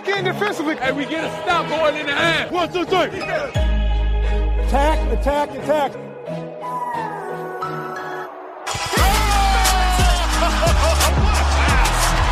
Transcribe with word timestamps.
Lock 0.00 0.16
in 0.16 0.24
defensively. 0.24 0.78
And 0.78 0.96
we 0.96 1.04
get 1.04 1.24
a 1.24 1.42
stop 1.42 1.68
going 1.68 1.96
in 1.96 2.06
the 2.06 2.12
half. 2.12 2.50
One, 2.50 2.72
two, 2.72 2.86
three. 2.86 3.20
Attack, 4.64 5.18
attack, 5.18 5.50
attack. 5.50 5.94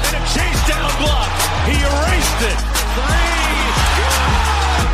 And 0.05 0.17
a 0.17 0.21
chase 0.33 0.63
down 0.67 0.91
block. 0.97 1.29
He 1.69 1.77
erased 1.77 2.41
it. 2.49 2.59
Three. 2.97 3.69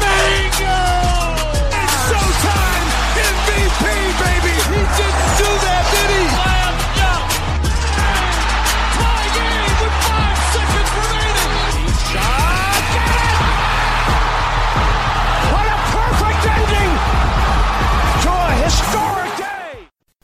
Bingo! 0.03 0.83
It's 1.79 1.95
showtime. 2.11 2.89
MVP, 3.31 3.85
baby. 4.19 4.55
He 4.67 4.81
didn't 4.99 5.31
do 5.39 5.51
that, 5.63 5.85
did 5.93 6.11
he? 6.11 6.54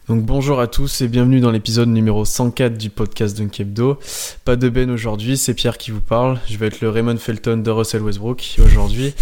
Donc 0.08 0.24
bonjour 0.24 0.58
à 0.58 0.66
tous 0.66 1.02
et 1.02 1.08
bienvenue 1.08 1.38
dans 1.38 1.52
l'épisode 1.52 1.88
numéro 1.88 2.24
104 2.24 2.76
du 2.76 2.90
podcast 2.90 3.36
Dunkebdo. 3.36 3.98
Pas 4.44 4.56
de 4.56 4.68
Ben 4.68 4.90
aujourd'hui, 4.90 5.36
c'est 5.36 5.54
Pierre 5.54 5.78
qui 5.78 5.92
vous 5.92 6.00
parle. 6.00 6.40
Je 6.48 6.56
vais 6.58 6.66
être 6.66 6.80
le 6.80 6.90
Raymond 6.90 7.16
Felton 7.18 7.58
de 7.58 7.70
Russell 7.70 8.02
Westbrook 8.02 8.56
aujourd'hui. 8.64 9.14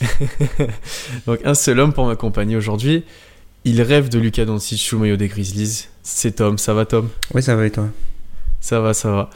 Donc 1.26 1.40
un 1.44 1.54
seul 1.54 1.80
homme 1.80 1.92
pour 1.92 2.06
m'accompagner 2.06 2.54
aujourd'hui. 2.56 3.02
Il 3.64 3.82
rêve 3.82 4.08
de 4.08 4.20
Lucas 4.20 4.44
Doncic 4.44 4.92
le 4.92 4.98
maillot 4.98 5.16
des 5.16 5.26
Grizzlies. 5.26 5.88
C'est 6.04 6.36
Tom, 6.36 6.56
ça 6.56 6.72
va 6.72 6.86
Tom? 6.86 7.08
Ouais, 7.34 7.42
ça 7.42 7.56
va 7.56 7.66
et 7.66 7.70
toi? 7.70 7.88
Ça 8.60 8.80
va, 8.80 8.94
ça 8.94 9.10
va. 9.10 9.30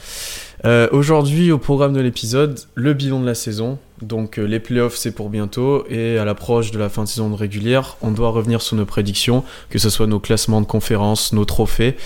Euh, 0.64 0.88
Aujourd'hui, 0.92 1.50
au 1.50 1.58
programme 1.58 1.92
de 1.92 2.00
l'épisode, 2.00 2.60
le 2.74 2.92
bilan 2.94 3.20
de 3.20 3.26
la 3.26 3.34
saison. 3.34 3.78
Donc, 4.00 4.38
euh, 4.38 4.44
les 4.44 4.60
playoffs, 4.60 4.96
c'est 4.96 5.10
pour 5.12 5.28
bientôt. 5.28 5.84
Et 5.88 6.18
à 6.18 6.24
l'approche 6.24 6.70
de 6.70 6.78
la 6.78 6.88
fin 6.88 7.02
de 7.02 7.08
saison 7.08 7.30
de 7.30 7.34
régulière, 7.34 7.96
on 8.00 8.12
doit 8.12 8.30
revenir 8.30 8.62
sur 8.62 8.76
nos 8.76 8.84
prédictions, 8.84 9.44
que 9.70 9.78
ce 9.78 9.90
soit 9.90 10.06
nos 10.06 10.20
classements 10.20 10.60
de 10.60 10.66
conférences, 10.66 11.32
nos 11.32 11.44
trophées. 11.44 11.96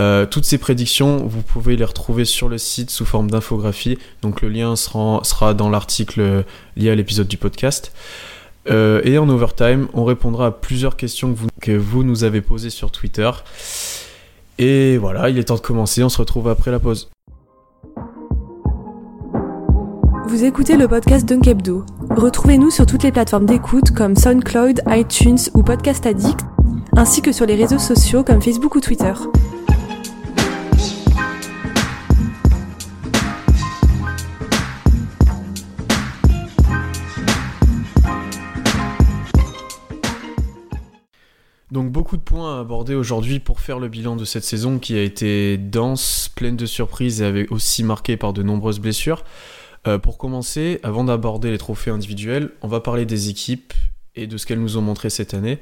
Euh, 0.00 0.24
toutes 0.24 0.44
ces 0.44 0.58
prédictions, 0.58 1.18
vous 1.26 1.42
pouvez 1.42 1.76
les 1.76 1.84
retrouver 1.84 2.24
sur 2.24 2.48
le 2.48 2.56
site 2.56 2.90
sous 2.90 3.04
forme 3.04 3.30
d'infographie. 3.30 3.98
Donc, 4.22 4.40
le 4.40 4.48
lien 4.48 4.74
sera, 4.76 5.20
sera 5.24 5.52
dans 5.52 5.68
l'article 5.68 6.44
lié 6.76 6.90
à 6.90 6.94
l'épisode 6.94 7.28
du 7.28 7.36
podcast. 7.36 7.92
Euh, 8.70 9.00
et 9.04 9.18
en 9.18 9.28
overtime, 9.28 9.88
on 9.94 10.04
répondra 10.04 10.46
à 10.46 10.50
plusieurs 10.50 10.96
questions 10.96 11.32
que 11.32 11.38
vous, 11.38 11.48
que 11.60 11.72
vous 11.72 12.04
nous 12.04 12.24
avez 12.24 12.40
posées 12.40 12.70
sur 12.70 12.90
Twitter. 12.90 13.30
Et 14.58 14.96
voilà, 14.98 15.28
il 15.30 15.38
est 15.38 15.44
temps 15.44 15.56
de 15.56 15.60
commencer. 15.60 16.02
On 16.02 16.08
se 16.08 16.18
retrouve 16.18 16.48
après 16.48 16.70
la 16.70 16.78
pause. 16.78 17.08
Vous 20.28 20.44
écoutez 20.44 20.76
le 20.76 20.86
podcast 20.86 21.26
Dunkebdo. 21.26 21.86
Retrouvez-nous 22.10 22.70
sur 22.70 22.84
toutes 22.84 23.02
les 23.02 23.10
plateformes 23.10 23.46
d'écoute 23.46 23.92
comme 23.92 24.14
SoundCloud, 24.14 24.82
iTunes 24.88 25.38
ou 25.54 25.62
Podcast 25.62 26.04
Addict, 26.04 26.40
ainsi 26.98 27.22
que 27.22 27.32
sur 27.32 27.46
les 27.46 27.54
réseaux 27.54 27.78
sociaux 27.78 28.22
comme 28.24 28.42
Facebook 28.42 28.74
ou 28.74 28.80
Twitter. 28.80 29.14
Donc 41.70 41.90
beaucoup 41.90 42.18
de 42.18 42.22
points 42.22 42.58
à 42.58 42.60
aborder 42.60 42.94
aujourd'hui 42.94 43.40
pour 43.40 43.60
faire 43.60 43.78
le 43.78 43.88
bilan 43.88 44.14
de 44.14 44.26
cette 44.26 44.44
saison 44.44 44.78
qui 44.78 44.94
a 44.94 45.02
été 45.02 45.56
dense, 45.56 46.30
pleine 46.36 46.56
de 46.56 46.66
surprises 46.66 47.22
et 47.22 47.24
avait 47.24 47.48
aussi 47.48 47.82
marquée 47.82 48.18
par 48.18 48.34
de 48.34 48.42
nombreuses 48.42 48.78
blessures. 48.78 49.24
Euh, 49.88 49.98
pour 49.98 50.18
commencer, 50.18 50.80
avant 50.82 51.04
d'aborder 51.04 51.50
les 51.50 51.58
trophées 51.58 51.90
individuels, 51.90 52.50
on 52.60 52.68
va 52.68 52.80
parler 52.80 53.06
des 53.06 53.30
équipes 53.30 53.72
et 54.14 54.26
de 54.26 54.36
ce 54.36 54.44
qu'elles 54.44 54.60
nous 54.60 54.76
ont 54.76 54.82
montré 54.82 55.08
cette 55.08 55.32
année. 55.32 55.60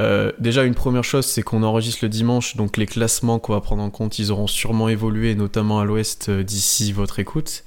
Euh, 0.00 0.32
déjà, 0.38 0.64
une 0.64 0.74
première 0.74 1.04
chose, 1.04 1.24
c'est 1.24 1.42
qu'on 1.42 1.62
enregistre 1.62 2.04
le 2.04 2.10
dimanche, 2.10 2.56
donc 2.56 2.76
les 2.76 2.86
classements 2.86 3.38
qu'on 3.38 3.54
va 3.54 3.60
prendre 3.60 3.82
en 3.82 3.90
compte, 3.90 4.18
ils 4.18 4.30
auront 4.30 4.48
sûrement 4.48 4.88
évolué, 4.88 5.34
notamment 5.34 5.80
à 5.80 5.84
l'ouest 5.84 6.28
euh, 6.28 6.42
d'ici 6.42 6.92
votre 6.92 7.20
écoute. 7.20 7.64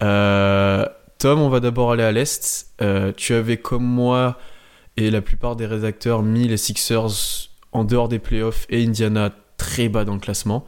Tom, 0.00 1.38
on 1.38 1.50
va 1.50 1.60
d'abord 1.60 1.92
aller 1.92 2.02
à 2.02 2.12
l'est. 2.12 2.72
Tu 3.18 3.34
avais 3.34 3.58
comme 3.58 3.84
moi 3.84 4.38
et 4.96 5.10
la 5.10 5.20
plupart 5.20 5.54
des 5.54 5.66
rédacteurs 5.66 6.22
mis 6.22 6.48
les 6.48 6.56
Sixers 6.56 7.50
en 7.72 7.84
dehors 7.84 8.08
des 8.08 8.18
playoffs 8.18 8.64
et 8.70 8.82
Indiana 8.82 9.30
très 9.58 9.90
bas 9.90 10.06
dans 10.06 10.14
le 10.14 10.20
classement. 10.20 10.64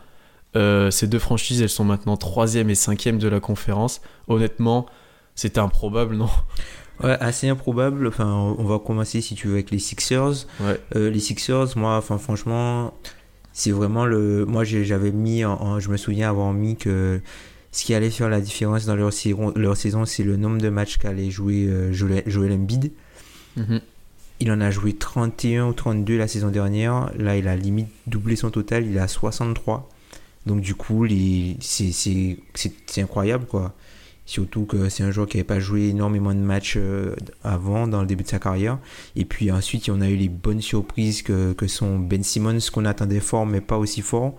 Euh, 0.55 0.91
ces 0.91 1.07
deux 1.07 1.19
franchises, 1.19 1.63
elles 1.63 1.69
sont 1.71 1.85
maintenant 1.85 2.17
troisième 2.17 2.69
et 2.71 2.75
cinquième 2.75 3.19
de 3.19 3.29
la 3.29 3.41
conférence. 3.41 4.01
Honnêtement, 4.29 4.87
c'était 5.35 5.61
improbable, 5.61 6.17
non 6.17 6.29
Ouais, 7.03 7.17
assez 7.21 7.49
improbable. 7.49 8.07
Enfin, 8.07 8.27
on 8.59 8.65
va 8.65 8.79
commencer 8.79 9.21
si 9.23 9.35
tu 9.35 9.49
veux 9.49 9.55
avec 9.55 9.71
les 9.71 9.79
Sixers. 9.79 10.47
Ouais. 10.61 10.79
Euh, 10.95 11.11
les 11.11 11.19
Sixers, 11.21 11.69
moi, 11.77 11.97
enfin, 11.97 12.19
franchement, 12.19 12.93
c'est 13.53 13.71
vraiment 13.73 14.05
le. 14.05 14.45
Moi, 14.45 14.63
j'avais 14.65 15.11
mis, 15.11 15.45
en, 15.45 15.55
en- 15.61 15.81
je 15.81 15.89
me 15.89 15.97
souviens 15.97 16.29
avoir 16.29 16.53
mis 16.53 16.77
que 16.77 17.21
ce 17.73 17.85
qui 17.85 17.95
allait 17.95 18.11
faire 18.11 18.29
la 18.29 18.41
différence 18.41 18.85
dans 18.85 18.95
leur, 18.95 19.13
saison- 19.13 19.53
leur 19.57 19.77
saison, 19.77 20.05
c'est 20.05 20.23
le 20.23 20.37
nombre 20.37 20.59
de 20.59 20.69
matchs 20.69 20.99
qu'allait 20.99 21.31
jouer 21.31 21.65
euh, 21.67 21.93
Joel, 21.93 22.23
Joel 22.27 22.53
Embiid. 22.53 22.93
Mhm. 23.57 23.81
Il 24.41 24.53
en 24.53 24.61
a 24.61 24.71
joué 24.71 24.93
31 24.93 25.67
ou 25.69 25.73
32 25.73 26.19
la 26.19 26.29
saison 26.29 26.49
dernière. 26.51 27.11
Là, 27.17 27.37
il 27.37 27.49
a 27.49 27.57
limite 27.57 27.89
doublé 28.07 28.37
son 28.37 28.51
total. 28.51 28.87
Il 28.87 28.99
à 28.99 29.09
63. 29.09 29.89
Donc, 30.47 30.61
du 30.61 30.75
coup, 30.75 31.07
c'est- 31.61 33.01
incroyable, 33.01 33.47
quoi. 33.47 33.75
Surtout 34.25 34.65
que 34.67 34.89
c'est 34.89 35.03
un 35.03 35.11
joueur 35.11 35.27
qui 35.27 35.37
n'avait 35.37 35.47
pas 35.47 35.59
joué 35.61 35.89
énormément 35.89 36.33
de 36.33 36.39
matchs 36.41 36.75
euh, 36.77 37.15
avant, 37.43 37.89
dans 37.89 38.01
le 38.01 38.07
début 38.07 38.23
de 38.23 38.29
sa 38.29 38.39
carrière. 38.39 38.79
Et 39.17 39.25
puis 39.25 39.51
ensuite, 39.51 39.89
on 39.89 40.01
a 40.01 40.09
eu 40.09 40.15
les 40.17 40.29
bonnes 40.29 40.61
surprises 40.63 41.23
que, 41.23 41.53
que 41.53 41.67
sont 41.67 41.99
Ben 41.99 42.23
Simmons, 42.23 42.59
qu'on 42.73 42.85
attendait 42.85 43.21
fort, 43.21 43.47
mais 43.47 43.61
pas 43.61 43.79
aussi 43.79 44.01
fort. 44.01 44.35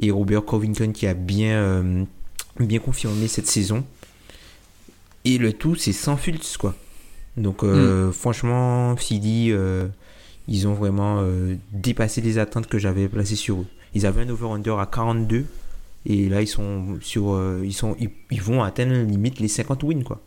Et 0.00 0.10
Robert 0.10 0.44
Covington, 0.44 0.90
qui 0.92 1.06
a 1.06 1.12
bien, 1.14 1.52
euh, 1.58 2.04
bien 2.58 2.78
confirmé 2.78 3.28
cette 3.28 3.46
saison. 3.46 3.84
Et 5.24 5.38
le 5.38 5.52
tout, 5.52 5.74
c'est 5.74 5.92
sans 5.92 6.16
Fultz, 6.16 6.56
quoi. 6.56 6.74
Donc, 7.36 7.62
euh, 7.62 8.12
franchement, 8.12 8.96
Philly, 8.96 9.52
euh, 9.52 9.86
ils 10.48 10.66
ont 10.66 10.74
vraiment 10.74 11.22
dépassé 11.72 12.20
les 12.22 12.38
attentes 12.38 12.68
que 12.68 12.78
j'avais 12.78 13.08
placées 13.08 13.36
sur 13.36 13.60
eux. 13.60 13.66
Ils 13.96 14.04
avaient 14.04 14.22
un 14.22 14.28
over-under 14.28 14.78
à 14.78 14.86
42. 14.86 15.46
Et 16.04 16.28
là, 16.28 16.42
ils 16.42 16.46
sont 16.46 16.98
sur, 17.00 17.32
euh, 17.32 17.62
ils 17.64 17.72
sont, 17.72 17.96
ils, 17.98 18.10
ils 18.30 18.42
vont 18.42 18.62
atteindre 18.62 18.92
limite 18.92 19.40
les 19.40 19.48
50 19.48 19.82
wins, 19.84 20.04
quoi. 20.04 20.20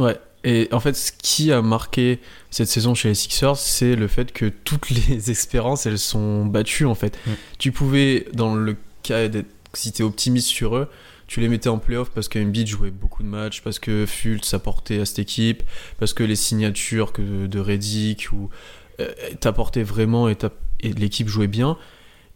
Ouais. 0.00 0.18
Et 0.42 0.68
en 0.72 0.80
fait, 0.80 0.94
ce 0.94 1.12
qui 1.12 1.52
a 1.52 1.62
marqué 1.62 2.18
cette 2.50 2.66
saison 2.66 2.96
chez 2.96 3.10
les 3.10 3.14
Sixers, 3.14 3.56
c'est 3.56 3.94
le 3.94 4.08
fait 4.08 4.32
que 4.32 4.46
toutes 4.46 4.90
les 5.08 5.30
espérances, 5.30 5.86
elles 5.86 6.00
sont 6.00 6.44
battues 6.44 6.86
en 6.86 6.96
fait. 6.96 7.16
Mm. 7.24 7.30
Tu 7.58 7.70
pouvais, 7.70 8.26
dans 8.32 8.56
le 8.56 8.76
cas 9.04 9.28
d'être, 9.28 9.48
si 9.74 9.92
t'es 9.92 10.02
optimiste 10.02 10.48
sur 10.48 10.76
eux, 10.76 10.88
tu 11.28 11.38
les 11.38 11.48
mettais 11.48 11.68
en 11.68 11.78
playoff 11.78 12.10
parce 12.10 12.28
qu'Embiid 12.28 12.66
jouait 12.66 12.90
beaucoup 12.90 13.22
de 13.22 13.28
matchs, 13.28 13.62
parce 13.62 13.78
que 13.78 14.06
Fultz 14.06 14.52
apportait 14.52 14.98
à 14.98 15.06
cette 15.06 15.20
équipe, 15.20 15.62
parce 16.00 16.12
que 16.12 16.24
les 16.24 16.36
signatures 16.36 17.12
que 17.12 17.46
de 17.46 17.60
Reddick 17.60 18.32
ou 18.32 18.50
euh, 18.98 19.08
t'apportaient 19.38 19.84
vraiment 19.84 20.28
et 20.28 20.36
l'équipe 20.82 21.28
jouait 21.28 21.46
bien. 21.46 21.78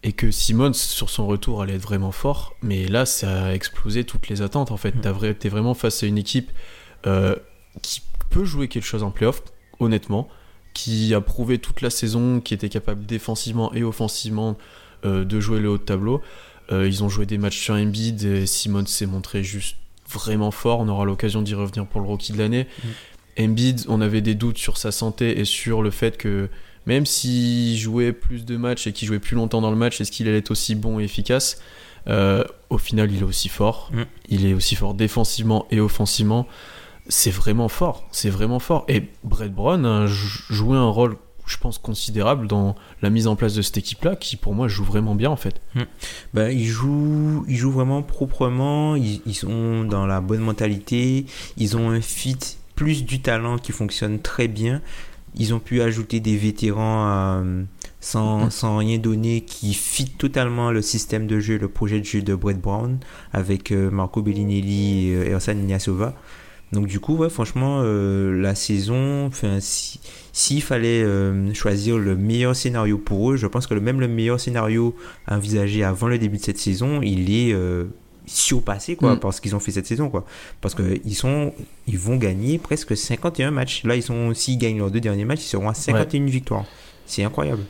Et 0.02 0.12
que 0.12 0.30
Simmons, 0.30 0.72
sur 0.74 1.10
son 1.10 1.26
retour, 1.26 1.62
allait 1.62 1.74
être 1.74 1.82
vraiment 1.82 2.12
fort. 2.12 2.54
Mais 2.62 2.86
là, 2.86 3.06
ça 3.06 3.46
a 3.46 3.52
explosé 3.54 4.04
toutes 4.04 4.28
les 4.28 4.42
attentes 4.42 4.70
en 4.70 4.76
fait. 4.76 4.94
Mm. 4.94 5.08
Vrai- 5.10 5.34
T'es 5.34 5.48
vraiment 5.48 5.74
face 5.74 6.02
à 6.02 6.06
une 6.06 6.18
équipe 6.18 6.50
euh, 7.06 7.34
qui 7.82 8.02
peut 8.30 8.44
jouer 8.44 8.68
quelque 8.68 8.84
chose 8.84 9.02
en 9.02 9.10
playoff, 9.10 9.42
honnêtement, 9.80 10.28
qui 10.74 11.14
a 11.14 11.20
prouvé 11.20 11.58
toute 11.58 11.80
la 11.80 11.90
saison, 11.90 12.40
qui 12.40 12.54
était 12.54 12.68
capable 12.68 13.04
défensivement 13.06 13.72
et 13.74 13.82
offensivement 13.82 14.56
euh, 15.04 15.24
de 15.24 15.40
jouer 15.40 15.60
le 15.60 15.70
haut 15.70 15.78
de 15.78 15.82
tableau. 15.82 16.20
Euh, 16.72 16.86
ils 16.86 17.02
ont 17.04 17.08
joué 17.08 17.26
des 17.26 17.38
matchs 17.38 17.58
sur 17.60 17.74
Embiid 17.74 18.22
et 18.24 18.46
Simone 18.46 18.86
s'est 18.86 19.06
montré 19.06 19.42
juste 19.44 19.76
vraiment 20.10 20.50
fort. 20.50 20.80
On 20.80 20.88
aura 20.88 21.04
l'occasion 21.04 21.42
d'y 21.42 21.54
revenir 21.54 21.86
pour 21.86 22.00
le 22.00 22.06
rookie 22.06 22.32
de 22.32 22.38
l'année. 22.38 22.66
Embiid, 23.38 23.84
on 23.88 24.00
avait 24.00 24.20
des 24.20 24.34
doutes 24.34 24.58
sur 24.58 24.76
sa 24.76 24.92
santé 24.92 25.38
et 25.40 25.44
sur 25.44 25.82
le 25.82 25.90
fait 25.90 26.16
que 26.16 26.48
même 26.86 27.06
s'il 27.06 27.76
jouait 27.78 28.12
plus 28.12 28.44
de 28.44 28.56
matchs 28.56 28.86
et 28.86 28.92
qu'il 28.92 29.06
jouait 29.08 29.18
plus 29.18 29.34
longtemps 29.36 29.60
dans 29.60 29.70
le 29.70 29.76
match, 29.76 30.00
est-ce 30.00 30.10
qu'il 30.12 30.28
allait 30.28 30.38
être 30.38 30.50
aussi 30.50 30.74
bon 30.74 30.98
et 31.00 31.04
efficace 31.04 31.60
Euh, 32.08 32.44
au 32.70 32.78
final, 32.78 33.10
il 33.12 33.20
est 33.20 33.24
aussi 33.24 33.48
fort. 33.48 33.90
Mm. 33.92 34.02
Il 34.28 34.46
est 34.46 34.54
aussi 34.54 34.76
fort 34.76 34.94
défensivement 34.94 35.66
et 35.72 35.80
offensivement. 35.80 36.46
C'est 37.08 37.32
vraiment 37.32 37.68
fort. 37.68 38.06
C'est 38.12 38.30
vraiment 38.30 38.60
fort. 38.60 38.84
Et 38.86 39.08
Brett 39.24 39.52
Brown 39.52 39.84
a 39.84 40.06
jou- 40.06 40.44
joué 40.54 40.76
un 40.76 40.88
rôle, 40.88 41.16
je 41.46 41.56
pense, 41.56 41.78
considérable 41.78 42.46
dans 42.46 42.76
la 43.02 43.10
mise 43.10 43.26
en 43.26 43.34
place 43.34 43.54
de 43.54 43.62
cette 43.62 43.76
équipe-là, 43.78 44.14
qui 44.14 44.36
pour 44.36 44.54
moi 44.54 44.68
joue 44.68 44.84
vraiment 44.84 45.16
bien 45.16 45.30
en 45.30 45.36
fait. 45.36 45.60
Ben, 46.32 46.50
ils, 46.50 46.66
jouent, 46.68 47.44
ils 47.48 47.56
jouent 47.56 47.72
vraiment 47.72 48.02
proprement, 48.02 48.94
ils, 48.94 49.20
ils 49.26 49.34
sont 49.34 49.82
dans 49.82 50.06
la 50.06 50.20
bonne 50.20 50.40
mentalité, 50.42 51.26
ils 51.56 51.76
ont 51.76 51.90
un 51.90 52.00
fit 52.00 52.36
plus 52.76 53.04
du 53.04 53.20
talent 53.20 53.58
qui 53.58 53.72
fonctionne 53.72 54.20
très 54.20 54.46
bien. 54.48 54.80
Ils 55.36 55.52
ont 55.54 55.58
pu 55.58 55.80
ajouter 55.82 56.20
des 56.20 56.36
vétérans 56.36 57.06
euh, 57.08 57.62
sans, 58.00 58.50
sans 58.50 58.78
rien 58.78 58.98
donner 58.98 59.42
qui 59.42 59.74
fit 59.74 60.06
totalement 60.10 60.70
le 60.70 60.80
système 60.82 61.26
de 61.26 61.40
jeu, 61.40 61.58
le 61.58 61.68
projet 61.68 62.00
de 62.00 62.04
jeu 62.04 62.22
de 62.22 62.34
Brett 62.34 62.60
Brown 62.60 62.98
avec 63.32 63.70
euh, 63.72 63.90
Marco 63.90 64.22
Bellinelli 64.22 65.10
et 65.10 65.14
euh, 65.14 65.30
Ersan 65.32 65.58
Ilyasova. 65.58 66.14
Donc 66.72 66.86
du 66.88 66.98
coup, 66.98 67.16
ouais, 67.16 67.30
franchement, 67.30 67.80
euh, 67.84 68.40
la 68.40 68.54
saison, 68.56 69.26
enfin, 69.26 69.58
si- 69.60 70.00
s'il 70.32 70.62
fallait 70.62 71.02
euh, 71.04 71.54
choisir 71.54 71.96
le 71.96 72.16
meilleur 72.16 72.56
scénario 72.56 72.98
pour 72.98 73.30
eux, 73.32 73.36
je 73.36 73.46
pense 73.46 73.66
que 73.68 73.74
le, 73.74 73.80
même 73.80 74.00
le 74.00 74.08
meilleur 74.08 74.40
scénario 74.40 74.96
envisagé 75.28 75.84
avant 75.84 76.08
le 76.08 76.18
début 76.18 76.38
de 76.38 76.42
cette 76.42 76.58
saison, 76.58 77.02
il 77.02 77.30
est 77.32 77.52
euh, 77.52 77.84
surpassé 78.26 78.96
quoi, 78.96 79.14
Mm. 79.14 79.20
parce 79.20 79.40
qu'ils 79.40 79.54
ont 79.56 79.60
fait 79.60 79.72
cette 79.72 79.86
saison 79.86 80.08
quoi. 80.10 80.24
Parce 80.60 80.74
que 80.74 81.00
ils 81.04 81.14
sont, 81.14 81.52
ils 81.86 81.98
vont 81.98 82.16
gagner 82.16 82.58
presque 82.58 82.96
51 82.96 83.50
matchs. 83.50 83.84
Là, 83.84 83.96
ils 83.96 84.02
sont, 84.02 84.34
s'ils 84.34 84.58
gagnent 84.58 84.78
leurs 84.78 84.90
deux 84.90 85.00
derniers 85.00 85.24
matchs, 85.24 85.40
ils 85.42 85.48
seront 85.48 85.68
à 85.68 85.74
51 85.74 86.26
victoires. 86.26 86.64
C'est 87.06 87.22
incroyable. 87.24 87.62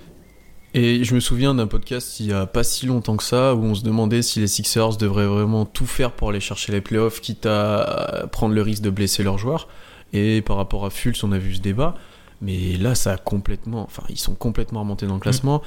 Et 0.74 1.04
je 1.04 1.14
me 1.14 1.20
souviens 1.20 1.54
d'un 1.54 1.66
podcast 1.66 2.20
il 2.20 2.26
y 2.26 2.32
a 2.34 2.44
pas 2.44 2.62
si 2.62 2.84
longtemps 2.86 3.16
que 3.16 3.22
ça 3.24 3.54
où 3.54 3.62
on 3.62 3.74
se 3.74 3.82
demandait 3.82 4.20
si 4.20 4.40
les 4.40 4.46
Sixers 4.46 4.96
devraient 4.98 5.26
vraiment 5.26 5.64
tout 5.64 5.86
faire 5.86 6.12
pour 6.12 6.28
aller 6.30 6.40
chercher 6.40 6.72
les 6.72 6.80
playoffs, 6.82 7.20
quitte 7.20 7.46
à 7.46 8.26
prendre 8.32 8.54
le 8.54 8.60
risque 8.62 8.82
de 8.82 8.90
blesser 8.90 9.22
leurs 9.22 9.38
joueurs. 9.38 9.68
Et 10.12 10.42
par 10.42 10.56
rapport 10.56 10.84
à 10.84 10.90
Fultz, 10.90 11.22
on 11.24 11.32
a 11.32 11.38
vu 11.38 11.54
ce 11.54 11.60
débat. 11.60 11.94
Mais 12.42 12.76
là, 12.76 12.94
ça 12.94 13.12
a 13.12 13.16
complètement. 13.16 13.82
Enfin, 13.84 14.02
ils 14.10 14.18
sont 14.18 14.34
complètement 14.34 14.80
remontés 14.80 15.06
dans 15.06 15.14
le 15.14 15.20
classement. 15.20 15.62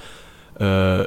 Euh, 0.62 1.06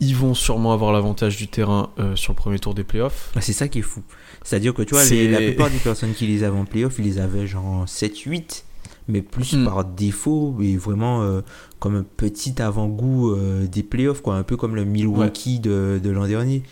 ils 0.00 0.14
vont 0.14 0.34
sûrement 0.34 0.72
avoir 0.72 0.92
l'avantage 0.92 1.36
du 1.36 1.48
terrain 1.48 1.90
euh, 1.98 2.14
sur 2.16 2.32
le 2.32 2.36
premier 2.36 2.58
tour 2.58 2.74
des 2.74 2.84
playoffs. 2.84 3.32
Ah, 3.36 3.40
C'est 3.40 3.52
ça 3.52 3.68
qui 3.68 3.80
est 3.80 3.82
fou. 3.82 4.02
C'est-à-dire 4.44 4.72
que 4.74 4.82
tu 4.82 4.94
vois, 4.94 5.04
les- 5.04 5.28
la 5.30 5.38
plupart 5.38 5.70
des 5.70 5.78
personnes 5.78 6.12
qui 6.14 6.26
les 6.26 6.44
avaient 6.44 6.58
en 6.58 6.64
playoff, 6.64 6.94
ils 6.98 7.04
les 7.04 7.18
avaient 7.18 7.46
genre 7.46 7.84
7-8, 7.88 8.64
mais 9.08 9.22
plus 9.22 9.54
Mm. 9.54 9.64
par 9.64 9.84
défaut, 9.84 10.56
et 10.62 10.76
vraiment 10.76 11.22
euh, 11.22 11.40
comme 11.80 11.96
un 11.96 12.04
petit 12.16 12.60
avant-goût 12.62 13.32
euh, 13.32 13.66
des 13.66 13.82
playoffs, 13.82 14.20
quoi, 14.22 14.36
un 14.36 14.42
peu 14.44 14.56
comme 14.56 14.74
le 14.76 14.84
Milwaukee 14.84 15.58
de, 15.58 16.00
de 16.02 16.10
l'an 16.10 16.26
dernier. 16.28 16.62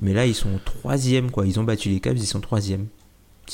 Mais 0.00 0.12
là, 0.12 0.26
ils 0.26 0.34
sont 0.34 0.58
troisième, 0.64 1.30
quoi. 1.30 1.46
Ils 1.46 1.60
ont 1.60 1.64
battu 1.64 1.88
les 1.88 2.00
Cavs, 2.00 2.16
ils 2.18 2.26
sont 2.26 2.40
troisième. 2.40 2.86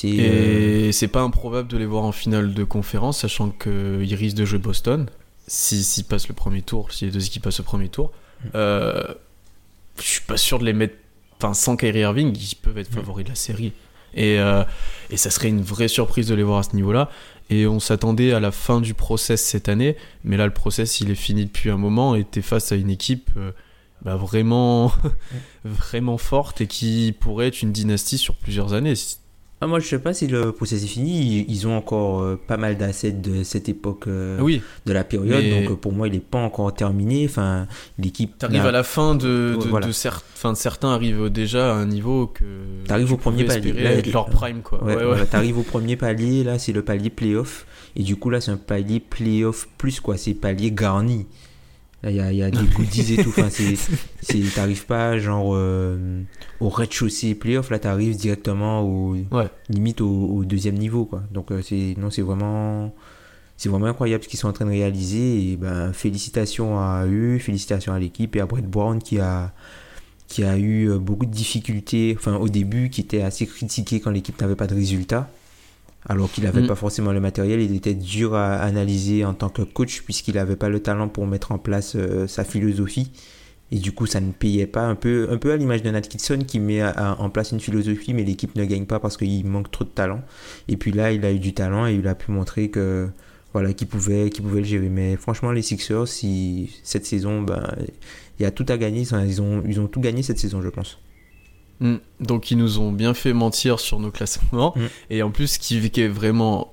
Et 0.04 0.90
c'est 0.92 1.08
pas 1.08 1.22
improbable 1.22 1.68
de 1.68 1.76
les 1.76 1.86
voir 1.86 2.04
en 2.04 2.12
finale 2.12 2.54
de 2.54 2.64
conférence, 2.64 3.18
sachant 3.20 3.50
qu'ils 3.50 4.14
risquent 4.14 4.36
de 4.36 4.44
jouer 4.44 4.58
Boston. 4.58 5.06
S'ils 5.46 5.82
s'ils 5.82 6.04
passent 6.04 6.28
le 6.28 6.34
premier 6.34 6.62
tour, 6.62 6.92
si 6.92 7.06
les 7.06 7.10
deux 7.10 7.24
équipes 7.24 7.42
passent 7.42 7.58
le 7.58 7.64
premier 7.64 7.88
tour. 7.88 8.12
Euh, 8.54 9.14
je 9.98 10.02
suis 10.02 10.22
pas 10.22 10.36
sûr 10.36 10.58
de 10.58 10.64
les 10.64 10.72
mettre. 10.72 10.94
Enfin, 11.36 11.54
sans 11.54 11.76
Kyrie 11.76 12.00
Irving, 12.00 12.36
ils 12.36 12.56
peuvent 12.56 12.78
être 12.78 12.92
favoris 12.92 13.24
de 13.24 13.30
la 13.30 13.36
série. 13.36 13.72
Et, 14.14 14.40
euh, 14.40 14.64
et 15.10 15.16
ça 15.16 15.30
serait 15.30 15.48
une 15.48 15.62
vraie 15.62 15.88
surprise 15.88 16.28
de 16.28 16.34
les 16.34 16.42
voir 16.42 16.58
à 16.58 16.62
ce 16.62 16.74
niveau-là. 16.74 17.10
Et 17.50 17.66
on 17.66 17.80
s'attendait 17.80 18.32
à 18.32 18.40
la 18.40 18.50
fin 18.50 18.80
du 18.80 18.94
process 18.94 19.42
cette 19.42 19.68
année, 19.68 19.96
mais 20.24 20.36
là, 20.36 20.46
le 20.46 20.52
process, 20.52 21.00
il 21.00 21.10
est 21.10 21.14
fini 21.14 21.46
depuis 21.46 21.70
un 21.70 21.78
moment 21.78 22.14
et 22.14 22.24
t'es 22.24 22.42
face 22.42 22.72
à 22.72 22.76
une 22.76 22.90
équipe 22.90 23.30
euh, 23.36 23.52
bah, 24.02 24.16
vraiment, 24.16 24.92
vraiment 25.64 26.18
forte 26.18 26.60
et 26.60 26.66
qui 26.66 27.14
pourrait 27.18 27.48
être 27.48 27.62
une 27.62 27.72
dynastie 27.72 28.18
sur 28.18 28.34
plusieurs 28.34 28.74
années. 28.74 28.94
Ah, 29.60 29.66
moi, 29.66 29.80
je 29.80 29.86
sais 29.88 29.98
pas 29.98 30.14
si 30.14 30.26
le 30.28 30.52
processus 30.52 30.84
est 30.84 30.92
fini. 30.94 31.44
Ils, 31.48 31.66
ont 31.66 31.76
encore 31.76 32.20
euh, 32.22 32.40
pas 32.46 32.56
mal 32.56 32.76
d'assets 32.76 33.10
de 33.12 33.42
cette 33.42 33.68
époque 33.68 34.04
euh, 34.06 34.38
Oui, 34.40 34.62
de 34.86 34.92
la 34.92 35.02
période, 35.04 35.42
Mais- 35.42 35.62
donc 35.62 35.70
euh, 35.72 35.74
pour 35.76 35.92
moi, 35.92 36.06
il 36.08 36.14
est 36.14 36.20
pas 36.20 36.38
encore 36.38 36.72
terminé. 36.72 37.24
Enfin, 37.28 37.66
l'équipe. 37.98 38.38
T'arrives 38.38 38.66
à 38.66 38.70
la 38.70 38.84
fin 38.84 39.14
de, 39.16 39.56
de, 39.60 39.68
voilà. 39.68 39.86
de 39.86 39.92
cer- 39.92 40.22
enfin, 40.34 40.52
de 40.52 40.56
certains 40.56 40.90
arrivent 40.94 41.28
déjà 41.28 41.72
à 41.72 41.74
un 41.74 41.86
niveau 41.86 42.28
que 42.28 42.44
T'arrives 42.86 43.12
au 43.12 43.16
premier 43.16 43.44
palier. 43.44 43.72
Là, 43.72 43.92
être 43.92 44.12
leur 44.12 44.26
prime 44.26 44.62
quoi. 44.62 44.82
Ouais, 44.84 44.94
Ouais, 44.94 45.00
ouais. 45.00 45.06
voilà, 45.06 45.26
t'arrives 45.26 45.58
au 45.58 45.62
premier 45.64 45.96
palier, 45.96 46.44
là 46.44 46.58
c'est 46.58 46.72
le 46.72 46.82
palier 46.82 47.10
playoff. 47.10 47.66
Et 47.96 48.02
du 48.04 48.14
coup 48.16 48.30
là 48.30 48.40
c'est 48.40 48.52
un 48.52 48.56
palier 48.58 49.00
playoff 49.00 49.68
plus 49.76 49.98
quoi, 50.00 50.16
c'est 50.16 50.34
palier 50.34 50.70
garni. 50.70 51.26
Là 52.02 52.10
il 52.10 52.16
y 52.16 52.20
a, 52.20 52.30
il 52.30 52.38
y 52.38 52.42
a 52.42 52.50
des 52.50 52.64
goodies 52.74 53.14
et 53.14 53.22
tout. 53.22 53.30
Enfin, 53.30 53.48
c'est, 54.20 54.40
t'arrives 54.54 54.86
pas 54.86 55.18
genre 55.18 55.50
euh, 55.54 56.22
au 56.60 56.68
rez-de-chaussée 56.68 57.34
playoff, 57.34 57.70
là 57.70 57.78
t'arrives 57.78 58.16
directement 58.16 58.82
au, 58.82 59.16
Ouais. 59.32 59.48
limite 59.68 60.00
au, 60.00 60.08
au 60.08 60.44
deuxième 60.44 60.76
niveau 60.76 61.04
quoi. 61.06 61.22
Donc 61.32 61.50
euh, 61.50 61.60
c'est, 61.62 61.94
non 61.98 62.10
c'est 62.10 62.22
vraiment... 62.22 62.94
C'est 63.60 63.68
vraiment 63.68 63.86
incroyable 63.86 64.22
ce 64.22 64.28
qu'ils 64.28 64.38
sont 64.38 64.46
en 64.46 64.52
train 64.52 64.66
de 64.66 64.70
réaliser 64.70 65.50
et 65.50 65.56
ben 65.56 65.92
félicitations 65.92 66.78
à 66.78 67.04
eux, 67.08 67.40
félicitations 67.40 67.92
à 67.92 67.98
l'équipe 67.98 68.36
et 68.36 68.40
à 68.40 68.46
Brett 68.46 68.64
Brown 68.64 69.00
qui 69.02 69.18
a 69.18 69.52
qui 70.28 70.44
a 70.44 70.56
eu 70.56 70.88
euh, 70.90 70.98
beaucoup 70.98 71.26
de 71.26 71.32
difficultés, 71.32 72.14
enfin 72.16 72.36
au 72.36 72.48
début, 72.48 72.88
qui 72.90 73.00
était 73.00 73.22
assez 73.22 73.46
critiqué 73.46 73.98
quand 73.98 74.10
l'équipe 74.10 74.40
n'avait 74.40 74.54
pas 74.54 74.68
de 74.68 74.74
résultats, 74.76 75.28
alors 76.06 76.30
qu'il 76.30 76.44
n'avait 76.44 76.62
Mm. 76.62 76.66
pas 76.68 76.74
forcément 76.76 77.12
le 77.12 77.20
matériel, 77.20 77.60
il 77.60 77.74
était 77.74 77.94
dur 77.94 78.34
à 78.34 78.54
analyser 78.56 79.24
en 79.24 79.34
tant 79.34 79.48
que 79.48 79.62
coach 79.62 80.02
puisqu'il 80.02 80.36
n'avait 80.36 80.56
pas 80.56 80.68
le 80.68 80.80
talent 80.80 81.08
pour 81.08 81.26
mettre 81.26 81.52
en 81.52 81.58
place 81.58 81.94
euh, 81.96 82.26
sa 82.26 82.44
philosophie. 82.44 83.10
Et 83.70 83.76
du 83.78 83.92
coup, 83.92 84.06
ça 84.06 84.20
ne 84.20 84.32
payait 84.32 84.66
pas. 84.66 84.86
Un 84.86 84.94
peu, 84.94 85.28
un 85.30 85.36
peu 85.36 85.52
à 85.52 85.56
l'image 85.58 85.82
de 85.82 85.90
Nat 85.90 86.00
Kitson 86.00 86.38
qui 86.46 86.58
met 86.58 86.80
à- 86.80 86.88
à- 86.88 87.20
en 87.20 87.28
place 87.28 87.52
une 87.52 87.60
philosophie, 87.60 88.14
mais 88.14 88.24
l'équipe 88.24 88.56
ne 88.56 88.64
gagne 88.64 88.86
pas 88.86 88.98
parce 88.98 89.18
qu'il 89.18 89.44
manque 89.44 89.70
trop 89.70 89.84
de 89.84 89.90
talent. 89.90 90.22
Et 90.68 90.78
puis 90.78 90.90
là, 90.92 91.12
il 91.12 91.22
a 91.26 91.32
eu 91.32 91.38
du 91.38 91.52
talent 91.52 91.86
et 91.86 91.94
il 91.94 92.08
a 92.08 92.14
pu 92.14 92.30
montrer 92.30 92.70
que 92.70 93.08
voilà, 93.52 93.74
qu'il 93.74 93.86
pouvait, 93.88 94.30
qu'il 94.30 94.42
pouvait 94.44 94.60
le 94.60 94.66
gérer. 94.66 94.88
Mais 94.88 95.16
franchement, 95.16 95.52
les 95.52 95.60
Sixers, 95.60 96.08
si 96.08 96.78
cette 96.82 97.04
saison, 97.04 97.42
ben, 97.42 97.62
il 98.38 98.42
y 98.44 98.46
a 98.46 98.50
tout 98.50 98.64
à 98.70 98.78
gagner. 98.78 99.02
Ils 99.02 99.42
ont, 99.42 99.62
ils 99.68 99.78
ont 99.80 99.86
tout 99.86 100.00
gagné 100.00 100.22
cette 100.22 100.38
saison, 100.38 100.62
je 100.62 100.68
pense. 100.70 100.98
Mm. 101.80 101.96
Donc 102.20 102.50
ils 102.50 102.58
nous 102.58 102.78
ont 102.80 102.90
bien 102.92 103.14
fait 103.14 103.32
mentir 103.32 103.78
sur 103.80 104.00
nos 104.00 104.10
classements 104.10 104.72
Mm. 104.76 104.80
et 105.10 105.22
en 105.22 105.30
plus 105.30 105.46
ce 105.46 105.58
qui, 105.58 105.90
qui 105.90 106.00
est 106.00 106.08
vraiment 106.08 106.72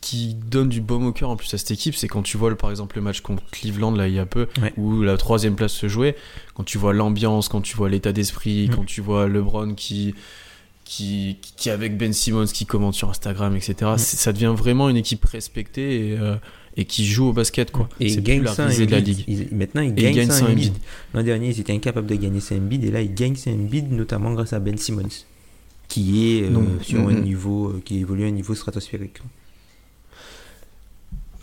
qui, 0.00 0.34
donne 0.34 0.68
du 0.68 0.82
baume 0.82 1.06
au 1.06 1.12
cœur 1.12 1.30
en 1.30 1.36
plus 1.36 1.52
à 1.54 1.58
cette 1.58 1.70
équipe, 1.70 1.94
c'est 1.94 2.06
quand 2.08 2.22
tu 2.22 2.36
vois 2.36 2.54
par 2.54 2.68
exemple 2.68 2.96
le 2.96 3.02
match 3.02 3.22
contre 3.22 3.42
Cleveland 3.50 3.92
là 3.92 4.06
il 4.06 4.12
y 4.14 4.18
a 4.18 4.26
peu 4.26 4.46
Ouais. 4.60 4.74
où 4.76 5.00
la 5.02 5.16
troisième 5.16 5.54
place 5.56 5.72
se 5.72 5.88
jouait, 5.88 6.16
quand 6.54 6.64
tu 6.64 6.76
vois 6.76 6.92
l'ambiance, 6.92 7.48
quand 7.48 7.62
tu 7.62 7.74
vois 7.76 7.88
l'état 7.88 8.12
d'esprit, 8.12 8.68
Mm. 8.68 8.74
quand 8.74 8.84
tu 8.84 9.00
vois 9.00 9.28
LeBron 9.28 9.74
qui 9.74 10.14
qui, 10.84 11.38
qui 11.56 11.70
avec 11.70 11.96
Ben 11.96 12.12
Simmons 12.12 12.44
qui 12.46 12.66
commente 12.66 12.92
sur 12.94 13.08
Instagram 13.08 13.56
etc. 13.56 13.92
Ça 13.96 14.32
devient 14.34 14.52
vraiment 14.54 14.90
une 14.90 14.96
équipe 14.98 15.24
respectée 15.24 16.08
et, 16.10 16.18
euh, 16.18 16.36
et 16.76 16.84
qui 16.84 17.04
joue 17.06 17.26
au 17.28 17.32
basket 17.32 17.70
quoi. 17.70 17.88
Et 18.00 18.08
C'est 18.08 18.14
ils 18.14 18.22
plus 18.22 18.40
gagnent 18.40 18.42
la 18.42 18.54
de 18.54 18.90
la 18.90 19.00
ligue. 19.00 19.24
Ils- 19.28 19.48
maintenant, 19.52 19.82
ils 19.82 19.94
gagnent 19.94 20.14
gagnent 20.14 20.30
sans. 20.30 20.46
L'an 21.14 21.22
dernier, 21.22 21.50
ils 21.50 21.60
étaient 21.60 21.72
incapables 21.72 22.06
de 22.06 22.14
gagner 22.14 22.40
ça 22.40 22.54
Embiid. 22.54 22.84
Et 22.84 22.90
là, 22.90 23.02
ils 23.02 23.14
gagnent 23.14 23.36
ça 23.36 23.50
Embiid, 23.50 23.92
notamment 23.92 24.32
grâce 24.32 24.52
à 24.52 24.60
Ben 24.60 24.76
Simmons, 24.76 25.08
qui 25.88 26.38
est 26.38 26.42
euh, 26.44 26.80
sur 26.80 27.00
un 27.00 27.12
niveau, 27.12 27.68
euh, 27.68 27.82
qui 27.84 27.98
évolue 27.98 28.24
à 28.24 28.28
un 28.28 28.30
niveau 28.30 28.54
stratosphérique. 28.54 29.18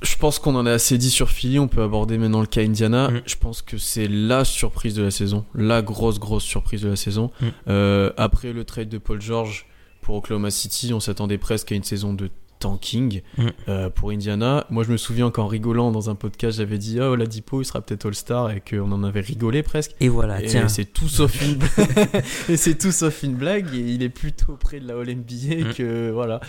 Je 0.02 0.16
pense 0.16 0.40
qu'on 0.40 0.56
en 0.56 0.66
a 0.66 0.72
assez 0.72 0.98
dit 0.98 1.10
sur 1.10 1.30
Philly, 1.30 1.60
on 1.60 1.68
peut 1.68 1.82
aborder 1.82 2.18
maintenant 2.18 2.40
le 2.40 2.48
cas 2.48 2.62
Indiana. 2.62 3.12
Mm. 3.12 3.22
Je 3.26 3.36
pense 3.36 3.62
que 3.62 3.78
c'est 3.78 4.08
la 4.08 4.46
surprise 4.46 4.94
de 4.96 5.04
la 5.04 5.12
saison, 5.12 5.46
la 5.54 5.82
grosse 5.82 6.20
grosse 6.20 6.46
surprise 6.46 6.82
de 6.82 6.90
la 6.90 6.96
saison. 6.96 7.32
Mm. 7.42 7.46
Euh, 7.68 8.12
après 8.16 8.54
le 8.54 8.64
trade 8.64 8.88
de 8.90 8.98
Paul 8.98 9.22
George 9.22 9.66
pour 10.02 10.16
Oklahoma 10.16 10.52
City, 10.52 10.94
on 10.94 11.02
s'attendait 11.02 11.38
presque 11.38 11.74
à 11.74 11.76
une 11.76 11.84
saison 11.84 12.14
de 12.14 12.30
tanking 12.60 13.22
Mm. 13.38 13.48
euh, 13.70 13.90
pour 13.90 14.12
Indiana. 14.12 14.66
Moi 14.70 14.84
je 14.84 14.92
me 14.92 14.98
souviens 14.98 15.32
qu'en 15.32 15.48
rigolant 15.48 15.92
dans 15.92 16.10
un 16.10 16.16
podcast 16.16 16.58
j'avais 16.58 16.78
dit 16.78 17.00
oh 17.02 17.16
Ladipo 17.16 17.62
il 17.62 17.66
sera 17.66 17.82
peut-être 17.82 18.06
All-Star 18.06 18.52
et 18.52 18.62
qu'on 18.62 18.92
en 18.92 19.04
avait 19.04 19.22
rigolé 19.22 19.64
presque. 19.64 19.96
Et 20.00 20.10
voilà, 20.10 20.42
Et 20.44 20.48
tiens. 20.48 20.68
c'est 20.68 20.86
tout 20.86 21.08
sauf 21.10 21.42
une 21.42 21.56
blague. 21.76 22.24
et 22.50 22.58
c'est 22.58 22.78
tout 22.78 22.92
sauf 22.92 23.24
une 23.24 23.36
blague. 23.36 23.74
Et 23.74 23.80
il 23.94 24.04
est 24.04 24.10
plutôt 24.10 24.54
près 24.54 24.80
de 24.80 24.88
la 24.88 24.96
All 25.00 25.10
NBA 25.10 25.70
Mm. 25.70 25.74
que 25.74 26.12
voilà. 26.12 26.40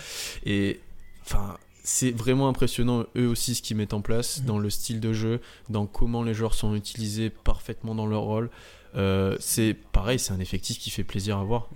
Et 0.45 0.79
enfin, 1.25 1.57
c'est 1.83 2.11
vraiment 2.11 2.47
impressionnant 2.47 3.05
eux 3.17 3.27
aussi 3.27 3.55
ce 3.55 3.61
qu'ils 3.61 3.77
mettent 3.77 3.93
en 3.93 4.01
place 4.01 4.43
dans 4.43 4.59
le 4.59 4.69
style 4.69 4.99
de 4.99 5.13
jeu, 5.13 5.39
dans 5.69 5.85
comment 5.87 6.21
les 6.23 6.33
joueurs 6.33 6.53
sont 6.53 6.75
utilisés 6.75 7.29
parfaitement 7.31 7.95
dans 7.95 8.05
leur 8.05 8.21
rôle. 8.21 8.49
Euh, 8.95 9.37
c'est 9.39 9.75
pareil, 9.93 10.19
c'est 10.19 10.33
un 10.33 10.39
effectif 10.39 10.77
qui 10.77 10.89
fait 10.89 11.03
plaisir 11.05 11.37
à 11.37 11.43
voir. 11.43 11.69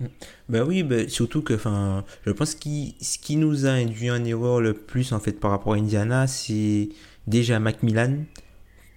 Bah 0.48 0.64
oui, 0.64 0.82
bah, 0.82 1.08
surtout 1.08 1.42
que 1.42 1.54
enfin, 1.54 2.04
je 2.26 2.32
pense 2.32 2.54
que 2.54 2.68
ce 3.00 3.18
qui 3.18 3.36
nous 3.36 3.64
a 3.66 3.70
induit 3.70 4.10
en 4.10 4.22
erreur 4.24 4.60
le 4.60 4.74
plus 4.74 5.12
en 5.12 5.20
fait 5.20 5.32
par 5.40 5.50
rapport 5.50 5.72
à 5.72 5.76
Indiana, 5.76 6.26
c'est 6.26 6.90
déjà 7.26 7.58
Macmillan. 7.58 8.24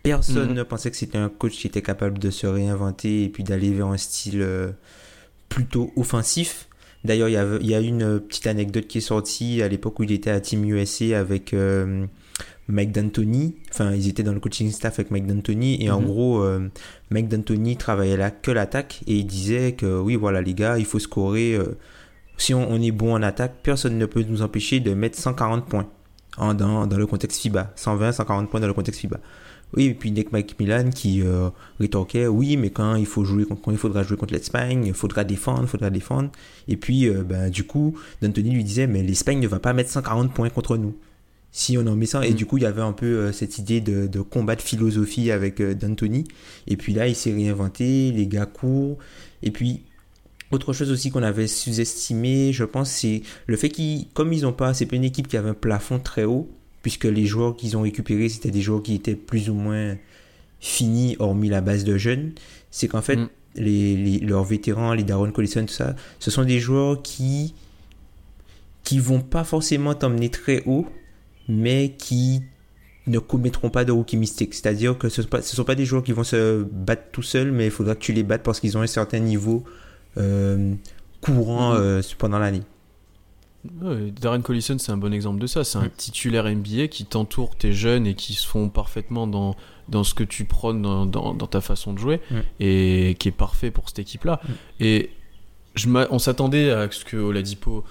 Personne 0.04 0.50
Mhm. 0.50 0.56
ne 0.56 0.64
pensait 0.64 0.92
que 0.92 0.98
c'était 0.98 1.18
un 1.18 1.30
coach 1.30 1.58
qui 1.58 1.68
était 1.68 1.82
capable 1.82 2.20
de 2.20 2.30
se 2.30 2.48
réinventer 2.48 3.24
et 3.24 3.30
puis 3.30 3.44
d'aller 3.44 3.72
vers 3.72 3.88
un 3.88 3.98
style 3.98 4.42
euh, 4.42 4.72
plutôt 5.50 5.92
offensif. 5.96 6.68
D'ailleurs, 7.06 7.30
il 7.30 7.34
y, 7.34 7.64
il 7.66 7.70
y 7.70 7.76
a 7.76 7.80
une 7.80 8.20
petite 8.20 8.48
anecdote 8.48 8.88
qui 8.88 8.98
est 8.98 9.02
sortie 9.02 9.62
à 9.62 9.68
l'époque 9.70 10.00
où 10.00 10.04
il 10.04 10.12
était 10.12 10.30
à 10.32 10.42
Team 10.42 10.66
USA 10.66 11.20
avec 11.20 11.54
euh, 11.54 12.06
Mike 12.70 12.92
D'Antoni. 12.92 13.56
Enfin, 13.72 13.94
ils 13.94 14.08
étaient 14.08 14.24
dans 14.24 14.34
le 14.34 14.40
coaching 14.40 14.72
staff 14.72 15.00
avec 15.00 15.12
Mike 15.12 15.28
D'Antoni. 15.28 15.84
Et 15.84 15.90
en 15.92 16.00
Mhm. 16.00 16.06
gros, 16.08 16.42
euh, 16.44 16.70
Mike 17.10 17.28
D'Antoni 17.28 17.76
travaillait 17.78 18.18
là 18.18 18.32
que 18.32 18.52
l'attaque. 18.52 19.02
Et 19.08 19.16
il 19.16 19.26
disait 19.26 19.74
que 19.74 20.00
oui, 20.00 20.16
voilà, 20.16 20.42
les 20.42 20.54
gars, 20.54 20.78
il 20.78 20.86
faut 20.86 21.00
scorer. 21.00 21.56
euh, 21.56 21.78
si 22.38 22.54
on, 22.54 22.72
on 22.72 22.82
est 22.82 22.92
bon 22.92 23.14
en 23.16 23.22
attaque, 23.22 23.56
personne 23.64 23.98
ne 23.98 24.06
peut 24.06 24.24
nous 24.28 24.42
empêcher 24.42 24.80
de 24.80 24.94
mettre 24.94 25.18
140 25.18 25.66
points 25.68 25.88
en- 26.38 26.54
dans, 26.54 26.88
dans 26.88 26.98
le 26.98 27.06
contexte 27.06 27.42
FIBA. 27.42 27.74
120, 27.76 28.12
140 28.14 28.50
points 28.50 28.60
dans 28.62 28.68
le 28.68 28.74
contexte 28.74 29.02
FIBA. 29.02 29.20
Oui, 29.76 29.86
et 29.86 29.94
puis 29.94 30.12
Nick 30.12 30.32
McMillan 30.32 30.90
qui 30.90 31.22
euh, 31.22 31.50
rétorquait 31.80 32.26
oui, 32.28 32.58
mais 32.58 32.72
quand 32.72 32.96
il 32.96 33.06
faut 33.06 33.24
jouer 33.24 33.46
quand 33.46 33.70
il 33.72 33.78
faudra 33.78 34.02
jouer 34.02 34.18
contre 34.18 34.34
l'Espagne, 34.34 34.84
il 34.88 34.94
faudra 34.96 35.24
défendre, 35.24 35.62
il 35.64 35.68
faudra 35.68 35.90
défendre. 35.92 36.32
Et 36.68 36.76
puis 36.78 37.08
euh, 37.08 37.24
ben, 37.24 37.50
du 37.52 37.66
coup, 37.66 37.96
D'Antoni 38.22 38.50
lui 38.50 38.64
disait 38.64 38.88
mais 38.88 39.04
l'Espagne 39.04 39.40
ne 39.40 39.48
va 39.48 39.60
pas 39.60 39.74
mettre 39.74 39.92
140 39.92 40.34
points 40.34 40.50
contre 40.50 40.76
nous. 40.78 40.96
Si 41.52 41.78
on 41.78 41.88
en 41.88 41.96
met 41.96 42.06
100 42.06 42.22
et 42.24 42.32
Mm. 42.32 42.34
du 42.36 42.46
coup, 42.46 42.58
il 42.58 42.64
y 42.64 42.66
avait 42.68 42.82
un 42.82 42.92
peu 42.94 43.06
euh, 43.08 43.32
cette 43.32 43.58
idée 43.58 43.82
de, 43.82 44.06
de 44.08 44.22
combat 44.22 44.56
de 44.56 44.62
philosophie 44.62 45.32
avec 45.32 45.60
euh, 45.62 45.74
D'Antoni 45.74 46.26
et 46.68 46.78
puis 46.78 46.94
là, 46.94 47.08
il 47.08 47.16
s'est 47.16 47.34
réinventé, 47.34 48.12
les 48.12 48.28
gars 48.28 48.46
courent 48.46 48.98
et 49.42 49.50
puis 49.52 49.82
autre 50.52 50.74
chose 50.74 50.90
aussi 50.92 51.12
qu'on 51.12 51.24
avait 51.24 51.48
sous-estimé, 51.48 52.54
je 52.54 52.64
pense, 52.64 52.90
c'est 52.92 53.22
le 53.48 53.56
fait 53.56 53.70
qu'ils, 53.70 54.08
comme 54.14 54.34
ils 54.34 54.46
ont 54.48 54.54
pas, 54.54 54.74
c'est 54.74 54.86
pas 54.88 54.96
une 54.96 55.04
équipe 55.04 55.28
qui 55.28 55.38
avait 55.38 55.50
un 55.50 55.54
plafond 55.54 56.00
très 56.00 56.24
haut, 56.24 56.50
puisque 56.82 57.04
les 57.06 57.26
joueurs 57.28 57.56
qu'ils 57.56 57.78
ont 57.78 57.82
récupérés, 57.82 58.30
c'était 58.30 58.50
des 58.52 58.62
joueurs 58.62 58.82
qui 58.82 58.96
étaient 58.96 59.16
plus 59.16 59.50
ou 59.52 59.54
moins 59.54 59.96
finis, 60.60 61.16
hormis 61.20 61.50
la 61.50 61.62
base 61.62 61.84
de 61.84 61.98
jeunes. 61.98 62.32
C'est 62.72 62.88
qu'en 62.88 63.04
fait, 63.04 63.16
Mm. 63.18 63.30
les, 63.58 63.96
les- 63.96 64.20
leurs 64.20 64.44
vétérans, 64.44 64.94
les 64.94 65.04
Darren 65.04 65.32
Collison, 65.32 65.66
tout 65.68 65.74
ça, 65.74 65.96
ce 66.20 66.32
sont 66.32 66.44
des 66.46 66.60
joueurs 66.60 67.02
qui, 67.04 67.54
qui 68.84 68.98
vont 69.00 69.22
pas 69.22 69.44
forcément 69.44 69.94
t'emmener 69.94 70.30
très 70.30 70.64
haut, 70.66 70.88
mais 71.50 71.96
qui 71.98 72.42
ne 73.08 73.20
commettront 73.20 73.70
pas 73.70 73.84
de 73.84 73.92
rookie 73.92 74.16
mistake. 74.18 74.54
C'est-à-dire 74.54 74.98
que 74.98 75.10
ce 75.10 75.20
ne 75.20 75.24
sont, 75.24 75.30
pas- 75.30 75.42
ce 75.42 75.56
sont 75.56 75.64
pas 75.66 75.76
des 75.76 75.84
joueurs 75.86 76.04
qui 76.04 76.12
vont 76.14 76.24
se 76.24 76.64
battre 76.64 77.04
tout 77.12 77.24
seuls, 77.24 77.52
mais 77.52 77.66
il 77.66 77.72
faudra 77.72 77.96
que 77.96 78.00
tu 78.02 78.14
les 78.14 78.24
battes 78.24 78.44
parce 78.44 78.60
qu'ils 78.62 78.78
ont 78.78 78.82
un 78.82 78.88
certain 78.88 79.20
niveau 79.20 79.64
euh, 80.18 80.74
courant 81.22 81.74
Mhm. 81.74 81.80
euh, 81.82 82.02
pendant 82.18 82.40
l'année. 82.40 82.62
Ouais, 83.82 84.12
Darren 84.12 84.42
Collison, 84.42 84.78
c'est 84.80 84.92
un 84.92 84.98
bon 84.98 85.12
exemple 85.14 85.40
de 85.40 85.48
ça. 85.48 85.64
C'est 85.66 85.78
un 85.80 85.90
titulaire 85.90 86.46
NBA 86.46 86.88
qui 86.88 87.04
t'entoure, 87.06 87.56
t'es 87.58 87.74
jeune 87.74 88.08
et 88.08 88.14
qui 88.16 88.34
se 88.34 88.48
font 88.48 88.70
parfaitement 88.70 89.28
dans, 89.28 89.56
dans 89.90 90.04
ce 90.06 90.14
que 90.14 90.24
tu 90.24 90.46
prônes 90.46 90.82
dans, 90.82 91.06
dans, 91.06 91.34
dans 91.34 91.48
ta 91.48 91.60
façon 91.62 91.94
de 91.94 92.00
jouer 92.00 92.22
et 92.62 93.16
qui 93.20 93.28
est 93.28 93.32
parfait 93.34 93.70
pour 93.70 93.90
cette 93.90 94.00
équipe-là. 94.00 94.40
Et 94.80 95.10
je 95.76 95.88
on 96.10 96.20
s'attendait 96.20 96.72
à 96.72 96.90
ce 96.90 97.04
que 97.04 97.18
Oladipo 97.18 97.84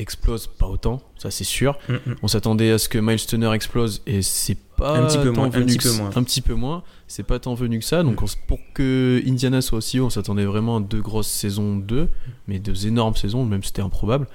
explose, 0.00 0.46
pas 0.46 0.66
autant, 0.66 1.00
ça 1.16 1.30
c'est 1.30 1.44
sûr. 1.44 1.78
Mm, 1.88 1.92
mm. 1.94 2.14
On 2.22 2.28
s'attendait 2.28 2.70
à 2.72 2.78
ce 2.78 2.88
que 2.88 2.98
Miles 2.98 3.24
Turner 3.24 3.52
explose 3.52 4.02
et 4.06 4.22
c'est 4.22 4.56
pas 4.76 4.96
Un 4.98 5.06
petit 5.06 5.18
peu 5.18 5.32
tant 5.32 5.40
moins, 5.42 5.46
un 5.46 5.50
venu 5.50 5.66
petit 5.66 5.78
que 5.78 5.82
peu 5.84 5.88
ça- 5.90 5.98
moins. 6.02 6.10
un 6.16 6.22
petit 6.22 6.40
peu 6.40 6.54
moins. 6.54 6.82
C'est 7.06 7.22
pas 7.22 7.38
tant 7.38 7.54
venu 7.54 7.78
que 7.78 7.84
ça. 7.84 8.02
Donc 8.02 8.22
on 8.22 8.26
s- 8.26 8.36
pour 8.48 8.58
que 8.74 9.22
Indiana 9.26 9.60
soit 9.60 9.78
aussi 9.78 10.00
haut, 10.00 10.06
on 10.06 10.10
s'attendait 10.10 10.44
vraiment 10.46 10.78
à 10.78 10.80
deux 10.80 11.00
grosses 11.02 11.28
saisons 11.28 11.76
2, 11.76 12.08
mais 12.48 12.58
deux 12.58 12.86
énormes 12.86 13.14
saisons, 13.16 13.44
même 13.44 13.62
c'était 13.62 13.82
improbable. 13.82 14.26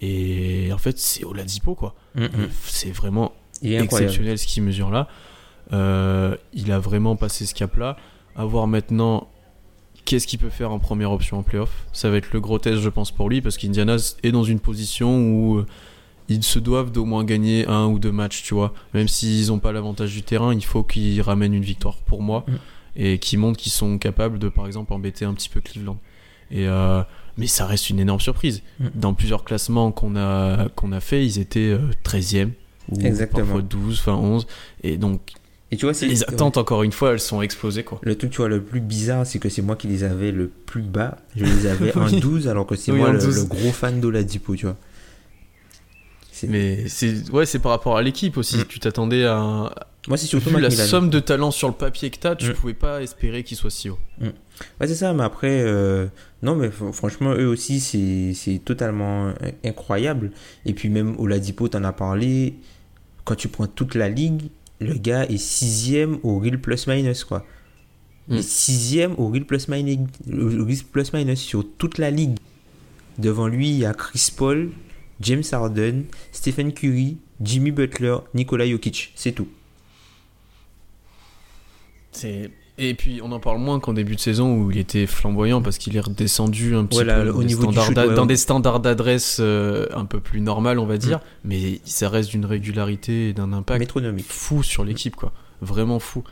Et 0.00 0.70
en 0.72 0.78
fait, 0.78 0.98
c'est 0.98 1.24
Oladipo 1.24 1.74
quoi. 1.74 1.94
Mm, 2.14 2.24
mm. 2.24 2.28
C'est 2.64 2.92
vraiment 2.92 3.32
exceptionnel 3.62 4.38
ce 4.38 4.46
qu'il 4.46 4.62
mesure 4.62 4.90
là. 4.90 5.08
Euh, 5.72 6.36
il 6.52 6.72
a 6.72 6.78
vraiment 6.78 7.16
passé 7.16 7.46
ce 7.46 7.54
cap 7.54 7.76
là. 7.76 7.96
À 8.36 8.44
voir 8.44 8.66
maintenant 8.66 9.28
qu'est-ce 10.04 10.26
qu'il 10.26 10.38
peut 10.38 10.50
faire 10.50 10.70
en 10.72 10.78
première 10.78 11.12
option 11.12 11.38
en 11.38 11.42
playoff? 11.42 11.70
Ça 11.92 12.10
va 12.10 12.16
être 12.16 12.32
le 12.32 12.40
gros 12.40 12.58
test, 12.58 12.80
je 12.80 12.88
pense, 12.88 13.10
pour 13.10 13.28
lui, 13.28 13.40
parce 13.40 13.56
qu'Indiana 13.56 13.96
est 14.22 14.32
dans 14.32 14.44
une 14.44 14.60
position 14.60 15.18
où 15.30 15.58
euh, 15.58 15.66
ils 16.28 16.42
se 16.44 16.58
doivent 16.58 16.92
d'au 16.92 17.04
moins 17.04 17.24
gagner 17.24 17.66
un 17.66 17.86
ou 17.86 17.98
deux 17.98 18.12
matchs, 18.12 18.42
tu 18.42 18.54
vois. 18.54 18.72
Même 18.94 19.08
s'ils 19.08 19.48
n'ont 19.48 19.58
pas 19.58 19.72
l'avantage 19.72 20.12
du 20.14 20.22
terrain, 20.22 20.54
il 20.54 20.64
faut 20.64 20.82
qu'ils 20.82 21.20
ramènent 21.22 21.54
une 21.54 21.64
victoire 21.64 21.96
pour 21.96 22.22
moi 22.22 22.44
Mm. 22.46 22.52
et 22.96 23.18
qu'ils 23.18 23.38
montrent 23.38 23.58
qu'ils 23.58 23.72
sont 23.72 23.98
capables 23.98 24.38
de, 24.38 24.48
par 24.48 24.66
exemple, 24.66 24.92
embêter 24.92 25.24
un 25.24 25.34
petit 25.34 25.48
peu 25.48 25.60
Cleveland. 25.60 25.98
Et 26.52 26.66
euh, 26.66 27.02
mais 27.36 27.46
ça 27.46 27.64
reste 27.66 27.90
une 27.90 28.00
énorme 28.00 28.20
surprise. 28.20 28.62
Mm. 28.80 28.86
Dans 28.94 29.14
plusieurs 29.14 29.44
classements 29.44 29.92
qu'on 29.92 30.16
a, 30.16 30.68
qu'on 30.70 30.92
a 30.92 31.00
fait, 31.00 31.24
ils 31.24 31.38
étaient 31.38 31.60
euh, 31.70 31.78
13e 32.04 32.50
ou 32.90 33.00
Exactement. 33.00 33.44
parfois 33.44 33.62
12, 33.62 33.98
enfin 34.00 34.14
11. 34.14 34.46
Et 34.82 34.96
donc, 34.96 35.20
Et 35.72 35.76
tu 35.76 35.86
vois, 35.86 35.94
c'est 35.94 36.06
les 36.08 36.24
attentes, 36.24 36.56
encore 36.56 36.82
une 36.82 36.90
fois, 36.90 37.12
elles 37.12 37.20
sont 37.20 37.42
explosées. 37.42 37.84
Quoi. 37.84 38.00
Le 38.02 38.16
truc, 38.18 38.30
tu 38.32 38.38
vois, 38.38 38.48
le 38.48 38.60
plus 38.60 38.80
bizarre, 38.80 39.24
c'est 39.24 39.38
que 39.38 39.48
c'est 39.48 39.62
moi 39.62 39.76
qui 39.76 39.86
les 39.86 40.02
avais 40.02 40.32
le 40.32 40.48
plus 40.48 40.82
bas. 40.82 41.16
Je 41.36 41.44
les 41.44 41.66
avais 41.68 41.96
en 41.96 42.06
Oui. 42.06 42.18
12, 42.20 42.48
alors 42.48 42.66
que 42.66 42.74
c'est 42.74 42.90
Oui, 42.90 42.98
moi 42.98 43.10
en 43.10 43.12
le, 43.12 43.20
12. 43.20 43.36
le 43.36 43.44
gros 43.44 43.70
fan 43.70 44.00
d'Oladipo, 44.00 44.56
tu 44.56 44.66
vois. 44.66 44.76
Mais 46.48 46.88
c'est 46.88 47.30
ouais, 47.30 47.44
c'est 47.44 47.58
par 47.58 47.70
rapport 47.72 47.98
à 47.98 48.02
l'équipe 48.02 48.36
aussi. 48.38 48.56
Mm. 48.58 48.64
Tu 48.68 48.80
t'attendais 48.80 49.24
à. 49.26 49.36
un- 49.36 49.70
Moi, 50.08 50.16
c'est 50.16 50.26
surtout 50.26 50.48
Vu 50.50 50.58
la 50.60 50.70
somme 50.70 51.10
de 51.10 51.20
talent 51.20 51.50
sur 51.50 51.68
le 51.68 51.74
papier 51.74 52.08
que 52.10 52.16
t'as, 52.18 52.34
tu 52.34 52.48
Mm. 52.50 52.54
pouvais 52.54 52.74
pas 52.74 53.02
espérer 53.02 53.44
qu'il 53.44 53.58
soit 53.58 53.70
si 53.70 53.90
haut. 53.90 53.98
Ouais, 54.22 54.86
c'est 54.86 54.94
ça, 54.94 55.12
mais 55.12 55.22
après, 55.22 55.60
euh, 55.62 56.06
non, 56.42 56.54
mais 56.56 56.68
fr- 56.68 56.92
franchement, 56.92 57.32
eux 57.34 57.46
aussi, 57.46 57.78
c'est 57.78 58.32
c'est 58.34 58.58
totalement 58.64 59.32
incroyable. 59.64 60.32
Et 60.64 60.72
puis, 60.72 60.88
même 60.88 61.14
Oladipo, 61.20 61.68
t'en 61.68 61.84
as 61.84 61.92
parlé, 61.92 62.54
quand 63.26 63.34
tu 63.34 63.48
prends 63.48 63.66
toute 63.66 63.94
la 63.94 64.08
ligue, 64.08 64.50
le 64.80 64.94
gars 64.94 65.24
est 65.26 65.36
sixième 65.38 66.18
au 66.22 66.38
real 66.38 66.60
plus-minus, 66.60 67.24
quoi. 67.24 67.44
Il 68.28 68.36
est 68.36 68.38
Mm. 68.38 68.42
sixième 68.42 69.14
au 69.18 69.28
real 69.28 69.44
au 69.44 70.64
real 70.64 70.76
plus-minus 70.92 71.40
sur 71.40 71.64
toute 71.78 71.98
la 71.98 72.10
ligue. 72.10 72.36
Devant 73.18 73.48
lui, 73.48 73.68
il 73.70 73.78
y 73.78 73.84
a 73.84 73.92
Chris 73.92 74.30
Paul, 74.36 74.70
James 75.20 75.42
Harden, 75.52 76.04
Stephen 76.32 76.72
Curry, 76.72 77.18
Jimmy 77.42 77.70
Butler, 77.72 78.16
Nikola 78.34 78.66
Jokic. 78.68 79.12
C'est 79.16 79.32
tout. 79.32 79.48
C'est 82.12 82.50
et 82.88 82.94
puis 82.94 83.20
on 83.22 83.30
en 83.32 83.40
parle 83.40 83.58
moins 83.58 83.78
qu'en 83.80 83.92
début 83.92 84.14
de 84.16 84.20
saison 84.20 84.54
où 84.56 84.70
il 84.70 84.78
était 84.78 85.06
flamboyant 85.06 85.60
parce 85.62 85.78
qu'il 85.78 85.96
est 85.96 86.00
redescendu 86.00 86.74
un 86.74 86.84
petit 86.86 86.98
Ouais, 86.98 87.04
là, 87.04 87.22
peu 87.22 87.28
au 87.28 87.32
dans 87.34 87.38
des 87.40 87.44
niveau 87.46 87.62
standards 87.62 87.84
shoot, 87.86 87.94
d'a- 87.94 88.06
ouais, 88.08 88.14
dans 88.14 88.22
ouais. 88.22 88.26
des 88.28 88.36
standards 88.36 88.80
d'adresse 88.80 89.38
euh, 89.40 89.86
un 89.94 90.04
peu 90.04 90.20
plus 90.20 90.40
normal 90.40 90.78
on 90.78 90.86
va 90.86 90.96
dire, 90.98 91.20
mais 91.44 91.80
ça 91.84 92.08
reste 92.08 92.30
d'une 92.30 92.44
régularité 92.46 93.28
et 93.28 93.32
d'un 93.32 93.52
impact 93.52 93.80
Métronomique. 93.80 94.26
fou 94.28 94.62
sur 94.62 94.84
l'équipe 94.84 95.14
quoi, 95.16 95.32
vraiment 95.60 95.98
fou. 95.98 96.24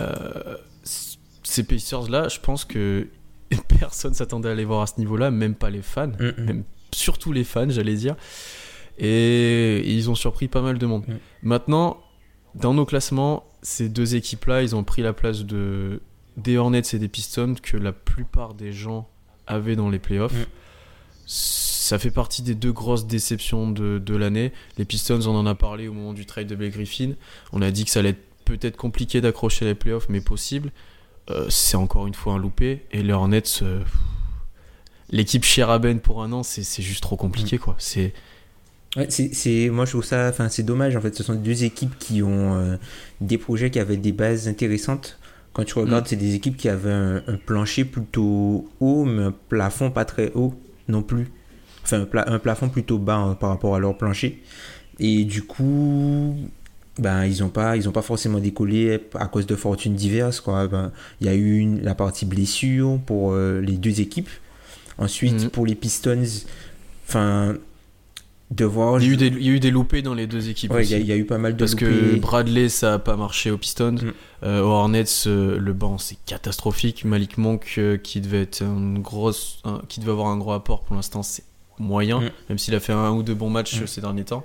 Euh, 0.00 0.56
ces 1.42 1.64
Pacers 1.64 2.08
là, 2.10 2.28
je 2.28 2.38
pense 2.40 2.64
que 2.64 3.08
personne 3.80 4.14
s'attendait 4.14 4.50
à 4.50 4.54
les 4.54 4.64
voir 4.64 4.82
à 4.82 4.86
ce 4.86 4.94
niveau-là, 4.98 5.30
même 5.30 5.54
pas 5.54 5.70
les 5.70 5.82
fans, 5.82 6.08
Mm, 6.08 6.26
mm. 6.42 6.44
même 6.44 6.64
surtout 6.92 7.32
les 7.32 7.44
fans, 7.44 7.68
j'allais 7.68 7.94
dire. 7.94 8.14
Et 8.98 9.82
ils 9.92 10.10
ont 10.10 10.14
surpris 10.14 10.48
pas 10.48 10.60
mal 10.62 10.78
de 10.78 10.86
monde. 10.86 11.04
Mm. 11.06 11.14
Maintenant, 11.42 11.98
dans 12.54 12.74
nos 12.74 12.84
classements, 12.84 13.44
ces 13.62 13.88
deux 13.88 14.14
équipes-là, 14.14 14.62
ils 14.62 14.74
ont 14.76 14.84
pris 14.84 15.02
la 15.02 15.12
place 15.12 15.44
de 15.44 16.00
des 16.36 16.56
Hornets 16.56 16.82
et 16.92 16.98
des 16.98 17.08
Pistons 17.08 17.54
que 17.60 17.76
la 17.76 17.92
plupart 17.92 18.54
des 18.54 18.72
gens 18.72 19.08
avaient 19.46 19.76
dans 19.76 19.90
les 19.90 19.98
playoffs. 19.98 20.34
Mm. 20.34 20.46
Ça 21.26 21.98
fait 21.98 22.10
partie 22.10 22.42
des 22.42 22.54
deux 22.54 22.72
grosses 22.72 23.06
déceptions 23.06 23.70
de, 23.70 23.98
de 23.98 24.16
l'année. 24.16 24.52
Les 24.76 24.84
Pistons, 24.84 25.20
on 25.26 25.34
en 25.34 25.46
a 25.46 25.54
parlé 25.54 25.88
au 25.88 25.92
moment 25.92 26.12
du 26.12 26.26
trade 26.26 26.46
de 26.46 26.54
Blake 26.54 26.72
Griffin. 26.72 27.14
On 27.52 27.60
a 27.60 27.70
dit 27.70 27.84
que 27.84 27.90
ça 27.90 28.00
allait 28.00 28.10
être 28.10 28.24
peut-être 28.44 28.76
compliqué 28.76 29.20
d'accrocher 29.20 29.64
les 29.64 29.74
playoffs, 29.74 30.08
mais 30.08 30.20
possible. 30.20 30.70
Euh, 31.30 31.46
c'est 31.50 31.76
encore 31.76 32.06
une 32.06 32.14
fois 32.14 32.34
un 32.34 32.38
loupé. 32.38 32.86
Et 32.92 33.02
les 33.02 33.12
Hornets, 33.12 33.42
euh, 33.62 33.82
l'équipe 35.10 35.44
Sheraben 35.44 36.00
pour 36.00 36.22
un 36.22 36.32
an, 36.32 36.42
c'est 36.42 36.82
juste 36.82 37.02
trop 37.02 37.16
compliqué. 37.16 37.58
quoi. 37.58 37.74
C'est 37.78 38.14
Ouais, 38.98 39.06
c'est, 39.08 39.32
c'est- 39.34 39.70
moi 39.70 39.84
je 39.86 39.92
trouve 39.92 40.04
ça, 40.04 40.28
enfin 40.28 40.48
c'est 40.50 40.62
dommage 40.64 40.94
en 40.96 41.00
fait. 41.00 41.14
Ce 41.14 41.22
sont 41.22 41.34
deux 41.34 41.64
équipes 41.64 41.96
qui 41.98 42.22
ont 42.22 42.56
euh, 42.56 42.76
des 43.20 43.38
projets 43.38 43.70
qui 43.70 43.78
avaient 43.78 43.96
des 43.96 44.12
bases 44.12 44.48
intéressantes. 44.48 45.18
Quand 45.54 45.64
tu 45.64 45.78
regardes, 45.78 46.04
Mm. 46.04 46.08
c'est 46.08 46.16
des 46.16 46.34
équipes 46.34 46.56
qui 46.56 46.68
avaient 46.68 46.92
un, 46.92 47.22
un 47.26 47.36
plancher 47.36 47.84
plutôt 47.84 48.68
haut, 48.80 49.04
mais 49.04 49.22
un 49.22 49.34
plafond 49.48 49.90
pas 49.90 50.04
très 50.04 50.30
haut 50.34 50.52
non 50.88 51.02
plus. 51.02 51.28
Enfin, 51.84 52.02
un, 52.02 52.04
pla- 52.04 52.24
un 52.28 52.38
plafond 52.38 52.68
plutôt 52.68 52.98
bas 52.98 53.16
hein, 53.16 53.34
par 53.34 53.48
rapport 53.50 53.74
à 53.74 53.78
leur 53.78 53.96
plancher. 53.96 54.42
Et 54.98 55.24
du 55.24 55.42
coup, 55.42 56.34
ben 56.98 57.24
ils 57.24 57.42
ont 57.44 57.48
pas, 57.48 57.76
ils 57.76 57.88
ont 57.88 57.92
pas 57.92 58.02
forcément 58.02 58.40
décollé 58.40 59.00
à 59.14 59.26
cause 59.26 59.46
de 59.46 59.54
fortunes 59.56 59.94
diverses. 59.94 60.40
Quoi. 60.40 60.66
Ben, 60.68 60.90
il 61.20 61.26
y 61.28 61.30
a 61.30 61.34
eu 61.34 61.58
une, 61.58 61.80
la 61.82 61.94
partie 61.94 62.26
blessure 62.26 62.98
pour 63.06 63.32
euh, 63.32 63.60
les 63.60 63.76
deux 63.76 64.00
équipes. 64.00 64.28
Ensuite, 64.98 65.44
Mhm. 65.44 65.50
pour 65.50 65.64
les 65.66 65.76
Pistons, 65.76 66.24
enfin 67.08 67.54
il 68.50 68.60
y, 68.60 68.62
a 68.64 69.12
eu 69.12 69.16
des, 69.16 69.26
il 69.26 69.42
y 69.42 69.48
a 69.50 69.52
eu 69.52 69.60
des 69.60 69.70
loupés 69.70 70.00
dans 70.02 70.14
les 70.14 70.26
deux 70.26 70.48
équipes. 70.48 70.72
Ouais, 70.72 70.84
il 70.84 70.90
y, 70.90 70.94
a- 70.94 70.98
il 70.98 71.06
y 71.06 71.12
a 71.12 71.16
eu 71.16 71.26
pas 71.26 71.36
mal 71.38 71.54
de 71.54 71.58
Parce 71.58 71.74
que. 71.74 72.18
Bradley, 72.18 72.68
ça 72.70 72.94
a 72.94 72.98
pas 72.98 73.16
marché 73.16 73.50
aux 73.50 73.58
Pistons. 73.58 73.92
Mm. 73.92 74.12
Euh, 74.44 74.62
aux 74.62 74.68
Hornets, 74.68 75.04
euh, 75.26 75.58
le 75.58 75.72
banc, 75.74 75.98
c'est 75.98 76.16
catastrophique. 76.24 77.04
Malik 77.04 77.36
Monk, 77.38 77.74
euh, 77.78 77.96
qui 77.98 78.20
devait 78.20 78.42
être 78.42 78.62
une 78.62 79.00
grosse, 79.00 79.58
un- 79.64 79.82
qui 79.88 80.00
devait 80.00 80.12
avoir 80.12 80.28
un 80.28 80.38
gros 80.38 80.52
apport 80.52 80.80
pour 80.80 80.96
l'instant, 80.96 81.22
c'est 81.22 81.44
moyen. 81.78 82.20
Mm. 82.20 82.30
Même 82.48 82.58
s'il 82.58 82.74
a 82.74 82.80
fait 82.80 82.92
un 82.94 83.10
ou 83.10 83.22
deux 83.22 83.34
bons 83.34 83.50
matchs 83.50 83.80
Mm. 83.80 83.82
euh, 83.82 83.86
ces 83.86 84.00
derniers 84.00 84.24
temps. 84.24 84.44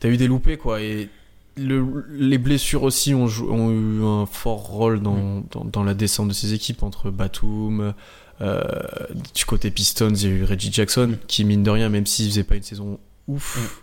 T'as 0.00 0.08
eu 0.08 0.16
des 0.16 0.28
loupés, 0.28 0.56
quoi. 0.56 0.80
Et 0.80 1.08
le- 1.56 2.06
les 2.10 2.38
blessures 2.38 2.84
aussi 2.84 3.14
ont, 3.14 3.26
eu 3.26 4.04
un 4.04 4.26
fort 4.26 4.66
rôle 4.68 5.00
dans, 5.00 5.42
dans, 5.50 5.64
dans 5.64 5.82
la 5.82 5.94
descente 5.94 6.28
de 6.28 6.32
ces 6.32 6.54
équipes 6.54 6.84
entre 6.84 7.10
Batum. 7.10 7.92
Euh, 8.40 8.62
du 9.34 9.44
côté 9.44 9.70
Pistons, 9.70 10.10
il 10.14 10.22
y 10.22 10.26
a 10.26 10.28
eu 10.30 10.44
Reggie 10.44 10.72
Jackson, 10.72 11.08
Mm. 11.08 11.16
qui 11.26 11.44
mine 11.44 11.62
de 11.62 11.70
rien, 11.70 11.88
même 11.88 12.06
s'il 12.06 12.28
faisait 12.30 12.44
pas 12.44 12.56
une 12.56 12.62
saison 12.62 12.98
ouf, 13.26 13.82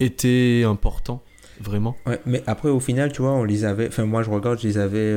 était 0.00 0.62
important. 0.66 1.22
vraiment. 1.60 1.96
Ouais, 2.04 2.20
mais 2.26 2.42
après, 2.48 2.68
au 2.68 2.80
final, 2.80 3.12
tu 3.12 3.22
vois, 3.22 3.30
on 3.32 3.44
les 3.44 3.64
avait. 3.64 3.86
Enfin, 3.88 4.04
moi, 4.04 4.22
je 4.24 4.30
regarde, 4.30 4.58
je 4.60 4.66
les 4.66 4.76
avais 4.76 5.14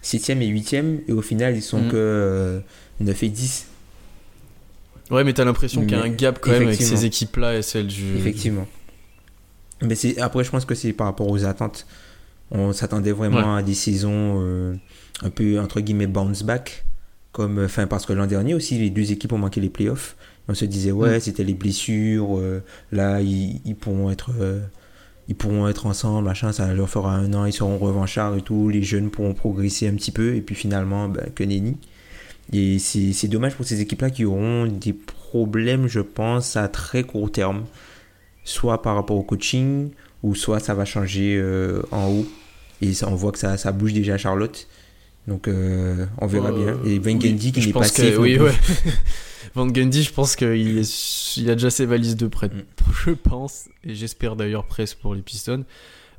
7e 0.00 0.40
et 0.40 0.46
8e, 0.46 1.00
et 1.08 1.12
au 1.12 1.22
final, 1.22 1.56
ils 1.56 1.62
sont 1.62 1.80
Mhm. 1.82 1.90
que 1.90 1.96
euh, 1.96 2.60
9 3.00 3.22
et 3.24 3.28
10. 3.28 3.66
Ouais, 5.10 5.24
mais 5.24 5.32
t'as 5.32 5.44
l'impression 5.44 5.82
qu'il 5.82 5.90
y 5.92 5.94
a 5.94 6.02
un 6.02 6.08
gap 6.08 6.38
quand 6.40 6.50
même 6.52 6.68
avec 6.68 6.80
ces 6.80 7.04
équipes-là 7.04 7.56
et 7.58 7.62
celles 7.62 7.86
du. 7.88 8.16
Effectivement. 8.16 8.66
Mais 9.82 9.94
c'est 9.94 10.18
après, 10.20 10.42
je 10.44 10.50
pense 10.50 10.64
que 10.64 10.74
c'est 10.74 10.92
par 10.92 11.06
rapport 11.08 11.28
aux 11.28 11.44
attentes. 11.44 11.86
On 12.50 12.72
s'attendait 12.72 13.12
vraiment 13.12 13.56
à 13.56 13.62
des 13.62 13.74
saisons 13.74 14.40
euh, 14.40 14.74
un 15.22 15.30
peu 15.30 15.58
entre 15.60 15.80
guillemets 15.80 16.06
bounce 16.06 16.42
back, 16.44 16.84
comme 17.36 17.62
enfin 17.62 17.86
parce 17.86 18.06
que 18.06 18.14
l'an 18.14 18.26
dernier 18.26 18.54
aussi 18.54 18.78
les 18.78 18.88
deux 18.88 19.12
équipes 19.12 19.34
ont 19.34 19.38
manqué 19.38 19.60
les 19.60 19.68
playoffs. 19.68 20.16
On 20.48 20.54
se 20.54 20.64
disait 20.64 20.92
ouais 20.92 21.18
Mm. 21.18 21.20
c'était 21.20 21.44
les 21.44 21.52
blessures, 21.52 22.38
euh, 22.38 22.62
là 22.92 23.20
ils, 23.20 23.60
ils 23.66 23.76
pourront 23.76 24.10
être 24.10 24.30
euh, 24.40 24.60
ils 25.28 25.34
pourront 25.34 25.68
être 25.68 25.84
ensemble, 25.86 26.24
machin, 26.24 26.52
ça 26.52 26.72
leur 26.72 26.88
fera 26.88 27.14
un 27.14 27.34
an, 27.34 27.44
ils 27.44 27.52
seront 27.52 27.76
revanchards 27.76 28.36
et 28.36 28.42
tout, 28.42 28.70
les 28.70 28.82
jeunes 28.82 29.10
pourront 29.10 29.34
progresser 29.34 29.86
un 29.86 29.94
petit 29.94 30.12
peu 30.12 30.34
et 30.34 30.40
puis 30.40 30.54
finalement 30.54 31.08
ben, 31.10 31.26
que 31.34 31.44
nenni. 31.44 31.76
Et 32.52 32.78
c'est 32.78 33.12
c'est 33.12 33.28
dommage 33.28 33.54
pour 33.54 33.66
ces 33.66 33.80
équipes-là 33.82 34.10
qui 34.10 34.24
auront 34.24 34.66
des 34.66 34.94
problèmes, 34.94 35.88
je 35.88 36.00
pense, 36.00 36.56
à 36.56 36.68
très 36.68 37.02
court 37.02 37.30
terme 37.30 37.64
soit 38.44 38.80
par 38.80 38.94
rapport 38.94 39.16
au 39.16 39.22
coaching, 39.22 39.90
ou 40.22 40.34
soit 40.34 40.60
ça 40.60 40.72
va 40.72 40.84
changer 40.86 41.36
euh, 41.36 41.82
en 41.90 42.08
haut. 42.08 42.26
Et 42.80 42.94
ça, 42.94 43.08
on 43.08 43.14
voit 43.14 43.32
que 43.32 43.38
ça, 43.38 43.56
ça 43.56 43.72
bouge 43.72 43.92
déjà 43.92 44.14
à 44.14 44.18
Charlotte. 44.18 44.68
Donc 45.28 45.48
euh, 45.48 46.06
on 46.18 46.26
verra 46.26 46.50
Euh, 46.50 46.76
bien. 46.76 46.90
Et 46.90 46.98
Van 46.98 47.14
Gundy 47.18 47.52
qui 47.52 47.60
je 47.62 47.66
n'est 47.68 47.72
pas 47.72 47.84
safe. 47.84 48.18
Oui, 48.18 48.38
ouais. 48.38 48.52
Van 49.54 49.66
Gundy, 49.66 50.02
je 50.02 50.12
pense 50.12 50.36
qu'il 50.36 50.78
est, 50.78 51.36
il 51.38 51.50
a 51.50 51.54
déjà 51.54 51.70
ses 51.70 51.86
valises 51.86 52.16
de 52.16 52.26
prêt, 52.26 52.48
Mm. 52.48 52.62
je 53.06 53.10
pense, 53.10 53.68
et 53.84 53.94
j'espère 53.94 54.36
d'ailleurs 54.36 54.66
presque 54.66 54.98
pour 54.98 55.14
les 55.14 55.22
Pistons. 55.22 55.64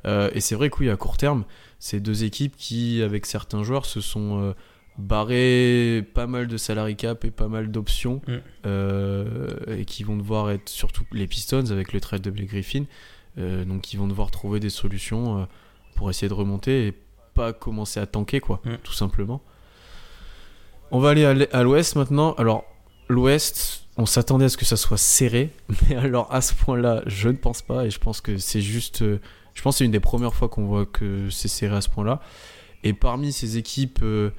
Euh, 0.06 0.30
et 0.34 0.40
c'est 0.40 0.54
vrai 0.54 0.70
que 0.70 0.76
oui, 0.80 0.90
à 0.90 0.96
court 0.96 1.16
terme, 1.16 1.44
c'est 1.78 2.00
deux 2.00 2.24
équipes 2.24 2.54
qui, 2.56 3.02
avec 3.02 3.26
certains 3.26 3.62
joueurs, 3.62 3.86
se 3.86 4.00
sont 4.00 4.40
euh, 4.42 4.52
barrés 4.98 6.04
pas 6.14 6.26
mal 6.26 6.46
de 6.48 6.56
salary 6.56 6.96
cap 6.96 7.24
et 7.24 7.30
pas 7.30 7.48
mal 7.48 7.70
d'options, 7.70 8.20
Mm. 8.26 8.32
euh, 8.66 9.76
et 9.78 9.84
qui 9.84 10.02
vont 10.02 10.16
devoir 10.16 10.50
être, 10.50 10.68
surtout 10.68 11.04
les 11.12 11.26
Pistons 11.26 11.70
avec 11.70 11.92
le 11.92 12.00
trade 12.00 12.22
de 12.22 12.30
Blake 12.30 12.48
Griffin, 12.48 12.84
donc 13.66 13.92
ils 13.92 13.96
vont 13.98 14.08
devoir 14.08 14.32
trouver 14.32 14.58
des 14.58 14.70
solutions 14.70 15.46
pour 15.94 16.10
essayer 16.10 16.28
de 16.28 16.34
remonter 16.34 16.88
et 16.88 16.92
pas 17.38 17.52
commencer 17.52 18.00
à 18.00 18.06
tanker, 18.06 18.40
quoi, 18.40 18.60
Mm. 18.64 18.76
tout 18.82 18.92
simplement. 18.92 19.40
On 20.90 20.98
va 21.00 21.10
aller 21.10 21.24
à 21.52 21.62
l'ouest 21.62 21.96
maintenant. 21.96 22.32
Alors, 22.38 22.64
l'ouest, 23.08 23.84
on 23.96 24.06
s'attendait 24.06 24.46
à 24.46 24.48
ce 24.48 24.56
que 24.56 24.64
ça 24.64 24.76
soit 24.76 24.96
serré, 24.96 25.50
mais 25.88 25.96
alors 25.96 26.32
à 26.32 26.40
ce 26.40 26.54
point-là, 26.54 27.02
je 27.06 27.28
ne 27.28 27.36
pense 27.36 27.62
pas, 27.62 27.84
et 27.86 27.90
je 27.90 27.98
pense 27.98 28.20
que 28.20 28.38
c'est 28.38 28.60
juste. 28.62 29.02
euh, 29.02 29.20
Je 29.54 29.62
pense 29.62 29.74
que 29.74 29.78
c'est 29.78 29.84
une 29.84 29.90
des 29.92 30.00
premières 30.00 30.34
fois 30.34 30.48
qu'on 30.48 30.64
voit 30.66 30.86
que 30.86 31.28
c'est 31.30 31.48
serré 31.48 31.76
à 31.76 31.80
ce 31.80 31.88
point-là. 31.88 32.20
Et 32.84 32.92
parmi 32.92 33.32
ces 33.32 33.56
équipes 33.58 33.98
euh, 34.02 34.30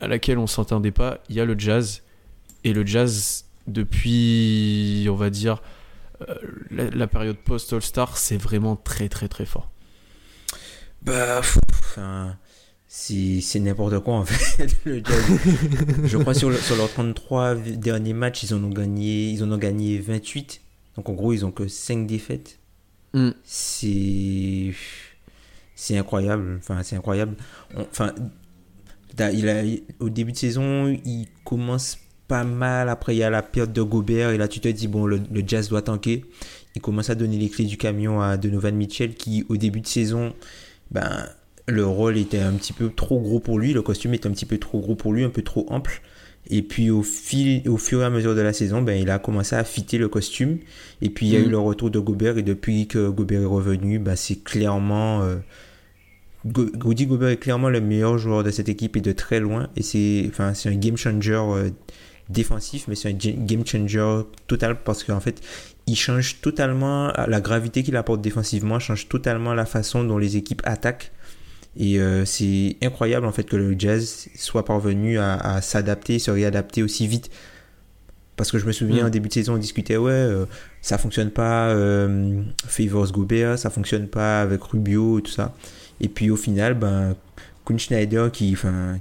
à 0.00 0.08
laquelle 0.08 0.38
on 0.38 0.46
s'attendait 0.48 0.90
pas, 0.92 1.18
il 1.28 1.36
y 1.36 1.40
a 1.40 1.44
le 1.44 1.56
Jazz. 1.58 2.02
Et 2.64 2.72
le 2.72 2.84
Jazz, 2.84 3.44
depuis, 3.68 5.06
on 5.10 5.14
va 5.14 5.30
dire, 5.30 5.62
euh, 6.28 6.34
la, 6.70 6.90
la 6.90 7.06
période 7.06 7.36
post-All-Star, 7.36 8.16
c'est 8.16 8.36
vraiment 8.36 8.74
très 8.76 9.08
très 9.08 9.28
très 9.28 9.46
fort. 9.46 9.70
Bah, 11.02 11.40
c'est 12.88 13.60
n'importe 13.60 13.98
quoi 14.00 14.14
en 14.14 14.24
fait. 14.24 14.68
le 14.84 15.02
je 16.04 16.16
crois 16.16 16.34
sur, 16.34 16.50
le- 16.50 16.56
sur 16.56 16.76
leurs 16.76 16.90
33 16.90 17.54
derniers 17.54 18.14
matchs, 18.14 18.44
ils 18.44 18.54
en 18.54 18.62
ont 18.64 18.70
gagné, 18.70 19.30
ils 19.30 19.42
en 19.44 19.52
ont 19.52 19.58
gagné 19.58 19.98
28. 19.98 20.60
Donc 20.96 21.08
en 21.08 21.12
gros, 21.12 21.32
ils 21.32 21.44
ont 21.44 21.50
que 21.52 21.68
5 21.68 22.06
défaites. 22.06 22.58
Mm. 23.14 23.30
C'est 23.44 24.72
c'est 25.74 25.96
incroyable. 25.96 26.56
Enfin, 26.58 26.82
c'est 26.82 26.96
incroyable. 26.96 27.36
Enfin, 27.76 28.12
il 29.32 29.48
a, 29.48 29.62
au 30.00 30.08
début 30.08 30.32
de 30.32 30.36
saison, 30.36 30.88
il 31.04 31.26
commence 31.44 31.98
pas 32.26 32.44
mal. 32.44 32.88
Après, 32.88 33.14
il 33.14 33.18
y 33.18 33.22
a 33.22 33.30
la 33.30 33.42
perte 33.42 33.72
de 33.72 33.82
Gobert. 33.82 34.30
Et 34.30 34.38
là, 34.38 34.48
tu 34.48 34.60
te 34.60 34.68
dis, 34.68 34.88
bon, 34.88 35.06
le, 35.06 35.20
le 35.30 35.42
Jazz 35.46 35.68
doit 35.68 35.82
tanker. 35.82 36.24
Il 36.74 36.82
commence 36.82 37.10
à 37.10 37.14
donner 37.14 37.38
les 37.38 37.48
clés 37.48 37.64
du 37.64 37.76
camion 37.76 38.20
à 38.20 38.36
Donovan 38.36 38.74
Mitchell, 38.74 39.14
qui, 39.14 39.44
au 39.48 39.56
début 39.56 39.80
de 39.80 39.86
saison, 39.86 40.34
ben, 40.90 41.26
le 41.66 41.84
rôle 41.86 42.16
était 42.18 42.40
un 42.40 42.52
petit 42.52 42.72
peu 42.72 42.90
trop 42.90 43.20
gros 43.20 43.40
pour 43.40 43.58
lui. 43.58 43.72
Le 43.72 43.82
costume 43.82 44.14
était 44.14 44.28
un 44.28 44.32
petit 44.32 44.46
peu 44.46 44.58
trop 44.58 44.80
gros 44.80 44.94
pour 44.94 45.12
lui, 45.12 45.24
un 45.24 45.30
peu 45.30 45.42
trop 45.42 45.66
ample. 45.68 46.00
Et 46.50 46.62
puis 46.62 46.88
au, 46.90 47.02
fil, 47.02 47.68
au 47.68 47.76
fur 47.76 48.00
et 48.00 48.04
à 48.04 48.10
mesure 48.10 48.34
de 48.34 48.40
la 48.40 48.54
saison, 48.54 48.80
ben, 48.80 48.98
il 48.98 49.10
a 49.10 49.18
commencé 49.18 49.54
à 49.54 49.64
fitter 49.64 49.98
le 49.98 50.08
costume. 50.08 50.58
Et 51.02 51.10
puis 51.10 51.26
il 51.26 51.32
y 51.32 51.36
a 51.36 51.40
Mhm. 51.40 51.46
eu 51.46 51.50
le 51.50 51.58
retour 51.58 51.90
de 51.90 51.98
Gobert. 51.98 52.38
Et 52.38 52.42
depuis 52.42 52.86
que 52.86 53.08
Gobert 53.10 53.42
est 53.42 53.44
revenu, 53.44 53.98
ben, 53.98 54.16
c'est 54.16 54.42
clairement... 54.42 55.22
euh, 55.22 55.36
Rudy 56.80 57.06
Gobert 57.06 57.28
est 57.30 57.36
clairement 57.36 57.68
le 57.68 57.80
meilleur 57.80 58.16
joueur 58.16 58.44
de 58.44 58.50
cette 58.50 58.68
équipe 58.68 58.96
et 58.96 59.00
de 59.00 59.12
très 59.12 59.40
loin. 59.40 59.68
Et 59.76 59.82
c'est 59.82 60.24
enfin, 60.28 60.54
c'est 60.54 60.68
un 60.70 60.76
game 60.76 60.96
changer 60.96 61.32
euh, 61.34 61.70
défensif, 62.28 62.86
mais 62.88 62.94
c'est 62.94 63.08
un 63.08 63.12
ga- 63.14 63.32
game 63.36 63.64
changer 63.66 64.22
total 64.46 64.76
parce 64.82 65.04
qu'en 65.04 65.20
fait, 65.20 65.40
il 65.86 65.96
change 65.96 66.40
totalement 66.40 67.12
la 67.26 67.40
gravité 67.40 67.82
qu'il 67.82 67.96
apporte 67.96 68.20
défensivement, 68.20 68.78
change 68.78 69.08
totalement 69.08 69.54
la 69.54 69.64
façon 69.66 70.04
dont 70.04 70.18
les 70.18 70.36
équipes 70.36 70.62
attaquent. 70.64 71.12
Et 71.76 72.00
euh, 72.00 72.24
c'est 72.24 72.76
incroyable 72.82 73.24
en 73.26 73.32
fait 73.32 73.44
que 73.44 73.56
le 73.56 73.74
Jazz 73.78 74.28
soit 74.36 74.64
parvenu 74.64 75.18
à, 75.18 75.34
à 75.36 75.60
s'adapter, 75.62 76.18
se 76.18 76.30
réadapter 76.30 76.82
aussi 76.82 77.06
vite. 77.06 77.30
Parce 78.36 78.52
que 78.52 78.58
je 78.58 78.66
me 78.66 78.72
souviens 78.72 79.04
Mm. 79.04 79.06
en 79.06 79.10
début 79.10 79.28
de 79.28 79.34
saison, 79.34 79.54
on 79.54 79.58
discutait, 79.58 79.96
ouais, 79.96 80.10
euh, 80.12 80.44
ça 80.80 80.96
fonctionne 80.98 81.30
pas, 81.30 81.68
euh, 81.70 82.42
Favors 82.66 83.10
Gobert, 83.10 83.58
ça 83.58 83.70
fonctionne 83.70 84.06
pas 84.06 84.42
avec 84.42 84.62
Rubio 84.62 85.18
et 85.18 85.22
tout 85.22 85.30
ça. 85.32 85.54
Et 86.00 86.08
puis 86.08 86.30
au 86.30 86.36
final, 86.36 86.74
ben, 86.74 87.16
Kuhn 87.64 87.78
Schneider 87.78 88.30
qui, 88.30 88.56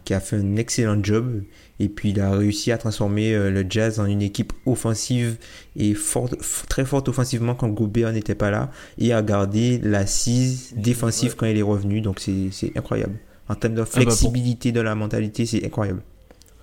qui 0.06 0.14
a 0.14 0.20
fait 0.20 0.38
un 0.38 0.56
excellent 0.56 1.00
job. 1.04 1.44
Et 1.80 1.90
puis 1.90 2.10
il 2.10 2.20
a 2.20 2.32
réussi 2.32 2.72
à 2.72 2.78
transformer 2.78 3.34
euh, 3.34 3.52
le 3.52 3.66
Jazz 3.70 4.00
en 4.00 4.06
une 4.06 4.22
équipe 4.22 4.52
offensive 4.66 5.38
et 5.76 5.94
forte, 5.94 6.36
très 6.68 6.86
forte 6.86 7.08
offensivement 7.10 7.54
quand 7.56 7.68
Gobert 7.70 8.12
n'était 8.14 8.36
pas 8.36 8.50
là. 8.52 8.72
Et 8.98 9.14
à 9.14 9.22
garder 9.22 9.80
l'assise 9.84 10.74
défensive 10.76 11.36
quand 11.36 11.46
il 11.46 11.58
est 11.58 11.62
revenu. 11.62 12.02
Donc 12.02 12.20
c'est 12.20 12.50
c'est 12.52 12.76
incroyable. 12.78 13.14
En 13.50 13.56
termes 13.56 13.76
de 13.76 13.82
bah, 13.82 13.86
pour- 13.86 13.94
flexibilité 14.02 14.72
de 14.72 14.82
la 14.82 14.96
mentalité, 14.96 15.46
c'est 15.46 15.66
incroyable. 15.66 16.02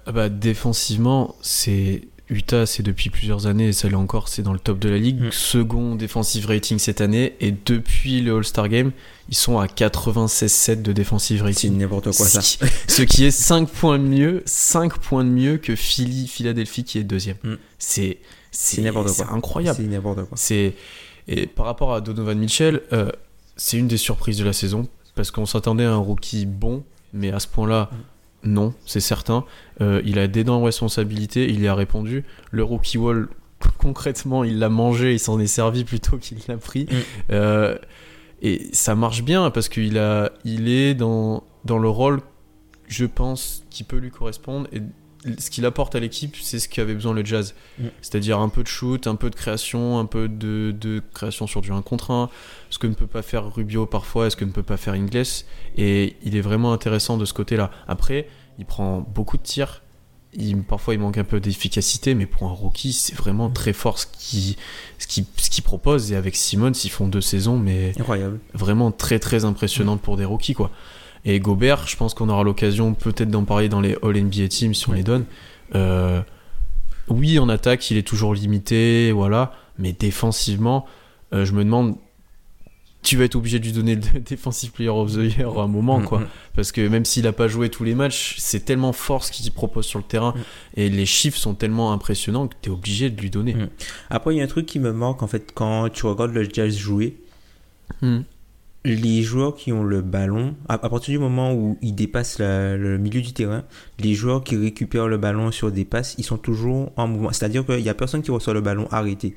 Ah 0.07 0.13
bah, 0.13 0.29
défensivement, 0.29 1.35
c'est 1.41 2.03
Utah, 2.31 2.65
c'est 2.65 2.83
depuis 2.83 3.11
plusieurs 3.11 3.47
années, 3.47 3.69
et 3.69 3.73
ça 3.73 3.89
l'est 3.89 3.95
encore, 3.95 4.29
c'est 4.29 4.43
dans 4.43 4.53
le 4.53 4.59
top 4.59 4.79
de 4.79 4.89
la 4.89 4.99
ligue. 4.99 5.21
Mm. 5.21 5.33
Second 5.33 5.95
defensive 5.95 6.47
rating 6.47 6.79
cette 6.79 7.01
année, 7.01 7.35
et 7.41 7.53
depuis 7.53 8.21
le 8.23 8.37
All-Star 8.37 8.69
Game, 8.69 8.93
ils 9.29 9.37
sont 9.37 9.59
à 9.59 9.67
96,7 9.67 10.83
de 10.83 10.93
defensive 10.93 11.39
C'est 11.39 11.45
rating. 11.45 11.77
n'importe 11.79 12.05
quoi 12.17 12.27
ça. 12.27 12.41
Ce 12.41 12.57
qui, 12.57 12.65
ce 12.89 13.03
qui 13.03 13.25
est 13.25 13.31
5 13.31 13.69
points 13.69 13.99
de 13.99 14.05
mieux, 14.05 14.43
5 14.47 14.99
points 14.99 15.25
de 15.25 15.31
mieux 15.31 15.59
que 15.59 15.77
Philly, 15.77 16.27
Philadelphie 16.27 16.85
qui 16.85 16.99
est 16.99 17.05
deuxième. 17.05 17.37
Mm. 17.43 17.55
C'est 17.79 18.19
c'est 18.51 18.83
C'est 18.83 19.09
c'est 19.09 19.23
incroyable. 19.25 19.79
C'est 19.83 19.89
n'importe 19.89 20.25
quoi. 20.25 20.37
C'est 20.37 20.75
et 21.27 21.47
par 21.47 21.67
rapport 21.67 21.95
à 21.95 22.01
Donovan 22.01 22.39
Mitchell, 22.39 22.83
euh, 22.93 23.11
c'est 23.57 23.79
une 23.79 23.89
des 23.89 23.97
surprises 23.97 24.39
de 24.39 24.45
la 24.45 24.53
saison 24.53 24.89
parce 25.15 25.31
qu'on 25.31 25.47
s'attendait 25.47 25.85
à 25.85 25.93
un 25.93 25.97
rookie 25.97 26.47
bon, 26.47 26.85
mais 27.13 27.33
à 27.33 27.41
ce 27.41 27.49
point-là, 27.49 27.91
non, 28.45 28.75
c'est 28.87 29.01
certain. 29.01 29.45
Euh, 29.81 30.03
il 30.05 30.19
a 30.19 30.27
d'énormes 30.27 30.65
responsabilités, 30.65 31.49
il 31.51 31.61
y 31.61 31.69
a 31.69 31.75
répondu. 31.75 32.25
Le 32.51 32.63
rookie 32.63 32.99
wall, 32.99 33.29
concrètement, 33.79 34.45
il 34.45 34.59
l'a 34.59 34.69
mangé, 34.69 35.15
il 35.15 35.19
s'en 35.19 35.39
est 35.39 35.47
servi 35.47 35.85
plutôt 35.85 36.19
qu'il 36.19 36.39
l'a 36.49 36.57
pris. 36.57 36.85
Mm. 36.85 36.97
Euh, 37.33 37.79
et 38.43 38.69
ça 38.73 38.95
marche 38.95 39.23
bien 39.23 39.51
parce 39.51 39.69
qu'il 39.69 39.99
a, 39.99 40.33
il 40.45 40.69
est 40.69 40.95
dans 40.95 41.45
dans 41.65 41.79
le 41.79 41.89
rôle, 41.89 42.21
je 42.89 43.07
pense, 43.07 43.65
qui 43.71 43.85
peut 43.85 43.97
lui 43.97 44.11
correspondre 44.11 44.69
et 44.73 44.83
ce 45.39 45.51
qu'il 45.51 45.65
apporte 45.65 45.95
à 45.95 46.01
l'équipe, 46.01 46.37
c'est 46.41 46.59
ce 46.59 46.69
qu'avait 46.69 46.95
besoin 46.95 47.15
le 47.15 47.25
Jazz. 47.25 47.55
Mm. 47.79 47.87
C'est-à-dire 48.03 48.39
un 48.39 48.49
peu 48.49 48.63
de 48.63 48.69
shoot, 48.69 49.07
un 49.07 49.17
peu 49.17 49.31
de 49.31 49.35
création, 49.35 49.99
un 49.99 50.07
peu 50.07 50.29
de, 50.29 50.75
de 50.79 51.03
création 51.13 51.47
sur 51.47 51.61
du 51.61 51.73
1 51.73 51.83
contre 51.83 52.11
1, 52.11 52.31
ce 52.71 52.79
que 52.79 52.87
ne 52.87 52.95
peut 52.95 53.07
pas 53.07 53.23
faire 53.23 53.53
Rubio 53.53 53.87
parfois, 53.87 54.31
ce 54.31 54.37
que 54.37 54.45
ne 54.45 54.53
peut 54.53 54.63
pas 54.63 54.77
faire 54.77 54.95
Ingles. 54.95 55.45
Et 55.77 56.17
il 56.23 56.37
est 56.37 56.41
vraiment 56.41 56.73
intéressant 56.73 57.17
de 57.17 57.25
ce 57.25 57.33
côté-là. 57.33 57.71
Après, 57.89 58.29
il 58.59 58.67
prend 58.67 59.01
beaucoup 59.01 59.37
de 59.37 59.43
tirs. 59.43 59.83
Il, 60.37 60.63
parfois, 60.65 60.95
il 60.95 61.01
manque 61.01 61.17
un 61.17 61.25
peu 61.25 61.39
d'efficacité, 61.39 62.15
mais 62.15 62.27
pour 62.27 62.49
un 62.49 62.53
rookie, 62.53 62.93
c'est 62.93 63.15
vraiment 63.15 63.51
très 63.51 63.73
fort 63.73 64.01
ce 64.01 64.07
qu'il 64.07 64.57
ce 64.99 65.07
qui, 65.07 65.25
ce 65.37 65.63
propose. 65.63 66.11
Et 66.11 66.17
avec 66.17 66.35
Simmons, 66.35 66.73
ils 66.73 66.91
font 66.91 67.07
deux 67.07 67.21
saisons, 67.21 67.57
mais 67.57 67.93
Incroyable. 67.99 68.41
vraiment 68.53 68.91
très 68.91 69.21
très 69.21 69.45
impressionnante 69.45 70.01
pour 70.01 70.17
des 70.17 70.25
rookies 70.25 70.55
quoi. 70.55 70.73
Et 71.25 71.41
Gobert, 71.41 71.87
je 71.87 71.97
pense 71.97 72.13
qu'on 72.15 72.29
aura 72.29 72.43
l'occasion 72.45 72.93
peut-être 72.95 73.31
d'en 73.31 73.45
parler 73.45 73.69
dans 73.69 73.81
les 73.81 73.97
All 74.03 74.17
NBA 74.17 74.49
Teams 74.49 74.75
si 74.75 74.89
on 74.89 74.93
Ouais. 74.93 74.99
les 74.99 75.05
donne. 75.05 75.25
Euh, 75.75 76.21
oui, 77.09 77.39
en 77.39 77.49
attaque, 77.49 77.91
il 77.91 77.97
est 77.97 78.07
toujours 78.07 78.35
limité, 78.35 79.11
voilà, 79.13 79.53
mais 79.79 79.93
défensivement, 79.93 80.87
euh, 81.33 81.45
je 81.45 81.53
me 81.53 81.65
demande, 81.65 81.97
tu 83.03 83.17
vas 83.19 83.25
être 83.25 83.35
obligé 83.37 83.59
de 83.59 83.65
lui 83.65 83.73
donner 83.73 83.95
le 83.97 84.21
Defensive 84.21 84.71
Player 84.73 84.89
of 84.91 85.13
the 85.13 85.37
Year 85.39 85.59
à 85.59 85.63
un 85.65 85.67
moment 85.67 86.01
quoi, 86.01 86.21
Mm, 86.21 86.25
mm. 86.25 86.29
parce 86.57 86.73
que 86.73 86.87
même 86.87 87.05
s'il 87.05 87.27
a 87.27 87.33
pas 87.33 87.49
joué 87.49 87.69
tous 87.69 87.85
les 87.85 87.95
matchs, 87.95 88.37
c'est 88.39 88.65
tellement 88.65 88.93
fort 88.93 89.25
ce 89.25 89.33
qu'il 89.33 89.51
propose 89.53 89.85
sur 89.87 89.99
le 89.99 90.05
terrain 90.05 90.33
Mm. 90.37 90.41
et 90.81 90.89
les 90.91 91.07
chiffres 91.07 91.37
sont 91.39 91.55
tellement 91.55 91.93
impressionnants 91.93 92.49
que 92.49 92.55
tu 92.63 92.69
es 92.71 92.73
obligé 92.73 93.11
de 93.11 93.21
lui 93.21 93.31
donner. 93.31 93.55
Mm. 93.55 93.69
Après, 94.11 94.35
il 94.35 94.39
y 94.39 94.41
a 94.41 94.45
un 94.45 94.49
truc 94.49 94.65
qui 94.67 94.79
me 94.79 94.93
manque 94.93 95.23
en 95.23 95.27
fait 95.27 95.53
quand 95.55 95.89
tu 95.91 96.07
regardes 96.07 96.33
le 96.33 96.49
Jazz 96.51 96.77
jouer. 96.77 97.17
Mm. 98.01 98.21
Les 98.85 99.23
joueurs 99.23 99.55
qui 99.55 99.73
ont 99.73 99.83
le 99.83 100.03
ballon, 100.03 100.55
à, 100.69 100.79
partir 100.79 101.13
du 101.13 101.19
moment 101.19 101.55
où 101.55 101.79
ils 101.81 101.95
dépassent 101.95 102.39
le 102.39 102.99
milieu 102.99 103.23
du 103.23 103.33
terrain, 103.33 103.65
les 103.99 104.15
joueurs 104.15 104.45
qui 104.45 104.57
récupèrent 104.57 105.09
le 105.09 105.17
ballon 105.17 105.51
sur 105.51 105.73
des 105.73 105.85
passes, 105.85 106.15
ils 106.19 106.25
sont 106.25 106.37
toujours 106.37 106.93
en 106.97 107.09
mouvement. 107.09 107.33
C'est-à-dire 107.33 107.65
qu'il 107.65 107.83
n'y 107.83 107.89
a 107.89 107.95
personne 107.95 108.23
qui 108.23 108.31
reçoit 108.31 108.53
le 108.53 108.61
ballon 108.61 108.87
arrêté. 108.91 109.37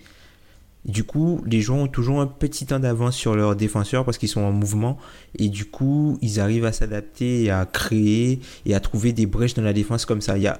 Du 0.86 1.03
coup, 1.03 1.41
les 1.45 1.62
joueurs 1.62 1.79
ont 1.79 1.88
toujours 1.88 2.21
un 2.21 2.27
petit 2.27 2.65
temps 2.65 2.79
d'avance 2.79 3.15
sur 3.15 3.36
leurs 3.36 3.55
défenseurs 3.55 4.05
parce 4.05 4.17
qu'ils 4.17 4.29
sont 4.29 4.41
en 4.41 4.53
mouvement 4.53 4.97
et 5.38 5.49
du 5.49 5.65
coup, 5.65 6.17
ils 6.21 6.39
arrivent 6.39 6.65
à 6.65 6.71
s'adapter 6.71 7.43
et 7.43 7.51
à 7.51 7.65
créer 7.65 8.39
et 8.65 8.73
à 8.73 8.79
trouver 8.79 9.12
des 9.12 9.25
brèches 9.25 9.53
dans 9.53 9.63
la 9.63 9.73
défense 9.73 10.05
comme 10.05 10.21
ça. 10.21 10.38
Il 10.38 10.43
y 10.43 10.47
a, 10.47 10.57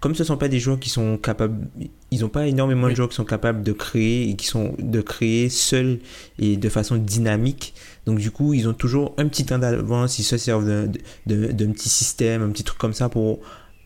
comme 0.00 0.14
ce 0.14 0.22
ne 0.22 0.26
sont 0.28 0.36
pas 0.36 0.48
des 0.48 0.60
joueurs 0.60 0.78
qui 0.78 0.88
sont 0.88 1.18
capables, 1.18 1.68
ils 2.10 2.20
n'ont 2.20 2.28
pas 2.28 2.46
énormément 2.46 2.88
de 2.88 2.94
joueurs 2.94 3.08
qui 3.08 3.16
sont 3.16 3.24
capables 3.24 3.62
de 3.62 3.72
créer 3.72 4.30
et 4.30 4.36
qui 4.36 4.46
sont 4.46 4.74
de 4.78 5.00
créer 5.00 5.48
seuls 5.50 5.98
et 6.38 6.56
de 6.56 6.68
façon 6.68 6.96
dynamique. 6.96 7.74
Donc 8.06 8.18
du 8.18 8.30
coup, 8.30 8.54
ils 8.54 8.68
ont 8.68 8.72
toujours 8.72 9.14
un 9.18 9.26
petit 9.26 9.44
temps 9.44 9.58
d'avance, 9.58 10.18
ils 10.18 10.24
se 10.24 10.36
servent 10.36 10.64
d'un 10.66 11.72
petit 11.72 11.88
système, 11.88 12.42
un 12.42 12.50
petit 12.50 12.64
truc 12.64 12.78
comme 12.78 12.92
ça 12.92 13.08
pour 13.08 13.40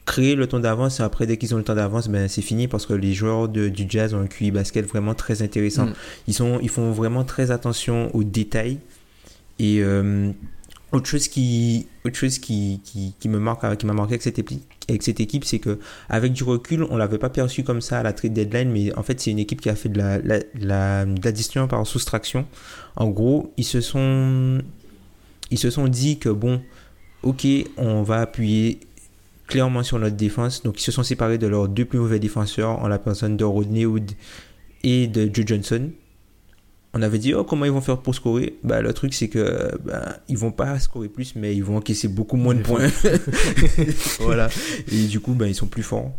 créer 0.04 0.34
le 0.34 0.46
temps 0.46 0.60
d'avance. 0.60 1.00
Et 1.00 1.02
après 1.02 1.26
dès 1.26 1.38
qu'ils 1.38 1.54
ont 1.54 1.58
le 1.58 1.64
temps 1.64 1.74
d'avance 1.74 2.08
ben 2.08 2.28
c'est 2.28 2.42
fini 2.42 2.68
parce 2.68 2.84
que 2.84 2.92
les 2.92 3.14
joueurs 3.14 3.48
de, 3.48 3.68
du 3.68 3.86
jazz 3.88 4.12
ont 4.14 4.20
un 4.20 4.26
QI 4.26 4.50
basket 4.50 4.86
vraiment 4.86 5.14
très 5.14 5.42
intéressant. 5.42 5.86
Mm. 5.86 5.94
ils 6.28 6.34
sont 6.34 6.58
ils 6.62 6.68
font 6.68 6.92
vraiment 6.92 7.24
très 7.24 7.50
attention 7.50 8.14
aux 8.14 8.24
détails. 8.24 8.78
Et 9.58 9.82
euh, 9.82 10.32
autre 10.92 11.06
chose 11.06 11.28
qui 11.28 11.86
autre 12.04 12.16
chose 12.16 12.38
qui, 12.38 12.80
qui, 12.84 13.14
qui 13.18 13.28
me 13.28 13.38
marque 13.38 13.76
qui 13.76 13.86
m'a 13.86 13.92
marqué 13.92 14.14
avec 14.14 14.22
cette 14.22 14.38
équipe 14.38 14.62
avec 14.88 15.02
cette 15.02 15.20
équipe 15.20 15.44
c'est 15.44 15.58
que 15.58 15.78
avec 16.08 16.32
du 16.32 16.42
recul 16.42 16.84
on 16.90 16.96
l'avait 16.96 17.18
pas 17.18 17.30
perçu 17.30 17.62
comme 17.62 17.80
ça 17.80 18.00
à 18.00 18.02
la 18.02 18.12
trade 18.12 18.32
deadline 18.32 18.70
mais 18.70 18.92
en 18.96 19.02
fait 19.02 19.20
c'est 19.20 19.30
une 19.30 19.38
équipe 19.38 19.60
qui 19.60 19.68
a 19.68 19.76
fait 19.76 19.88
de 19.88 19.98
la, 19.98 20.18
la, 20.18 20.40
la 20.54 21.04
l'addition 21.04 21.68
par 21.68 21.86
soustraction 21.86 22.46
en 22.96 23.08
gros 23.08 23.52
ils 23.56 23.64
se 23.64 23.80
sont 23.80 24.60
ils 25.50 25.58
se 25.58 25.70
sont 25.70 25.88
dit 25.88 26.18
que 26.18 26.28
bon 26.28 26.60
ok 27.22 27.46
on 27.76 28.02
va 28.02 28.20
appuyer 28.20 28.80
clairement 29.50 29.82
sur 29.82 29.98
notre 29.98 30.16
défense. 30.16 30.62
Donc, 30.62 30.80
ils 30.80 30.84
se 30.84 30.92
sont 30.92 31.02
séparés 31.02 31.36
de 31.36 31.46
leurs 31.46 31.68
deux 31.68 31.84
plus 31.84 31.98
mauvais 31.98 32.18
défenseurs 32.18 32.78
en 32.78 32.88
la 32.88 32.98
personne 32.98 33.36
de 33.36 33.44
Rodney 33.44 33.84
Hood 33.84 34.12
et 34.82 35.06
de 35.08 35.28
Joe 35.32 35.44
Johnson. 35.46 35.90
On 36.94 37.02
avait 37.02 37.18
dit, 37.18 37.34
oh, 37.34 37.44
comment 37.44 37.66
ils 37.66 37.70
vont 37.70 37.80
faire 37.80 37.98
pour 37.98 38.14
scorer? 38.14 38.56
Bah, 38.64 38.80
Le 38.80 38.92
truc, 38.92 39.12
c'est 39.12 39.28
que 39.28 39.70
bah, 39.84 40.16
ils 40.28 40.38
vont 40.38 40.50
pas 40.50 40.78
scorer 40.78 41.08
plus, 41.08 41.36
mais 41.36 41.54
ils 41.54 41.62
vont 41.62 41.76
encaisser 41.76 42.08
beaucoup 42.08 42.36
moins 42.36 42.54
de 42.54 42.62
points. 42.62 42.88
voilà. 44.20 44.48
Et 44.90 45.04
du 45.04 45.20
coup, 45.20 45.34
bah, 45.34 45.46
ils 45.46 45.54
sont 45.54 45.66
plus 45.66 45.82
forts. 45.82 46.10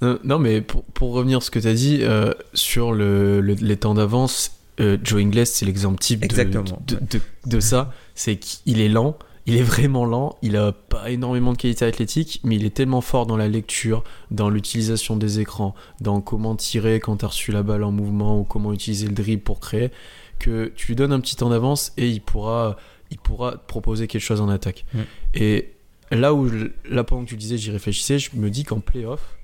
Non, 0.00 0.38
mais 0.38 0.60
pour, 0.60 0.84
pour, 0.84 1.12
revenir 1.12 1.38
à 1.38 1.40
ce 1.40 1.50
que 1.50 1.58
tu 1.58 1.66
as 1.66 1.74
dit, 1.74 1.98
euh, 2.02 2.32
sur 2.54 2.92
le, 2.92 3.40
les 3.40 3.76
temps 3.76 3.94
d'avance, 3.94 4.57
euh, 4.80 4.98
Joe 5.02 5.22
Ingles, 5.22 5.46
c'est 5.46 5.66
l'exemple 5.66 5.98
type 5.98 6.26
de, 6.26 6.44
de, 6.44 6.96
de, 6.96 7.20
de, 7.46 7.60
ça. 7.60 7.92
C'est 8.14 8.36
qu'il 8.36 8.80
est 8.80 8.88
lent, 8.88 9.18
il 9.46 9.56
est 9.56 9.62
vraiment 9.62 10.04
lent, 10.04 10.36
il 10.42 10.56
a 10.56 10.72
pas 10.72 11.10
énormément 11.10 11.52
de 11.52 11.56
qualité 11.56 11.84
athlétique, 11.84 12.40
mais 12.44 12.56
il 12.56 12.64
est 12.64 12.74
tellement 12.74 13.00
fort 13.00 13.26
dans 13.26 13.36
la 13.36 13.48
lecture, 13.48 14.04
dans 14.30 14.50
l'utilisation 14.50 15.16
des 15.16 15.40
écrans, 15.40 15.74
dans 16.00 16.20
comment 16.20 16.54
tirer 16.54 17.00
quand 17.00 17.16
tu 17.16 17.24
as 17.24 17.28
reçu 17.28 17.50
la 17.50 17.62
balle 17.62 17.82
en 17.82 17.90
mouvement 17.90 18.38
ou 18.38 18.44
comment 18.44 18.72
utiliser 18.72 19.06
le 19.06 19.14
dribble 19.14 19.42
pour 19.42 19.60
créer, 19.60 19.90
que 20.38 20.70
tu 20.76 20.88
lui 20.88 20.96
donnes 20.96 21.12
un 21.12 21.20
petit 21.20 21.34
temps 21.34 21.48
d'avance 21.48 21.92
et 21.96 22.08
il 22.08 22.20
pourra, 22.20 22.76
il 23.10 23.18
pourra 23.18 23.52
te 23.52 23.66
proposer 23.66 24.06
quelque 24.06 24.20
chose 24.20 24.40
en 24.40 24.50
attaque. 24.50 24.84
Mm. 24.92 24.98
Et 25.34 25.72
là 26.10 26.34
où, 26.34 26.50
là 26.88 27.04
pendant 27.04 27.24
que 27.24 27.30
tu 27.30 27.36
disais, 27.36 27.56
j'y 27.56 27.70
réfléchissais, 27.70 28.18
je 28.18 28.30
me 28.34 28.50
dis 28.50 28.64
qu'en 28.64 28.80
playoff, 28.80 29.37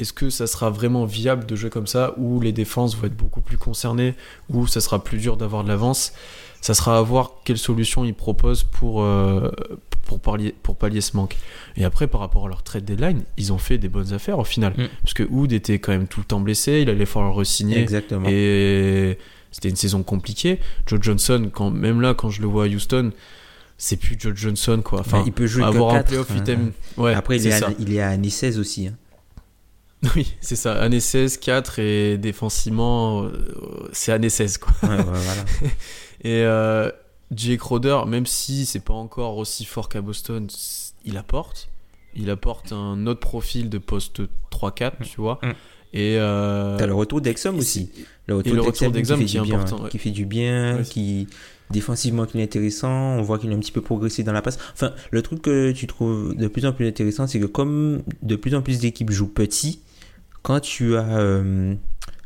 est-ce 0.00 0.12
que 0.14 0.30
ça 0.30 0.46
sera 0.46 0.70
vraiment 0.70 1.04
viable 1.04 1.44
de 1.44 1.54
jouer 1.54 1.68
comme 1.68 1.86
ça, 1.86 2.14
où 2.16 2.40
les 2.40 2.52
défenses 2.52 2.96
vont 2.96 3.06
être 3.06 3.16
beaucoup 3.16 3.42
plus 3.42 3.58
concernées, 3.58 4.14
où 4.48 4.66
ça 4.66 4.80
sera 4.80 5.04
plus 5.04 5.18
dur 5.18 5.36
d'avoir 5.36 5.62
de 5.62 5.68
l'avance? 5.68 6.12
Ça 6.62 6.74
sera 6.74 6.98
à 6.98 7.02
voir 7.02 7.32
quelle 7.44 7.58
solution 7.58 8.04
ils 8.04 8.14
proposent 8.14 8.64
pour, 8.64 9.02
euh, 9.02 9.50
pour, 10.04 10.20
pallier, 10.20 10.54
pour 10.62 10.76
pallier 10.76 11.02
ce 11.02 11.16
manque. 11.16 11.36
Et 11.76 11.84
après, 11.84 12.06
par 12.06 12.20
rapport 12.20 12.46
à 12.46 12.48
leur 12.48 12.62
trade 12.62 12.84
deadline, 12.84 13.22
ils 13.36 13.52
ont 13.52 13.58
fait 13.58 13.76
des 13.76 13.88
bonnes 13.88 14.12
affaires 14.14 14.38
au 14.38 14.44
final. 14.44 14.72
Mm. 14.76 14.88
Parce 15.02 15.14
que 15.14 15.22
Hood 15.22 15.52
était 15.52 15.78
quand 15.78 15.92
même 15.92 16.06
tout 16.06 16.20
le 16.20 16.26
temps 16.26 16.40
blessé, 16.40 16.80
il 16.80 16.88
allait 16.88 17.06
falloir 17.06 17.34
re-signer. 17.34 17.78
Exactement. 17.78 18.26
Et 18.28 19.18
c'était 19.52 19.68
une 19.68 19.76
saison 19.76 20.02
compliquée. 20.02 20.60
Joe 20.86 21.00
Johnson, 21.02 21.50
quand, 21.52 21.70
même 21.70 22.00
là, 22.00 22.14
quand 22.14 22.30
je 22.30 22.40
le 22.40 22.46
vois 22.46 22.64
à 22.64 22.68
Houston, 22.68 23.12
c'est 23.76 23.96
plus 23.96 24.16
Joe 24.18 24.34
Johnson, 24.34 24.80
quoi. 24.82 25.00
Enfin, 25.00 25.22
il 25.26 25.32
peut 25.32 25.46
jouer 25.46 25.64
avoir 25.64 25.94
un 25.94 26.02
playoff 26.02 26.30
item. 26.36 26.72
Ouais, 26.96 27.14
Après, 27.14 27.38
il 27.38 27.46
est, 27.46 27.62
à, 27.62 27.70
il 27.78 27.94
est 27.94 28.00
à 28.00 28.08
année 28.08 28.30
16 28.30 28.58
aussi. 28.58 28.88
Hein. 28.88 28.94
Oui, 30.16 30.34
c'est 30.40 30.56
ça, 30.56 30.80
année 30.80 31.00
16, 31.00 31.36
4 31.38 31.78
et 31.78 32.18
défensivement, 32.18 33.24
euh, 33.24 33.88
c'est 33.92 34.12
année 34.12 34.30
16 34.30 34.58
quoi. 34.58 34.72
Ouais, 34.82 34.96
ouais, 34.96 35.04
voilà. 35.04 35.44
Et 36.22 36.42
euh, 36.44 36.90
Jake 37.30 37.60
Crowder, 37.60 37.98
même 38.06 38.26
si 38.26 38.66
c'est 38.66 38.84
pas 38.84 38.94
encore 38.94 39.36
aussi 39.36 39.64
fort 39.64 39.88
qu'à 39.88 40.00
Boston, 40.00 40.48
il 41.04 41.16
apporte. 41.16 41.68
Il 42.14 42.30
apporte 42.30 42.72
un 42.72 43.06
autre 43.06 43.20
profil 43.20 43.70
de 43.70 43.78
poste 43.78 44.22
3-4, 44.50 44.92
tu 45.02 45.20
vois. 45.20 45.38
Mm. 45.42 45.52
Et 45.92 46.16
euh, 46.18 46.76
t'as 46.76 46.86
le 46.86 46.94
retour 46.94 47.20
d'Exum 47.20 47.58
aussi. 47.58 47.90
Le 48.26 48.36
retour 48.36 48.90
d'Exum 48.90 49.24
qui, 49.24 49.36
est 49.36 49.40
important. 49.40 49.86
Qui 49.88 49.98
fait 49.98 50.10
du 50.10 50.24
bien, 50.24 50.82
qui 50.82 51.26
défensivement 51.70 52.26
qui 52.26 52.38
est 52.38 52.42
intéressant. 52.42 52.90
On 52.90 53.22
voit 53.22 53.38
qu'il 53.38 53.50
a 53.52 53.54
un 53.54 53.58
petit 53.58 53.72
peu 53.72 53.80
progressé 53.80 54.22
dans 54.22 54.32
la 54.32 54.42
passe. 54.42 54.58
Enfin, 54.72 54.92
le 55.10 55.22
truc 55.22 55.42
que 55.42 55.72
tu 55.72 55.86
trouves 55.86 56.34
de 56.34 56.48
plus 56.48 56.66
en 56.66 56.72
plus 56.72 56.86
intéressant, 56.86 57.26
c'est 57.26 57.40
que 57.40 57.46
comme 57.46 58.02
de 58.22 58.36
plus 58.36 58.54
en 58.54 58.62
plus 58.62 58.78
d'équipes 58.78 59.10
jouent 59.10 59.28
petit, 59.28 59.80
quand 60.42 60.60
tu 60.60 60.96
as 60.96 61.18
euh, 61.18 61.74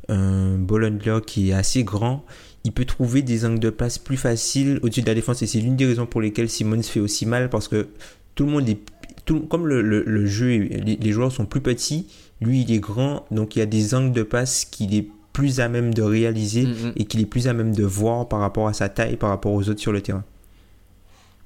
un 0.08 0.58
ball 0.58 0.98
qui 1.26 1.50
est 1.50 1.54
assez 1.54 1.84
grand, 1.84 2.24
il 2.64 2.72
peut 2.72 2.84
trouver 2.84 3.22
des 3.22 3.44
angles 3.44 3.60
de 3.60 3.70
passe 3.70 3.98
plus 3.98 4.16
faciles 4.16 4.78
au-dessus 4.82 5.02
de 5.02 5.06
la 5.06 5.14
défense. 5.14 5.42
Et 5.42 5.46
c'est 5.46 5.60
l'une 5.60 5.76
des 5.76 5.86
raisons 5.86 6.06
pour 6.06 6.20
lesquelles 6.20 6.48
Simmons 6.48 6.82
fait 6.82 7.00
aussi 7.00 7.26
mal 7.26 7.50
parce 7.50 7.68
que 7.68 7.88
tout 8.34 8.46
le 8.46 8.52
monde 8.52 8.68
est. 8.68 8.78
Tout, 9.24 9.40
comme 9.40 9.66
le, 9.66 9.80
le, 9.80 10.26
jeu, 10.26 10.48
les, 10.48 10.96
les, 10.96 11.12
joueurs 11.12 11.32
sont 11.32 11.46
plus 11.46 11.62
petits, 11.62 12.08
lui 12.42 12.60
il 12.60 12.70
est 12.70 12.78
grand, 12.78 13.24
donc 13.30 13.56
il 13.56 13.60
y 13.60 13.62
a 13.62 13.66
des 13.66 13.94
angles 13.94 14.12
de 14.12 14.22
passe 14.22 14.66
qu'il 14.66 14.94
est 14.94 15.08
plus 15.32 15.60
à 15.60 15.70
même 15.70 15.94
de 15.94 16.02
réaliser 16.02 16.64
mm-hmm. 16.64 16.92
et 16.96 17.04
qu'il 17.06 17.20
est 17.20 17.26
plus 17.26 17.48
à 17.48 17.54
même 17.54 17.74
de 17.74 17.84
voir 17.84 18.28
par 18.28 18.40
rapport 18.40 18.68
à 18.68 18.74
sa 18.74 18.90
taille, 18.90 19.16
par 19.16 19.30
rapport 19.30 19.52
aux 19.52 19.66
autres 19.70 19.80
sur 19.80 19.92
le 19.92 20.02
terrain. 20.02 20.24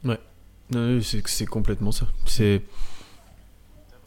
Ouais, 0.04 0.18
c'est 1.00 1.46
complètement 1.46 1.92
ça. 1.92 2.06
C'est. 2.26 2.62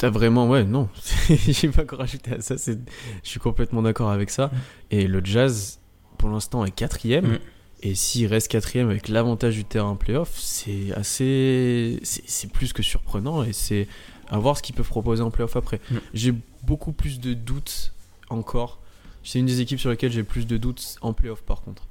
T'as 0.02 0.10
vraiment, 0.10 0.50
ouais, 0.50 0.64
non, 0.64 0.90
j'ai 1.30 1.68
pas 1.68 1.84
encore 1.84 2.00
rajouté 2.00 2.34
à 2.34 2.42
ça, 2.42 2.56
je 2.56 2.74
suis 3.22 3.40
complètement 3.40 3.84
d'accord 3.84 4.10
avec 4.10 4.32
ça. 4.32 4.48
Mm. 4.48 4.52
Et 4.90 5.06
le 5.06 5.22
jazz, 5.24 5.80
pour 6.18 6.30
l'instant 6.30 6.66
est 6.66 6.72
quatrième. 6.72 7.34
Mm. 7.34 7.40
Et 7.84 7.94
s'il 7.94 8.26
reste 8.26 8.48
quatrième 8.48 8.90
avec 8.90 9.10
l'avantage 9.10 9.54
du 9.54 9.64
terrain 9.64 9.96
playoff, 9.96 10.32
c'est 10.34 10.92
assez. 10.96 12.00
C'est 12.02 12.52
plus 12.52 12.74
que 12.74 12.82
surprenant 12.82 13.44
et 13.44 13.54
c'est 13.54 13.88
à 14.32 14.40
voir 14.40 14.58
ce 14.58 14.64
qu'ils 14.64 14.74
peuvent 14.74 14.88
proposer 14.88 15.22
en 15.22 15.30
playoff 15.30 15.56
après. 15.56 15.80
Mm. 15.92 15.98
J'ai 16.16 16.34
beaucoup 16.64 16.94
plus 16.94 17.20
de 17.20 17.36
doutes 17.36 17.94
encore. 18.32 18.80
C'est 19.24 19.38
une 19.38 19.46
des 19.46 19.62
équipes 19.62 19.80
sur 19.80 19.92
lesquelles 19.92 20.12
j'ai 20.12 20.24
plus 20.24 20.48
de 20.48 20.58
doutes 20.58 20.96
en 21.02 21.14
playoff 21.14 21.44
par 21.44 21.62
contre. 21.62 21.84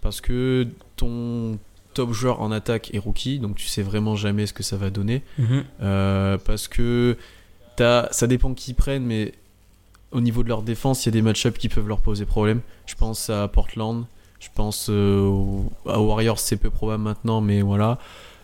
Parce 0.00 0.22
que 0.22 0.66
ton 0.96 1.58
top 1.92 2.14
joueur 2.14 2.40
en 2.40 2.50
attaque 2.50 2.94
est 2.94 2.98
rookie, 2.98 3.40
donc 3.40 3.56
tu 3.56 3.66
sais 3.66 3.82
vraiment 3.82 4.16
jamais 4.16 4.46
ce 4.46 4.54
que 4.54 4.62
ça 4.62 4.78
va 4.78 4.88
donner. 4.88 5.22
Mm-hmm. 5.38 5.64
Euh, 5.82 6.38
parce 6.38 6.66
que 6.66 7.18
as, 7.80 8.08
ça 8.10 8.26
dépend 8.26 8.54
qui 8.54 8.74
prennent, 8.74 9.04
mais 9.04 9.34
au 10.12 10.20
niveau 10.20 10.42
de 10.42 10.48
leur 10.48 10.62
défense, 10.62 11.04
il 11.04 11.08
y 11.08 11.10
a 11.10 11.12
des 11.12 11.22
match-ups 11.22 11.58
qui 11.58 11.68
peuvent 11.68 11.88
leur 11.88 12.00
poser 12.00 12.26
problème. 12.26 12.60
Je 12.86 12.94
pense 12.94 13.30
à 13.30 13.48
Portland, 13.48 14.04
je 14.40 14.48
pense 14.54 14.88
euh, 14.90 15.60
à 15.86 16.00
Warriors, 16.00 16.38
c'est 16.38 16.56
peu 16.56 16.70
probable 16.70 17.02
maintenant, 17.02 17.40
mais 17.40 17.62
voilà. 17.62 17.98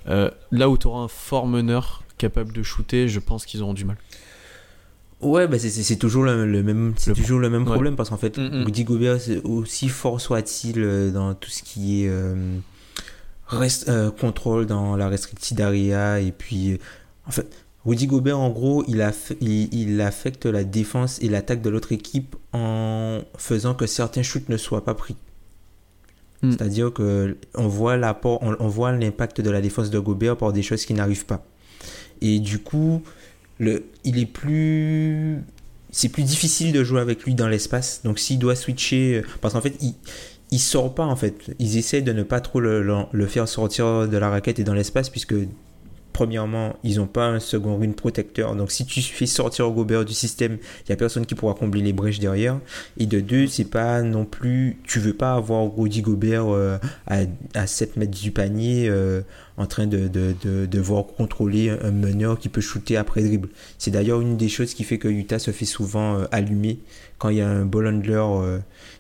Euh, 0.09 0.31
là 0.51 0.71
où 0.71 0.79
tu 0.79 0.87
auras 0.87 1.03
un 1.03 1.09
fort 1.09 1.47
meneur 1.47 2.03
capable 2.17 2.53
de 2.53 2.62
shooter, 2.62 3.09
je 3.09 3.21
pense 3.21 3.45
qu'ils 3.45 3.62
auront 3.62 3.75
du 3.75 3.85
mal. 3.85 3.97
Ouais, 5.21 5.49
bah 5.49 5.59
c'est 5.59 5.97
toujours 5.97 6.23
le, 6.23 6.62
même, 6.62 6.95
c'est 6.97 7.12
toujours 7.12 7.41
le 7.41 7.51
même 7.51 7.64
problème 7.64 7.97
parce 7.97 8.09
qu'en 8.09 8.17
fait, 8.17 8.38
mm. 8.38 8.71
Gobert, 8.85 9.19
aussi 9.43 9.88
fort 9.88 10.21
soit-il 10.21 10.79
euh, 10.79 11.11
dans 11.11 11.35
tout 11.35 11.51
ce 11.51 11.64
qui 11.64 12.05
est 12.05 12.12
reste, 13.49 13.91
contrôle 14.21 14.67
dans 14.67 14.97
la 14.97 15.09
restricted 15.09 15.61
area 15.61 16.21
et 16.21 16.31
puis 16.31 16.79
en 17.27 17.31
fait 17.33 17.51
Rudy 17.85 18.07
Gobert, 18.07 18.38
en 18.38 18.51
gros, 18.51 18.85
il, 18.88 19.05
il, 19.73 20.01
affecte 20.01 20.47
la 20.47 20.64
défense 20.64 21.21
et 21.23 21.29
l'attaque 21.29 21.62
de 21.62 21.71
l'autre 21.71 21.93
équipe 21.93 22.37
en 22.53 23.21
faisant 23.37 23.75
que 23.75 23.87
certains 23.87 24.23
shoots 24.23 24.49
ne 24.49 24.57
soient 24.57 24.85
pas 24.85 24.95
pris. 24.95 25.17
Hmm. 26.43 26.51
C'est-à-dire 26.51 26.93
que 26.93 27.37
on 27.55 27.69
voit 27.69 27.97
l'apport, 27.97 28.41
on, 28.43 28.69
voit 28.69 28.93
l'impact 28.93 29.41
de 29.41 29.51
la 29.51 29.61
défense 29.61 29.91
de 29.91 29.99
Gobert 29.99 30.37
par 30.37 30.53
des 30.53 30.62
choses 30.62 30.85
qui 30.85 30.95
n'arrivent 30.95 31.27
pas. 31.27 31.45
Et 32.21 32.41
du 32.41 32.59
coup, 32.59 33.03
le, 33.59 33.85
il 34.05 34.19
est 34.19 34.27
plus, 34.27 35.38
c'est 35.91 36.09
plus 36.09 36.25
difficile 36.25 36.73
de 36.73 36.83
jouer 36.85 37.01
avec 37.01 37.25
lui 37.25 37.35
dans 37.35 37.49
l'espace. 37.49 38.03
Donc 38.05 38.19
s'il 38.19 38.38
doit 38.38 38.57
switcher, 38.57 39.23
parce 39.41 39.55
qu'en 39.55 39.61
fait, 39.61 39.77
il, 39.81 39.95
il 40.51 40.59
sort 40.59 40.95
pas 40.95 41.05
en 41.05 41.17
fait. 41.17 41.55
Ils 41.59 41.77
essaient 41.77 42.03
de 42.03 42.12
ne 42.12 42.23
pas 42.23 42.41
trop 42.41 42.61
le, 42.61 42.87
le 43.11 43.27
faire 43.27 43.49
sortir 43.49 44.09
de 44.09 44.17
la 44.17 44.31
raquette 44.31 44.59
et 44.59 44.64
dans 44.64 44.75
l'espace 44.75 45.11
puisque 45.11 45.35
premièrement, 46.19 46.75
ils 46.83 46.97
n'ont 46.97 47.07
pas 47.07 47.27
un 47.27 47.39
second 47.39 47.79
ring 47.79 47.95
protecteur. 47.95 48.57
Donc, 48.57 48.73
si 48.73 48.85
tu 48.85 49.01
fais 49.01 49.27
sortir 49.27 49.71
Gobert 49.71 50.05
du 50.05 50.15
système, 50.15 50.55
il 50.55 50.85
n'y 50.89 50.93
a 50.93 50.97
personne 50.97 51.25
qui 51.25 51.37
pourra 51.37 51.55
combler 51.55 51.81
les 51.81 51.93
brèches 51.93 52.19
derrière. 52.19 52.59
Et 52.99 53.07
de 53.07 53.21
deux, 53.21 53.47
c'est 53.47 53.71
pas 53.71 54.03
non 54.03 54.25
plus. 54.25 54.79
Tu 54.83 54.99
veux 54.99 55.15
pas 55.15 55.35
avoir 55.35 55.73
Rudy 55.77 56.03
Gobert 56.03 56.49
euh, 56.49 56.77
à, 57.07 57.19
à 57.55 57.69
7 57.69 57.97
mètres 57.99 58.21
du 58.21 58.33
panier 58.33 58.89
euh, 58.89 59.21
en 59.59 59.67
train 59.67 59.87
de, 59.87 60.09
de, 60.09 60.35
de, 60.43 60.67
devoir 60.67 61.07
contrôler 61.07 61.71
un 61.71 61.93
meneur 61.93 62.41
qui 62.41 62.49
peut 62.49 62.61
shooter 62.61 62.97
après 62.97 63.23
dribble. 63.23 63.51
C'est 63.79 63.93
d'ailleurs 63.93 64.21
une 64.21 64.37
des 64.37 64.49
choses 64.49 64.75
qui 64.75 64.83
fait 64.83 64.99
que 64.99 65.07
Utah 65.07 65.39
se 65.39 65.53
fait 65.53 65.67
souvent 65.67 66.19
euh, 66.19 66.25
allumer 66.33 66.81
quand 67.19 67.29
il 67.29 67.37
y 67.37 67.43
a 67.43 67.49
un 67.49 67.65
ball 67.65 67.87
handler 67.87 68.25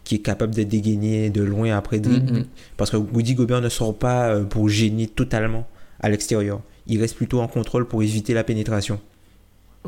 qui 0.04 0.16
est 0.16 0.20
capable 0.20 0.54
de 0.54 0.62
dégainer 0.62 1.30
de 1.30 1.42
loin 1.42 1.76
après 1.76 1.98
dribble. 1.98 2.32
Mhm. 2.32 2.44
Parce 2.76 2.90
que 2.90 2.96
Rudy 2.96 3.34
Gobert 3.34 3.60
ne 3.60 3.68
sort 3.68 3.98
pas 3.98 4.38
pour 4.44 4.68
gêner 4.68 5.08
totalement 5.08 5.66
à 6.00 6.08
l'extérieur 6.10 6.60
il 6.88 7.00
reste 7.00 7.16
plutôt 7.16 7.40
en 7.40 7.48
contrôle 7.48 7.86
pour 7.86 8.02
éviter 8.02 8.34
la 8.34 8.44
pénétration. 8.44 9.00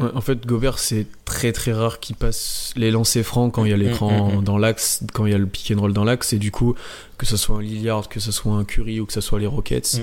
Ouais, 0.00 0.08
en 0.14 0.20
fait, 0.20 0.46
Gobert, 0.46 0.78
c'est 0.78 1.06
très 1.24 1.50
très 1.52 1.72
rare 1.72 1.98
qu'il 1.98 2.14
passe 2.14 2.72
les 2.76 2.90
lancers 2.92 3.24
francs 3.24 3.52
quand 3.52 3.64
il 3.64 3.70
y 3.70 3.74
a 3.74 3.76
Mm, 3.76 3.80
l'écran 3.80 4.40
dans 4.42 4.56
l'axe, 4.56 5.02
quand 5.12 5.26
il 5.26 5.32
y 5.32 5.34
a 5.34 5.38
le 5.38 5.46
pick 5.46 5.72
and 5.76 5.80
roll 5.80 5.92
dans 5.92 6.04
l'axe, 6.04 6.32
et 6.32 6.38
du 6.38 6.52
coup, 6.52 6.74
que 7.18 7.26
ce 7.26 7.36
soit 7.36 7.56
un 7.56 7.60
Lillard, 7.62 8.08
que 8.08 8.20
ce 8.20 8.30
soit 8.30 8.52
un 8.52 8.64
Curry 8.64 9.00
ou 9.00 9.06
que 9.06 9.12
ce 9.12 9.20
soit 9.20 9.40
les 9.40 9.46
Rockets, 9.48 9.98
Mm. 9.98 10.02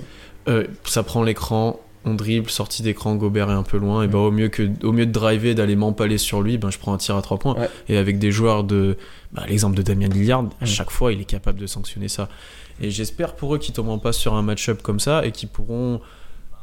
euh, 0.49 0.63
ça 0.83 1.03
prend 1.03 1.23
l'écran, 1.23 1.79
on 2.03 2.13
dribble, 2.15 2.49
sortie 2.49 2.83
d'écran, 2.83 3.15
Gobert 3.15 3.49
est 3.49 3.53
un 3.53 3.63
peu 3.63 3.77
loin, 3.77 4.03
et 4.03 4.07
Mm. 4.07 4.11
bah 4.11 4.19
au 4.19 4.31
mieux, 4.31 4.49
que, 4.49 4.69
au 4.83 4.91
mieux 4.91 5.05
de 5.05 5.11
driver, 5.11 5.55
d'aller 5.55 5.75
m'empaler 5.77 6.17
sur 6.17 6.41
lui, 6.41 6.57
ben, 6.57 6.69
je 6.69 6.77
prends 6.79 6.93
un 6.93 6.97
tir 6.97 7.15
à 7.15 7.21
3 7.21 7.37
points. 7.39 7.55
Ouais. 7.57 7.69
Et 7.87 7.97
avec 7.97 8.19
des 8.19 8.31
joueurs 8.31 8.63
de. 8.65 8.97
Bah, 9.31 9.43
L'exemple 9.47 9.75
de 9.77 9.81
Damien 9.83 10.09
Lillard, 10.09 10.45
à 10.59 10.65
Mm. 10.65 10.67
chaque 10.67 10.91
fois, 10.91 11.13
il 11.13 11.21
est 11.21 11.25
capable 11.25 11.59
de 11.59 11.65
sanctionner 11.67 12.09
ça. 12.09 12.27
Et 12.81 12.91
j'espère 12.91 13.35
pour 13.35 13.55
eux 13.55 13.57
qu'ils 13.57 13.73
tomberont 13.73 13.99
pas 13.99 14.11
sur 14.13 14.35
un 14.35 14.41
match-up 14.41 14.81
comme 14.83 14.99
ça 14.99 15.25
et 15.25 15.31
qu'ils 15.31 15.49
pourront. 15.49 16.01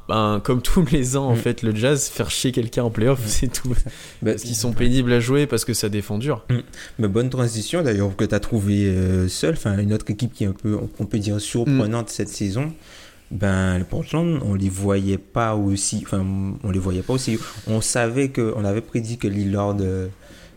Ben, 0.08 0.40
comme 0.44 0.60
tous 0.60 0.84
les 0.92 1.16
ans, 1.16 1.28
en 1.28 1.34
Mm. 1.34 1.38
fait, 1.38 1.62
le 1.62 1.74
Jazz, 1.74 2.08
faire 2.08 2.30
chier 2.30 2.52
quelqu'un 2.52 2.84
en 2.84 2.90
playoff, 2.90 3.20
c'est 3.26 3.48
tout. 3.52 3.68
Bah, 3.70 4.32
Parce 4.32 4.42
qu'ils 4.42 4.54
sont 4.56 4.72
pénibles 4.72 5.12
à 5.12 5.20
jouer, 5.20 5.46
parce 5.46 5.64
que 5.64 5.72
ça 5.72 5.88
défend 5.88 6.18
dur. 6.18 6.44
Mais 6.98 7.08
bonne 7.08 7.30
transition 7.30 7.82
d'ailleurs 7.82 8.14
que 8.14 8.24
tu 8.24 8.34
as 8.34 8.40
trouvé 8.40 8.86
euh, 8.86 9.28
seul, 9.28 9.54
enfin 9.54 9.78
une 9.78 9.92
autre 9.94 10.10
équipe 10.10 10.32
qui 10.34 10.44
est 10.44 10.48
un 10.48 10.52
peu, 10.52 10.78
on 10.98 11.04
peut 11.06 11.18
dire 11.18 11.40
surprenante 11.40 12.10
cette 12.10 12.28
saison. 12.28 12.72
Ben 13.30 13.78
le 13.78 13.84
Portland, 13.84 14.38
on 14.44 14.54
les 14.54 14.68
voyait 14.68 15.16
pas 15.18 15.54
aussi, 15.56 16.02
enfin 16.04 16.24
on 16.62 16.70
les 16.70 16.78
voyait 16.78 17.02
pas 17.02 17.14
aussi. 17.14 17.38
On 17.66 17.80
savait 17.80 18.28
que, 18.28 18.52
on 18.56 18.64
avait 18.64 18.82
prédit 18.82 19.16
que 19.16 19.26
Lillard 19.26 19.76
euh, 19.80 20.08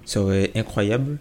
serait 0.05 0.51
incroyable. 0.55 1.17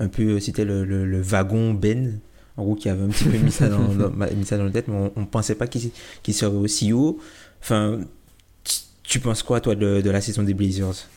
Un 0.00 0.08
peu, 0.08 0.38
c'était 0.40 0.64
le, 0.64 0.84
le, 0.84 1.04
le 1.04 1.20
wagon 1.20 1.74
Ben, 1.74 2.20
en 2.56 2.62
gros 2.64 2.74
qui 2.76 2.88
avait 2.88 3.02
un 3.02 3.08
petit 3.08 3.24
peu 3.24 3.36
mis 3.38 3.50
ça 3.52 3.68
dans, 3.68 3.78
dans- 3.94 4.10
mis 4.10 4.46
ça 4.46 4.56
dans 4.56 4.64
la 4.64 4.70
tête, 4.70 4.86
mais 4.88 4.94
on, 4.94 5.12
on 5.16 5.24
pensait 5.26 5.56
pas 5.56 5.66
qu'il 5.66 5.90
qu'il 6.22 6.32
serait 6.34 6.56
aussi 6.56 6.92
haut. 6.92 7.18
Enfin, 7.64 8.00
tu- 9.04 9.20
penses 9.20 9.42
quoi 9.42 9.60
toi 9.60 9.74
de, 9.74 10.02
de 10.02 10.10
la 10.10 10.20
saison 10.20 10.42
des 10.42 10.52
Blazers? 10.52 11.08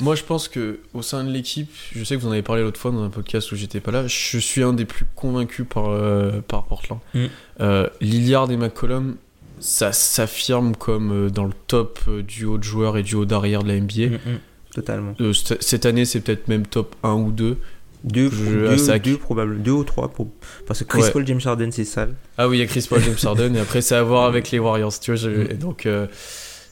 Moi, 0.00 0.14
je 0.14 0.22
pense 0.22 0.48
que 0.48 0.80
au 0.94 1.02
sein 1.02 1.22
de 1.24 1.30
l'équipe, 1.30 1.70
je 1.94 2.02
sais 2.04 2.16
que 2.16 2.20
vous 2.20 2.28
en 2.28 2.32
avez 2.32 2.42
parlé 2.42 2.62
l'autre 2.62 2.80
fois 2.80 2.90
dans 2.92 3.02
un 3.02 3.10
podcast 3.10 3.50
où 3.52 3.56
j'étais 3.56 3.80
pas 3.80 3.90
là, 3.90 4.06
je 4.06 4.38
suis 4.38 4.62
un 4.62 4.72
des 4.72 4.84
plus 4.86 5.06
convaincus 5.14 5.66
par, 5.68 5.88
euh, 5.90 6.40
par 6.46 6.64
Portland. 6.64 7.00
Mm. 7.14 7.24
Euh, 7.60 7.88
Lillard 8.00 8.50
et 8.50 8.56
McCollum, 8.56 9.16
ça 9.58 9.92
s'affirme 9.92 10.76
comme 10.76 11.12
euh, 11.26 11.30
dans 11.30 11.44
le 11.44 11.52
top 11.66 11.98
euh, 12.08 12.22
du 12.22 12.44
haut 12.44 12.58
de 12.58 12.62
joueurs 12.64 12.96
et 12.96 13.02
du 13.02 13.14
haut 13.14 13.24
d'arrière 13.24 13.62
de 13.62 13.68
la 13.68 13.80
NBA. 13.80 14.06
Mm, 14.08 14.14
mm, 14.32 14.38
Totalement. 14.74 15.14
Euh, 15.20 15.32
cette 15.32 15.86
année, 15.86 16.04
c'est 16.04 16.20
peut-être 16.20 16.48
même 16.48 16.66
top 16.66 16.94
1 17.02 17.12
ou 17.14 17.30
2. 17.32 17.56
Deux, 18.04 18.30
Je- 18.30 18.44
deux, 18.44 18.68
à 18.70 18.78
sac. 18.78 19.02
deux 19.02 19.16
probablement, 19.16 19.62
deux 19.62 19.70
ou 19.72 19.84
trois. 19.84 20.08
Pour... 20.08 20.28
Parce 20.66 20.80
que 20.80 20.84
Chris 20.84 21.02
Ouais. 21.02 21.10
Paul, 21.10 21.26
James 21.26 21.40
Harden, 21.44 21.70
c'est 21.72 21.84
sale. 21.84 22.14
Ah 22.38 22.48
oui, 22.48 22.58
il 22.58 22.60
y 22.60 22.62
a 22.62 22.66
Chris 22.66 22.86
Paul, 22.88 23.00
James 23.02 23.16
Harden, 23.24 23.54
et 23.56 23.60
après, 23.60 23.80
c'est 23.82 23.94
à 23.96 24.02
voir 24.02 24.24
avec 24.24 24.50
les 24.50 24.58
Warriors. 24.58 24.98
Tu 25.00 25.10
vois, 25.12 25.16
je- 25.20 25.30
Mm. 25.54 25.58
donc, 25.58 25.86
euh, 25.86 26.06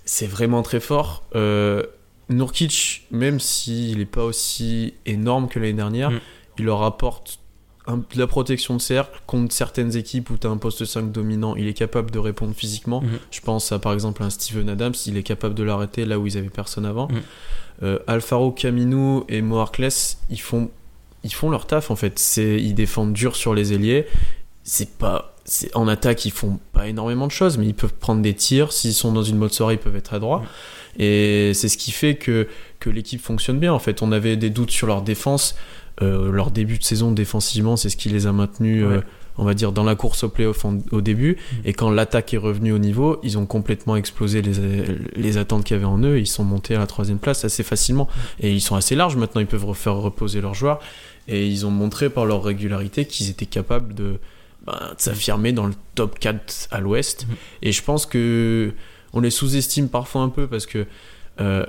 c'est 0.04 0.26
vraiment 0.26 0.62
très 0.62 0.80
fort. 0.80 1.24
Euh, 1.34 1.82
Nurkic, 2.30 3.06
même 3.10 3.38
s'il 3.40 3.98
n'est 3.98 4.04
pas 4.06 4.24
aussi 4.24 4.94
énorme 5.06 5.48
que 5.48 5.58
l'année 5.58 5.72
dernière, 5.74 6.10
Mm. 6.10 6.20
il 6.58 6.64
leur 6.64 6.82
apporte 6.82 7.38
un- 7.86 7.98
de 7.98 8.04
la 8.18 8.26
protection 8.26 8.74
de 8.76 8.80
cercle 8.80 9.20
contre 9.26 9.52
certaines 9.52 9.94
équipes 9.94 10.30
où 10.30 10.38
tu 10.38 10.46
as 10.46 10.50
un 10.50 10.56
poste 10.56 10.86
5 10.86 11.12
dominant. 11.12 11.54
Il 11.54 11.66
est 11.68 11.74
capable 11.74 12.10
de 12.10 12.18
répondre 12.18 12.54
physiquement. 12.56 13.02
Mhm. 13.02 13.18
Je 13.30 13.40
pense 13.42 13.72
à 13.72 13.78
par 13.78 13.92
exemple 13.92 14.22
un 14.22 14.30
Steven 14.30 14.70
Adams, 14.70 14.94
il 15.04 15.18
est 15.18 15.22
capable 15.22 15.54
de 15.54 15.62
l'arrêter 15.64 16.06
là 16.06 16.18
où 16.18 16.26
ils 16.26 16.38
avaient 16.38 16.48
personne 16.48 16.86
avant. 16.86 17.08
Euh, 17.82 17.98
Alfaro 18.06 18.52
Camino 18.52 19.26
et 19.28 19.42
Mo 19.42 19.58
Harkless, 19.58 20.16
ils 20.30 20.40
font, 20.40 20.70
ils 21.24 21.32
font 21.34 21.50
leur 21.50 21.66
taf 21.66 21.90
en 21.90 21.96
fait. 21.96 22.18
C'est, 22.18 22.56
ils 22.56 22.74
défendent 22.74 23.12
dur 23.12 23.34
sur 23.36 23.54
les 23.54 23.72
ailiers. 23.72 24.06
C'est 24.62 24.96
pas, 24.96 25.34
c'est, 25.44 25.74
en 25.76 25.88
attaque, 25.88 26.24
ils 26.24 26.30
font 26.30 26.58
pas 26.72 26.88
énormément 26.88 27.26
de 27.26 27.32
choses, 27.32 27.58
mais 27.58 27.66
ils 27.66 27.74
peuvent 27.74 27.92
prendre 27.94 28.22
des 28.22 28.34
tirs. 28.34 28.72
S'ils 28.72 28.94
sont 28.94 29.12
dans 29.12 29.22
une 29.22 29.38
bonne 29.38 29.50
soirée, 29.50 29.74
ils 29.74 29.78
peuvent 29.78 29.96
être 29.96 30.14
à 30.14 30.18
droit. 30.18 30.42
Et 30.98 31.52
c'est 31.54 31.68
ce 31.68 31.76
qui 31.76 31.90
fait 31.90 32.14
que, 32.14 32.46
que 32.80 32.88
l'équipe 32.88 33.20
fonctionne 33.20 33.58
bien. 33.58 33.72
En 33.72 33.78
fait, 33.80 34.00
on 34.02 34.12
avait 34.12 34.36
des 34.36 34.50
doutes 34.50 34.70
sur 34.70 34.86
leur 34.86 35.02
défense. 35.02 35.56
Euh, 36.02 36.30
leur 36.32 36.50
début 36.50 36.78
de 36.78 36.82
saison 36.84 37.12
défensivement, 37.12 37.76
c'est 37.76 37.88
ce 37.88 37.96
qui 37.96 38.08
les 38.08 38.26
a 38.26 38.32
maintenus, 38.32 38.84
euh, 38.84 39.00
on 39.38 39.44
va 39.44 39.54
dire, 39.54 39.70
dans 39.70 39.84
la 39.84 39.94
course 39.94 40.24
au 40.24 40.28
playoff 40.28 40.64
en- 40.64 40.78
au 40.90 41.00
début. 41.00 41.32
Mm. 41.36 41.56
Et 41.66 41.72
quand 41.72 41.90
l'attaque 41.90 42.34
est 42.34 42.38
revenue 42.38 42.72
au 42.72 42.78
niveau, 42.78 43.20
ils 43.22 43.38
ont 43.38 43.46
complètement 43.46 43.94
explosé 43.96 44.42
les, 44.42 44.52
les 45.14 45.36
attentes 45.36 45.62
qu'il 45.64 45.76
y 45.76 45.78
avait 45.78 45.84
en 45.86 45.98
eux. 46.02 46.18
Ils 46.18 46.26
sont 46.26 46.42
montés 46.44 46.74
à 46.74 46.78
la 46.78 46.86
troisième 46.86 47.18
place 47.18 47.44
assez 47.44 47.62
facilement. 47.62 48.08
Et 48.40 48.50
ils 48.52 48.60
sont 48.60 48.74
assez 48.76 48.94
larges 48.96 49.16
maintenant, 49.16 49.40
ils 49.40 49.46
peuvent 49.46 49.66
refaire 49.66 49.94
reposer 49.94 50.40
leurs 50.40 50.54
joueurs. 50.54 50.80
Et 51.28 51.46
ils 51.48 51.64
ont 51.66 51.70
montré 51.70 52.10
par 52.10 52.26
leur 52.26 52.42
régularité 52.44 53.06
qu'ils 53.06 53.30
étaient 53.30 53.46
capables 53.46 53.94
de, 53.94 54.18
ben, 54.66 54.72
de 54.96 55.00
s'affirmer 55.00 55.52
dans 55.52 55.66
le 55.66 55.74
top 55.94 56.18
4 56.18 56.68
à 56.70 56.80
l'ouest. 56.80 57.26
Mhm. 57.28 57.36
Et 57.62 57.72
je 57.72 57.82
pense 57.82 58.04
que 58.06 58.72
on 59.12 59.20
les 59.20 59.30
sous-estime 59.30 59.88
parfois 59.88 60.22
un 60.22 60.28
peu 60.28 60.46
parce 60.46 60.66
que 60.66 60.86
euh, 61.40 61.64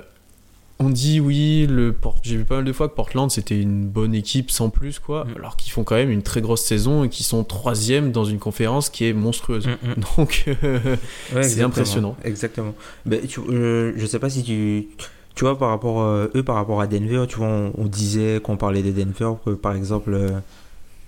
on 0.78 0.90
dit 0.90 1.20
oui, 1.20 1.66
le 1.70 1.92
Port- 1.94 2.18
j'ai 2.22 2.36
vu 2.36 2.44
pas 2.44 2.56
mal 2.56 2.64
de 2.64 2.72
fois 2.72 2.86
que 2.90 2.94
Portland 2.94 3.30
c'était 3.30 3.58
une 3.58 3.86
bonne 3.86 4.14
équipe 4.14 4.50
sans 4.50 4.68
plus 4.68 4.98
quoi, 4.98 5.24
Mhm. 5.24 5.36
alors 5.36 5.56
qu'ils 5.56 5.72
font 5.72 5.84
quand 5.84 5.94
même 5.94 6.10
une 6.10 6.22
très 6.22 6.42
grosse 6.42 6.62
saison 6.64 7.04
et 7.04 7.08
qu'ils 7.08 7.24
sont 7.24 7.44
troisième 7.44 8.12
dans 8.12 8.24
une 8.26 8.38
conférence 8.38 8.90
qui 8.90 9.06
est 9.06 9.14
monstrueuse. 9.14 9.66
Mm. 9.68 9.72
Donc 10.18 10.44
euh, 10.62 10.96
Ouais, 11.34 11.42
C'est 11.48 11.62
impressionnant. 11.62 12.14
Exactement. 12.24 12.74
Ben, 13.06 13.26
tu, 13.26 13.40
euh, 13.40 13.94
je 13.96 14.04
sais 14.04 14.18
pas 14.18 14.28
si 14.28 14.42
tu. 14.42 14.88
Tu 15.36 15.44
vois, 15.44 15.56
par 15.58 15.68
rapport, 15.68 16.00
euh, 16.02 16.28
eux, 16.34 16.42
par 16.42 16.56
rapport 16.56 16.80
à 16.80 16.86
Denver, 16.88 17.26
tu 17.28 17.36
vois, 17.36 17.46
on, 17.46 17.72
on 17.76 17.84
disait, 17.84 18.40
qu'on 18.42 18.56
parlait 18.56 18.82
de 18.82 18.90
Denver, 18.90 19.34
que 19.44 19.50
par 19.50 19.74
exemple, 19.76 20.12
euh, 20.14 20.30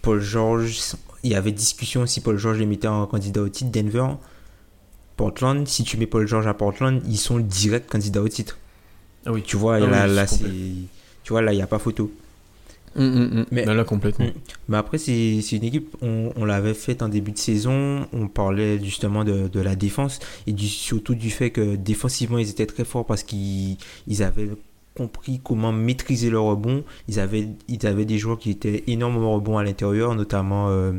Paul 0.03 0.21
George, 0.21 0.79
il 1.25 1.31
y 1.33 1.35
avait 1.35 1.51
discussion 1.51 2.07
si 2.07 2.21
Paul 2.21 2.37
George 2.38 2.59
les 2.59 2.67
mettait 2.67 2.88
en 2.88 3.07
candidat 3.07 3.41
au 3.43 3.49
titre. 3.49 3.71
Denver, 3.73 4.07
Portland, 5.17 5.67
si 5.67 5.83
tu 5.83 5.97
mets 5.97 6.07
Paul 6.07 6.27
George 6.29 6.47
à 6.47 6.55
Portland, 6.55 7.03
ils 7.09 7.17
sont 7.19 7.38
direct 7.41 7.91
candidats 7.91 8.23
au 8.23 8.29
titre. 8.29 8.59
ah 9.27 9.33
oui, 9.33 9.43
Tu 9.43 9.57
vois, 9.57 9.77
Ah 9.77 9.81
là, 9.81 10.07
oui, 10.07 10.14
là, 10.14 10.27
c'est 10.27 10.37
c'est. 10.37 10.45
complet. 10.45 10.61
Tu 11.25 11.33
vois, 11.33 11.43
là, 11.43 11.53
il 11.53 11.57
n'y 11.57 11.62
a 11.62 11.67
pas 11.67 11.79
photo. 11.79 12.12
Mm, 12.99 13.03
mm, 13.05 13.39
mm. 13.41 13.47
Mais- 13.53 13.65
Là, 13.65 13.75
là, 13.75 13.85
complètement. 13.85 14.27
Mais 14.69 14.77
après, 14.77 14.99
c'est 14.99 15.39
une 15.53 15.65
équipe, 15.65 15.97
on, 16.03 16.33
on 16.37 16.45
l'avait 16.45 16.75
faite 16.75 17.03
en 17.03 17.09
début 17.09 17.33
de 17.33 17.39
saison, 17.39 18.07
on 18.13 18.29
parlait 18.29 18.83
justement 18.83 19.25
de, 19.25 19.49
de 19.49 19.61
la 19.61 19.77
défense 19.77 20.19
et 20.47 20.53
du, 20.53 20.67
surtout 20.69 21.15
du 21.15 21.31
fait 21.31 21.51
que 21.51 21.77
défensivement, 21.77 22.39
ils 22.39 22.51
étaient 22.51 22.67
très 22.67 22.85
forts 22.85 23.07
parce 23.07 23.23
qu'ils 23.23 23.77
ils 24.07 24.23
avaient 24.23 24.49
compris 24.97 25.41
comment 25.45 25.73
maîtriser 25.73 26.29
le 26.29 26.41
rebond. 26.41 26.83
Ils 27.09 27.21
avaient, 27.21 27.49
ils 27.69 27.87
avaient 27.87 28.05
des 28.05 28.19
joueurs 28.19 28.39
qui 28.39 28.51
étaient 28.51 28.83
énormément 28.89 29.33
rebonds 29.35 29.57
à 29.59 29.63
l'intérieur, 29.63 30.15
notamment 30.17 30.69
euh, 30.71 30.93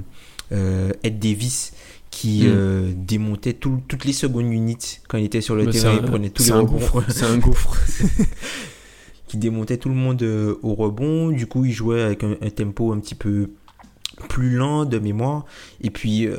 euh, 0.53 0.91
Ed 1.03 1.19
Davis 1.19 1.73
qui 2.11 2.43
euh, 2.45 2.91
démontait 2.95 3.53
tout- 3.53 3.81
toutes 3.87 4.05
les 4.05 4.13
secondes 4.13 4.51
units 4.51 4.99
quand 5.07 5.17
il 5.19 5.25
était 5.25 5.41
sur 5.41 5.55
le 5.55 5.65
Mais 5.65 5.71
terrain, 5.73 5.93
il 5.93 6.09
prenait 6.09 6.29
tous 6.31 6.43
les 6.43 6.51
rebonds. 6.61 6.79
C'est 7.09 7.25
un 7.25 7.37
gouffre. 7.37 7.75
qui 9.29 9.37
démontait 9.37 9.77
tout 9.77 9.89
le 9.89 9.95
monde 9.95 10.21
euh, 10.23 10.59
au 10.63 10.75
rebond. 10.75 11.29
Du 11.29 11.45
coup, 11.45 11.63
il 11.63 11.71
jouait 11.71 12.01
avec 12.01 12.23
un, 12.23 12.35
tempo 12.49 12.91
un 12.91 12.99
petit 12.99 13.15
peu 13.15 13.51
plus 14.27 14.55
lent 14.55 14.83
de 14.83 14.99
mémoire. 14.99 15.45
Et 15.81 15.91
puis, 15.91 16.27
euh, 16.27 16.37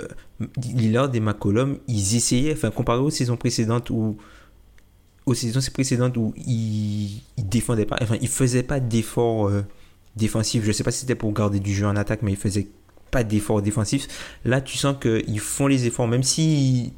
Lillard 0.62 1.14
et 1.14 1.20
McCollum, 1.20 1.78
ils 1.88 2.16
essayaient, 2.16 2.52
enfin, 2.52 2.70
comparé 2.70 3.00
aux 3.00 3.10
saisons 3.10 3.36
précédentes 3.36 3.88
où 3.88 4.18
aux 5.26 5.34
saisons 5.34 5.60
précédentes 5.72 6.16
où 6.16 6.34
ils, 6.36 7.22
ils 7.36 7.48
défendaient 7.48 7.86
pas, 7.86 7.98
enfin, 8.02 8.16
ils 8.20 8.28
faisaient 8.28 8.64
pas 8.64 8.80
d'efforts 8.80 9.48
euh, 9.48 9.64
défensifs. 10.16 10.64
Je 10.64 10.72
sais 10.72 10.82
pas 10.82 10.90
si 10.90 11.00
c'était 11.00 11.14
pour 11.14 11.32
garder 11.32 11.60
du 11.60 11.72
jeu 11.72 11.86
en 11.86 11.94
attaque, 11.94 12.22
mais 12.22 12.32
ils 12.32 12.38
faisaient 12.38 12.68
pas 13.10 13.22
d'efforts 13.22 13.62
défensifs. 13.62 14.08
Là, 14.44 14.60
tu 14.60 14.76
sens 14.76 14.96
qu'ils 15.00 15.40
font 15.40 15.68
les 15.68 15.86
efforts, 15.86 16.08
même 16.08 16.24
si 16.24 16.92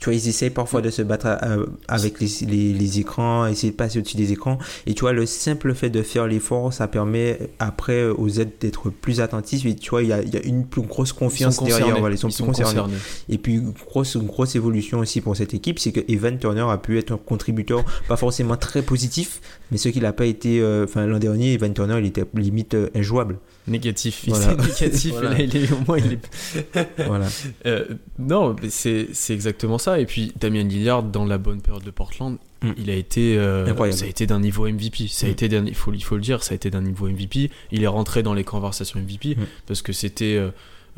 tu 0.00 0.04
vois, 0.06 0.14
ils 0.14 0.28
essayent 0.28 0.50
parfois 0.50 0.80
de 0.80 0.90
se 0.90 1.02
battre 1.02 1.26
euh, 1.42 1.66
avec 1.88 2.20
les, 2.20 2.28
les, 2.46 2.72
les 2.72 3.00
écrans, 3.00 3.46
essayer 3.46 3.72
de 3.72 3.76
passer 3.76 3.98
au-dessus 3.98 4.16
des 4.16 4.32
écrans. 4.32 4.58
Et 4.86 4.94
tu 4.94 5.00
vois, 5.00 5.12
le 5.12 5.26
simple 5.26 5.74
fait 5.74 5.90
de 5.90 6.02
faire 6.02 6.26
l'effort, 6.26 6.72
ça 6.72 6.86
permet 6.88 7.38
après 7.58 8.04
aux 8.04 8.28
aides 8.28 8.52
d'être 8.60 8.90
plus 8.90 9.20
attentifs. 9.20 9.66
Et 9.66 9.74
tu 9.74 9.90
vois, 9.90 10.02
il 10.02 10.08
y 10.08 10.12
a, 10.12 10.22
il 10.22 10.32
y 10.32 10.36
a 10.36 10.42
une 10.44 10.66
plus 10.66 10.82
grosse 10.82 11.12
confiance 11.12 11.62
derrière. 11.62 11.98
Voilà, 11.98 12.14
ils 12.14 12.18
sont 12.18 12.28
Ils 12.28 12.32
plus 12.32 12.36
sont 12.38 12.46
concernés. 12.46 12.74
concernés. 12.80 12.96
Et 13.28 13.38
puis, 13.38 13.54
une 13.54 13.72
grosse, 13.72 14.16
grosse 14.16 14.54
évolution 14.54 15.00
aussi 15.00 15.20
pour 15.20 15.36
cette 15.36 15.54
équipe, 15.54 15.78
c'est 15.78 15.92
que 15.92 16.00
Evan 16.08 16.38
Turner 16.38 16.66
a 16.70 16.78
pu 16.78 16.96
être 16.98 17.12
un 17.12 17.16
contributeur, 17.18 17.84
pas 18.06 18.16
forcément 18.16 18.56
très 18.56 18.82
positif, 18.82 19.40
mais 19.70 19.78
ce 19.78 19.88
qu'il 19.88 20.02
n'a 20.02 20.12
pas 20.12 20.26
été. 20.26 20.60
euh, 20.60 20.84
Enfin, 20.84 21.06
l'an 21.06 21.18
dernier, 21.18 21.54
Evan 21.54 21.74
Turner, 21.74 21.96
il 21.98 22.06
était 22.06 22.24
limite 22.34 22.74
euh, 22.74 22.88
injouable. 22.94 23.38
Négatif. 23.68 24.24
Il 24.26 24.30
Voilà. 24.34 24.52
était 24.54 24.62
négatif. 24.86 25.12
Voilà. 25.12 25.30
et 25.40 25.46
là, 25.46 25.52
il 25.54 25.64
est, 25.64 25.72
au 25.72 25.78
moins, 25.86 25.98
il 25.98 26.12
est. 26.14 26.88
voilà. 27.06 27.26
Euh, 27.66 27.84
non, 28.18 28.56
mais 28.60 28.70
c'est 28.70 29.08
c'est 29.12 29.34
exactement 29.34 29.78
ça. 29.78 30.00
Et 30.00 30.06
puis 30.06 30.32
Damien 30.40 30.64
Lillard, 30.64 31.02
dans 31.02 31.24
la 31.24 31.38
bonne 31.38 31.60
période 31.60 31.84
de 31.84 31.90
Portland, 31.90 32.36
Mm. 32.60 32.70
il 32.76 32.90
a 32.90 32.94
été, 32.94 33.38
euh, 33.38 33.92
ça 33.92 34.04
a 34.04 34.08
été 34.08 34.26
d'un 34.26 34.40
niveau 34.40 34.66
MVP. 34.66 35.06
Ça 35.06 35.26
a 35.26 35.28
Mm. 35.28 35.32
été 35.32 35.48
d'un, 35.48 35.64
il 35.66 35.76
faut, 35.76 35.92
il 35.92 36.02
faut 36.02 36.16
le 36.16 36.20
dire, 36.22 36.42
ça 36.42 36.54
a 36.54 36.56
été 36.56 36.70
d'un 36.70 36.80
niveau 36.82 37.06
MVP. 37.08 37.50
Il 37.70 37.84
est 37.84 37.86
rentré 37.86 38.24
dans 38.24 38.34
les 38.34 38.42
conversations 38.42 38.98
MVP 38.98 39.36
Mm. 39.36 39.44
parce 39.66 39.80
que 39.80 39.92
c'était 39.92 40.34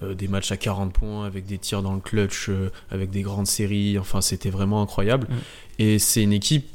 euh, 0.02 0.14
des 0.14 0.26
matchs 0.26 0.52
à 0.52 0.56
40 0.56 0.94
points 0.94 1.26
avec 1.26 1.44
des 1.44 1.58
tirs 1.58 1.82
dans 1.82 1.92
le 1.92 2.00
clutch, 2.00 2.48
avec 2.90 3.10
des 3.10 3.20
grandes 3.20 3.46
séries. 3.46 3.98
Enfin, 3.98 4.22
c'était 4.22 4.48
vraiment 4.48 4.80
incroyable. 4.80 5.26
Et 5.78 5.98
c'est 5.98 6.22
une 6.22 6.32
équipe 6.32 6.66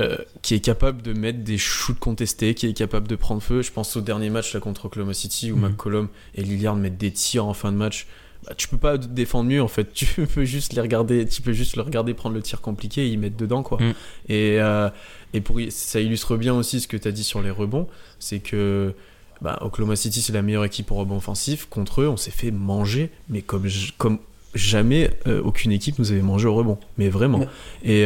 euh, 0.00 0.16
qui 0.42 0.54
est 0.54 0.60
capable 0.60 1.02
de 1.02 1.12
mettre 1.12 1.40
des 1.40 1.58
shoots 1.58 1.98
contestés, 1.98 2.54
qui 2.54 2.66
est 2.66 2.72
capable 2.72 3.06
de 3.06 3.16
prendre 3.16 3.40
feu. 3.40 3.62
Je 3.62 3.70
pense 3.70 3.96
au 3.96 4.00
dernier 4.00 4.28
match 4.30 4.52
là 4.54 4.60
contre 4.60 4.86
Oklahoma 4.86 5.14
City 5.14 5.52
où 5.52 5.56
Mhm. 5.56 5.68
McCollum 5.68 6.08
et 6.34 6.42
Lillard 6.42 6.74
mettent 6.76 6.98
des 6.98 7.12
tirs 7.12 7.46
en 7.46 7.54
fin 7.54 7.70
de 7.70 7.76
match. 7.76 8.06
Bah, 8.46 8.52
tu 8.56 8.68
peux 8.68 8.76
pas 8.76 8.98
défendre 8.98 9.48
mieux 9.48 9.62
en 9.62 9.68
fait. 9.68 9.92
Tu 9.94 10.06
peux 10.26 10.44
juste 10.44 10.72
les 10.72 10.80
regarder, 10.80 11.26
tu 11.26 11.40
peux 11.42 11.52
juste 11.52 11.76
le 11.76 11.82
regarder 11.82 12.12
prendre 12.12 12.34
le 12.34 12.42
tir 12.42 12.60
compliqué 12.60 13.06
et 13.06 13.08
y 13.08 13.16
mettre 13.16 13.36
dedans 13.36 13.62
quoi. 13.62 13.78
Mhm. 13.80 13.94
Et, 14.28 14.60
euh, 14.60 14.90
et 15.32 15.40
pour 15.40 15.58
ça 15.70 16.00
illustre 16.00 16.36
bien 16.36 16.54
aussi 16.54 16.80
ce 16.80 16.88
que 16.88 16.96
tu 16.96 17.06
as 17.08 17.12
dit 17.12 17.24
sur 17.24 17.40
les 17.40 17.50
rebonds, 17.50 17.86
c'est 18.18 18.40
que 18.40 18.94
bah, 19.42 19.58
Oklahoma 19.62 19.96
City 19.96 20.20
c'est 20.22 20.32
la 20.32 20.42
meilleure 20.42 20.64
équipe 20.64 20.90
au 20.90 20.96
rebond 20.96 21.16
offensif. 21.18 21.66
Contre 21.70 22.02
eux, 22.02 22.08
on 22.08 22.16
s'est 22.16 22.30
fait 22.32 22.50
manger, 22.50 23.10
mais 23.28 23.42
comme 23.42 23.66
comme 23.96 24.18
jamais 24.54 25.10
euh, 25.26 25.40
aucune 25.42 25.72
équipe 25.72 25.98
nous 25.98 26.12
avait 26.12 26.20
mangé 26.22 26.46
au 26.48 26.54
rebond, 26.54 26.78
mais 26.98 27.08
vraiment. 27.08 27.46
Et 27.84 28.04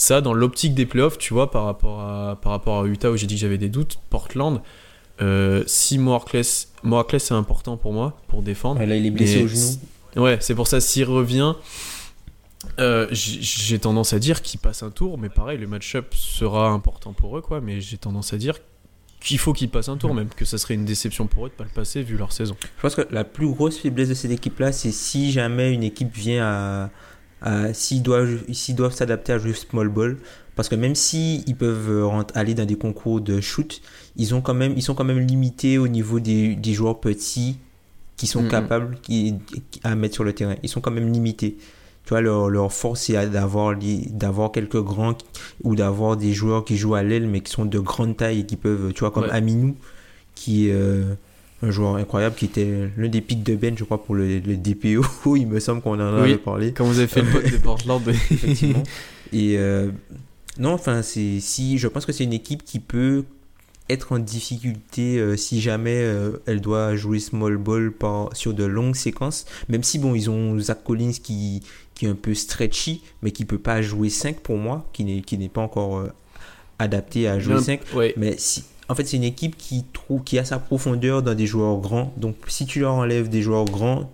ça, 0.00 0.20
dans 0.22 0.32
l'optique 0.32 0.74
des 0.74 0.86
playoffs, 0.86 1.18
tu 1.18 1.34
vois, 1.34 1.50
par 1.50 1.64
rapport 1.64 2.00
à, 2.00 2.38
par 2.40 2.52
rapport 2.52 2.82
à 2.82 2.86
Utah 2.86 3.10
où 3.10 3.16
j'ai 3.16 3.26
dit 3.26 3.34
que 3.34 3.40
j'avais 3.40 3.58
des 3.58 3.68
doutes, 3.68 3.98
Portland, 4.08 4.62
euh, 5.20 5.62
si 5.66 5.98
Moarkless 5.98 6.68
c'est 7.18 7.34
important 7.34 7.76
pour 7.76 7.92
moi, 7.92 8.18
pour 8.28 8.42
défendre. 8.42 8.80
Ouais, 8.80 8.86
là, 8.86 8.96
il 8.96 9.04
est 9.04 9.10
blessé 9.10 9.42
au 9.42 9.48
genou. 9.48 9.76
Ouais, 10.16 10.38
c'est 10.40 10.54
pour 10.54 10.66
ça, 10.66 10.80
s'il 10.80 11.04
revient, 11.04 11.54
euh, 12.78 13.06
j'ai 13.10 13.78
tendance 13.78 14.14
à 14.14 14.18
dire 14.18 14.40
qu'il 14.40 14.58
passe 14.58 14.82
un 14.82 14.90
tour, 14.90 15.18
mais 15.18 15.28
pareil, 15.28 15.58
le 15.58 15.66
match-up 15.66 16.14
sera 16.14 16.70
important 16.70 17.12
pour 17.12 17.36
eux, 17.36 17.42
quoi, 17.42 17.60
mais 17.60 17.82
j'ai 17.82 17.98
tendance 17.98 18.32
à 18.32 18.38
dire 18.38 18.56
qu'il 19.20 19.38
faut 19.38 19.52
qu'ils 19.52 19.68
passent 19.68 19.90
un 19.90 19.98
tour, 19.98 20.14
même 20.14 20.30
que 20.30 20.46
ça 20.46 20.56
serait 20.56 20.74
une 20.74 20.86
déception 20.86 21.26
pour 21.26 21.44
eux 21.44 21.50
de 21.50 21.54
pas 21.54 21.64
le 21.64 21.70
passer 21.70 22.02
vu 22.02 22.16
leur 22.16 22.32
saison. 22.32 22.56
Je 22.62 22.80
pense 22.80 22.94
que 22.94 23.06
la 23.10 23.24
plus 23.24 23.48
grosse 23.48 23.76
faiblesse 23.76 24.08
de 24.08 24.14
cette 24.14 24.30
équipe-là, 24.30 24.72
c'est 24.72 24.92
si 24.92 25.30
jamais 25.30 25.74
une 25.74 25.82
équipe 25.82 26.14
vient 26.14 26.42
à. 26.42 26.90
À 27.42 27.72
s'ils 27.72 28.02
doivent 28.02 28.40
s'ils 28.52 28.76
s'adapter 28.92 29.32
à 29.32 29.38
jouer 29.38 29.54
small 29.54 29.88
ball. 29.88 30.16
Parce 30.56 30.68
que 30.68 30.74
même 30.74 30.94
si 30.94 31.42
ils 31.46 31.56
peuvent 31.56 31.90
euh, 31.90 32.22
aller 32.34 32.54
dans 32.54 32.66
des 32.66 32.76
concours 32.76 33.20
de 33.20 33.40
shoot, 33.40 33.80
ils, 34.16 34.34
ont 34.34 34.42
quand 34.42 34.54
même, 34.54 34.74
ils 34.76 34.82
sont 34.82 34.94
quand 34.94 35.04
même 35.04 35.20
limités 35.20 35.78
au 35.78 35.88
niveau 35.88 36.20
des, 36.20 36.54
des 36.54 36.74
joueurs 36.74 37.00
petits 37.00 37.56
qui 38.16 38.26
sont 38.26 38.46
capables 38.48 38.98
qui, 39.00 39.36
à 39.82 39.94
mettre 39.94 40.14
sur 40.14 40.24
le 40.24 40.34
terrain. 40.34 40.56
Ils 40.62 40.68
sont 40.68 40.82
quand 40.82 40.90
même 40.90 41.10
limités. 41.10 41.56
Tu 42.04 42.10
vois, 42.10 42.20
leur, 42.20 42.50
leur 42.50 42.72
force, 42.72 43.02
c'est 43.02 43.30
d'avoir, 43.30 43.74
d'avoir 44.10 44.52
quelques 44.52 44.82
grands 44.82 45.16
ou 45.62 45.74
d'avoir 45.74 46.18
des 46.18 46.34
joueurs 46.34 46.64
qui 46.64 46.76
jouent 46.76 46.94
à 46.94 47.02
l'aile, 47.02 47.26
mais 47.26 47.40
qui 47.40 47.50
sont 47.50 47.64
de 47.64 47.78
grande 47.78 48.18
taille 48.18 48.40
et 48.40 48.46
qui 48.46 48.56
peuvent, 48.56 48.92
tu 48.92 49.00
vois, 49.00 49.10
comme 49.10 49.24
Ouais. 49.24 49.30
Aminou, 49.30 49.76
qui 50.34 50.70
euh, 50.70 51.14
un 51.62 51.70
joueur 51.70 51.96
incroyable, 51.96 52.34
qui 52.36 52.46
était 52.46 52.90
l'un 52.96 53.08
des 53.08 53.20
pics 53.20 53.42
de 53.42 53.54
Ben, 53.54 53.76
je 53.76 53.84
crois, 53.84 54.02
pour 54.02 54.14
le, 54.14 54.38
le 54.38 54.56
DPO. 54.56 55.04
Il 55.36 55.46
me 55.46 55.60
semble 55.60 55.82
qu'on 55.82 56.00
en 56.00 56.14
Oui. 56.22 56.30
avait 56.30 56.36
parlé. 56.38 56.72
Quand 56.72 56.84
vous 56.84 56.98
avez 56.98 57.08
fait 57.08 57.22
le 57.22 57.30
pote 57.30 57.50
de 57.50 57.56
Portland, 57.58 58.02
Effectivement. 58.08 58.82
Et 59.32 59.56
euh, 59.58 59.90
non, 60.58 60.70
enfin, 60.72 61.02
c'est 61.02 61.38
si 61.40 61.78
je 61.78 61.86
pense 61.88 62.06
que 62.06 62.12
c'est 62.12 62.24
une 62.24 62.32
équipe 62.32 62.64
qui 62.64 62.80
peut 62.80 63.24
être 63.88 64.12
en 64.12 64.18
difficulté 64.20 65.18
euh, 65.18 65.36
si 65.36 65.60
jamais 65.60 65.96
euh, 65.96 66.38
elle 66.46 66.60
doit 66.60 66.94
jouer 66.96 67.18
small 67.18 67.56
ball 67.56 67.90
par, 67.92 68.34
sur 68.36 68.54
de 68.54 68.64
longues 68.64 68.94
séquences. 68.94 69.46
Même 69.68 69.82
si 69.82 69.98
bon, 69.98 70.14
ils 70.14 70.30
ont 70.30 70.58
Zach 70.60 70.82
Collins 70.84 71.12
qui, 71.22 71.62
qui 71.94 72.06
est 72.06 72.08
un 72.08 72.14
peu 72.14 72.34
stretchy, 72.34 73.02
mais 73.22 73.32
qui 73.32 73.44
peut 73.44 73.58
pas 73.58 73.82
jouer 73.82 74.08
5 74.08 74.40
pour 74.40 74.56
moi, 74.58 74.88
qui 74.92 75.04
n'est 75.04 75.20
qui 75.22 75.36
n'est 75.38 75.48
pas 75.48 75.60
encore 75.60 75.98
euh, 75.98 76.12
adapté 76.78 77.28
à 77.28 77.38
jouer 77.40 77.60
5. 77.60 77.80
Ouais. 77.94 78.14
Mais 78.16 78.36
si, 78.38 78.64
en 78.90 78.94
fait, 78.94 79.04
c'est 79.06 79.16
une 79.16 79.24
équipe 79.24 79.56
qui, 79.56 79.84
trouve, 79.92 80.22
qui 80.24 80.38
a 80.38 80.44
sa 80.44 80.58
profondeur 80.58 81.22
dans 81.22 81.34
des 81.34 81.46
joueurs 81.46 81.78
grands. 81.78 82.12
Donc, 82.16 82.36
si 82.48 82.66
tu 82.66 82.80
leur 82.80 82.94
enlèves 82.94 83.28
des 83.28 83.40
joueurs 83.42 83.64
grands, 83.64 84.10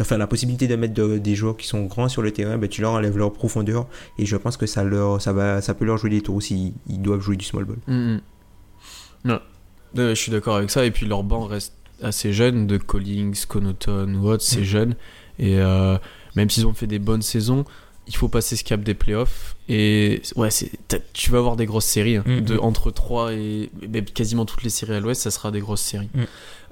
enfin, 0.00 0.18
la 0.18 0.26
possibilité 0.26 0.66
de 0.68 0.76
mettre 0.76 0.94
de- 0.94 1.18
des 1.18 1.34
joueurs 1.34 1.56
qui 1.56 1.66
sont 1.66 1.84
grands 1.84 2.08
sur 2.08 2.20
le 2.22 2.30
terrain, 2.32 2.58
ben, 2.58 2.68
tu 2.68 2.80
leur 2.82 2.92
enlèves 2.92 3.16
leur 3.16 3.32
profondeur. 3.32 3.86
Et 4.18 4.26
je 4.26 4.36
pense 4.36 4.56
que 4.56 4.66
ça, 4.66 4.84
leur, 4.84 5.22
ça, 5.22 5.32
va, 5.32 5.62
ça 5.62 5.72
peut 5.74 5.84
leur 5.86 5.96
jouer 5.96 6.10
des 6.10 6.20
tours 6.20 6.42
s'ils 6.42 6.72
ils 6.88 7.00
doivent 7.00 7.20
jouer 7.20 7.36
du 7.36 7.44
small 7.44 7.64
ball. 7.64 7.78
Non, 9.24 9.40
Euh, 9.96 10.10
je 10.10 10.20
suis 10.20 10.30
d'accord 10.32 10.56
avec 10.56 10.70
ça. 10.70 10.84
Et 10.84 10.90
puis 10.90 11.06
leur 11.06 11.22
banc 11.22 11.44
reste 11.46 11.72
assez 12.02 12.32
jeune, 12.32 12.66
de 12.66 12.76
Collins, 12.76 13.32
Connaughton 13.48 14.14
ou 14.14 14.28
autre, 14.28 14.42
c'est 14.42 14.60
Mm. 14.60 14.64
jeune. 14.64 14.94
Et 15.38 15.58
euh, 15.58 15.96
même 16.34 16.50
s'ils 16.50 16.66
ont 16.66 16.74
fait 16.74 16.86
des 16.86 16.98
bonnes 16.98 17.22
saisons, 17.22 17.64
il 18.06 18.14
faut 18.14 18.28
passer 18.28 18.56
ce 18.56 18.64
cap 18.64 18.82
des 18.82 18.94
playoffs. 18.94 19.55
Et 19.68 20.22
ouais, 20.36 20.48
tu 21.12 21.30
vas 21.30 21.38
avoir 21.38 21.56
des 21.56 21.66
grosses 21.66 21.86
séries. 21.86 22.16
hein. 22.16 22.24
Mm, 22.26 22.40
de, 22.42 22.54
mm. 22.54 22.60
entre 22.60 22.90
3 22.90 23.32
et 23.32 23.70
même 23.88 24.04
quasiment 24.04 24.44
toutes 24.44 24.62
les 24.62 24.70
séries 24.70 24.94
à 24.94 25.00
l'ouest, 25.00 25.20
ça 25.22 25.30
sera 25.30 25.50
des 25.50 25.60
grosses 25.60 25.80
séries. 25.82 26.08
Mm. 26.14 26.22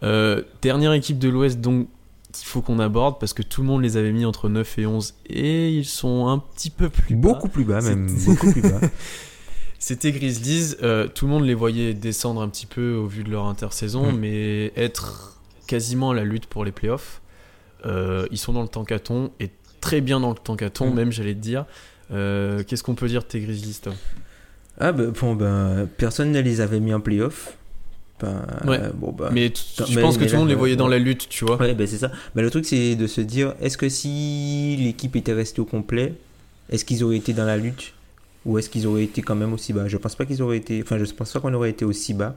Euh, 0.05 0.43
dernière 0.63 0.93
équipe 0.93 1.19
de 1.19 1.29
l'ouest, 1.29 1.61
donc 1.61 1.89
qu'il 2.33 2.47
faut 2.47 2.61
qu'on 2.63 2.79
aborde 2.81 3.19
parce 3.21 3.33
que 3.33 3.43
tout 3.43 3.61
le 3.63 3.67
monde 3.69 3.83
les 3.83 3.97
avait 3.97 4.11
mis 4.13 4.25
entre 4.25 4.49
9 4.49 4.79
et 4.79 4.87
11 4.87 5.15
et 5.29 5.71
ils 5.71 5.85
sont 5.85 6.27
un 6.29 6.39
petit 6.39 6.71
peu 6.71 6.89
plus 6.89 7.15
bas. 7.15 7.29
Beaucoup 7.29 7.49
plus 7.49 7.65
bas, 7.65 7.81
même. 7.81 8.09
Beaucoup 8.27 8.51
plus 8.53 8.63
bas. 8.63 8.81
C'était 9.79 10.13
Grizzlies, 10.13 10.77
euh, 10.83 11.09
tout 11.09 11.27
le 11.27 11.33
monde 11.33 11.45
les 11.45 11.55
voyait 11.55 11.93
descendre 11.95 12.41
un 12.43 12.49
petit 12.49 12.67
peu 12.67 12.95
au 12.95 13.07
vu 13.07 13.23
de 13.23 13.31
leur 13.31 13.45
intersaison, 13.47 14.13
Mm. 14.13 14.19
mais 14.19 14.73
être 14.77 15.39
quasiment 15.67 16.11
à 16.11 16.15
la 16.15 16.25
lutte 16.25 16.47
pour 16.47 16.65
les 16.65 16.73
playoffs. 16.73 17.21
Euh, 17.87 18.27
ils 18.31 18.39
sont 18.39 18.53
dans 18.55 18.63
le 18.63 18.69
tankathon 18.69 19.31
et 19.41 19.51
très 19.81 20.01
bien 20.01 20.21
dans 20.21 20.31
le 20.31 20.37
tankathon, 20.37 20.91
Mm. 20.91 20.95
même 20.95 21.13
j'allais 21.13 21.35
te 21.35 21.41
dire. 21.41 21.67
Euh, 22.13 22.63
Qu'est-ce 22.67 22.83
qu'on 22.83 22.95
peut 22.95 23.09
dire 23.09 23.23
de 23.23 23.27
tes 23.27 23.41
Grizzlies, 23.41 23.81
toi? 23.83 23.95
Ah, 24.79 24.93
ben, 24.93 25.11
bon, 25.11 25.35
ben, 25.35 25.89
personne 25.97 26.33
ne 26.33 26.41
les 26.41 26.61
avait 26.61 26.81
mis 26.81 26.93
en 26.95 27.01
playoff. 27.01 27.57
Ben, 28.21 28.43
Ouais. 28.67 28.81
bon, 28.95 29.13
ben, 29.13 29.31
Mais 29.33 29.53
je 29.55 30.01
pense 30.01 30.19
que 30.19 30.25
tout 30.25 30.33
le 30.33 30.39
monde 30.39 30.49
les 30.49 30.55
voyait 30.55 30.77
dans 30.77 30.89
la 30.89 30.99
lutte, 30.99 31.29
tu 31.29 31.45
vois. 31.45 31.57
Ouais, 31.61 31.75
ben 31.75 31.87
c'est 31.87 31.99
ça. 31.99 32.11
Mais 32.35 32.43
le 32.43 32.51
truc, 32.51 32.65
c'est 32.65 32.95
de 32.97 33.07
se 33.07 33.21
dire, 33.21 33.55
est-ce 33.61 33.77
que 33.77 33.89
si 33.89 34.77
l'équipe 34.79 35.15
était 35.17 35.33
restée 35.33 35.61
au 35.61 35.65
complet, 35.65 36.15
est-ce 36.71 36.85
qu'ils 36.85 37.03
auraient 37.05 37.17
été 37.17 37.33
dans 37.33 37.45
la 37.45 37.57
lutte? 37.57 37.93
Ou 38.47 38.59
est-ce 38.59 38.69
qu'ils 38.71 38.87
auraient 38.87 39.05
été 39.05 39.23
quand 39.23 39.35
même 39.35 39.53
aussi 39.53 39.73
bas? 39.73 39.89
Je 39.89 39.97
pense 39.97 40.15
pas 40.17 40.27
qu'ils 40.27 40.43
auraient 40.43 40.59
été. 40.59 40.81
Enfin, 40.83 40.99
je 40.99 41.05
pense 41.13 41.33
pas 41.33 41.41
qu'on 41.41 41.55
aurait 41.55 41.71
été 41.71 41.85
aussi 41.85 42.15
bas. 42.15 42.37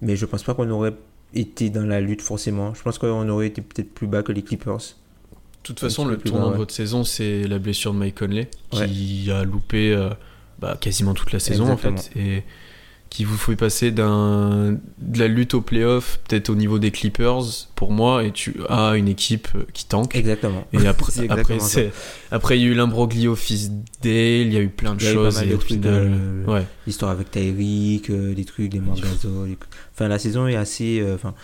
Mais 0.00 0.16
je 0.16 0.26
pense 0.26 0.42
pas 0.42 0.54
qu'on 0.54 0.68
aurait 0.70 0.94
été 1.34 1.70
dans 1.70 1.86
la 1.86 2.00
lutte 2.00 2.22
forcément. 2.22 2.74
Je 2.74 2.82
pense 2.82 2.98
qu'on 2.98 3.28
aurait 3.28 3.46
été 3.46 3.62
peut-être 3.62 3.92
plus 3.94 4.06
bas 4.06 4.22
que 4.22 4.32
les 4.32 4.42
Clippers. 4.42 4.96
De 5.62 5.66
toute 5.68 5.80
façon, 5.80 6.04
le 6.04 6.16
tournant 6.18 6.50
de 6.50 6.56
votre 6.56 6.74
saison, 6.74 7.04
c'est 7.04 7.44
la 7.44 7.58
blessure 7.58 7.92
de 7.92 7.98
Mike 7.98 8.18
Conley, 8.18 8.48
qui 8.86 9.30
a 9.30 9.44
loupé 9.44 9.92
euh, 9.94 10.10
bah, 10.58 10.76
quasiment 10.80 11.14
toute 11.14 11.32
la 11.32 11.38
saison 11.38 11.70
en 11.70 11.76
fait, 11.76 12.10
et 12.16 12.42
qui 13.10 13.24
vous 13.24 13.36
fait 13.36 13.56
passer 13.56 13.90
d'un 13.90 14.72
de 14.98 15.18
la 15.18 15.28
lutte 15.28 15.52
au 15.54 15.60
playoff, 15.60 16.18
peut-être 16.26 16.48
au 16.48 16.54
niveau 16.54 16.78
des 16.78 16.90
Clippers 16.90 17.42
pour 17.76 17.92
moi, 17.92 18.24
et 18.24 18.32
tu 18.32 18.56
as 18.70 18.96
une 18.96 19.06
équipe 19.06 19.48
euh, 19.54 19.64
qui 19.74 19.84
tank. 19.84 20.16
Exactement. 20.16 20.66
Et 20.72 20.86
après, 20.86 21.12
après, 21.28 21.58
après, 22.30 22.58
il 22.58 22.62
y 22.62 22.66
a 22.66 22.68
eu 22.70 22.74
l'imbroglio 22.74 23.36
fils 23.36 23.70
Dale, 23.70 23.76
il 24.46 24.52
y 24.54 24.56
a 24.56 24.60
eu 24.60 24.68
plein 24.70 24.94
de 24.94 25.00
Il 25.02 25.04
y 25.04 25.08
a 25.08 25.12
eu 25.12 25.14
pas 25.14 25.22
choses, 25.24 25.34
mal 25.36 25.44
et 25.46 25.50
de 25.50 25.54
au 25.54 25.58
trucs 25.58 25.68
final, 25.72 26.10
de- 26.46 26.50
ouais. 26.50 26.66
L'histoire 26.86 27.10
avec 27.12 27.30
Tyreek, 27.30 28.08
euh, 28.10 28.34
des 28.34 28.44
trucs, 28.46 28.70
des 28.70 28.80
Margazo. 28.80 29.44
des- 29.46 29.58
Enfin, 29.94 30.08
la 30.08 30.18
saison 30.18 30.46
est 30.48 30.56
assez. 30.56 31.00
euh, 31.00 31.14
Enfin, 31.14 31.34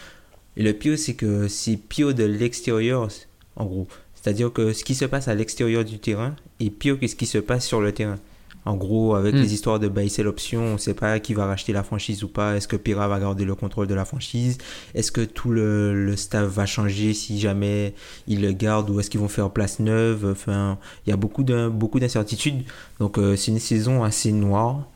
et 0.56 0.62
le 0.62 0.72
pire, 0.72 0.98
c'est 0.98 1.14
que 1.14 1.46
c'est 1.48 1.76
pire 1.76 2.14
de 2.14 2.24
l'extérieur, 2.24 3.08
en 3.56 3.66
gros. 3.66 3.86
C'est-à-dire 4.20 4.52
que 4.52 4.72
ce 4.72 4.84
qui 4.84 4.94
se 4.94 5.04
passe 5.04 5.28
à 5.28 5.34
l'extérieur 5.34 5.84
du 5.84 5.98
terrain 5.98 6.34
est 6.60 6.70
pire 6.70 6.98
que 6.98 7.06
ce 7.06 7.14
qui 7.16 7.26
se 7.26 7.38
passe 7.38 7.66
sur 7.66 7.80
le 7.80 7.92
terrain. 7.92 8.16
En 8.64 8.74
gros, 8.76 9.14
avec 9.14 9.34
Hmm. 9.34 9.38
les 9.40 9.54
histoires 9.54 9.78
de 9.78 9.88
buy 9.88 10.10
sell 10.10 10.26
option, 10.26 10.60
on 10.60 10.72
ne 10.74 10.78
sait 10.78 10.92
pas 10.92 11.18
qui 11.20 11.32
va 11.32 11.46
racheter 11.46 11.72
la 11.72 11.82
franchise 11.82 12.22
ou 12.24 12.28
pas. 12.28 12.54
Est-ce 12.56 12.68
que 12.68 12.76
Pira 12.76 13.08
va 13.08 13.18
garder 13.18 13.44
le 13.46 13.54
contrôle 13.54 13.86
de 13.86 13.94
la 13.94 14.04
franchise? 14.04 14.58
Est-ce 14.94 15.10
que 15.10 15.22
tout 15.22 15.50
le, 15.50 15.94
le 15.94 16.16
staff 16.16 16.46
va 16.48 16.66
changer 16.66 17.14
si 17.14 17.38
jamais 17.40 17.94
ils 18.26 18.42
le 18.42 18.52
gardent 18.52 18.90
ou 18.90 19.00
est-ce 19.00 19.08
qu'ils 19.08 19.20
vont 19.20 19.28
faire 19.28 19.50
place 19.50 19.78
neuve? 19.78 20.26
Enfin, 20.30 20.76
il 21.06 21.10
y 21.10 21.12
a 21.12 21.16
beaucoup 21.16 21.44
d'un- 21.44 21.70
beaucoup 21.70 21.98
d'incertitudes. 22.00 22.64
Donc, 23.00 23.16
euh, 23.16 23.36
c'est 23.36 23.52
une 23.52 23.60
saison 23.60 24.02
assez 24.04 24.32
noire 24.32 24.86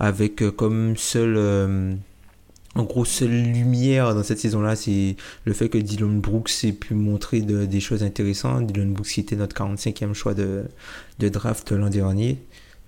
avec 0.00 0.42
euh, 0.42 0.50
comme 0.50 0.96
seule 0.96 1.34
euh, 1.36 1.94
en 2.74 2.84
gros 2.84 3.04
seule 3.04 3.30
lumière 3.52 4.14
dans 4.14 4.22
cette 4.22 4.38
saison 4.38 4.62
là 4.62 4.76
c'est 4.76 5.16
le 5.44 5.52
fait 5.52 5.68
que 5.68 5.76
Dylan 5.78 6.20
Brooks 6.20 6.50
ait 6.64 6.72
pu 6.72 6.94
montrer 6.94 7.40
de- 7.42 7.66
des 7.66 7.80
choses 7.80 8.02
intéressantes. 8.02 8.66
Dylan 8.66 8.92
Brooks 8.92 9.08
qui 9.08 9.20
était 9.20 9.36
notre 9.36 9.54
45e 9.54 10.14
choix 10.14 10.32
de, 10.34 10.64
de 11.18 11.28
draft 11.28 11.70
l'an 11.72 11.90
dernier. 11.90 12.38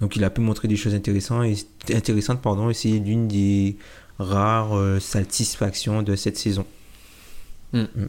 Donc 0.01 0.17
il 0.17 0.25
a 0.25 0.31
pu 0.31 0.41
montrer 0.41 0.69
des 0.69 0.77
choses 0.77 0.95
intéressantes 0.95 1.45
et, 1.89 1.95
intéressantes 1.95 2.41
pardon 2.41 2.71
et 2.71 2.75
c'est 2.75 2.89
l'une 2.89 3.29
des 3.29 3.77
rares 4.19 4.77
euh, 4.77 5.01
satisfactions 5.01 6.03
de 6.03 6.17
cette 6.17 6.37
saison. 6.39 6.65
Mm. 7.73 7.81
Mm. 7.81 8.09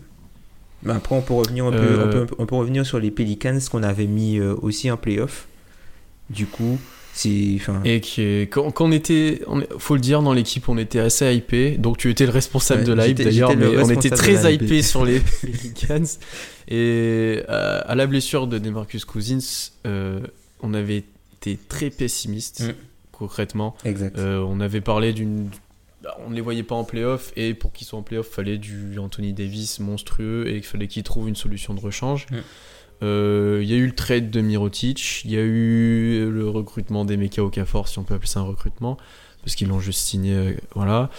Mais 0.84 0.94
après 0.94 1.16
on 1.16 1.22
peut 1.22 1.34
revenir 1.34 1.66
un 1.66 1.72
peu, 1.72 1.78
Euh, 1.78 2.06
on 2.06 2.10
peut, 2.26 2.36
on 2.40 2.46
peut 2.46 2.56
revenir 2.56 2.86
sur 2.86 3.00
les 3.00 3.12
Pelicans 3.12 3.58
qu'on 3.72 3.84
avait 3.84 4.08
mis 4.08 4.38
euh, 4.40 4.56
aussi 4.62 4.90
en 4.92 4.98
playoff. 4.98 5.48
Du 6.30 6.46
coup 6.46 6.80
Et 7.86 8.02
qui 8.02 8.22
est- 8.22 8.50
quand, 8.52 8.72
quand 8.72 8.86
on 8.86 8.92
était, 8.92 9.42
on 9.48 9.62
faut 9.80 9.96
le 9.96 10.02
dire, 10.02 10.22
dans 10.22 10.34
l'équipe, 10.34 10.68
on 10.68 10.78
était 10.78 11.00
assez 11.00 11.34
hypé. 11.34 11.72
Donc 11.78 11.98
tu 11.98 12.10
étais 12.10 12.26
le 12.26 12.32
responsable 12.32 12.82
Ouais, 12.82 12.88
de 12.88 12.94
l'hype 12.94 13.22
d'ailleurs, 13.22 13.56
mais 13.56 13.78
on 13.78 13.90
était 13.90 14.10
très 14.10 14.54
hypé 14.54 14.82
sur 14.82 15.06
les 15.06 15.20
Pelicans. 15.42 16.04
Et 16.68 17.42
euh, 17.50 17.82
à 17.86 17.96
la 17.96 18.08
blessure 18.08 18.48
de 18.48 18.58
Demarcus 18.60 19.06
Cousins, 19.06 19.72
euh, 19.86 20.20
on 20.62 20.74
avait 20.74 21.04
été 21.42 21.58
très 21.70 21.90
pessimiste, 21.90 22.62
Mm. 22.68 22.74
concrètement. 23.12 23.76
exact. 23.86 24.18
Euh, 24.18 24.40
on 24.48 24.60
avait 24.60 24.82
parlé 24.82 25.14
d'une. 25.14 25.50
bah, 26.04 26.18
On 26.26 26.30
ne 26.32 26.36
les 26.36 26.42
voyait 26.42 26.64
pas 26.64 26.76
en 26.76 26.84
playoff, 26.84 27.32
et 27.36 27.54
pour 27.54 27.72
qu'ils 27.72 27.86
soient 27.88 28.00
en 28.00 28.04
playoff, 28.04 28.28
fallait 28.28 28.58
du 28.58 28.98
Anthony 29.00 29.32
Davis 29.34 29.80
monstrueux, 29.80 30.48
et 30.48 30.58
il 30.58 30.64
fallait 30.64 30.88
qu'ils 30.88 31.04
trouvent 31.04 31.30
une 31.30 31.36
solution 31.36 31.74
de 31.76 31.80
rechange. 31.80 32.26
Mm. 32.32 32.36
Euh, 33.04 33.60
Il 33.64 33.70
y 33.70 33.74
a 33.74 33.78
eu 33.78 33.86
le 33.86 33.96
trade 33.96 34.30
de 34.30 34.42
Mirotic, 34.42 35.24
il 35.26 35.32
y 35.32 35.38
a 35.38 35.42
eu 35.42 36.30
le 36.30 36.50
recrutement 36.50 37.06
d'Emeka 37.06 37.44
Okafor, 37.44 37.88
si 37.88 38.00
on 38.00 38.04
peut 38.04 38.14
appeler 38.14 38.30
ça 38.30 38.40
un 38.40 38.44
recrutement, 38.44 38.98
parce 39.44 39.56
qu'ils 39.56 39.68
l'ont 39.68 39.80
juste 39.80 40.00
signé, 40.00 40.34
euh, 40.34 40.54
voilà. 40.74 41.10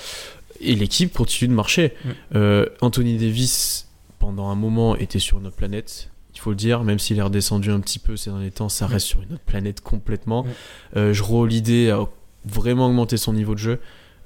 Et 0.61 0.75
l'équipe 0.75 1.13
continue 1.13 1.49
de 1.49 1.55
marcher. 1.55 1.93
Mm. 2.05 2.11
Euh, 2.37 2.67
Anthony 2.81 3.19
Davis, 3.19 3.89
pendant 4.19 4.49
un 4.49 4.55
moment, 4.55 4.97
était 4.97 5.19
sur 5.19 5.41
notre 5.41 5.57
planète. 5.57 6.11
Il 6.35 6.41
faut 6.41 6.51
le 6.51 6.57
dire, 6.57 6.83
même 6.85 6.99
s'il 6.99 7.19
est 7.19 7.23
redescendu 7.23 7.71
un 7.71 7.81
petit 7.81 7.99
peu 7.99 8.17
ces 8.17 8.31
derniers 8.31 8.51
temps, 8.51 8.69
ça 8.69 8.87
reste 8.87 9.07
sur 9.07 9.23
une 9.23 9.35
autre 9.35 9.45
planète 9.45 9.81
complètement. 9.81 10.45
Mm. 10.95 11.13
Je 11.13 11.47
l'idée 11.47 11.91
a 11.91 12.07
vraiment 12.45 12.87
augmenté 12.87 13.17
son 13.17 13.33
niveau 13.33 13.55
de 13.55 13.59
jeu. 13.59 13.81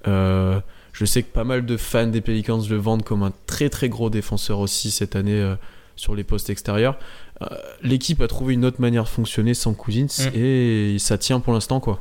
Je 0.04 1.04
sais 1.04 1.22
que 1.22 1.32
pas 1.32 1.44
mal 1.44 1.64
de 1.64 1.76
fans 1.76 2.08
des 2.08 2.20
Pelicans 2.20 2.60
le 2.68 2.76
vendent 2.76 3.04
comme 3.04 3.22
un 3.22 3.32
très 3.46 3.70
très 3.70 3.88
gros 3.88 4.10
défenseur 4.10 4.58
aussi 4.58 4.90
cette 4.90 5.14
année 5.14 5.54
sur 6.00 6.14
les 6.14 6.24
postes 6.24 6.50
extérieurs. 6.50 6.98
Euh, 7.42 7.46
L'équipe 7.82 8.20
a 8.20 8.26
trouvé 8.28 8.54
une 8.54 8.64
autre 8.64 8.80
manière 8.80 9.04
de 9.04 9.08
fonctionner 9.08 9.54
sans 9.54 9.74
Cousins 9.74 10.06
Mm. 10.18 10.36
et 10.36 10.96
ça 10.98 11.16
tient 11.18 11.40
pour 11.40 11.52
l'instant 11.52 11.78
quoi. 11.80 12.00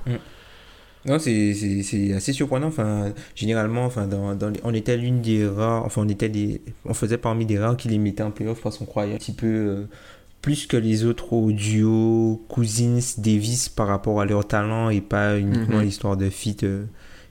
Non, 1.05 1.17
c'est- 1.17 2.13
assez 2.13 2.33
surprenant. 2.33 2.67
Enfin, 2.67 3.13
généralement, 3.35 3.85
enfin, 3.85 4.05
dans, 4.05 4.35
dans 4.35 4.49
les- 4.49 4.59
on 4.63 4.73
était 4.73 4.97
l'une 4.97 5.21
des 5.21 5.47
rares, 5.47 5.85
enfin, 5.85 6.01
on 6.05 6.09
était 6.09 6.27
des, 6.27 6.61
on 6.85 6.93
faisait 6.93 7.17
parmi 7.17 7.45
des 7.45 7.57
rares 7.57 7.77
qui 7.77 7.87
les 7.87 7.97
mettaient 7.97 8.23
en 8.23 8.31
playoff 8.31 8.61
parce 8.61 8.77
qu'on 8.77 8.85
croyait 8.85 9.13
un 9.13 9.17
petit 9.17 9.31
peu 9.31 9.47
euh, 9.47 9.83
plus 10.41 10.67
que 10.67 10.75
les 10.77 11.05
autres 11.05 11.31
au 11.33 11.51
duo 11.53 12.43
Cousins, 12.49 12.99
Davis 13.17 13.69
par 13.69 13.87
rapport 13.87 14.19
à 14.19 14.25
leur 14.25 14.45
talent 14.45 14.89
et 14.89 14.99
pas 15.01 15.37
uniquement 15.39 15.77
Mhm. 15.77 15.83
l'histoire 15.83 16.17
de 16.17 16.29
fit 16.29 16.57
euh, 16.63 16.83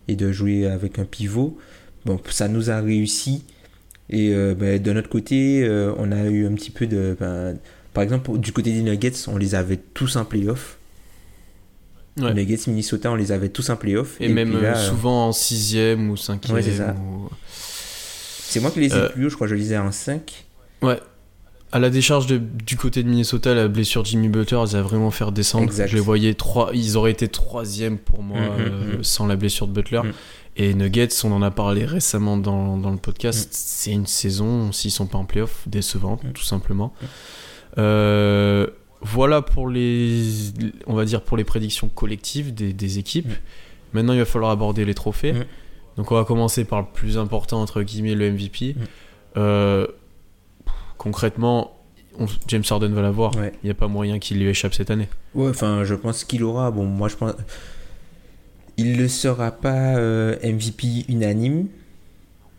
et 0.08 0.16
de 0.16 0.32
jouer 0.32 0.66
avec 0.66 0.98
un 0.98 1.04
pivot. 1.04 1.58
Bon, 2.06 2.18
ça 2.30 2.48
nous 2.48 2.70
a 2.70 2.80
réussi. 2.80 3.44
Et 4.10 4.32
euh, 4.32 4.54
ben, 4.54 4.80
de 4.82 4.92
notre 4.92 5.08
côté, 5.08 5.62
euh, 5.64 5.92
on 5.98 6.10
a 6.12 6.24
eu 6.24 6.46
un 6.46 6.52
petit 6.54 6.70
peu 6.70 6.86
de. 6.86 7.16
ben, 7.18 7.56
par 7.94 8.02
exemple, 8.04 8.38
du 8.38 8.52
côté 8.52 8.72
des 8.72 8.82
Nuggets, 8.82 9.12
on 9.28 9.36
les 9.36 9.54
avait 9.54 9.76
tous 9.76 10.16
en 10.16 10.24
playoff. 10.24 10.78
Ouais. 12.18 12.32
Les 12.34 12.42
Nuggets 12.44 12.62
Minnesota, 12.68 13.12
on 13.12 13.14
les 13.14 13.32
avait 13.32 13.48
tous 13.48 13.70
en 13.70 13.76
playoff. 13.76 14.16
Et, 14.20 14.28
même 14.28 14.60
là, 14.60 14.76
euh, 14.76 14.88
souvent 14.88 15.28
en 15.28 15.32
sixième 15.32 16.10
ou 16.10 16.16
cinquième. 16.16 16.54
Ouais, 16.56 16.62
c'est 16.62 16.76
ça. 16.76 16.94
ou- 16.94 17.28
C'est 17.52 18.60
moi 18.60 18.70
qui 18.70 18.80
les 18.80 18.88
ai 18.88 18.94
Euh, 18.94 19.08
plus 19.10 19.26
haut, 19.26 19.28
je 19.28 19.34
crois 19.34 19.46
que 19.46 19.54
je 19.54 19.58
les 19.60 19.72
ai 19.72 19.78
en 19.78 19.92
5. 19.92 20.46
Ouais. 20.82 20.98
À 21.70 21.78
la 21.78 21.90
décharge 21.90 22.26
de- 22.26 22.38
du 22.38 22.76
côté 22.76 23.02
de 23.02 23.08
Minnesota, 23.10 23.54
la 23.54 23.68
blessure 23.68 24.02
de 24.02 24.08
Jimmy 24.08 24.28
Butler 24.28 24.58
les 24.66 24.74
a 24.76 24.80
vraiment 24.82 25.10
fait 25.10 25.30
descendre. 25.32 25.64
Exact. 25.64 25.88
Je 25.88 25.96
les 25.96 26.00
voyais 26.00 26.32
trois, 26.32 26.70
ils 26.72 26.96
auraient 26.96 27.10
été 27.12 27.28
troisième 27.28 27.98
pour 27.98 28.22
moi 28.22 28.40
Mhm, 28.40 28.46
euh, 28.58 28.96
mhm. 28.96 29.04
sans 29.04 29.26
la 29.26 29.36
blessure 29.36 29.66
de 29.68 29.72
Butler. 29.74 30.00
Et 30.60 30.74
Nuggets, 30.74 31.08
on 31.24 31.30
en 31.32 31.40
a 31.42 31.50
parlé 31.52 31.84
récemment 31.84 32.36
dans, 32.36 32.76
dans 32.76 32.90
le 32.90 32.96
podcast. 32.98 33.46
Mhm. 33.46 33.52
C'est 33.52 33.92
une 33.92 34.06
saison, 34.06 34.72
s'ils 34.72 34.90
sont 34.90 35.06
pas 35.06 35.16
en 35.18 35.24
playoff, 35.24 35.62
décevante, 35.68 36.24
Mhm. 36.24 36.32
tout 36.32 36.42
simplement. 36.42 36.92
Euh, 37.78 38.66
voilà 39.00 39.40
pour 39.42 39.68
les, 39.68 40.20
on 40.88 40.94
va 40.94 41.04
dire 41.04 41.22
pour 41.22 41.36
les 41.36 41.44
prédictions 41.44 41.88
collectives 41.88 42.52
des, 42.52 42.72
des 42.72 42.98
équipes. 42.98 43.30
Maintenant, 43.92 44.12
il 44.14 44.18
va 44.18 44.24
falloir 44.24 44.50
aborder 44.50 44.84
les 44.84 44.94
trophées. 44.94 45.32
Donc, 45.96 46.10
on 46.10 46.16
va 46.16 46.24
commencer 46.24 46.64
par 46.64 46.80
le 46.80 46.86
plus 46.92 47.18
important 47.18 47.62
entre 47.62 47.82
guillemets, 47.82 48.14
le 48.16 48.30
MVP. 48.32 48.74
Euh, 49.36 49.86
concrètement, 50.96 51.76
on- 52.18 52.26
James 52.48 52.64
Harden 52.68 52.88
va 52.92 53.02
l'avoir. 53.02 53.34
Ouais. 53.36 53.52
Il 53.62 53.66
n'y 53.66 53.70
a 53.70 53.74
pas 53.74 53.88
moyen 53.88 54.18
qu'il 54.18 54.38
lui 54.38 54.48
échappe 54.48 54.74
cette 54.74 54.90
année. 54.90 55.08
Ouais, 55.34 55.48
enfin, 55.50 55.84
je 55.84 55.94
pense 55.94 56.24
qu'il 56.24 56.42
aura. 56.42 56.70
Bon, 56.72 56.84
moi, 56.84 57.08
je 57.08 57.16
pense. 57.16 57.32
Il 58.78 58.96
ne 58.96 59.08
sera 59.08 59.50
pas 59.50 59.96
euh, 59.98 60.36
MVP 60.42 61.04
unanime. 61.08 61.66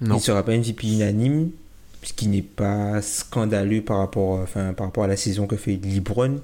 Il 0.01 0.07
Non. 0.09 0.15
ne 0.15 0.19
sera 0.21 0.43
pas 0.43 0.55
MVP 0.55 0.87
unanime, 0.87 1.49
ce 2.03 2.13
qui 2.13 2.27
n'est 2.27 2.41
pas 2.41 3.01
scandaleux 3.01 3.81
par 3.81 3.97
rapport, 3.97 4.39
enfin, 4.39 4.73
par 4.73 4.87
rapport 4.87 5.03
à 5.05 5.07
la 5.07 5.17
saison 5.17 5.47
que 5.47 5.55
fait 5.55 5.79
LeBron. 5.83 6.39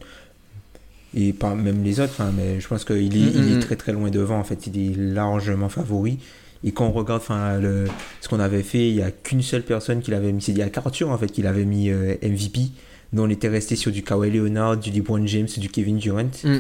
Et 1.18 1.32
pas 1.32 1.56
même 1.56 1.84
les 1.84 2.00
autres, 2.02 2.12
enfin, 2.12 2.32
mais 2.36 2.60
je 2.60 2.68
pense 2.68 2.84
qu'il 2.84 3.16
est, 3.16 3.32
il 3.32 3.54
est 3.58 3.60
très 3.62 3.76
très 3.78 3.94
loin 3.94 4.10
devant. 4.10 4.38
En 4.38 4.44
fait, 4.44 4.68
il 4.68 4.78
est 4.92 4.96
largement 4.98 5.70
favori. 5.70 6.20
Et 6.66 6.72
quand 6.72 6.88
on 6.88 6.92
regarde 6.92 7.22
enfin, 7.22 7.58
le, 7.60 7.86
ce 8.22 8.28
qu'on 8.28 8.40
avait 8.40 8.64
fait, 8.64 8.90
il 8.90 8.96
n'y 8.96 9.02
a 9.02 9.12
qu'une 9.12 9.42
seule 9.42 9.64
personne 9.64 10.02
qui 10.02 10.12
l'avait 10.12 10.32
mis. 10.34 10.42
C'est 10.42 10.52
il 10.52 10.58
y 10.58 10.62
a 10.62 10.70
Arthur 10.76 11.10
en 11.12 11.18
fait 11.18 11.28
qui 11.28 11.42
l'avait 11.42 11.64
mis 11.66 11.90
euh, 11.90 12.16
MVP. 12.22 12.70
Nous, 13.14 13.22
on 13.24 13.30
était 13.30 13.48
resté 13.48 13.76
sur 13.78 13.92
du 13.92 14.04
Kawhi 14.04 14.32
Leonard, 14.32 14.76
du 14.78 14.92
LeBron 14.92 15.26
James, 15.28 15.48
du 15.58 15.70
Kevin 15.70 15.98
Durant. 16.00 16.24
Mm. 16.44 16.58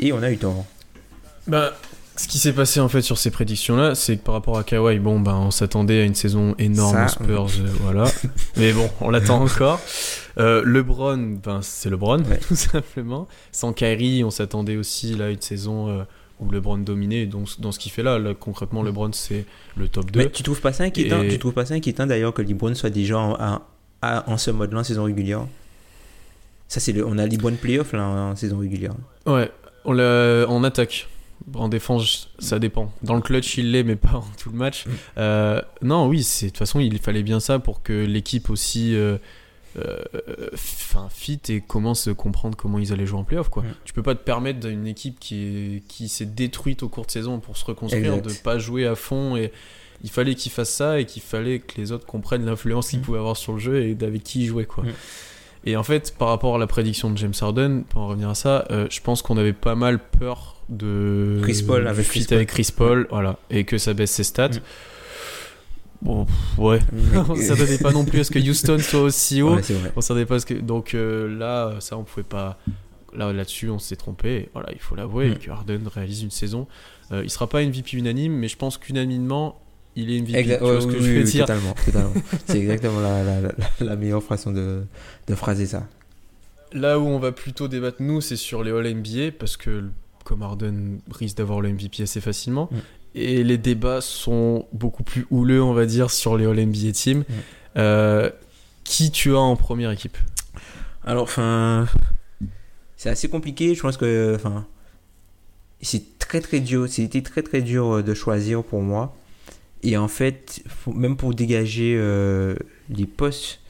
Et 0.00 0.12
on 0.12 0.22
a 0.22 0.30
eu 0.30 0.36
tort. 0.36 0.66
Bah, 1.46 1.72
ce 2.16 2.28
qui 2.28 2.38
s'est 2.38 2.52
passé 2.52 2.80
en 2.80 2.88
fait 2.88 3.02
sur 3.02 3.18
ces 3.18 3.30
prédictions-là, 3.30 3.94
c'est 3.94 4.16
que 4.16 4.22
par 4.22 4.34
rapport 4.34 4.56
à 4.58 4.64
Kawhi, 4.64 4.98
bon, 4.98 5.18
ben, 5.20 5.34
on 5.34 5.50
s'attendait 5.50 6.00
à 6.02 6.04
une 6.04 6.14
saison 6.14 6.54
énorme 6.58 7.04
aux 7.04 7.08
Spurs, 7.08 7.46
euh, 7.60 7.68
voilà. 7.80 8.04
Mais 8.56 8.72
bon, 8.72 8.88
on 9.00 9.10
l'attend 9.10 9.42
encore. 9.42 9.80
Euh, 10.38 10.62
LeBron, 10.64 11.38
ben, 11.42 11.60
c'est 11.62 11.90
LeBron, 11.90 12.18
Ouais. 12.24 12.38
tout 12.48 12.54
simplement. 12.56 13.26
Sans 13.52 13.72
Kyrie, 13.72 14.22
on 14.24 14.30
s'attendait 14.30 14.76
aussi 14.76 15.14
là 15.14 15.26
à 15.26 15.28
une 15.30 15.40
saison 15.40 15.88
euh, 15.88 16.04
où 16.40 16.50
LeBron 16.50 16.78
dominait. 16.78 17.26
Donc, 17.26 17.48
dans 17.60 17.72
ce 17.72 17.78
qu'il 17.78 17.90
fait 17.92 18.02
là, 18.02 18.18
là, 18.18 18.32
concrètement, 18.38 18.82
LeBron 18.82 19.10
c'est 19.12 19.44
le 19.76 19.88
top 19.88 20.10
2. 20.10 20.20
Mais 20.20 20.30
tu 20.30 20.42
trouves 20.42 20.60
pas 20.60 20.72
ça 20.72 20.84
inquiétant 20.84 21.22
Et- 21.22 21.28
Tu 21.28 21.38
trouves 21.38 21.52
pas 21.52 21.66
ça 21.66 21.74
inquiétant 21.74 22.06
d'ailleurs 22.06 22.32
que 22.34 22.42
LeBron 22.42 22.74
soit 22.74 22.90
déjà 22.90 23.18
en, 23.18 23.32
en- 23.40 23.60
en- 24.02 24.22
en 24.26 24.36
ce 24.38 24.50
mode-là 24.52 24.80
en 24.80 24.84
saison 24.84 25.04
régulière? 25.04 25.46
Ça, 26.68 26.80
c'est 26.80 26.92
le, 26.92 27.06
on 27.06 27.18
a 27.18 27.26
LeBron 27.26 27.52
playoff 27.54 27.92
là 27.92 28.04
en, 28.06 28.30
en 28.30 28.36
saison 28.36 28.58
régulière. 28.58 28.94
Ouais, 29.26 29.50
on 29.84 29.92
l'a 29.92 30.46
en 30.48 30.62
attaque. 30.64 31.08
En 31.54 31.68
défense, 31.68 32.30
ça 32.38 32.58
dépend. 32.58 32.90
Dans 33.02 33.14
le 33.14 33.20
clutch, 33.20 33.58
il 33.58 33.70
l'est, 33.72 33.82
mais 33.84 33.96
pas 33.96 34.14
en 34.14 34.24
tout 34.38 34.50
le 34.50 34.56
match. 34.56 34.84
Euh, 35.18 35.60
non, 35.82 36.06
oui, 36.08 36.22
c'est 36.22 36.46
de 36.46 36.50
toute 36.50 36.58
façon, 36.58 36.80
il 36.80 36.98
fallait 36.98 37.22
bien 37.22 37.40
ça 37.40 37.58
pour 37.58 37.82
que 37.82 37.92
l'équipe 37.92 38.48
aussi 38.50 38.94
euh, 38.94 39.18
euh, 39.78 39.96
fit 41.10 41.40
et 41.48 41.60
commence 41.60 42.08
à 42.08 42.14
comprendre 42.14 42.56
comment 42.56 42.78
ils 42.78 42.92
allaient 42.92 43.06
jouer 43.06 43.18
en 43.18 43.24
playoff. 43.24 43.48
Quoi. 43.48 43.62
Mm. 43.64 43.74
Tu 43.84 43.92
peux 43.92 44.02
pas 44.02 44.14
te 44.14 44.22
permettre 44.22 44.60
d'une 44.60 44.86
équipe 44.86 45.18
qui 45.20 45.44
est- 45.44 45.82
qui 45.88 46.08
s'est 46.08 46.26
détruite 46.26 46.82
au 46.82 46.88
cours 46.88 47.06
de 47.06 47.10
saison 47.10 47.40
pour 47.40 47.56
se 47.56 47.64
reconstruire, 47.64 48.14
Exact. 48.14 48.28
de 48.38 48.42
pas 48.42 48.58
jouer 48.58 48.86
à 48.86 48.94
fond. 48.94 49.36
Et 49.36 49.52
il 50.02 50.10
fallait 50.10 50.34
qu'ils 50.34 50.52
fassent 50.52 50.72
ça 50.74 51.00
et 51.00 51.06
qu'il 51.06 51.22
fallait 51.22 51.58
que 51.58 51.78
les 51.80 51.92
autres 51.92 52.06
comprennent 52.06 52.44
l'influence 52.46 52.90
qu'ils 52.90 53.00
Mm. 53.00 53.02
pouvaient 53.02 53.18
avoir 53.18 53.36
sur 53.36 53.52
le 53.54 53.58
jeu 53.58 53.82
et 53.82 53.96
avec 54.02 54.22
qui 54.22 54.42
ils 54.42 54.46
jouaient. 54.46 54.64
Quoi. 54.64 54.84
Et 55.66 55.76
en 55.76 55.82
fait, 55.82 56.14
par 56.18 56.28
rapport 56.28 56.54
à 56.56 56.58
la 56.58 56.66
prédiction 56.66 57.10
de 57.10 57.16
James 57.18 57.32
Harden, 57.40 57.84
pour 57.88 58.02
en 58.02 58.08
revenir 58.08 58.28
à 58.28 58.34
ça, 58.34 58.66
euh, 58.70 58.86
je 58.90 59.00
pense 59.00 59.22
qu'on 59.22 59.38
avait 59.38 59.52
pas 59.54 59.74
mal 59.74 59.98
peur 59.98 60.56
de 60.68 61.38
Chris 61.42 61.62
Paul 61.66 61.86
avec 61.88 62.06
Chris 62.06 62.24
Paul. 62.28 62.36
avec 62.36 62.48
Chris 62.50 62.68
Paul, 62.76 63.06
voilà, 63.10 63.38
et 63.50 63.64
que 63.64 63.78
ça 63.78 63.94
baisse 63.94 64.10
ses 64.10 64.24
stats. 64.24 64.48
Mm. 64.48 64.60
Bon, 66.02 66.26
ouais, 66.58 66.80
on 67.28 67.34
s'attendait 67.34 67.78
pas 67.78 67.92
non 67.92 68.04
plus 68.04 68.20
à 68.20 68.24
ce 68.24 68.30
que 68.30 68.38
Houston 68.38 68.78
soit 68.78 69.00
aussi 69.00 69.40
haut. 69.40 69.54
Ouais. 69.56 69.62
On 69.96 70.00
s'attendait 70.02 70.26
pas 70.26 70.34
à 70.34 70.38
ce 70.40 70.46
que 70.46 70.54
donc 70.54 70.94
euh, 70.94 71.34
là, 71.38 71.76
ça 71.80 71.96
on 71.96 72.04
pouvait 72.04 72.22
pas. 72.24 72.58
Là 73.16 73.32
là-dessus, 73.32 73.70
on 73.70 73.78
s'est 73.78 73.94
trompé. 73.96 74.50
Voilà, 74.54 74.68
il 74.72 74.80
faut 74.80 74.96
l'avouer 74.96 75.30
Mm. 75.30 75.38
que 75.38 75.50
Harden 75.50 75.80
réalise 75.94 76.22
une 76.22 76.30
saison. 76.32 76.66
Euh, 77.12 77.22
il 77.24 77.30
sera 77.30 77.46
pas 77.46 77.62
MVP 77.64 77.96
unanime, 77.96 78.32
mais 78.34 78.48
je 78.48 78.56
pense 78.56 78.76
qu'unanimement, 78.76 79.60
il 79.96 80.10
est 80.10 80.20
MVP. 80.20 80.38
Exact- 80.38 80.58
tu 80.58 80.64
vois 80.64 80.74
ouais, 80.74 80.80
ce 80.80 80.86
que 80.86 80.92
oui, 80.92 81.02
je 81.02 81.10
veux 81.12 81.18
oui, 81.18 81.24
dire 81.24 81.46
Totalement, 81.46 81.74
totalement. 81.84 82.12
c'est 82.46 82.58
exactement 82.58 83.00
la, 83.00 83.22
la, 83.22 83.40
la, 83.40 83.52
la 83.80 83.96
meilleure 83.96 84.22
façon 84.22 84.52
de, 84.52 84.82
de 85.26 85.34
phraser 85.34 85.66
ça. 85.66 85.86
Là 86.72 86.98
où 86.98 87.06
on 87.06 87.18
va 87.18 87.30
plutôt 87.32 87.68
débattre, 87.68 87.98
nous, 88.00 88.20
c'est 88.20 88.36
sur 88.36 88.64
les 88.64 88.72
All-NBA, 88.72 89.32
parce 89.38 89.56
que 89.56 89.84
comme 90.24 90.42
Harden 90.42 90.98
risque 91.10 91.36
d'avoir 91.36 91.60
le 91.60 91.72
MVP 91.72 92.02
assez 92.02 92.20
facilement. 92.20 92.68
Mm. 92.72 92.76
Et 93.16 93.44
les 93.44 93.58
débats 93.58 94.00
sont 94.00 94.66
beaucoup 94.72 95.04
plus 95.04 95.26
houleux, 95.30 95.62
on 95.62 95.72
va 95.72 95.86
dire, 95.86 96.10
sur 96.10 96.36
les 96.36 96.46
All-NBA 96.46 96.92
Team. 96.92 97.18
Mm. 97.18 97.24
Euh, 97.76 98.30
qui 98.82 99.10
tu 99.10 99.34
as 99.34 99.38
en 99.38 99.54
première 99.56 99.90
équipe? 99.92 100.18
Alors, 101.04 101.24
enfin, 101.24 101.86
c'est 102.96 103.10
assez 103.10 103.28
compliqué. 103.28 103.74
Je 103.74 103.82
pense 103.82 103.96
que, 103.96 104.34
enfin, 104.34 104.66
c'est 105.80 106.18
très 106.18 106.40
très 106.40 106.60
dur. 106.60 106.86
C'était 106.88 107.22
très 107.22 107.42
très 107.42 107.62
dur 107.62 108.02
de 108.02 108.14
choisir 108.14 108.64
pour 108.64 108.80
moi. 108.80 109.16
Et 109.84 109.96
en 109.96 110.08
fait, 110.08 110.62
même 110.92 111.16
pour 111.16 111.34
dégager 111.34 111.94
euh, 111.96 112.54
les 112.88 113.06
postes, 113.06 113.60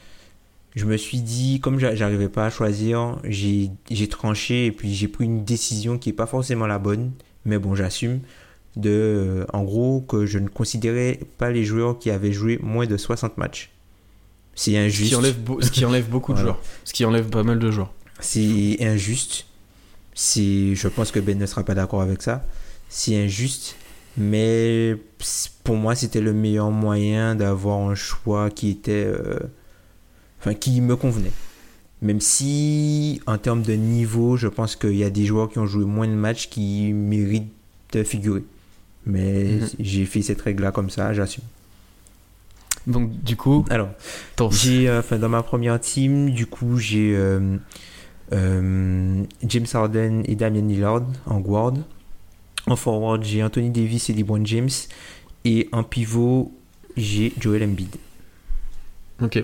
je 0.75 0.85
me 0.85 0.97
suis 0.97 1.19
dit, 1.19 1.59
comme 1.59 1.77
j'a- 1.79 1.93
j'arrivais 1.95 2.29
pas 2.29 2.45
à 2.45 2.49
choisir, 2.49 3.17
j'ai 3.23 3.69
tranché 4.09 4.65
et 4.67 4.71
puis 4.71 4.93
j'ai 4.93 5.07
pris 5.07 5.25
une 5.25 5.43
décision 5.43 5.97
qui 5.97 6.09
est 6.09 6.13
pas 6.13 6.25
forcément 6.25 6.67
la 6.67 6.79
bonne, 6.79 7.11
mais 7.45 7.57
bon, 7.59 7.75
j'assume. 7.75 8.21
De, 8.77 8.89
euh, 8.89 9.45
en 9.53 9.63
gros, 9.63 10.01
que 10.01 10.25
je 10.25 10.37
ne 10.39 10.49
considérais 10.49 11.19
pas 11.37 11.49
les 11.51 11.63
joueurs 11.63 11.97
qui 11.97 12.09
avaient 12.11 12.33
joué 12.33 12.59
moins 12.61 12.85
de 12.85 12.97
60 12.97 13.37
matchs. 13.37 13.69
C'est 14.53 14.71
ce 14.71 14.77
injuste. 14.77 15.09
qui, 15.09 15.15
enlève 15.15 15.39
beau- 15.39 15.61
ce 15.61 15.71
qui 15.71 15.85
enlève 15.85 16.09
beaucoup 16.09 16.31
de 16.33 16.37
Voilà. 16.39 16.51
joueurs. 16.53 16.63
Ce 16.85 16.93
qui 16.93 17.05
enlève 17.05 17.29
pas 17.29 17.43
mal 17.43 17.59
de 17.59 17.71
joueurs. 17.71 17.93
C'est 18.19 18.77
injuste. 18.81 19.45
Je 20.15 20.87
pense 20.87 21.11
que 21.11 21.19
Ben 21.19 21.37
ne 21.37 21.45
sera 21.45 21.63
pas 21.63 21.73
d'accord 21.75 22.01
avec 22.01 22.21
ça. 22.21 22.45
C'est 22.89 23.15
injuste, 23.17 23.75
mais 24.17 24.95
pour 25.63 25.75
moi, 25.75 25.95
c'était 25.95 26.21
le 26.21 26.33
meilleur 26.33 26.71
moyen 26.71 27.35
d'avoir 27.35 27.79
un 27.89 27.95
choix 27.95 28.49
qui 28.49 28.69
était, 28.69 29.05
euh, 29.05 29.39
enfin, 30.39 30.53
qui 30.53 30.79
me 30.81 30.95
convenait. 30.95 31.31
Même 32.01 32.19
si, 32.19 33.21
en 33.25 33.37
termes 33.37 33.61
de 33.63 33.73
niveau, 33.73 34.37
je 34.37 34.47
pense 34.47 34.75
qu'il 34.75 34.95
y 34.95 35.03
a 35.03 35.09
des 35.09 35.25
joueurs 35.25 35.49
qui 35.49 35.59
ont 35.59 35.65
joué 35.65 35.85
moins 35.85 36.07
de 36.07 36.13
matchs 36.13 36.49
qui 36.49 36.93
méritent 36.93 37.51
de 37.93 38.03
figurer. 38.03 38.43
Mais 39.05 39.59
Mhm. 39.59 39.69
j'ai 39.79 40.05
fait 40.05 40.21
cette 40.21 40.41
règle-là 40.41 40.71
comme 40.71 40.89
ça, 40.89 41.13
j'assume. 41.13 41.43
Donc, 42.87 43.09
du 43.23 43.35
coup, 43.35 43.65
Alors, 43.69 43.89
j'ai, 44.51 44.87
euh, 44.87 44.99
enfin, 44.99 45.17
dans 45.17 45.29
ma 45.29 45.41
première 45.41 45.79
team, 45.79 46.29
du 46.31 46.45
coup, 46.45 46.77
j'ai 46.77 47.15
euh, 47.15 47.57
James 48.31 49.65
Harden 49.73 50.21
et 50.25 50.35
Damian 50.35 50.67
Lillard 50.67 51.03
en 51.25 51.39
guard. 51.39 51.73
En 52.67 52.75
forward, 52.75 53.23
j'ai 53.23 53.43
Anthony 53.43 53.69
Davis 53.69 54.09
et 54.09 54.13
LeBron 54.13 54.43
James. 54.45 54.69
Et 55.43 55.69
en 55.71 55.83
pivot, 55.83 56.51
j'ai 56.97 57.31
Joel 57.39 57.63
Embiid. 57.63 57.95
Ok. 59.21 59.43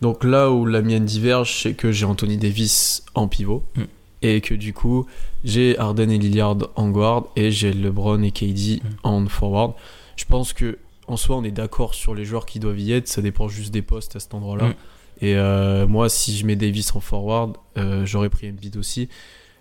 Donc 0.00 0.22
là 0.24 0.50
où 0.50 0.66
la 0.66 0.82
mienne 0.82 1.04
diverge, 1.04 1.62
c'est 1.62 1.74
que 1.74 1.90
j'ai 1.90 2.04
Anthony 2.04 2.36
Davis 2.36 3.04
en 3.14 3.26
pivot. 3.28 3.64
Mm. 3.76 3.82
Et 4.20 4.40
que 4.40 4.54
du 4.54 4.72
coup, 4.72 5.06
j'ai 5.44 5.78
Harden 5.78 6.10
et 6.10 6.18
Lillard 6.18 6.56
en 6.76 6.90
guard. 6.90 7.24
Et 7.36 7.50
j'ai 7.50 7.72
LeBron 7.72 8.22
et 8.22 8.30
KD 8.30 8.82
Mm. 8.82 8.88
en 9.02 9.26
forward. 9.26 9.72
Je 10.16 10.24
pense 10.24 10.52
que 10.52 10.78
en 11.06 11.16
soi, 11.16 11.36
on 11.36 11.44
est 11.44 11.50
d'accord 11.50 11.94
sur 11.94 12.14
les 12.14 12.26
joueurs 12.26 12.44
qui 12.44 12.60
doivent 12.60 12.78
y 12.80 12.92
être. 12.92 13.08
Ça 13.08 13.22
dépend 13.22 13.48
juste 13.48 13.72
des 13.72 13.80
postes 13.82 14.14
à 14.16 14.20
cet 14.20 14.34
endroit-là. 14.34 14.68
Mm. 14.68 14.74
Et 15.20 15.34
euh, 15.36 15.86
moi, 15.88 16.08
si 16.08 16.36
je 16.36 16.44
mets 16.46 16.54
Davis 16.54 16.94
en 16.94 17.00
forward, 17.00 17.56
euh, 17.78 18.04
j'aurais 18.04 18.28
pris 18.28 18.48
Embiid 18.50 18.76
aussi. 18.76 19.08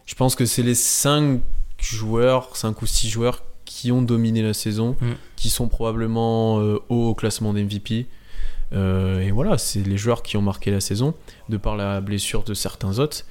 Je 0.05 0.13
pense 0.13 0.35
que 0.35 0.45
c'est 0.45 0.61
les 0.61 0.75
5 0.75 1.39
joueurs, 1.79 2.55
5 2.55 2.81
ou 2.81 2.85
6 2.85 3.09
joueurs 3.09 3.43
qui 3.65 3.91
ont 3.91 4.01
dominé 4.01 4.41
la 4.41 4.53
saison, 4.53 4.95
Mm. 5.01 5.05
qui 5.35 5.49
sont 5.49 5.67
probablement 5.67 6.59
euh, 6.59 6.79
haut 6.89 7.09
au 7.09 7.15
classement 7.15 7.53
d'MVP. 7.53 8.07
Euh, 8.73 9.19
et 9.21 9.31
voilà, 9.31 9.57
c'est 9.57 9.85
les 9.85 9.97
joueurs 9.97 10.23
qui 10.23 10.37
ont 10.37 10.41
marqué 10.41 10.71
la 10.71 10.79
saison, 10.79 11.13
de 11.49 11.57
par 11.57 11.75
la 11.75 12.01
blessure 12.01 12.43
de 12.43 12.53
certains 12.53 12.99
autres, 12.99 13.25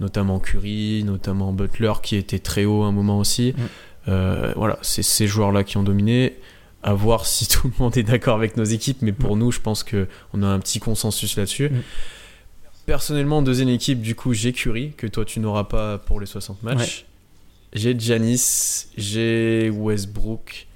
notamment 0.00 0.38
Curry, 0.38 1.04
notamment 1.04 1.52
Butler, 1.52 1.92
qui 2.02 2.16
était 2.16 2.38
très 2.38 2.64
haut 2.64 2.84
à 2.84 2.86
un 2.86 2.92
moment 2.92 3.18
aussi. 3.18 3.54
Mm. 3.56 3.62
Euh, 4.08 4.52
voilà, 4.56 4.78
c'est 4.82 5.02
ces 5.02 5.26
joueurs-là 5.26 5.64
qui 5.64 5.76
ont 5.76 5.82
dominé. 5.82 6.36
À 6.82 6.94
voir 6.94 7.26
si 7.26 7.48
tout 7.48 7.66
le 7.66 7.72
monde 7.82 7.96
est 7.96 8.04
d'accord 8.04 8.36
avec 8.36 8.56
nos 8.56 8.64
équipes, 8.64 8.98
mais 9.02 9.12
pour 9.12 9.36
nous, 9.36 9.50
je 9.50 9.58
pense 9.60 9.82
que 9.82 10.06
on 10.32 10.42
a 10.44 10.46
un 10.46 10.60
petit 10.60 10.78
consensus 10.78 11.36
là-dessus. 11.36 11.70
Mm. 11.70 11.82
Personnellement, 12.86 13.38
en 13.38 13.42
deuxième 13.42 13.68
équipe, 13.68 14.00
du 14.00 14.14
coup, 14.14 14.32
j'ai 14.32 14.52
Curry, 14.52 14.92
que 14.96 15.06
toi 15.06 15.24
tu 15.24 15.40
n'auras 15.40 15.64
pas 15.64 15.98
pour 15.98 16.20
les 16.20 16.26
60 16.26 16.62
matchs. 16.62 17.04
J'ai 17.72 17.98
Janis, 17.98 18.86
j'ai 18.96 19.70
Westbrook, 19.70 20.66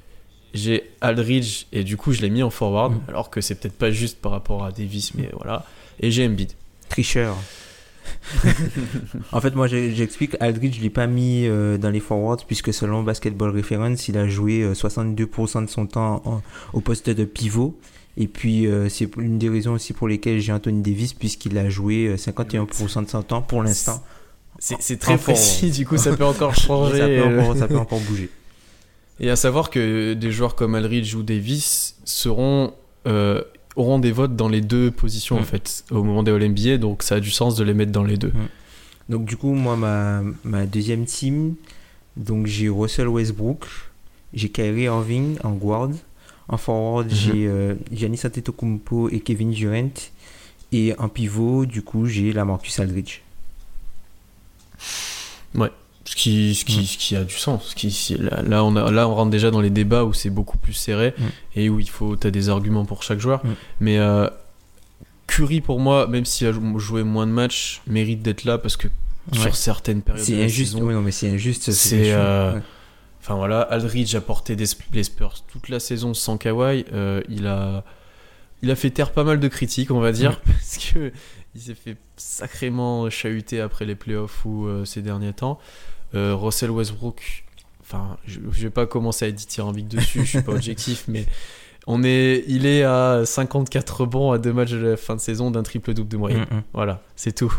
j'ai 0.55 0.91
Aldridge, 1.01 1.65
et 1.73 1.85
du 1.85 1.97
coup, 1.97 2.13
je 2.13 2.21
l'ai 2.21 2.31
mis 2.31 2.43
en 2.43 2.51
forward, 2.51 2.93
Mm. 2.95 3.01
alors 3.09 3.31
que 3.31 3.41
c'est 3.41 3.55
peut-être 3.55 3.79
pas 3.79 3.91
juste 3.91 4.19
par 4.21 4.33
rapport 4.33 4.65
à 4.65 4.73
Davis, 4.73 5.15
mais 5.15 5.31
voilà. 5.33 5.65
Et 6.01 6.11
j'ai 6.11 6.27
Embiid. 6.27 6.53
Tricheur. 6.89 7.37
en 9.33 9.41
fait, 9.41 9.55
moi, 9.55 9.67
j'explique. 9.69 10.37
Aldridge, 10.41 10.77
je 10.77 10.83
l'ai 10.83 10.91
pas 10.91 11.07
mis 11.07 11.47
euh, 11.47 11.79
dans 11.79 11.91
les 11.91 12.01
forwards 12.01 12.45
puisque 12.47 12.73
selon 12.75 13.03
Basketball 13.03 13.57
Reference, 13.57 14.09
il 14.09 14.19
a 14.19 14.29
joué 14.29 14.63
euh, 14.63 14.75
62% 14.75 15.65
de 15.65 15.71
son 15.71 15.87
temps 15.87 16.21
en- 16.25 16.43
au 16.73 16.81
poste 16.81 17.09
de 17.11 17.25
pivot. 17.25 17.79
Et 18.19 18.27
puis, 18.29 18.67
euh, 18.67 18.89
c'est 18.91 19.09
une 19.17 19.39
des 19.39 19.49
raisons 19.49 19.73
aussi 19.73 19.93
pour 19.95 20.09
lesquelles 20.09 20.41
j'ai 20.41 20.53
Anthony 20.53 20.83
Davis 20.83 21.15
puisqu'il 21.15 21.57
a 21.57 21.71
joué 21.71 22.07
euh, 22.09 22.17
51% 22.17 23.05
de 23.05 23.09
son 23.09 23.23
temps 23.23 23.41
pour 23.41 23.63
l'instant. 23.63 24.03
C'est 24.81 24.99
très 24.99 25.19
précis, 25.19 25.71
du 25.71 25.85
coup, 25.87 25.97
ça 25.97 26.17
peut 26.17 26.25
encore 26.25 26.55
Ça 26.55 26.61
changer. 26.63 26.99
peut, 26.99 27.05
euh, 27.05 27.41
encore, 27.43 27.57
ça 27.57 27.67
peut 27.69 27.77
encore 27.79 28.01
bouger. 28.01 28.31
Et 29.21 29.29
à 29.31 29.37
savoir 29.37 29.71
que 29.71 30.15
des 30.15 30.31
joueurs 30.33 30.55
comme 30.55 30.75
Aldridge 30.75 31.15
ou 31.15 31.23
Davis 31.23 31.97
seront, 32.05 32.73
euh, 33.07 33.43
auront 33.77 33.99
des 33.99 34.13
votes 34.13 34.37
dans 34.37 34.49
les 34.49 34.61
deux 34.61 34.91
positions, 34.91 35.37
en 35.37 35.41
Mm. 35.41 35.45
fait, 35.45 35.85
au 35.91 36.03
moment 36.05 36.23
des 36.23 36.31
All-NBA, 36.31 36.79
donc 36.79 37.03
ça 37.03 37.17
a 37.17 37.21
du 37.21 37.31
sens 37.31 37.57
de 37.57 37.65
les 37.65 37.75
mettre 37.75 37.93
dans 37.93 38.05
les 38.05 38.17
deux. 38.17 38.33
Donc 39.09 39.25
du 39.25 39.37
coup, 39.37 39.53
moi, 39.55 39.77
ma, 39.77 40.23
ma 40.45 40.65
deuxième 40.65 41.05
team, 41.07 41.55
donc 42.17 42.47
j'ai 42.47 42.69
Russell 42.69 43.09
Westbrook, 43.09 43.67
j'ai 44.33 44.49
Kyrie 44.49 44.83
Irving 44.85 45.39
en 45.45 45.53
guard, 45.53 45.91
en 46.49 46.57
forward 46.57 47.07
Mhm. 47.09 47.13
j'ai 47.17 47.47
euh, 47.49 47.75
Giannis 47.93 48.21
Antetokounmpo 48.25 49.09
et 49.11 49.21
Kevin 49.21 49.51
Durant, 49.51 49.91
et 50.73 50.95
en 50.99 51.09
pivot, 51.09 51.67
du 51.67 51.83
coup, 51.83 52.07
j'ai 52.07 52.33
Lamarcus 52.33 52.79
Aldridge. 52.79 53.21
Ce 56.05 56.17
qui, 56.17 56.55
ce 56.57 56.65
qui, 56.65 56.81
Mm. 56.81 56.85
ce 56.85 56.99
qui 56.99 57.17
a 57.17 57.23
du 57.25 57.35
sens. 57.37 57.69
Ce 57.69 57.75
qui, 57.77 58.17
là, 58.19 58.43
là, 58.43 58.65
on 58.65 58.75
a, 58.75 58.91
là, 58.91 59.09
on 59.09 59.15
rentre 59.15 59.31
déjà 59.31 59.53
dans 59.53 59.61
les 59.61 59.71
débats 59.71 60.05
où 60.05 60.13
c'est 60.13 60.31
beaucoup 60.31 60.59
plus 60.59 60.73
serré 60.73 61.15
Mm. 61.17 61.23
et 61.55 61.69
où 61.69 61.79
il 61.79 61.89
faut, 61.89 62.17
as 62.27 62.31
des 62.33 62.49
arguments 62.49 62.85
pour 62.85 63.05
chaque 63.05 63.21
joueur. 63.21 63.45
Mm. 63.47 63.51
Mais 63.81 63.99
euh, 63.99 64.29
Curry, 65.29 65.61
pour 65.61 65.79
moi, 65.79 66.09
même 66.09 66.25
s'il 66.25 66.49
a 66.49 66.53
jou- 66.53 66.79
joué 66.81 67.05
moins 67.05 67.27
de 67.27 67.33
matchs, 67.33 67.83
mérite 67.87 68.21
d'être 68.21 68.45
là 68.45 68.59
parce 68.59 68.77
que 68.77 68.89
Ouais. 69.33 69.39
sur 69.39 69.55
certaines 69.55 70.03
périodes 70.03 70.27
de 70.27 70.27
C'est 70.27 70.43
injuste, 70.43 70.73
saison, 70.73 70.85
oui, 70.87 70.93
non, 70.95 71.03
mais 71.03 71.13
c'est 71.13 71.31
injuste. 71.31 71.71
C'est, 71.71 72.13
euh, 72.13 72.55
Ouais. 72.55 72.61
Enfin 73.21 73.37
voilà, 73.37 73.61
Aldridge 73.61 74.13
a 74.17 74.21
porté 74.21 74.57
des, 74.57 74.65
les 74.93 75.05
Spurs 75.05 75.45
toute 75.53 75.69
la 75.69 75.79
saison 75.79 76.13
sans 76.15 76.37
Kawhi. 76.37 76.85
Euh, 76.93 77.23
il, 77.29 77.47
a, 77.47 77.85
il 78.63 78.71
a 78.73 78.75
fait 78.75 78.91
taire 78.91 79.13
pas 79.13 79.23
mal 79.23 79.39
de 79.39 79.47
critiques, 79.47 79.93
on 79.93 80.01
va 80.01 80.11
dire, 80.11 80.41
parce 80.45 80.79
que 80.79 81.13
il 81.55 81.61
s'est 81.61 81.75
fait 81.75 81.97
sacrément 82.17 83.11
chahuter 83.11 83.61
après 83.61 83.85
les 83.85 83.95
playoffs 83.95 84.45
ou 84.45 84.67
euh, 84.67 84.85
ces 84.85 85.03
derniers 85.03 85.33
temps. 85.33 85.59
Euh, 86.15 86.35
Russell 86.35 86.71
Westbrook, 86.71 87.45
enfin, 87.81 88.17
je, 88.27 88.41
je 88.51 88.63
vais 88.63 88.71
pas 88.71 88.87
commencer 88.87 89.25
à 89.25 89.29
être 89.29 89.35
dithyrambique 89.35 89.89
dessus, 89.89 90.21
je 90.21 90.29
suis 90.29 90.43
pas 90.43 90.53
objectif, 90.53 91.05
mais 91.09 91.27
on 91.87 92.03
est, 92.05 92.45
il 92.47 92.67
est 92.67 92.85
à 92.85 93.23
54 93.25 94.01
rebonds 94.03 94.33
à 94.33 94.39
deux 94.39 94.53
matchs 94.53 94.71
de 94.71 94.79
la 94.79 94.97
fin 94.97 95.17
de 95.17 95.21
saison 95.21 95.51
d'un 95.51 95.63
triple 95.63 95.95
double 95.95 96.09
de 96.09 96.17
moyenne. 96.17 96.47
Mm. 96.51 96.63
Voilà, 96.73 97.03
c'est 97.17 97.35
tout. 97.35 97.53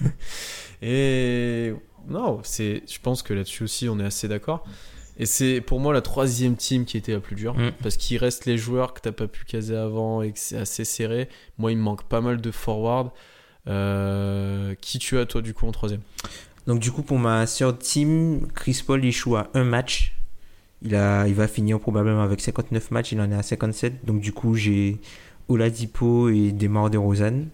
et 0.82 1.72
non, 2.08 2.40
c'est, 2.42 2.82
je 2.86 2.98
pense 3.00 3.22
que 3.22 3.32
là-dessus 3.34 3.64
aussi, 3.64 3.88
on 3.88 3.98
est 4.00 4.04
assez 4.04 4.28
d'accord. 4.28 4.64
Et 5.18 5.26
c'est 5.26 5.60
pour 5.60 5.80
moi 5.80 5.92
la 5.92 6.00
troisième 6.00 6.54
team 6.56 6.84
qui 6.84 6.96
était 6.96 7.12
la 7.12 7.20
plus 7.20 7.34
dure, 7.34 7.54
Mm. 7.54 7.72
parce 7.82 7.96
qu'il 7.96 8.18
reste 8.18 8.46
les 8.46 8.56
joueurs 8.56 8.94
que 8.94 9.00
t'as 9.00 9.12
pas 9.12 9.26
pu 9.26 9.44
caser 9.44 9.76
avant 9.76 10.22
et 10.22 10.30
que 10.32 10.38
c'est 10.38 10.56
assez 10.58 10.84
serré. 10.84 11.28
Moi, 11.58 11.72
il 11.72 11.78
me 11.78 11.82
manque 11.82 12.04
pas 12.04 12.20
mal 12.20 12.40
de 12.40 12.50
forward. 12.50 13.10
Euh, 13.66 14.74
qui 14.80 14.98
tu 14.98 15.18
as 15.18 15.26
toi 15.26 15.42
du 15.42 15.52
coup 15.54 15.66
en 15.66 15.72
troisième? 15.72 16.00
Donc 16.66 16.78
du 16.80 16.90
coup, 16.92 17.02
pour 17.02 17.18
ma 17.18 17.46
third 17.46 17.78
team, 17.78 18.46
Chris 18.54 18.82
Paul 18.86 19.04
échoue 19.04 19.36
à 19.36 19.48
un 19.54 19.64
match. 19.64 20.14
Il, 20.82 20.94
a, 20.94 21.26
il 21.26 21.34
va 21.34 21.48
finir 21.48 21.80
probablement 21.80 22.22
avec 22.22 22.40
59 22.40 22.90
matchs, 22.92 23.12
il 23.12 23.20
en 23.20 23.30
est 23.30 23.34
à 23.34 23.42
57. 23.42 24.04
Donc 24.04 24.20
du 24.20 24.32
coup, 24.32 24.54
j'ai 24.54 25.00
Oladipo 25.48 26.28
et 26.28 26.52
Demar 26.52 26.88
DeRozan 26.90 27.46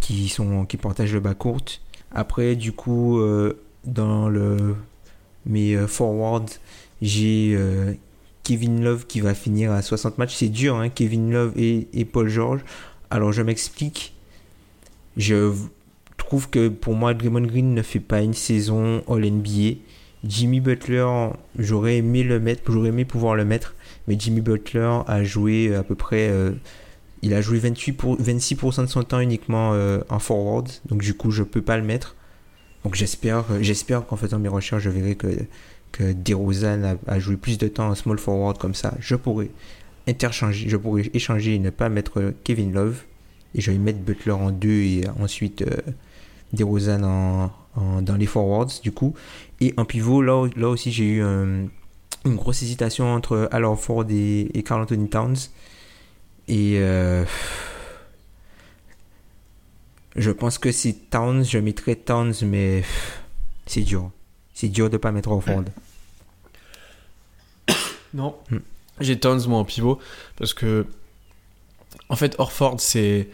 qui, 0.00 0.28
sont, 0.28 0.66
qui 0.66 0.76
partagent 0.76 1.12
le 1.14 1.20
bas 1.20 1.34
court. 1.34 1.60
Après, 2.10 2.56
du 2.56 2.72
coup, 2.72 3.18
euh, 3.20 3.62
dans 3.84 4.28
le, 4.28 4.74
mes 5.46 5.74
euh, 5.74 5.86
forwards, 5.86 6.46
j'ai 7.02 7.54
euh, 7.54 7.92
Kevin 8.42 8.82
Love 8.82 9.06
qui 9.06 9.20
va 9.20 9.34
finir 9.34 9.72
à 9.72 9.82
60 9.82 10.18
matchs. 10.18 10.34
C'est 10.34 10.48
dur, 10.48 10.76
hein, 10.76 10.88
Kevin 10.88 11.32
Love 11.32 11.52
et, 11.56 12.04
Paul 12.04 12.28
George. 12.28 12.60
Alors 13.10 13.32
je 13.32 13.42
m'explique. 13.42 14.14
Je 15.16 15.52
trouve 16.16 16.50
que 16.50 16.68
pour 16.68 16.94
moi, 16.94 17.14
Draymond 17.14 17.46
Green 17.46 17.74
ne 17.74 17.82
fait 17.82 18.00
pas 18.00 18.22
une 18.22 18.34
saison 18.34 19.02
All-NBA. 19.08 19.78
Jimmy 20.24 20.60
Butler, 20.60 21.06
j'aurais 21.58 21.98
aimé 21.98 22.22
le 22.22 22.40
mettre, 22.40 22.70
j'aurais 22.70 22.88
aimé 22.88 23.04
pouvoir 23.04 23.34
le 23.34 23.44
mettre, 23.44 23.74
mais 24.08 24.16
Jimmy 24.18 24.40
Butler 24.40 25.00
a 25.06 25.24
joué 25.24 25.74
à 25.74 25.82
peu 25.82 25.94
près, 25.94 26.28
euh, 26.28 26.52
il 27.22 27.34
a 27.34 27.40
joué 27.40 27.58
28 27.58 27.92
pour, 27.92 28.20
26% 28.20 28.82
de 28.82 28.86
son 28.86 29.02
temps 29.02 29.20
uniquement 29.20 29.72
euh, 29.74 30.00
en 30.08 30.18
forward, 30.18 30.68
donc 30.88 31.02
du 31.02 31.14
coup 31.14 31.30
je 31.30 31.42
peux 31.42 31.62
pas 31.62 31.76
le 31.76 31.84
mettre. 31.84 32.16
Donc 32.86 32.94
j'espère, 32.94 33.46
euh, 33.50 33.58
j'espère 33.62 34.06
qu'en 34.06 34.14
faisant 34.14 34.38
mes 34.38 34.48
recherches, 34.48 34.84
je 34.84 34.90
verrai 34.90 35.16
que 35.16 35.26
que 35.90 36.14
a, 37.08 37.18
joué 37.18 37.36
plus 37.36 37.58
de 37.58 37.66
temps 37.66 37.88
en 37.88 37.96
small 37.96 38.16
forward 38.16 38.58
comme 38.58 38.76
ça. 38.76 38.94
Je 39.00 39.16
pourrais 39.16 39.48
interchanger, 40.06 40.68
je 40.68 40.76
pourrais 40.76 41.10
échanger 41.12 41.56
et 41.56 41.58
ne 41.58 41.70
pas 41.70 41.88
mettre 41.88 42.32
Kevin 42.44 42.72
Love 42.72 43.02
et 43.56 43.60
je 43.60 43.72
vais 43.72 43.78
mettre 43.78 43.98
Butler 43.98 44.30
en 44.30 44.52
deux 44.52 44.82
et 44.82 45.00
ensuite 45.20 45.62
euh, 45.62 45.80
en, 47.74 48.02
dans 48.02 48.14
les 48.14 48.26
forwards 48.26 48.70
du 48.84 48.92
coup. 48.92 49.14
Et 49.60 49.74
en 49.76 49.84
pivot, 49.84 50.22
là, 50.22 50.46
là 50.54 50.68
aussi 50.68 50.92
j'ai 50.92 51.08
eu 51.08 51.22
un- 51.24 51.66
une 52.24 52.36
grosse 52.36 52.62
hésitation 52.62 53.12
entre 53.12 53.48
Al 53.50 53.64
Horford 53.64 54.04
et, 54.10 54.42
et 54.56 54.62
Carl 54.62 54.82
Anthony 54.82 55.08
Towns. 55.08 55.50
Et 56.46 56.74
euh, 56.76 57.24
je 60.16 60.30
pense 60.30 60.58
que 60.58 60.72
c'est 60.72 61.10
Towns, 61.10 61.44
je 61.44 61.58
mettrais 61.58 61.94
Towns, 61.96 62.34
mais 62.42 62.82
c'est 63.66 63.82
dur. 63.82 64.10
C'est 64.54 64.68
dur 64.68 64.88
de 64.90 64.96
pas 64.96 65.12
mettre 65.12 65.30
Horford. 65.30 65.64
Non. 68.14 68.34
Hmm. 68.50 68.58
J'ai 69.00 69.18
Towns 69.18 69.46
moi 69.46 69.58
en 69.58 69.64
pivot 69.64 69.98
parce 70.36 70.54
que 70.54 70.86
en 72.08 72.16
fait 72.16 72.34
Orford 72.38 72.76
c'est 72.80 73.28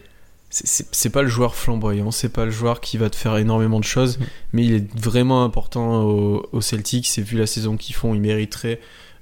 c'est- 0.51 1.09
pas 1.11 1.23
le 1.23 1.29
joueur 1.29 1.55
flamboyant, 1.55 2.11
c'est 2.11 2.29
pas 2.29 2.45
le 2.45 2.51
joueur 2.51 2.81
qui 2.83 2.99
va 2.99 3.09
te 3.09 3.17
faire 3.17 3.37
énormément 3.39 3.79
de 3.81 3.85
choses, 3.85 4.19
Mm. 4.19 4.23
mais 4.53 4.65
il 4.67 4.75
est 4.75 4.99
vraiment 4.99 5.45
important 5.45 6.03
au, 6.03 6.47
au 6.53 6.61
Celtics. 6.61 7.07
C'est 7.07 7.23
vu 7.23 7.39
la 7.39 7.47
saison 7.47 7.79
qu'ils 7.79 7.95
font, 7.95 8.13
il 8.15 8.21
mériterait, 8.21 8.79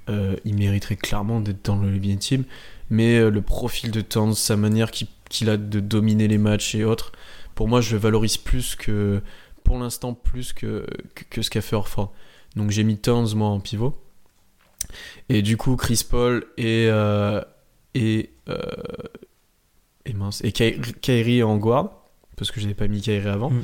euh, 0.09 0.35
il 0.43 0.55
mériterait 0.55 0.97
clairement 0.97 1.39
d'être 1.39 1.63
dans 1.63 1.77
le 1.77 1.89
NBA 1.89 2.17
Team. 2.17 2.43
Mais 2.89 3.17
euh, 3.17 3.29
le 3.29 3.41
profil 3.41 3.91
de 3.91 4.01
Towns, 4.01 4.33
sa 4.33 4.57
manière 4.57 4.91
qu'il 4.91 5.07
qu'il 5.29 5.49
a 5.49 5.55
de 5.55 5.79
dominer 5.79 6.27
les 6.27 6.37
matchs 6.37 6.75
et 6.75 6.83
autres, 6.83 7.13
pour 7.55 7.67
moi, 7.67 7.81
je 7.81 7.93
le 7.93 7.97
valorise 8.01 8.37
plus 8.37 8.75
que, 8.75 9.21
pour 9.63 9.77
l'instant, 9.79 10.13
plus 10.13 10.53
que, 10.53 10.85
que, 11.15 11.23
que 11.29 11.41
ce 11.41 11.49
qu'a 11.49 11.61
fait 11.61 11.75
Orford. 11.75 12.11
Donc 12.55 12.71
j'ai 12.71 12.83
mis 12.83 12.97
Towns 12.97 13.33
moi 13.35 13.47
en 13.47 13.59
pivot. 13.59 13.97
Et 15.29 15.41
du 15.41 15.57
coup, 15.57 15.75
Chris 15.75 16.05
Paul 16.09 16.45
et 16.57 16.87
euh, 16.89 17.41
et 17.93 18.31
euh, 18.49 18.57
et 20.05 20.13
mince 20.13 20.43
et 20.43 20.51
Ky- 20.51 20.79
Kyrie 21.01 21.43
en 21.43 21.57
guard 21.57 21.91
parce 22.35 22.49
que 22.51 22.59
je 22.59 22.65
n'avais 22.65 22.75
pas 22.75 22.87
mis 22.87 23.01
Kyrie 23.01 23.27
avant. 23.29 23.51
Mm. 23.51 23.61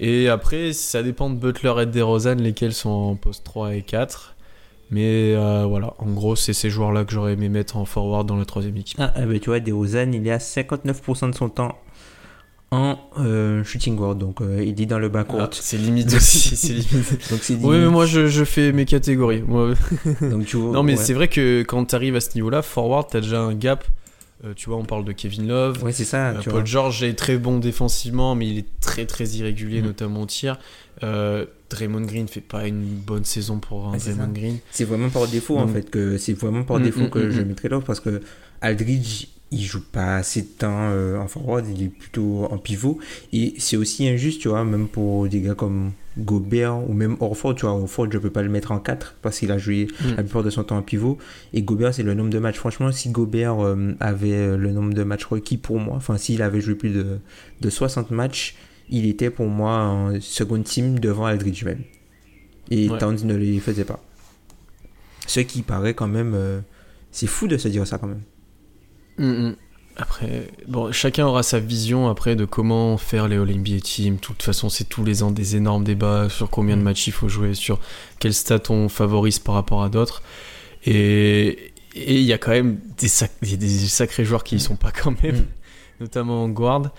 Et 0.00 0.28
après, 0.28 0.72
ça 0.72 1.02
dépend 1.04 1.30
de 1.30 1.36
Butler 1.36 1.74
et 1.82 1.86
de 1.86 1.92
DeRozan, 1.92 2.34
lesquels 2.34 2.74
sont 2.74 2.90
en 2.90 3.14
poste 3.14 3.44
3 3.44 3.76
et 3.76 3.82
4. 3.82 4.34
Mais 4.90 5.34
euh, 5.34 5.64
voilà, 5.64 5.94
en 5.98 6.10
gros, 6.12 6.34
c'est 6.34 6.52
ces 6.52 6.68
joueurs-là 6.68 7.04
que 7.04 7.12
j'aurais 7.12 7.34
aimé 7.34 7.48
mettre 7.48 7.76
en 7.76 7.84
forward 7.84 8.26
dans 8.26 8.36
la 8.36 8.44
troisième 8.44 8.76
équipe. 8.76 8.98
Ah, 9.00 9.12
eh 9.16 9.26
ben, 9.26 9.38
tu 9.38 9.50
vois, 9.50 9.60
DeRozan, 9.60 10.12
il 10.12 10.26
est 10.26 10.32
à 10.32 10.38
59% 10.38 11.30
de 11.30 11.34
son 11.36 11.48
temps 11.48 11.78
en 12.72 12.98
euh, 13.18 13.62
shooting 13.64 13.94
guard, 13.96 14.16
donc 14.16 14.40
euh, 14.40 14.62
il 14.64 14.80
est 14.80 14.86
dans 14.86 14.98
le 14.98 15.08
backcourt. 15.08 15.40
Ah, 15.40 15.48
c'est 15.52 15.76
limite 15.78 16.12
aussi. 16.14 16.56
c'est 16.56 16.72
limite. 16.72 17.30
Donc 17.30 17.38
c'est 17.42 17.54
Oui, 17.54 17.78
mais 17.78 17.88
moi 17.88 18.06
je, 18.06 18.26
je 18.26 18.44
fais 18.44 18.72
mes 18.72 18.84
catégories. 18.84 19.42
Moi, 19.42 19.74
Donc, 20.20 20.46
tu 20.46 20.56
vois, 20.56 20.72
non, 20.72 20.82
mais 20.82 20.96
ouais. 20.96 21.02
c'est 21.04 21.14
vrai 21.14 21.28
que 21.28 21.62
quand 21.62 21.84
tu 21.86 21.94
arrives 21.94 22.16
à 22.16 22.20
ce 22.20 22.30
niveau-là, 22.34 22.62
forward, 22.62 23.08
tu 23.10 23.16
as 23.16 23.20
déjà 23.20 23.40
un 23.40 23.54
gap. 23.54 23.84
Euh, 24.44 24.52
tu 24.54 24.68
vois, 24.68 24.76
on 24.78 24.84
parle 24.84 25.04
de 25.06 25.12
Kevin 25.12 25.48
Love. 25.48 25.82
Ouais, 25.82 25.92
c'est 25.92 26.04
ça. 26.04 26.28
Euh, 26.30 26.38
tu 26.40 26.50
Paul 26.50 26.58
vois. 26.58 26.64
George 26.66 27.02
est 27.02 27.14
très 27.14 27.38
bon 27.38 27.58
défensivement, 27.58 28.34
mais 28.34 28.46
il 28.48 28.58
est 28.58 28.66
très 28.80 29.06
très 29.06 29.24
irrégulier, 29.26 29.80
Mm. 29.80 29.84
notamment 29.86 30.22
au 30.22 30.26
tir. 30.26 30.58
Euh, 31.02 31.46
Draymond 31.70 32.02
Green 32.02 32.28
fait 32.28 32.42
pas 32.42 32.66
une 32.66 32.82
bonne 32.84 33.24
saison 33.24 33.58
pour 33.60 33.88
un 33.88 33.96
Draymond 33.96 34.16
ça. 34.24 34.30
Green. 34.40 34.58
C'est 34.72 34.84
vraiment 34.84 35.08
par 35.08 35.26
défaut, 35.28 35.56
en 35.56 35.64
Donc- 35.66 35.74
fait, 35.74 35.88
que 35.90 36.18
c'est 36.18 36.34
vraiment 36.34 36.64
par 36.64 36.78
Mm, 36.80 36.82
défaut 36.82 37.00
mm, 37.04 37.10
que 37.10 37.18
mm, 37.20 37.30
je 37.30 37.40
mm. 37.40 37.44
mettrais 37.46 37.68
Love 37.70 37.84
parce 37.84 38.00
que 38.00 38.20
Aldridge, 38.60 39.28
il 39.52 39.62
joue 39.62 39.82
pas 39.92 40.16
assez 40.16 40.42
de 40.42 40.46
temps 40.48 40.90
euh, 40.90 41.18
en 41.18 41.28
forward, 41.28 41.66
il 41.68 41.84
est 41.84 41.88
plutôt 41.88 42.46
en 42.50 42.58
pivot. 42.58 42.98
Et 43.32 43.54
c'est 43.58 43.76
aussi 43.76 44.08
injuste, 44.08 44.40
tu 44.40 44.48
vois, 44.48 44.64
même 44.64 44.88
pour 44.88 45.28
des 45.28 45.40
gars 45.40 45.54
comme 45.54 45.92
Gobert 46.18 46.78
ou 46.88 46.92
même 46.94 47.16
Orford, 47.20 47.54
tu 47.54 47.62
vois, 47.66 47.74
Orford, 47.74 48.08
je 48.10 48.18
peux 48.18 48.30
pas 48.30 48.42
le 48.42 48.48
mettre 48.48 48.72
en 48.72 48.78
4 48.80 49.16
parce 49.22 49.38
qu'il 49.38 49.52
a 49.52 49.58
joué 49.58 49.86
Mm. 50.00 50.08
la 50.16 50.22
plupart 50.24 50.42
de 50.42 50.50
son 50.50 50.64
temps 50.64 50.78
en 50.78 50.82
pivot. 50.82 51.18
Et 51.52 51.62
Gobert, 51.62 51.94
c'est 51.94 52.02
le 52.02 52.14
nombre 52.14 52.30
de 52.30 52.38
matchs. 52.38 52.56
Franchement, 52.56 52.90
si 52.90 53.10
Gobert 53.10 53.60
euh, 53.64 53.94
avait 54.00 54.32
euh, 54.32 54.56
le 54.56 54.72
nombre 54.72 54.94
de 54.94 55.02
matchs 55.04 55.26
requis 55.26 55.58
pour 55.58 55.78
moi, 55.78 55.94
enfin, 55.96 56.16
s'il 56.18 56.42
avait 56.42 56.60
joué 56.60 56.74
plus 56.74 56.90
de, 56.90 57.18
de 57.60 57.70
60 57.70 58.10
matchs, 58.10 58.56
il 58.88 59.06
était 59.06 59.30
pour 59.30 59.46
moi 59.46 59.78
en 59.84 60.20
second 60.20 60.60
team 60.62 60.98
devant 60.98 61.26
Aldridge 61.26 61.64
même. 61.64 61.82
Et 62.70 62.88
Ouais. 62.88 62.98
Towns 62.98 63.18
ne 63.24 63.34
les 63.36 63.60
faisait 63.60 63.84
pas. 63.84 64.02
Ce 65.28 65.40
qui 65.40 65.62
paraît 65.62 65.94
quand 65.94 66.08
même. 66.08 66.32
euh, 66.34 66.60
c'est 67.12 67.26
fou 67.28 67.46
de 67.46 67.56
se 67.56 67.68
dire 67.68 67.86
ça 67.86 67.98
quand 67.98 68.08
même. 68.08 68.22
Mm, 69.18 69.24
mm. 69.48 69.56
Après, 69.98 70.48
bon, 70.68 70.92
chacun 70.92 71.26
aura 71.26 71.42
sa 71.42 71.58
vision 71.58 72.08
après 72.08 72.36
de 72.36 72.44
comment 72.44 72.98
faire 72.98 73.28
les 73.28 73.36
All-NBA 73.36 73.80
Team. 73.82 74.16
De 74.16 74.20
toute 74.20 74.42
façon, 74.42 74.68
c'est 74.68 74.84
tous 74.84 75.04
les 75.04 75.22
ans 75.22 75.30
des 75.30 75.56
énormes 75.56 75.84
débats 75.84 76.28
sur 76.28 76.50
combien 76.50 76.76
de 76.76 76.82
Mm. 76.82 76.84
matchs 76.84 77.06
il 77.06 77.12
faut 77.14 77.28
jouer, 77.28 77.54
sur 77.54 77.80
quels 78.18 78.34
stats 78.34 78.70
on 78.70 78.88
favorise 78.90 79.38
par 79.38 79.54
rapport 79.54 79.82
à 79.82 79.88
d'autres. 79.88 80.22
Et 80.84 81.72
et 81.98 82.16
il 82.16 82.24
y 82.26 82.34
a 82.34 82.36
quand 82.38 82.50
même 82.50 82.78
des, 82.98 83.08
sac- 83.08 83.32
sacrés 83.88 84.26
joueurs 84.26 84.44
qui 84.44 84.56
y 84.56 84.60
sont 84.60 84.76
pas 84.76 84.92
quand 84.92 85.14
même, 85.22 85.36
Mm. 85.36 85.46
notamment 86.00 86.44
en 86.44 86.48
guard. 86.50 86.90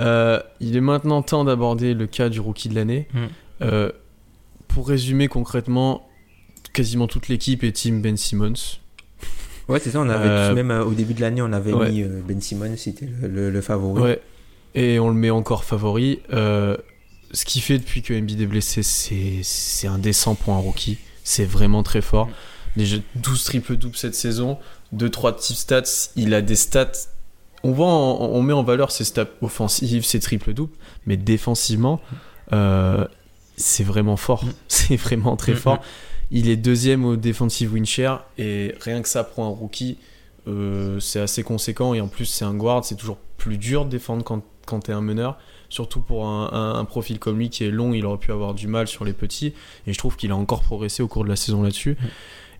Euh, 0.00 0.40
il 0.60 0.74
est 0.74 0.80
maintenant 0.80 1.20
temps 1.20 1.44
d'aborder 1.44 1.92
le 1.92 2.06
cas 2.06 2.30
du 2.30 2.40
rookie 2.40 2.70
de 2.70 2.74
l'année. 2.74 3.08
Mm. 3.12 3.18
Euh, 3.60 3.92
pour 4.68 4.88
résumer 4.88 5.28
concrètement, 5.28 6.08
quasiment 6.72 7.08
toute 7.08 7.28
l'équipe 7.28 7.62
est 7.62 7.72
team 7.72 8.00
Ben 8.00 8.16
Simmons. 8.16 8.78
Ouais, 9.68 9.78
c'est 9.80 9.90
ça. 9.90 10.00
On 10.00 10.08
avait 10.08 10.28
Euh, 10.28 10.54
même 10.54 10.70
euh, 10.70 10.84
au 10.84 10.92
début 10.94 11.14
de 11.14 11.20
l'année, 11.20 11.42
on 11.42 11.52
avait 11.52 11.72
ouais. 11.72 11.90
mis 11.90 12.02
euh, 12.02 12.20
Ben 12.26 12.40
Simmons, 12.40 12.76
c'était 12.76 13.06
le, 13.06 13.28
le- 13.28 13.50
le 13.50 13.60
favori. 13.60 14.02
Ouais. 14.02 14.20
Et 14.74 14.98
on 14.98 15.08
le 15.08 15.14
met 15.14 15.30
encore 15.30 15.64
favori. 15.64 16.20
Ce 16.30 17.44
qu'il 17.44 17.60
fait 17.60 17.76
depuis 17.78 18.00
que 18.00 18.14
Embiid 18.18 18.40
est 18.40 18.46
blessé, 18.46 18.82
c'est 18.82 19.86
indécent 19.86 20.34
pour 20.34 20.54
un 20.54 20.58
rookie. 20.58 20.96
C'est 21.24 21.44
vraiment 21.44 21.82
très 21.82 22.00
fort. 22.00 22.28
Déjà 22.76 22.96
12 23.16 23.44
triple 23.44 23.76
doubles 23.76 23.96
cette 23.96 24.14
saison, 24.14 24.58
2-3 24.96 25.36
types 25.36 25.56
stats. 25.56 26.10
Il 26.16 26.32
a 26.32 26.40
des 26.40 26.56
stats. 26.56 26.92
On 27.64 27.72
voit, 27.72 27.88
en- 27.88 28.18
on 28.32 28.40
met 28.40 28.52
en 28.54 28.62
valeur 28.62 28.90
ses 28.92 29.04
stats 29.04 29.26
offensives, 29.42 30.04
ses 30.04 30.20
triple 30.20 30.54
doubles, 30.54 30.72
mais 31.06 31.16
défensivement, 31.18 32.00
c'est 33.56 33.84
vraiment 33.84 34.16
fort. 34.16 34.44
C'est 34.68 34.96
vraiment 34.96 35.36
très 35.36 35.52
Mm, 35.52 35.56
fort. 35.56 35.80
Il 36.30 36.48
est 36.48 36.56
deuxième 36.56 37.04
au 37.04 37.16
defensive 37.16 37.72
win 37.72 37.86
share 37.86 38.24
et 38.36 38.74
rien 38.80 39.00
que 39.02 39.08
ça 39.08 39.24
pour 39.24 39.44
un 39.44 39.48
rookie, 39.48 39.96
euh, 40.46 41.00
c'est 41.00 41.20
assez 41.20 41.42
conséquent 41.42 41.94
et 41.94 42.00
en 42.00 42.08
plus 42.08 42.26
c'est 42.26 42.44
un 42.44 42.54
guard, 42.54 42.84
c'est 42.84 42.96
toujours 42.96 43.18
plus 43.38 43.56
dur 43.58 43.84
de 43.84 43.90
défendre 43.90 44.22
quand, 44.24 44.42
quand 44.66 44.80
t'es 44.80 44.92
un 44.92 45.00
meneur, 45.00 45.38
surtout 45.70 46.00
pour 46.00 46.26
un, 46.26 46.50
un- 46.52 46.74
un 46.78 46.84
profil 46.84 47.18
comme 47.18 47.38
lui 47.38 47.48
qui 47.48 47.64
est 47.64 47.70
long, 47.70 47.94
il 47.94 48.04
aurait 48.04 48.18
pu 48.18 48.30
avoir 48.32 48.52
du 48.54 48.66
mal 48.66 48.88
sur 48.88 49.04
les 49.04 49.12
petits 49.14 49.54
et 49.86 49.92
je 49.92 49.98
trouve 49.98 50.16
qu'il 50.16 50.30
a 50.30 50.36
encore 50.36 50.62
progressé 50.62 51.02
au 51.02 51.08
cours 51.08 51.24
de 51.24 51.28
la 51.30 51.36
saison 51.36 51.62
là-dessus. 51.62 51.96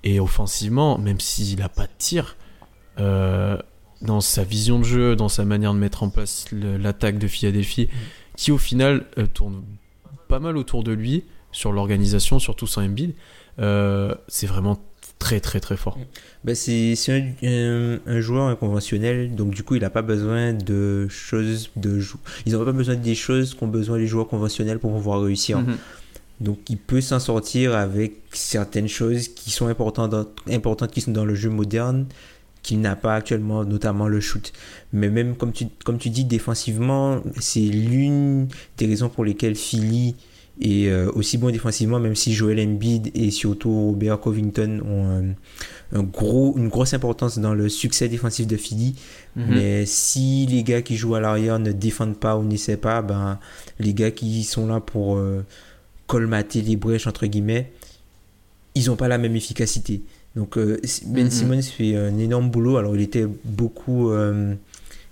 Et 0.04 0.20
offensivement, 0.20 0.96
même 0.96 1.18
s'il 1.20 1.60
a 1.60 1.68
pas 1.68 1.84
de 1.86 1.92
tir, 1.98 2.36
euh, 3.00 3.58
dans 4.00 4.20
sa 4.20 4.44
vision 4.44 4.78
de 4.78 4.84
jeu, 4.84 5.16
dans 5.16 5.28
sa 5.28 5.44
manière 5.44 5.74
de 5.74 5.78
mettre 5.78 6.04
en 6.04 6.08
place 6.08 6.46
l'attaque 6.52 7.18
de 7.18 7.26
Philadelphie, 7.26 7.88
qui 8.36 8.52
au 8.52 8.58
final 8.58 9.06
euh, 9.18 9.26
tourne 9.26 9.62
pas 10.28 10.38
mal 10.38 10.56
autour 10.56 10.84
de 10.84 10.92
lui 10.92 11.24
sur 11.50 11.72
l'organisation, 11.72 12.38
surtout 12.38 12.66
sans 12.68 12.82
Embiid, 12.82 13.14
euh, 13.60 14.14
c'est 14.28 14.46
vraiment 14.46 14.78
très 15.18 15.40
très 15.40 15.58
très 15.60 15.76
fort. 15.76 15.98
Ben, 16.44 16.54
c'est 16.54 16.94
c'est 16.94 17.12
un, 17.12 17.46
un- 17.48 17.98
un 18.06 18.20
joueur 18.20 18.46
inconventionnel, 18.48 19.34
donc 19.34 19.50
du 19.50 19.62
coup, 19.64 19.74
il 19.74 19.80
n'a 19.82 19.90
pas 19.90 20.02
besoin 20.02 20.52
de 20.52 21.08
choses. 21.08 21.70
de 21.76 21.98
jou- 21.98 22.18
Ils 22.46 22.52
n'ont 22.52 22.64
pas 22.64 22.72
besoin 22.72 22.94
des 22.94 23.14
choses 23.16 23.54
qu'ont 23.54 23.66
besoin 23.68 23.98
les 23.98 24.06
joueurs 24.06 24.28
conventionnels 24.28 24.78
pour 24.78 24.92
pouvoir 24.92 25.22
réussir. 25.22 25.58
Mhm. 25.60 25.76
Donc 26.40 26.58
il 26.68 26.76
peut 26.78 27.00
s'en 27.00 27.18
sortir 27.18 27.74
avec 27.74 28.12
certaines 28.32 28.86
choses 28.86 29.26
qui 29.26 29.50
sont 29.50 29.66
importantes, 29.66 30.10
dans- 30.10 30.26
importantes 30.52 30.92
qui 30.92 31.00
sont 31.00 31.10
dans 31.10 31.24
le 31.24 31.34
jeu 31.34 31.50
moderne, 31.50 32.06
qu'il 32.62 32.80
n'a 32.80 32.94
pas 32.94 33.16
actuellement, 33.16 33.64
notamment 33.64 34.06
le 34.06 34.20
shoot. 34.20 34.52
Mais 34.92 35.08
même 35.08 35.34
comme 35.34 35.52
tu, 35.52 35.66
comme 35.84 35.98
tu 35.98 36.10
dis, 36.10 36.24
défensivement, 36.24 37.22
c'est 37.40 37.58
l'une 37.60 38.46
des 38.76 38.86
raisons 38.86 39.08
pour 39.08 39.24
lesquelles 39.24 39.56
Philly 39.56 40.14
est 40.60 40.88
euh, 40.88 41.10
aussi 41.14 41.38
bon 41.38 41.50
défensivement, 41.50 42.00
même 42.00 42.16
si 42.16 42.34
Joel 42.34 42.60
Embiid 42.60 43.10
et 43.14 43.30
surtout 43.30 43.70
Robert 43.70 44.20
Covington 44.20 44.80
ont 44.84 45.06
un, 45.06 45.98
un 45.98 46.02
gros, 46.02 46.54
une 46.56 46.68
grosse 46.68 46.94
importance 46.94 47.38
dans 47.38 47.54
le 47.54 47.68
succès 47.68 48.08
défensif 48.08 48.46
de 48.46 48.56
Philly. 48.56 48.94
Mhm. 49.36 49.44
Mais 49.48 49.86
si 49.86 50.46
les 50.46 50.62
gars 50.62 50.82
qui 50.82 50.96
jouent 50.96 51.14
à 51.14 51.20
l'arrière 51.20 51.58
ne 51.58 51.72
défendent 51.72 52.18
pas 52.18 52.36
ou 52.36 52.44
n'essaient 52.44 52.76
pas, 52.76 53.02
ben, 53.02 53.38
les 53.78 53.94
gars 53.94 54.10
qui 54.10 54.42
sont 54.44 54.66
là 54.66 54.80
pour 54.80 55.16
euh, 55.16 55.44
colmater 56.06 56.62
les 56.62 56.76
brèches, 56.76 57.06
entre 57.06 57.26
guillemets, 57.26 57.70
ils 58.74 58.86
n'ont 58.86 58.96
pas 58.96 59.08
la 59.08 59.18
même 59.18 59.36
efficacité. 59.36 60.02
Donc 60.36 60.56
euh, 60.56 60.80
Ben 61.06 61.24
Mhm. 61.24 61.30
Simmons 61.30 61.62
fait 61.62 61.96
un 61.96 62.16
énorme 62.18 62.50
boulot. 62.50 62.76
Alors 62.76 62.94
il 62.96 63.02
était 63.02 63.26
beaucoup 63.44 64.10
euh, 64.10 64.54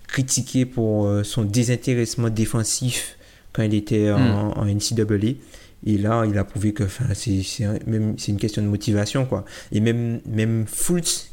critiqué 0.06 0.64
pour 0.66 1.06
euh, 1.06 1.22
son 1.24 1.44
désintéressement 1.44 2.30
défensif 2.30 3.15
quand 3.56 3.62
il 3.62 3.74
était 3.74 4.10
en, 4.12 4.50
en 4.50 4.64
NCAA. 4.66 5.38
Et 5.86 5.98
là, 5.98 6.24
il 6.26 6.36
a 6.36 6.44
prouvé 6.44 6.72
que 6.72 6.84
c'est 7.14 7.72
une 7.92 8.36
question 8.38 8.62
de 8.62 8.66
motivation. 8.66 9.24
Quoi. 9.24 9.44
Et 9.72 9.80
même, 9.80 10.20
même 10.26 10.66
Fultz, 10.66 11.30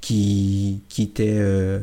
qui, 0.00 0.82
qui 0.88 1.02
était 1.02 1.38
euh, 1.38 1.80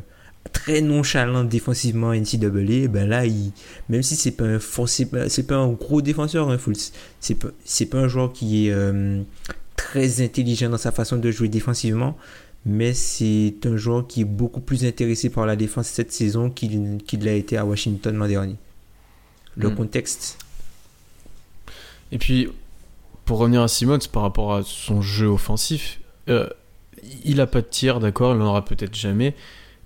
très 0.53 0.81
nonchalant 0.81 1.43
défensivement 1.43 2.07
en 2.07 2.15
NCAA, 2.15 2.87
ben 2.87 3.07
là, 3.07 3.25
il, 3.25 3.51
même 3.89 4.03
si 4.03 4.15
c'est 4.15 4.31
pas 4.31 4.45
un 4.45 4.59
c'est 4.87 5.47
pas, 5.47 5.55
un 5.55 5.71
gros 5.71 6.01
défenseur, 6.01 6.49
hein, 6.49 6.57
Fultz, 6.57 6.93
c'est 7.19 7.35
pas, 7.35 7.49
pas 7.91 7.97
un 7.97 8.07
joueur 8.07 8.31
qui 8.31 8.67
est 8.67 8.71
euh, 8.71 9.21
très 9.75 10.21
intelligent 10.21 10.69
dans 10.69 10.77
sa 10.77 10.91
façon 10.91 11.17
de 11.17 11.31
jouer 11.31 11.49
défensivement, 11.49 12.15
mais 12.65 12.93
c'est 12.93 13.55
un 13.65 13.75
joueur 13.77 14.05
qui 14.05 14.21
est 14.21 14.25
beaucoup 14.25 14.61
plus 14.61 14.85
intéressé 14.85 15.31
par 15.31 15.47
la 15.47 15.55
défense 15.55 15.87
cette 15.87 16.11
saison 16.11 16.51
qu'il 16.51 16.99
qu'il 17.07 17.25
l'a 17.25 17.33
été 17.33 17.57
à 17.57 17.65
Washington 17.65 18.15
l'an 18.15 18.27
dernier. 18.27 18.57
Le 19.57 19.69
Mm. 19.69 19.75
contexte. 19.75 20.37
Et 22.11 22.17
puis, 22.17 22.47
pour 23.25 23.37
revenir 23.39 23.61
à 23.61 23.67
Simmons 23.67 23.99
par 24.11 24.23
rapport 24.23 24.53
à 24.53 24.63
son 24.63 25.01
jeu 25.01 25.27
offensif, 25.27 25.99
euh, 26.29 26.47
il 27.23 27.39
a 27.41 27.47
pas 27.47 27.61
de 27.61 27.67
tir, 27.67 27.99
d'accord, 27.99 28.33
il 28.33 28.39
n'en 28.39 28.47
aura 28.47 28.63
peut-être 28.65 28.95
jamais, 28.95 29.35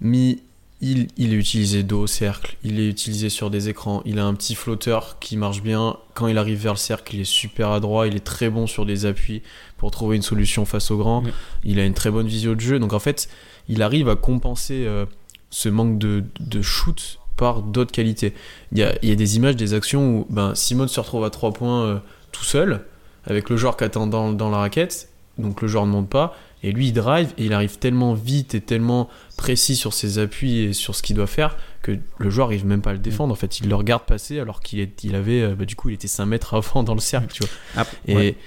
mais 0.01 0.39
il, 0.82 1.07
il 1.18 1.34
est 1.34 1.38
utilisé 1.38 1.84
dos 1.84 2.01
au 2.01 2.07
cercle, 2.07 2.57
il 2.63 2.80
est 2.80 2.89
utilisé 2.89 3.30
sur 3.30 3.49
des 3.49 3.70
écrans, 3.70 4.01
il 4.05 4.20
a 4.20 4.26
un 4.26 4.34
petit 4.34 4.55
flotteur 4.55 5.18
qui 5.20 5.38
marche 5.38 5.61
bien. 5.61 5.97
Quand 6.16 6.28
il 6.28 6.38
arrive 6.38 6.59
vers 6.59 6.74
le 6.74 6.78
cercle, 6.78 7.16
il 7.16 7.22
est 7.22 7.24
super 7.24 7.72
adroit, 7.72 8.07
il 8.07 8.16
est 8.16 8.24
très 8.26 8.49
bon 8.49 8.68
sur 8.68 8.86
des 8.86 9.05
appuis 9.05 9.41
pour 9.78 9.91
trouver 9.91 10.16
une 10.18 10.22
solution 10.22 10.66
face 10.66 10.91
au 10.91 10.97
grand. 10.97 11.22
Mm. 11.22 11.32
Il 11.63 11.80
a 11.80 11.86
une 11.86 11.93
très 11.93 12.11
bonne 12.11 12.28
vision 12.28 12.53
de 12.53 12.59
jeu, 12.59 12.80
donc 12.80 12.93
en 12.93 12.99
fait, 12.99 13.30
il 13.70 13.82
arrive 13.82 14.09
à 14.09 14.16
compenser 14.16 14.86
euh, 14.86 15.05
ce 15.49 15.70
manque 15.70 15.97
de, 15.97 16.24
de 16.39 16.61
shoot 16.61 17.20
par 17.38 17.62
d'autres 17.62 17.92
qualités. 17.92 18.34
Il 18.72 18.78
y 18.80 18.84
a, 18.84 18.96
il 19.02 19.10
y 19.10 19.12
a 19.12 19.16
des 19.16 19.36
images, 19.36 19.56
des 19.56 19.74
actions 19.74 20.20
où 20.20 20.28
ben, 20.30 20.56
Simone 20.56 20.88
se 20.88 21.00
retrouve 21.00 21.24
à 21.24 21.30
3 21.30 21.52
points 21.52 21.86
euh, 21.86 21.98
tout 22.32 22.44
seul, 22.44 22.86
avec 23.26 23.50
le 23.50 23.58
joueur 23.58 23.78
qui 23.78 23.84
attend 23.84 24.08
dans, 24.08 24.32
dans 24.32 24.50
la 24.50 24.58
raquette, 24.58 25.10
donc 25.38 25.62
le 25.62 25.68
joueur 25.68 25.86
ne 25.86 25.92
monte 25.92 26.10
pas, 26.10 26.36
et 26.64 26.72
lui 26.72 26.88
il 26.88 26.94
drive, 26.94 27.34
et 27.38 27.46
il 27.46 27.54
arrive 27.54 27.78
tellement 27.78 28.14
vite 28.14 28.56
et 28.56 28.62
tellement 28.62 29.10
précis 29.38 29.76
sur 29.76 29.94
ses 29.94 30.20
appuis 30.20 30.60
et 30.60 30.74
sur 30.74 30.96
ce 30.96 31.04
qu'il 31.04 31.16
doit 31.16 31.28
faire, 31.28 31.58
que 31.82 31.98
le 32.18 32.30
joueur 32.30 32.48
arrive 32.48 32.66
même 32.66 32.82
pas 32.82 32.92
à 32.92 32.94
le 32.94 33.00
défendre. 33.00 33.32
En 33.32 33.36
fait, 33.36 33.60
il 33.60 33.70
le 33.70 33.76
regarde 33.76 34.04
passer 34.04 34.40
alors 34.40 34.62
qu'il 34.62 34.90
il 35.04 35.16
avait, 35.16 35.42
euh, 35.42 35.56
bah, 35.56 35.66
du 35.66 35.76
coup, 35.76 35.90
il 35.90 35.94
était 35.94 36.08
5 36.08 36.26
mètres 36.26 36.54
avant 36.56 36.84
dans 36.84 36.96
le 36.96 37.00
cercle, 37.00 37.34
tu 37.34 37.44
vois. 37.44 37.82
Après, 37.82 37.98
Et. 38.08 38.38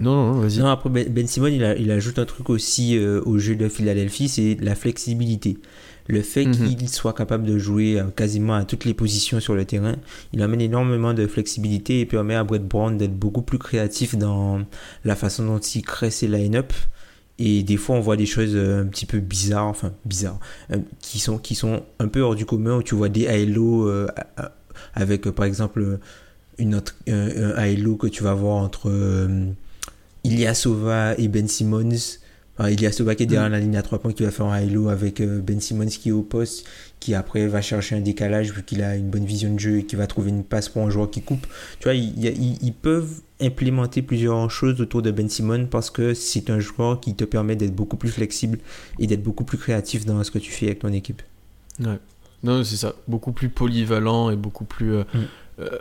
Non, 0.00 0.14
non, 0.14 0.34
non, 0.34 0.40
vas-y. 0.40 0.58
Non, 0.58 0.66
après 0.66 0.90
Ben 0.90 1.08
Ben 1.08 1.26
Simon, 1.26 1.46
il, 1.46 1.62
a- 1.64 1.76
il 1.76 1.90
ajoute 1.90 2.18
un 2.18 2.24
truc 2.24 2.50
aussi 2.50 2.96
euh, 2.98 3.20
au 3.26 3.38
jeu 3.38 3.54
de 3.54 3.68
Philadelphie, 3.68 4.28
c'est 4.28 4.56
la 4.60 4.74
flexibilité. 4.74 5.58
Le 6.08 6.20
fait 6.20 6.44
Mhm. 6.46 6.52
qu'il 6.76 6.88
soit 6.88 7.12
capable 7.14 7.44
de 7.44 7.56
jouer 7.58 7.98
euh, 8.00 8.04
quasiment 8.14 8.54
à 8.54 8.64
toutes 8.64 8.84
les 8.84 8.92
positions 8.94 9.38
sur 9.40 9.54
le 9.54 9.64
terrain, 9.64 9.94
il 10.32 10.42
amène 10.42 10.60
énormément 10.60 11.14
de 11.14 11.26
flexibilité 11.26 12.00
et 12.00 12.06
permet 12.06 12.34
à 12.34 12.44
Brett 12.44 12.66
Brown 12.66 12.98
d'être 12.98 13.16
beaucoup 13.18 13.40
plus 13.42 13.58
créatif 13.58 14.16
dans 14.16 14.62
la 15.04 15.16
façon 15.16 15.46
dont 15.46 15.58
il 15.58 15.82
crée 15.82 16.10
ses 16.10 16.26
line-up. 16.28 16.72
Et 17.38 17.62
des 17.62 17.76
fois, 17.76 17.96
on 17.96 18.00
voit 18.00 18.16
des 18.16 18.26
choses 18.26 18.54
euh, 18.54 18.82
un 18.82 18.86
petit 18.86 19.06
peu 19.06 19.18
bizarres, 19.20 19.66
enfin 19.66 19.92
bizarres, 20.04 20.38
euh, 20.72 20.78
qui, 21.00 21.18
sont, 21.20 21.38
qui 21.38 21.54
sont 21.54 21.82
un 21.98 22.08
peu 22.08 22.20
hors 22.20 22.34
du 22.34 22.46
commun, 22.46 22.76
où 22.78 22.82
tu 22.82 22.94
vois 22.96 23.08
des 23.08 23.26
à- 23.26 24.52
avec, 24.94 25.22
par 25.30 25.44
exemple, 25.46 25.98
une 26.58 26.74
autre, 26.74 26.94
un, 27.08 27.50
halo 27.56 27.96
que 27.96 28.06
tu 28.08 28.22
vas 28.22 28.34
voir 28.34 28.56
entre 28.56 28.88
Ilyasova 30.24 31.14
et 31.18 31.28
Ben 31.28 31.46
Simmons. 31.48 32.18
Enfin, 32.56 32.70
Ilyasova 32.70 33.14
qui 33.16 33.24
est 33.24 33.26
derrière 33.26 33.50
la 33.50 33.58
ligne 33.58 33.76
à 33.76 33.82
3 33.82 33.98
points 33.98 34.12
qui 34.12 34.22
va 34.22 34.30
faire 34.30 34.46
un 34.46 34.52
halo 34.54 34.88
avec 34.88 35.20
euh, 35.20 35.40
Ben 35.40 35.60
Simmons 35.60 35.86
qui 35.86 36.10
est 36.10 36.12
au 36.12 36.22
poste, 36.22 36.66
qui 37.00 37.14
après 37.14 37.46
va 37.48 37.60
chercher 37.60 37.96
un 37.96 38.00
décalage 38.00 38.52
vu 38.52 38.62
qu'il 38.62 38.82
a 38.82 38.94
une 38.96 39.10
bonne 39.10 39.24
vision 39.24 39.52
de 39.52 39.58
jeu 39.58 39.78
et 39.78 39.84
qui 39.84 39.96
va 39.96 40.06
trouver 40.06 40.30
une 40.30 40.44
passe 40.44 40.68
pour 40.68 40.82
un 40.82 40.90
joueur 40.90 41.10
qui 41.10 41.20
coupe. 41.20 41.46
Tu 41.80 41.84
vois, 41.84 41.94
ils, 41.94 42.72
peuvent 42.80 43.20
implémenter 43.40 44.02
plusieurs 44.02 44.48
choses 44.52 44.80
autour 44.80 45.02
de 45.02 45.10
Ben 45.10 45.28
Simmons 45.28 45.66
parce 45.66 45.90
que 45.90 46.14
c'est 46.14 46.48
un 46.48 46.60
joueur 46.60 47.00
qui 47.00 47.14
te 47.16 47.24
permet 47.24 47.56
d'être 47.56 47.74
beaucoup 47.74 47.96
plus 47.96 48.10
flexible 48.10 48.58
et 49.00 49.08
d'être 49.08 49.22
beaucoup 49.22 49.44
plus 49.44 49.58
créatif 49.58 50.06
dans 50.06 50.22
ce 50.22 50.30
que 50.30 50.38
tu 50.38 50.52
fais 50.52 50.66
avec 50.66 50.78
ton 50.78 50.92
équipe. 50.92 51.22
Ouais. 51.80 51.98
Non, 52.44 52.62
c'est 52.62 52.76
ça. 52.76 52.94
Beaucoup 53.08 53.32
plus 53.32 53.48
polyvalent 53.48 54.30
et 54.30 54.36
beaucoup 54.36 54.64
plus. 54.64 54.94
euh, 54.94 55.04
Mm. 55.12 55.18
euh, 55.60 55.78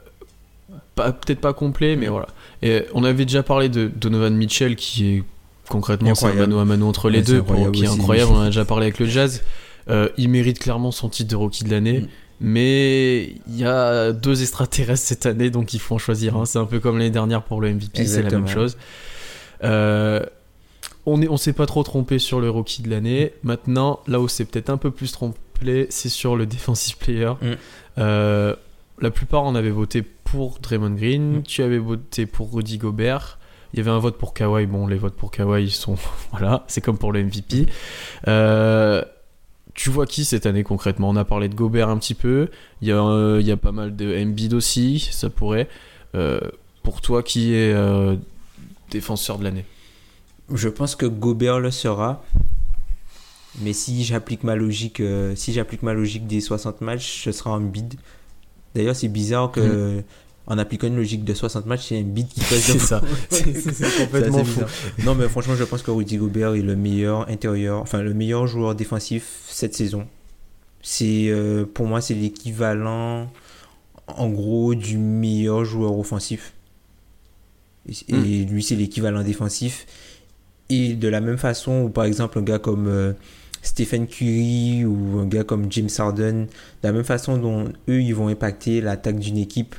Peut-être 0.96 1.42
pas 1.42 1.54
complet, 1.54 1.96
mais 1.96 2.08
voilà. 2.08 2.28
Et 2.62 2.84
on 2.94 3.04
avait 3.04 3.26
déjà 3.26 3.44
parlé 3.44 3.70
de 3.70 3.92
Donovan 3.94 4.36
Mitchell 4.36 4.76
qui 4.76 5.08
est 5.10 5.24
concrètement 5.70 6.14
c'est 6.14 6.28
un 6.28 6.34
mano 6.34 6.60
à 6.60 6.66
mano 6.66 6.88
entre 6.88 7.10
les 7.10 7.20
Ouais, 7.20 7.24
deux, 7.24 7.42
pour- 7.44 7.72
qui 7.72 7.84
est 7.84 7.88
incroyable. 7.88 8.32
On 8.34 8.38
en 8.38 8.42
a 8.42 8.46
déjà 8.48 8.66
parlé 8.66 8.86
avec 8.86 9.00
le 9.00 9.06
Jazz. 9.06 9.42
Euh, 9.90 10.10
il 10.18 10.30
mérite 10.30 10.60
clairement 10.60 10.92
son 10.92 11.10
titre 11.10 11.30
de 11.32 11.36
rookie 11.36 11.64
de 11.64 11.72
l'année. 11.72 12.02
Mm. 12.02 12.08
Mais 12.42 13.24
il 13.48 13.58
y 13.58 13.64
a 13.64 14.12
deux 14.12 14.42
extraterrestres 14.42 15.06
cette 15.06 15.26
année, 15.26 15.50
donc 15.50 15.74
il 15.74 15.80
faut 15.80 15.96
en 15.96 16.00
choisir 16.00 16.36
un. 16.36 16.46
C'est 16.46 16.60
un 16.60 16.66
peu 16.66 16.80
comme 16.80 16.98
l'année 16.98 17.10
dernière 17.10 17.44
pour 17.44 17.62
le 17.62 17.74
MVP, 17.74 18.06
c'est 18.06 18.22
la 18.24 18.30
même 18.30 18.48
chose. 18.48 18.78
Euh, 19.64 20.22
on 21.06 21.22
est, 21.22 21.28
on 21.30 21.38
s'est 21.38 21.54
pas 21.54 21.66
trop 21.66 21.84
trompé 21.84 22.20
sur 22.20 22.40
le 22.40 22.50
rookie 22.50 22.82
de 22.82 22.90
l'année. 22.90 23.34
Maintenant, 23.44 24.00
là 24.08 24.20
où 24.20 24.28
c'est 24.28 24.46
peut-être 24.46 24.70
un 24.70 24.78
peu 24.78 24.92
plus 24.92 25.12
trompé, 25.12 25.88
c'est 25.90 26.10
sur 26.10 26.36
le 26.36 26.46
defensive 26.46 26.98
player. 26.98 27.32
Mm. 27.42 27.52
Euh, 28.00 28.56
la 29.00 29.12
plupart, 29.12 29.44
on 29.44 29.56
avait 29.56 29.70
voté 29.70 30.02
pour 30.34 30.58
Draymond 30.60 30.96
Green. 30.96 31.38
Mm. 31.38 31.44
Tu 31.44 31.62
avais 31.62 31.78
voté 31.78 32.26
pour 32.26 32.52
Rudy 32.52 32.80
Gobert. 32.80 33.38
Il 33.72 33.78
y 33.78 33.82
avait 33.82 33.92
un 33.92 34.00
vote 34.00 34.18
pour 34.18 34.34
Kawhi. 34.34 34.66
Bon, 34.66 34.88
les 34.88 34.98
votes 34.98 35.16
pour 35.16 35.30
Kawhi 35.30 35.66
ils 35.66 35.72
sont. 35.72 35.96
voilà, 36.32 36.64
c'est 36.68 36.82
comme 36.82 36.98
pour 36.98 37.12
le 37.12 37.24
MVP. 37.24 37.68
Euh, 38.28 39.04
tu 39.76 39.92
vois 39.92 40.08
qui 40.08 40.26
cette 40.26 40.48
année 40.48 40.64
concrètement? 40.64 41.10
On 41.10 41.16
a 41.16 41.24
parlé 41.24 41.50
de 41.50 41.56
Gobert 41.56 41.90
un 41.90 41.98
petit 41.98 42.16
peu. 42.16 42.50
Il 42.82 42.88
y 42.88 42.92
a, 42.92 42.98
euh, 42.98 43.38
il 43.42 43.46
y 43.46 43.52
a 43.52 43.58
pas 43.58 43.72
mal 43.72 43.96
de 43.96 44.24
Embiid 44.24 44.56
aussi, 44.56 45.08
ça 45.12 45.30
pourrait. 45.30 45.70
Euh, 46.16 46.40
pour 46.82 47.02
toi, 47.02 47.22
qui 47.22 47.54
est 47.54 47.76
défenseur 48.90 49.38
de 49.38 49.44
l'année? 49.44 49.66
Je 50.52 50.68
pense 50.68 50.96
que 50.96 51.06
Gobert 51.06 51.60
le 51.60 51.70
sera. 51.70 52.24
Mais 53.62 53.74
si 53.74 54.04
j'applique 54.04 54.44
ma 54.44 54.56
logique, 54.56 55.02
si 55.36 55.54
j'applique 55.54 55.84
ma 55.84 55.94
logique 55.94 56.26
des 56.26 56.42
60 56.42 56.82
matchs, 56.82 57.24
ce 57.24 57.32
sera 57.32 57.52
un 57.52 57.62
bid. 57.62 57.94
D'ailleurs, 58.74 58.96
c'est 58.96 59.08
bizarre 59.08 59.52
que 59.52 60.04
en 60.48 60.58
appliquant 60.58 60.88
une 60.88 60.98
logique 60.98 61.24
de 61.24 61.34
60 61.34 61.66
matchs, 61.66 61.88
c'est 61.90 62.00
un 62.00 62.04
bid 62.04 62.28
qui 62.28 62.40
passe 62.42 62.60
C'est 62.60 62.80
ça. 62.80 63.02
C'est- 63.30 63.98
complètement 64.06 64.44
fou. 64.44 64.62
Non, 65.06 65.16
mais 65.16 65.28
franchement, 65.30 65.56
je 65.56 65.64
pense 65.64 65.82
que 65.84 65.92
Rudy 65.92 66.18
Gobert 66.18 66.54
est 66.56 66.62
le 66.62 66.76
meilleur 66.76 67.30
intérieur, 67.30 67.80
enfin 67.82 68.02
le 68.02 68.14
meilleur 68.14 68.46
joueur 68.48 68.76
défensif 68.76 69.42
cette 69.48 69.74
saison. 69.74 70.06
C'est 70.82 71.28
euh, 71.30 71.66
pour 71.66 71.86
moi, 71.88 72.02
c'est 72.02 72.14
l'équivalent, 72.14 73.32
en 74.08 74.30
gros, 74.30 74.76
du 74.76 74.98
meilleur 74.98 75.64
joueur 75.64 75.98
offensif. 75.98 76.54
Et, 77.88 77.94
et 78.10 78.46
Hmm. 78.46 78.50
lui, 78.52 78.64
c'est 78.64 78.76
l'équivalent 78.76 79.24
défensif. 79.24 79.86
Et 80.70 80.94
de 80.96 81.08
la 81.08 81.22
même 81.22 81.38
façon, 81.38 81.84
où 81.84 81.90
par 81.90 82.06
exemple, 82.06 82.40
un 82.40 82.42
gars 82.42 82.60
comme 82.60 82.88
euh, 82.88 83.14
Stephen 83.62 84.08
Curry 84.08 84.84
ou 84.86 85.20
un 85.20 85.26
gars 85.26 85.44
comme 85.44 85.72
James 85.72 85.90
Harden, 85.98 86.44
de 86.48 86.48
la 86.84 86.92
même 86.92 87.04
façon 87.04 87.38
dont 87.38 87.66
eux, 87.90 88.02
ils 88.02 88.14
vont 88.16 88.28
impacter 88.28 88.82
l'attaque 88.82 89.20
d'une 89.20 89.38
équipe 89.38 89.76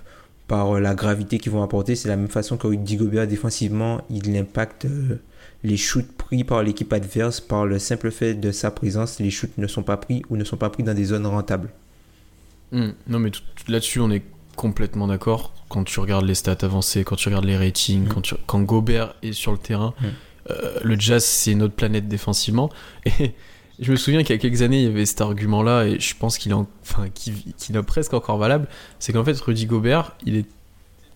par 0.48 0.76
euh, 0.76 0.80
la 0.80 0.94
gravité 0.94 1.38
qu'ils 1.38 1.52
vont 1.52 1.62
apporter, 1.62 1.94
c'est 1.96 2.08
la 2.08 2.16
même 2.16 2.28
façon 2.28 2.56
que 2.56 2.66
Rudy 2.66 2.96
Gobert 2.96 3.26
défensivement, 3.26 4.02
il 4.10 4.36
impacte 4.36 4.84
euh, 4.84 5.18
les 5.62 5.76
shoots 5.76 6.10
pris 6.16 6.44
par 6.44 6.62
l'équipe 6.62 6.92
adverse 6.92 7.40
par 7.40 7.64
le 7.66 7.78
simple 7.78 8.10
fait 8.10 8.34
de 8.34 8.52
sa 8.52 8.70
présence, 8.70 9.18
les 9.20 9.30
shoots 9.30 9.56
ne 9.58 9.66
sont 9.66 9.82
pas 9.82 9.96
pris 9.96 10.22
ou 10.28 10.36
ne 10.36 10.44
sont 10.44 10.56
pas 10.58 10.68
pris 10.70 10.82
dans 10.82 10.94
des 10.94 11.04
zones 11.06 11.26
rentables. 11.26 11.70
Hmm. 12.72 12.90
Non, 13.06 13.18
mais 13.18 13.30
là-dessus, 13.68 14.00
on 14.00 14.10
est 14.10 14.22
complètement 14.56 15.06
d'accord. 15.06 15.52
Quand 15.68 15.84
tu 15.84 15.98
regardes 16.00 16.26
les 16.26 16.34
stats 16.34 16.58
avancées, 16.62 17.04
quand 17.04 17.16
tu 17.16 17.28
regardes 17.28 17.44
les 17.46 17.56
ratings, 17.56 18.04
Mm. 18.04 18.08
quand, 18.08 18.20
tu- 18.20 18.34
quand 18.46 18.60
Gobert 18.60 19.14
est 19.22 19.32
sur 19.32 19.52
le 19.52 19.58
terrain, 19.58 19.94
Mm. 20.00 20.04
euh, 20.50 20.78
le 20.82 20.98
Jazz, 21.00 21.24
c'est 21.24 21.52
une 21.52 21.62
autre 21.62 21.74
planète 21.74 22.06
défensivement. 22.08 22.70
Et 23.20 23.32
je 23.80 23.90
me 23.90 23.96
souviens 23.96 24.22
qu'il 24.22 24.34
y 24.34 24.38
a 24.38 24.40
quelques 24.40 24.62
années, 24.62 24.82
il 24.82 24.84
y 24.84 24.90
avait 24.90 25.06
cet 25.06 25.20
argument-là, 25.20 25.86
et 25.86 26.00
je 26.00 26.14
pense 26.16 26.38
qu'il 26.38 26.52
est, 26.52 26.54
en- 26.54 26.66
enfin, 26.82 27.08
qu'il 27.12 27.34
qu'il 27.58 27.76
est 27.76 27.82
presque 27.82 28.14
encore 28.14 28.38
valable. 28.38 28.68
C'est 28.98 29.12
qu'en 29.12 29.24
fait, 29.24 29.38
Rudy 29.40 29.66
Gobert, 29.66 30.16
il 30.24 30.36
est 30.36 30.46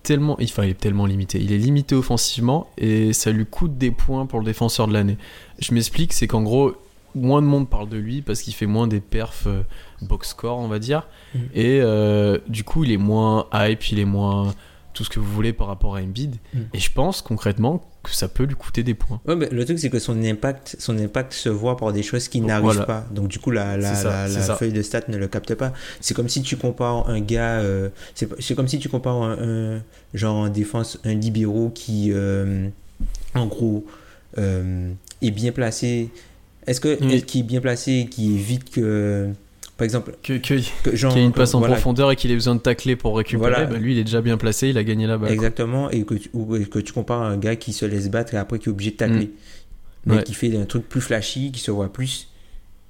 tellement, 0.02 0.36
enfin, 0.42 0.64
il 0.64 0.70
est 0.70 0.78
tellement 0.80 1.06
limité. 1.06 1.40
Il 1.40 1.52
est 1.52 1.58
limité 1.58 1.94
offensivement, 1.94 2.68
et 2.78 3.12
ça 3.12 3.30
lui 3.30 3.46
coûte 3.46 3.76
des 3.78 3.90
points 3.90 4.26
pour 4.26 4.38
le 4.40 4.44
défenseur 4.44 4.88
de 4.88 4.92
l'année. 4.92 5.18
Je 5.60 5.72
m'explique, 5.74 6.12
c'est 6.12 6.26
qu'en 6.26 6.42
gros, 6.42 6.74
moins 7.14 7.42
de 7.42 7.46
monde 7.46 7.68
parle 7.68 7.88
de 7.88 7.96
lui 7.96 8.22
parce 8.22 8.42
qu'il 8.42 8.54
fait 8.54 8.66
moins 8.66 8.86
des 8.86 9.00
perfs 9.00 9.46
euh, 9.46 9.62
box 10.02 10.28
score, 10.30 10.58
on 10.58 10.68
va 10.68 10.78
dire. 10.78 11.06
Mhm. 11.34 11.40
Et 11.54 11.80
euh, 11.80 12.38
du 12.48 12.64
coup, 12.64 12.84
il 12.84 12.92
est 12.92 12.96
moins 12.98 13.46
hype, 13.52 13.90
il 13.90 13.98
est 13.98 14.04
moins 14.04 14.54
tout 14.98 15.04
ce 15.04 15.10
que 15.10 15.20
vous 15.20 15.32
voulez 15.32 15.52
par 15.52 15.68
rapport 15.68 15.94
à 15.96 16.00
Embiid. 16.00 16.34
Mhm. 16.52 16.64
Et 16.74 16.78
je 16.80 16.90
pense 16.92 17.22
concrètement 17.22 17.88
que 18.02 18.10
ça 18.10 18.26
peut 18.26 18.42
lui 18.42 18.56
coûter 18.56 18.82
des 18.82 18.94
points. 18.94 19.20
Ouais, 19.28 19.36
mais 19.36 19.48
le 19.48 19.64
truc, 19.64 19.78
c'est 19.78 19.90
que 19.90 20.00
son 20.00 20.20
impact, 20.24 20.74
son 20.80 20.98
impact 20.98 21.32
se 21.32 21.48
voit 21.48 21.76
par 21.76 21.92
des 21.92 22.02
choses 22.02 22.26
qui 22.26 22.40
n'arrivent 22.40 22.64
voilà. 22.64 22.84
pas. 22.84 23.06
Donc, 23.12 23.28
du 23.28 23.38
coup, 23.38 23.52
la, 23.52 23.76
la, 23.76 23.94
ça, 23.94 24.56
feuille 24.56 24.72
de 24.72 24.82
stats 24.82 25.02
ne 25.08 25.16
le 25.16 25.28
capte 25.28 25.54
pas. 25.54 25.72
C'est 26.00 26.14
comme 26.14 26.28
si 26.28 26.42
tu 26.42 26.56
compares 26.56 27.08
un 27.08 27.20
gars, 27.20 27.60
euh, 27.60 27.90
c'est 28.16 28.28
c'est 28.40 28.56
comme 28.56 28.66
si 28.66 28.80
tu 28.80 28.88
compares 28.88 29.22
un, 29.22 29.76
un- 29.76 29.82
genre 30.14 30.34
en 30.36 30.48
défense, 30.48 30.98
un 31.04 31.14
libéraux 31.14 31.70
qui, 31.72 32.10
euh, 32.12 32.68
en 33.36 33.46
gros, 33.46 33.86
euh, 34.36 34.90
est 35.22 35.30
bien 35.30 35.52
placé. 35.52 36.10
Est-ce 36.66 36.80
que, 36.80 36.98
Oui. 37.00 37.14
est-ce 37.14 37.24
qu'il 37.24 37.42
est 37.42 37.44
bien 37.44 37.60
placé 37.60 37.92
et 37.92 38.06
qui 38.08 38.34
évite 38.34 38.70
que, 38.70 39.28
par 39.78 39.84
exemple, 39.86 40.14
Que, 40.22 40.34
que- 40.34 40.60
que 40.82 40.94
genre, 40.96 41.12
qu'il 41.12 41.22
y 41.22 41.24
ait 41.24 41.26
une 41.26 41.32
passe 41.32 41.54
en 41.54 41.60
voilà, 41.60 41.76
profondeur 41.76 42.10
et 42.10 42.16
qu'il 42.16 42.30
ait 42.30 42.34
besoin 42.34 42.54
de 42.56 42.60
tacler 42.60 42.94
pour 42.96 43.16
récupérer, 43.16 43.50
Voilà. 43.52 43.64
bah, 43.64 43.78
lui 43.78 43.92
il 43.94 43.98
est 43.98 44.04
déjà 44.04 44.20
bien 44.20 44.36
placé, 44.36 44.68
il 44.68 44.76
a 44.76 44.84
gagné 44.84 45.06
la 45.06 45.16
balle. 45.16 45.32
Exactement, 45.32 45.88
et 45.90 46.04
que 46.04 46.14
tu, 46.14 46.28
ou 46.34 46.58
que 46.66 46.78
tu 46.80 46.92
compares 46.92 47.22
à 47.22 47.28
un 47.28 47.38
gars 47.38 47.56
qui 47.56 47.72
se 47.72 47.86
laisse 47.86 48.10
battre 48.10 48.34
et 48.34 48.36
après 48.36 48.58
qui 48.58 48.68
est 48.68 48.72
obligé 48.72 48.90
de 48.90 48.96
tacler. 48.96 49.26
Mm. 49.26 49.30
Mais 50.06 50.16
Ouais. 50.16 50.22
qui 50.24 50.34
fait 50.34 50.54
un 50.56 50.64
truc 50.66 50.86
plus 50.88 51.00
flashy, 51.00 51.50
qui 51.52 51.60
se 51.60 51.70
voit 51.70 51.92
plus, 51.92 52.28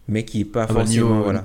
mais 0.08 0.24
qui 0.24 0.40
est 0.40 0.44
pas 0.44 0.64
Ah 0.64 0.66
bah, 0.72 0.74
forcément. 0.80 1.08
niveau, 1.10 1.22
voilà. 1.22 1.44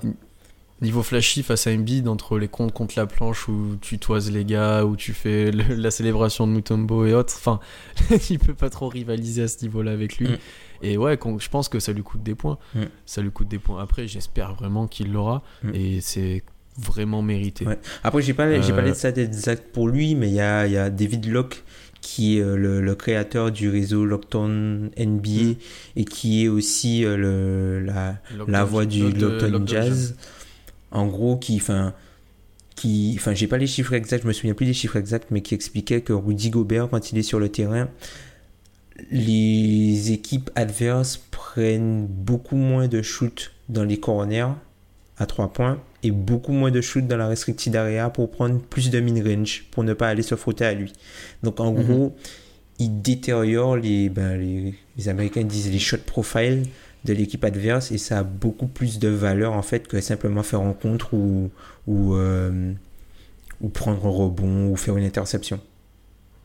niveau 0.82 1.02
flashy 1.04 1.44
face 1.44 1.68
à 1.68 1.72
Embiid, 1.72 2.08
entre 2.08 2.38
les 2.38 2.48
comptes 2.50 2.74
contre 2.74 2.96
la 2.98 3.06
planche 3.06 3.48
où 3.48 3.78
tu 3.82 4.00
toises 4.00 4.30
les 4.32 4.44
gars, 4.46 4.84
où 4.86 4.96
tu 4.96 5.14
fais 5.14 5.50
le- 5.52 5.76
la 5.76 5.92
célébration 5.92 6.46
de 6.48 6.52
Mutombo 6.52 7.06
et 7.06 7.14
autres, 7.14 7.34
enfin, 7.38 7.60
il 8.30 8.40
peut 8.40 8.54
pas 8.54 8.70
trop 8.70 8.90
rivaliser 8.90 9.44
à 9.44 9.48
ce 9.48 9.62
niveau-là 9.64 9.92
avec 9.92 10.18
lui. 10.18 10.28
Mm. 10.28 10.38
Et 10.84 10.98
ouais, 10.98 11.18
je 11.40 11.50
pense 11.50 11.70
que 11.70 11.80
ça 11.80 11.92
lui 11.94 12.04
coûte 12.04 12.22
des 12.24 12.36
points. 12.36 12.58
Mm. 12.76 12.82
Ça 13.06 13.22
lui 13.22 13.32
coûte 13.32 13.48
des 13.48 13.60
points. 13.60 13.82
Après, 13.82 14.08
j'espère 14.08 14.54
vraiment 14.54 14.86
qu'il 14.88 15.12
l'aura 15.12 15.42
Mm. 15.64 15.70
et 15.74 16.02
c'est 16.02 16.44
vraiment 16.78 17.22
mérité. 17.22 17.66
Ouais. 17.66 17.80
Après, 18.04 18.22
j'ai 18.22 18.34
pas, 18.34 18.60
j'ai 18.62 18.74
pas 18.74 18.80
Euh, 18.80 18.86
les 18.86 18.94
stats 18.94 19.12
exacts 19.22 19.72
pour 19.72 19.88
lui, 19.88 20.16
mais 20.16 20.28
il 20.30 20.34
y 20.36 20.42
a, 20.42 20.68
y 20.68 20.78
a 20.78 20.90
David 20.90 21.26
Locke 21.28 21.64
qui 22.02 22.38
est 22.38 22.42
euh, 22.42 22.58
le, 22.58 22.82
le 22.82 22.96
créateur 22.96 23.50
du 23.52 23.70
réseau 23.70 24.04
Lockdown 24.06 24.90
NBA 24.98 25.30
Mm. 25.30 25.56
et 25.96 26.06
qui 26.06 26.44
est 26.44 26.48
aussi 26.50 27.06
euh, 27.06 27.16
le, 27.16 27.80
la, 27.86 28.18
la 28.48 28.64
voix 28.66 28.86
du 28.86 29.04
Lockdown- 29.04 29.20
Lockdown 29.22 29.52
Lockdown 29.52 29.68
Jazz. 29.68 30.16
En 30.92 31.08
gros, 31.08 31.38
qui, 31.38 31.56
enfin, 31.56 31.94
qui, 32.76 33.16
enfin, 33.18 33.34
j'ai 33.34 33.48
pas 33.48 33.58
les 33.58 33.68
chiffres 33.68 33.94
exacts, 33.94 34.24
je 34.24 34.28
me 34.28 34.34
souviens 34.34 34.54
plus 34.54 34.66
des 34.66 34.74
chiffres 34.74 34.96
exacts, 34.98 35.28
mais 35.32 35.42
qui 35.42 35.54
expliquait 35.56 36.02
que 36.02 36.12
Rudy 36.14 36.50
Gobert, 36.50 36.90
quand 36.90 37.12
il 37.12 37.18
est 37.18 37.24
sur 37.24 37.40
le 37.40 37.50
terrain, 37.50 37.88
les 39.12 40.12
équipes 40.12 40.50
adverses 40.56 41.18
prennent 41.32 42.06
beaucoup 42.08 42.56
moins 42.56 42.88
de 42.88 43.02
shoots 43.02 43.52
dans 43.70 43.84
les 43.84 44.00
corners 44.00 44.48
à 45.18 45.26
3 45.26 45.54
points 45.54 45.80
et 46.04 46.12
beaucoup 46.12 46.52
moins 46.52 46.72
de 46.72 46.82
shoot 46.82 47.06
dans 47.08 47.18
la 47.18 47.28
restricted 47.28 47.76
area 47.76 48.10
pour 48.10 48.30
prendre 48.30 48.60
plus 48.60 48.90
de 48.90 49.00
mid-range 49.00 49.66
pour 49.72 49.84
ne 49.84 49.94
pas 49.94 50.10
aller 50.10 50.24
se 50.24 50.36
frotter 50.36 50.66
à 50.66 50.74
lui. 50.74 50.92
Donc 51.44 51.60
en 51.60 51.72
Mhm. 51.72 51.84
gros, 51.84 52.16
il 52.80 53.02
détériore 53.02 53.78
les, 53.78 54.10
ben, 54.10 54.38
les, 54.38 54.74
les 54.98 55.10
Américains 55.10 55.44
disent 55.44 55.72
les 55.72 55.80
shot 55.80 55.98
profile 56.06 56.64
de 57.06 57.14
l'équipe 57.14 57.44
adverse 57.44 57.92
et 57.92 57.98
ça 57.98 58.20
a 58.20 58.24
beaucoup 58.24 58.68
plus 58.68 58.98
de 59.00 59.08
valeur 59.10 59.54
en 59.54 59.62
fait 59.62 59.88
que 59.88 60.02
simplement 60.02 60.42
faire 60.44 60.60
rencontre 60.62 61.14
ou, 61.14 61.52
ou, 61.88 62.16
euh, 62.16 62.72
ou 63.62 63.70
prendre 63.70 64.06
un 64.06 64.10
rebond 64.10 64.68
ou 64.70 64.76
faire 64.76 64.98
une 64.98 65.06
interception. 65.06 65.60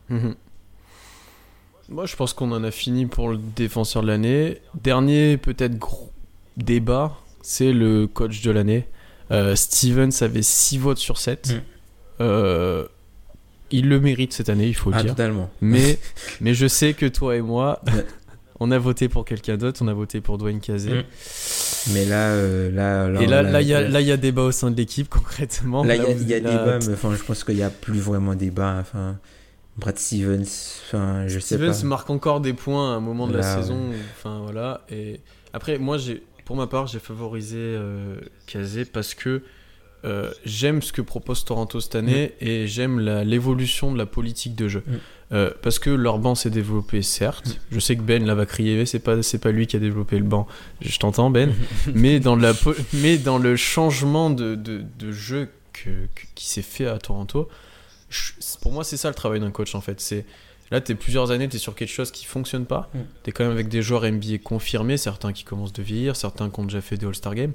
Mhm. 0.09 0.35
Moi, 1.89 2.05
je 2.05 2.15
pense 2.15 2.33
qu'on 2.33 2.51
en 2.51 2.63
a 2.63 2.71
fini 2.71 3.07
pour 3.07 3.29
le 3.29 3.39
défenseur 3.55 4.03
de 4.03 4.07
l'année. 4.07 4.61
Dernier, 4.83 5.37
peut-être 5.37 5.77
gros 5.77 6.11
débat, 6.55 7.17
c'est 7.41 7.73
le 7.73 8.05
coach 8.05 8.41
de 8.41 8.51
l'année. 8.51 8.85
Euh, 9.31 9.55
Stevens 9.55 10.11
avait 10.21 10.43
6 10.43 10.77
votes 10.77 10.97
sur 10.99 11.17
7. 11.17 11.49
Mm. 11.49 11.61
Euh, 12.21 12.85
il 13.71 13.87
le 13.89 13.99
mérite 13.99 14.33
cette 14.33 14.49
année, 14.49 14.67
il 14.67 14.75
faut 14.75 14.91
le 14.91 14.97
Ah, 14.97 15.03
dire. 15.03 15.11
totalement. 15.11 15.49
Mais, 15.61 15.99
mais 16.41 16.53
je 16.53 16.67
sais 16.67 16.93
que 16.93 17.05
toi 17.07 17.35
et 17.35 17.41
moi, 17.41 17.81
on 18.59 18.69
a 18.71 18.77
voté 18.77 19.09
pour 19.09 19.25
quelqu'un 19.25 19.57
d'autre, 19.57 19.81
on 19.83 19.87
a 19.87 19.93
voté 19.93 20.21
pour 20.21 20.37
Dwayne 20.37 20.59
Casey. 20.59 20.91
Mm. 20.93 21.93
Mais 21.93 22.05
là, 22.05 22.29
euh, 22.29 22.71
là, 22.71 23.21
Et 23.21 23.25
là, 23.25 23.41
là, 23.41 23.61
il 23.61 23.67
y 23.67 23.73
a, 23.73 23.81
là, 23.81 24.01
il 24.01 24.07
y 24.07 24.11
a 24.11 24.17
débat 24.17 24.43
au 24.43 24.51
sein 24.51 24.69
de 24.69 24.77
l'équipe, 24.77 25.09
concrètement. 25.09 25.83
Là, 25.83 25.95
il 25.95 26.03
y 26.03 26.33
a, 26.33 26.37
y 26.37 26.41
débat, 26.41 26.79
mais 26.85 26.93
enfin, 26.93 27.15
je 27.15 27.23
pense 27.23 27.43
qu'il 27.43 27.55
n'y 27.55 27.63
a 27.63 27.71
plus 27.71 27.99
vraiment 27.99 28.35
débat. 28.35 28.77
Enfin, 28.79 29.17
Brad 29.79 29.97
Stevens, 29.97 30.43
enfin, 30.87 31.27
je 31.27 31.39
sais 31.39 31.55
Stevens 31.55 31.81
pas. 31.81 31.87
marque 31.87 32.09
encore 32.09 32.41
des 32.41 32.53
points 32.53 32.93
à 32.93 32.97
un 32.97 32.99
moment 32.99 33.27
de 33.27 33.33
la 33.37 33.39
ouais. 33.55 33.61
saison. 33.61 33.79
Enfin 34.17 34.39
voilà. 34.43 34.81
Et 34.89 35.19
après, 35.53 35.77
moi, 35.77 35.97
j'ai, 35.97 36.21
pour 36.45 36.55
ma 36.55 36.67
part, 36.67 36.87
j'ai 36.87 36.99
favorisé 36.99 37.57
euh, 37.59 38.15
Kazé 38.47 38.85
parce 38.85 39.13
que 39.13 39.41
euh, 40.05 40.31
j'aime 40.45 40.81
ce 40.81 40.93
que 40.93 41.01
propose 41.01 41.43
Toronto 41.43 41.79
cette 41.81 41.95
année 41.95 42.33
et 42.39 42.67
j'aime 42.67 42.99
l'évolution 42.99 43.91
de 43.91 43.97
la 43.97 44.05
politique 44.05 44.55
de 44.55 44.67
jeu. 44.67 44.83
Mm. 44.87 44.93
Euh, 45.31 45.51
parce 45.61 45.77
que 45.77 45.89
leur 45.91 46.17
banc 46.19 46.33
s'est 46.35 46.49
développé, 46.49 47.01
certes. 47.03 47.59
Je 47.71 47.79
sais 47.79 47.95
que 47.95 48.01
Ben 48.01 48.25
là 48.25 48.33
va 48.33 48.45
crier, 48.47 48.77
mais 48.77 48.85
c'est 48.87 48.99
pas 48.99 49.21
c'est 49.21 49.37
pas 49.39 49.51
lui 49.51 49.67
qui 49.67 49.75
a 49.75 49.79
développé 49.79 50.17
le 50.17 50.23
banc. 50.23 50.47
Je 50.81 50.97
t'entends 50.97 51.29
Ben. 51.29 51.53
mais 51.93 52.19
dans 52.19 52.35
la 52.35 52.53
po- 52.53 52.73
mais 52.93 53.17
dans 53.17 53.37
le 53.37 53.55
changement 53.55 54.29
de, 54.31 54.55
de, 54.55 54.83
de 54.97 55.11
jeu 55.11 55.49
que, 55.73 55.89
que- 56.15 56.25
qui 56.33 56.47
s'est 56.47 56.61
fait 56.63 56.87
à 56.87 56.97
Toronto, 56.97 57.47
je- 58.09 58.31
pour 58.61 58.71
moi 58.71 58.83
c'est 58.83 58.97
ça 58.97 59.07
le 59.09 59.15
travail 59.15 59.39
d'un 59.39 59.51
coach 59.51 59.75
en 59.75 59.81
fait. 59.81 59.99
C'est 60.01 60.25
là 60.71 60.81
t'es 60.81 60.95
plusieurs 60.95 61.31
années 61.31 61.47
t'es 61.49 61.57
sur 61.57 61.75
quelque 61.75 61.89
chose 61.91 62.11
qui 62.11 62.25
fonctionne 62.25 62.65
pas. 62.65 62.89
Mm. 62.93 62.99
T'es 63.23 63.31
quand 63.31 63.43
même 63.43 63.53
avec 63.53 63.69
des 63.69 63.81
joueurs 63.81 64.03
NBA 64.05 64.37
confirmés, 64.43 64.97
certains 64.97 65.33
qui 65.33 65.43
commencent 65.43 65.73
de 65.73 65.83
vieillir, 65.83 66.15
certains 66.15 66.49
qui 66.49 66.59
ont 66.59 66.63
déjà 66.65 66.81
fait 66.81 66.97
des 66.97 67.05
All-Star 67.05 67.35
Games. 67.35 67.53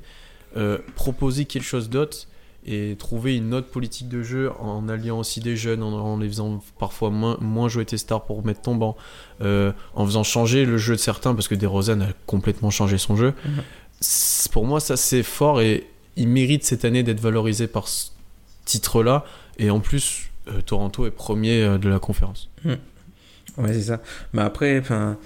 Euh, 0.56 0.78
proposer 0.94 1.44
quelque 1.46 1.64
chose 1.64 1.90
d'autre 1.90 2.28
et 2.66 2.96
trouver 2.98 3.36
une 3.36 3.52
autre 3.52 3.68
politique 3.68 4.08
de 4.08 4.22
jeu 4.22 4.50
en 4.58 4.88
alliant 4.88 5.18
aussi 5.18 5.40
des 5.40 5.54
jeunes, 5.56 5.82
en, 5.82 5.92
en 5.92 6.16
les 6.18 6.28
faisant 6.28 6.62
parfois 6.78 7.10
moins, 7.10 7.36
moins 7.40 7.68
jouer 7.68 7.84
tes 7.84 7.98
stars 7.98 8.24
pour 8.24 8.42
mettre 8.46 8.62
ton 8.62 8.74
banc, 8.76 8.96
euh, 9.42 9.72
en 9.94 10.06
faisant 10.06 10.22
changer 10.22 10.64
le 10.64 10.78
jeu 10.78 10.94
de 10.94 11.00
certains 11.00 11.34
parce 11.34 11.46
que 11.48 11.54
DeRozan 11.54 12.00
a 12.00 12.06
complètement 12.26 12.70
changé 12.70 12.96
son 12.96 13.16
jeu. 13.16 13.34
C'est- 14.00 14.50
Pour 14.50 14.64
moi, 14.64 14.80
ça 14.80 14.96
c'est 14.96 15.22
fort 15.22 15.60
et 15.60 15.86
il 16.16 16.28
mérite 16.28 16.64
cette 16.64 16.84
année 16.86 17.02
d'être 17.02 17.20
valorisé 17.20 17.66
par 17.66 17.86
ce 17.88 18.10
titre-là. 18.64 19.24
Et 19.58 19.70
en 19.70 19.80
plus, 19.80 20.30
euh, 20.48 20.60
Toronto 20.60 21.06
est 21.06 21.10
premier 21.10 21.62
euh, 21.62 21.78
de 21.78 21.88
la 21.88 21.98
conférence. 21.98 22.50
Ouais, 22.64 23.72
c'est 23.72 23.82
ça. 23.82 24.00
Mais 24.32 24.42
après, 24.42 24.78
enfin. 24.78 25.16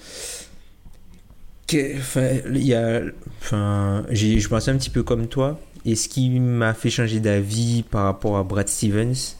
que- 1.67 1.97
enfin, 1.97 2.27
il 2.53 2.65
y 2.65 2.73
a. 2.73 3.01
Enfin, 3.41 4.05
j'ai- 4.09 4.39
je 4.39 4.49
pensais 4.49 4.71
un 4.71 4.77
petit 4.77 4.89
peu 4.89 5.03
comme 5.03 5.27
toi. 5.27 5.59
Et 5.85 5.95
ce 5.95 6.09
qui 6.09 6.29
m'a 6.39 6.73
fait 6.73 6.89
changer 6.89 7.19
d'avis 7.19 7.83
par 7.83 8.03
rapport 8.03 8.37
à 8.37 8.43
Brad 8.43 8.67
Stevens, 8.67 9.35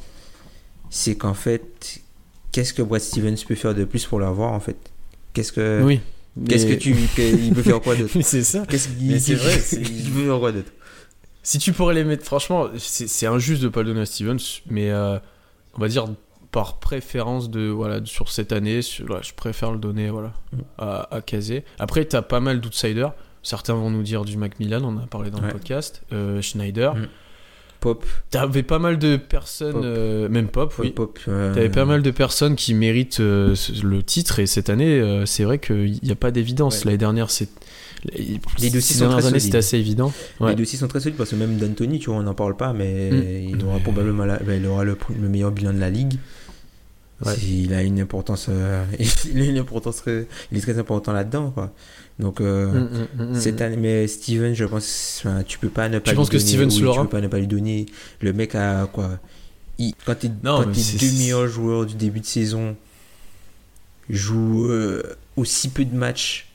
c'est 0.90 1.16
qu'en 1.16 1.34
fait, 1.34 2.00
qu'est-ce 2.52 2.74
que 2.74 2.82
Brad 2.82 3.02
Stevens 3.02 3.36
peut 3.48 3.56
faire 3.56 3.76
de 3.76 3.84
plus 3.84 4.06
pour 4.06 4.20
l'avoir, 4.20 4.54
en 4.54 4.60
fait? 4.60 4.78
Qu'est-ce 5.34 5.52
que. 5.52 5.82
oui. 5.84 6.00
Qu'est-ce 6.48 6.68
mais- 6.68 6.78
que 6.78 6.80
tu. 6.82 6.94
que- 7.16 7.22
il 7.44 7.54
peut 7.54 7.64
faire 7.64 7.82
quoi 7.82 7.96
d'autre? 7.96 8.14
C'est 8.22 8.44
ça. 8.44 8.64
Qu'est-ce 8.70 8.88
qu'il 8.90 9.08
Mais 9.08 9.20
c'est 9.20 9.34
vrai, 9.36 9.60
Il 9.74 10.12
peut 10.12 10.26
faire 10.26 10.40
quoi 10.40 10.52
d'autre? 10.52 10.72
Si 11.44 11.58
tu 11.58 11.74
pourrais 11.74 11.96
les 11.96 12.04
mettre, 12.04 12.24
franchement, 12.24 12.68
c'est 12.78 13.26
injuste 13.26 13.62
de 13.64 13.68
pas 13.70 13.82
le 13.82 13.88
donner 13.88 14.02
à 14.02 14.06
Stevens, 14.06 14.38
mais 14.70 14.92
euh, 14.92 15.18
on 15.76 15.82
va 15.82 15.88
dire 15.88 16.06
par 16.52 16.80
préférence 16.80 17.50
de 17.50 17.68
voilà 17.68 18.00
sur 18.06 18.30
cette 18.30 18.52
année, 18.52 18.82
sur- 18.82 19.06
voilà, 19.06 19.22
je 19.22 19.34
préfère 19.34 19.72
le 19.72 19.78
donner 19.80 20.10
voilà 20.10 20.34
Mm. 20.52 20.58
à, 20.80 21.16
à 21.16 21.22
Kazé. 21.22 21.64
Après, 21.78 22.06
t'as 22.06 22.22
pas 22.24 22.40
mal 22.40 22.60
d'outsiders. 22.62 23.14
Certains 23.44 23.74
vont 23.76 23.90
nous 23.90 24.04
dire 24.04 24.26
du 24.26 24.36
Macmillan, 24.36 24.82
on 24.84 24.98
en 24.98 25.04
a 25.04 25.08
parlé 25.08 25.30
dans 25.32 25.40
le 25.42 25.48
podcast, 25.50 26.02
euh, 26.12 26.42
Schneider. 26.42 26.96
Mm. 26.96 27.08
Pop. 27.80 28.06
T'avais 28.30 28.64
pas 28.64 28.78
mal 28.80 28.98
de 29.00 29.16
personnes, 29.16 29.74
Pop. 29.74 29.82
euh, 29.86 30.28
même 30.30 30.48
Pop, 30.48 30.74
oui. 30.80 30.92
Pop. 30.92 31.18
euh, 31.28 31.54
T'avais 31.54 31.70
pas 31.70 31.86
mal 31.86 32.02
de 32.02 32.12
personnes 32.12 32.56
qui 32.56 32.74
méritent 32.74 33.20
euh, 33.22 33.56
le 33.84 34.04
titre 34.04 34.40
et 34.40 34.48
cette 34.48 34.70
année, 34.70 35.00
euh, 35.00 35.26
c'est 35.26 35.44
vrai 35.46 35.60
qu'il 35.60 35.98
n'y 36.04 36.12
a 36.12 36.16
pas 36.16 36.32
d'évidence. 36.32 36.80
Ouais. 36.80 36.86
L'année 36.86 36.98
dernière, 36.98 37.30
c'est 37.30 37.50
Les 38.60 38.70
dossiers 38.70 38.96
sont 38.96 39.06
très 39.10 39.14
années, 39.16 39.22
solides. 39.24 39.42
c'était 39.42 39.58
assez 39.58 39.78
évident. 39.78 40.12
Ouais. 40.40 40.50
Les 40.52 40.56
dossiers 40.56 40.78
sont 40.80 40.88
très 40.88 41.00
solides 41.00 41.18
parce 41.18 41.30
que 41.32 41.36
même 41.36 41.58
d'Anthony, 41.58 42.00
tu 42.00 42.10
vois, 42.10 42.20
on 42.20 42.24
n'en 42.24 42.34
parle 42.34 42.56
pas, 42.58 42.74
mais 42.74 43.10
Mm. 43.12 43.50
il 43.58 43.66
aura 43.66 43.80
probablement 43.80 44.26
la- 44.26 44.40
ben, 44.40 44.62
il 44.62 44.68
aura 44.68 44.84
le 44.84 44.98
meilleur 45.30 45.52
bilan 45.52 45.74
de 45.74 45.80
la 45.80 45.90
ligue. 45.90 46.14
Ouais. 47.26 47.36
Il 47.44 47.74
a 47.74 47.84
une 47.84 48.00
importance, 48.00 48.46
euh, 48.50 48.86
il 49.34 49.42
a 49.42 49.46
une 49.46 49.58
importance, 49.58 50.02
il 50.08 50.58
est 50.58 50.62
très 50.62 50.80
important 50.80 51.12
là-dedans, 51.12 51.52
quoi. 51.52 51.74
Donc 52.18 52.40
euh, 52.42 52.68
Mm, 53.18 53.24
mm, 53.24 53.32
mm, 53.32 53.40
cette 53.40 53.62
année, 53.62 53.78
mais 53.78 54.08
Steven, 54.08 54.54
je 54.54 54.66
pense, 54.66 55.22
enfin, 55.24 55.44
tu 55.44 55.58
peux 55.60 55.70
pas 55.70 55.90
ne 55.90 56.00
pas. 56.00 56.06
Tu 56.06 56.10
lui 56.12 56.16
penses 56.18 56.30
que 56.30 56.38
donner- 56.38 56.46
oui, 56.76 56.82
l'aura 56.82 57.02
Tu 57.04 57.08
peux 57.08 57.10
pas 57.18 57.22
ne 57.22 57.28
pas 57.28 57.40
lui 57.40 57.48
donner. 57.48 57.86
Le 58.22 58.32
mec 58.34 58.56
a 58.56 58.88
quoi 58.88 59.20
il- 59.78 59.94
Quand 60.06 60.16
tes 60.16 60.30
deux 60.30 61.12
meilleurs 61.18 61.48
joueurs 61.48 61.86
du 61.86 61.96
début 61.96 62.20
de 62.22 62.26
saison 62.26 62.76
jouent 64.10 64.66
euh, 64.70 65.04
aussi 65.38 65.70
peu 65.70 65.86
de 65.86 65.96
matchs 65.96 66.48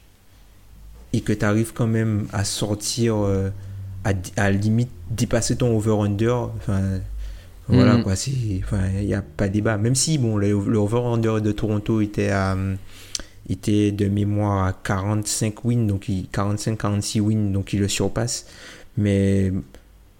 et 1.13 1.21
que 1.21 1.33
tu 1.33 1.45
arrives 1.45 1.73
quand 1.73 1.87
même 1.87 2.27
à 2.33 2.45
sortir 2.45 3.17
à, 4.05 4.13
à 4.37 4.51
limite 4.51 4.91
dépasser 5.11 5.57
ton 5.57 5.75
over-under, 5.77 6.51
enfin 6.57 7.01
voilà 7.69 7.97
Mhm. 7.97 8.03
quoi, 8.03 8.17
c'est 8.17 8.31
enfin 8.63 8.89
il 9.01 9.07
n'y 9.07 9.15
a 9.15 9.23
pas 9.23 9.49
débat. 9.49 9.79
Même 9.79 9.95
si 9.95 10.19
bon 10.19 10.37
le, 10.37 10.49
le 10.49 10.79
over-under 10.79 11.41
de 11.41 11.53
Toronto 11.53 12.01
était 12.01 12.29
à 12.31 12.55
euh, 12.55 12.75
était 13.49 13.93
de 13.93 14.07
mémoire 14.09 14.67
à 14.67 14.73
45 14.73 15.65
wins, 15.65 15.87
donc 15.87 16.09
45-46 16.09 17.21
wins, 17.21 17.53
donc 17.53 17.73
il 17.73 17.81
le 17.81 17.89
surpasse. 17.89 18.47
Mais 18.97 19.53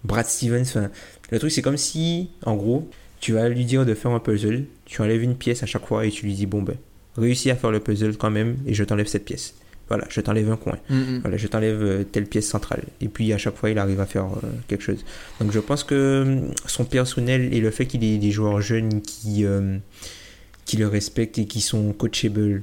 Brad 0.05 0.27
Stevens, 0.27 0.63
enfin, 0.63 0.91
le 1.31 1.39
truc 1.39 1.51
c'est 1.53 1.63
comme 1.63 1.77
si, 1.79 2.31
en 2.45 2.55
gros, 2.57 2.89
tu 3.21 3.33
vas 3.33 3.49
lui 3.49 3.65
dire 3.65 3.87
de 3.87 3.95
faire 3.95 4.11
un 4.11 4.21
puzzle, 4.21 4.65
tu 4.85 5.01
enlèves 5.01 5.23
une 5.23 5.37
pièce 5.37 5.63
à 5.63 5.67
chaque 5.67 5.87
fois 5.87 6.05
et 6.07 6.11
tu 6.11 6.27
lui 6.27 6.35
dis, 6.35 6.47
bon 6.47 6.63
ben, 6.63 6.77
réussis 7.17 7.51
à 7.51 7.57
faire 7.57 7.71
le 7.71 7.81
puzzle 7.81 8.17
quand 8.17 8.31
même 8.31 8.57
et 8.67 8.75
je 8.75 8.85
t'enlève 8.85 9.07
cette 9.07 9.25
pièce. 9.25 9.55
Voilà, 9.89 10.07
je 10.09 10.21
t'enlève 10.21 10.51
un 10.51 10.57
coin. 10.57 10.79
Mm, 10.89 10.97
mm. 10.97 11.19
Voilà, 11.21 11.37
je 11.37 11.47
t'enlève 11.47 11.83
euh, 11.83 12.05
telle 12.05 12.27
pièce 12.27 12.47
centrale. 12.49 12.85
Et 13.01 13.09
puis 13.09 13.33
à 13.33 13.39
chaque 13.39 13.57
fois, 13.57 13.71
il 13.71 13.79
arrive 13.79 14.01
à 14.01 14.07
faire 14.07 14.25
euh, 14.25 14.49
quelque 14.67 14.83
chose. 14.83 15.05
Donc 15.41 15.53
je 15.53 15.61
pense 15.61 15.85
que 15.85 16.23
hum, 16.27 16.51
son 16.67 16.85
personnel 16.85 17.53
et 17.53 17.61
le 17.61 17.71
fait 17.71 17.87
qu'il 17.87 18.03
ait 18.05 18.19
des 18.19 18.31
joueurs 18.31 18.61
jeunes 18.61 19.03
qui, 19.03 19.45
euh, 19.45 19.77
qui 20.65 20.77
le 20.77 20.89
respectent 20.89 21.39
et 21.39 21.47
qui 21.47 21.61
sont 21.61 21.93
coachables, 21.93 22.63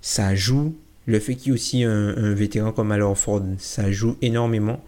ça 0.00 0.34
joue. 0.34 0.74
Le 1.06 1.20
fait 1.20 1.36
qu'il 1.36 1.48
y 1.48 1.50
ait 1.50 1.54
aussi 1.54 1.84
un, 1.84 2.16
un 2.16 2.34
vétéran 2.34 2.72
comme 2.72 2.92
Al 2.92 3.02
Ford, 3.14 3.42
ça 3.58 3.90
joue 3.90 4.16
énormément. 4.20 4.84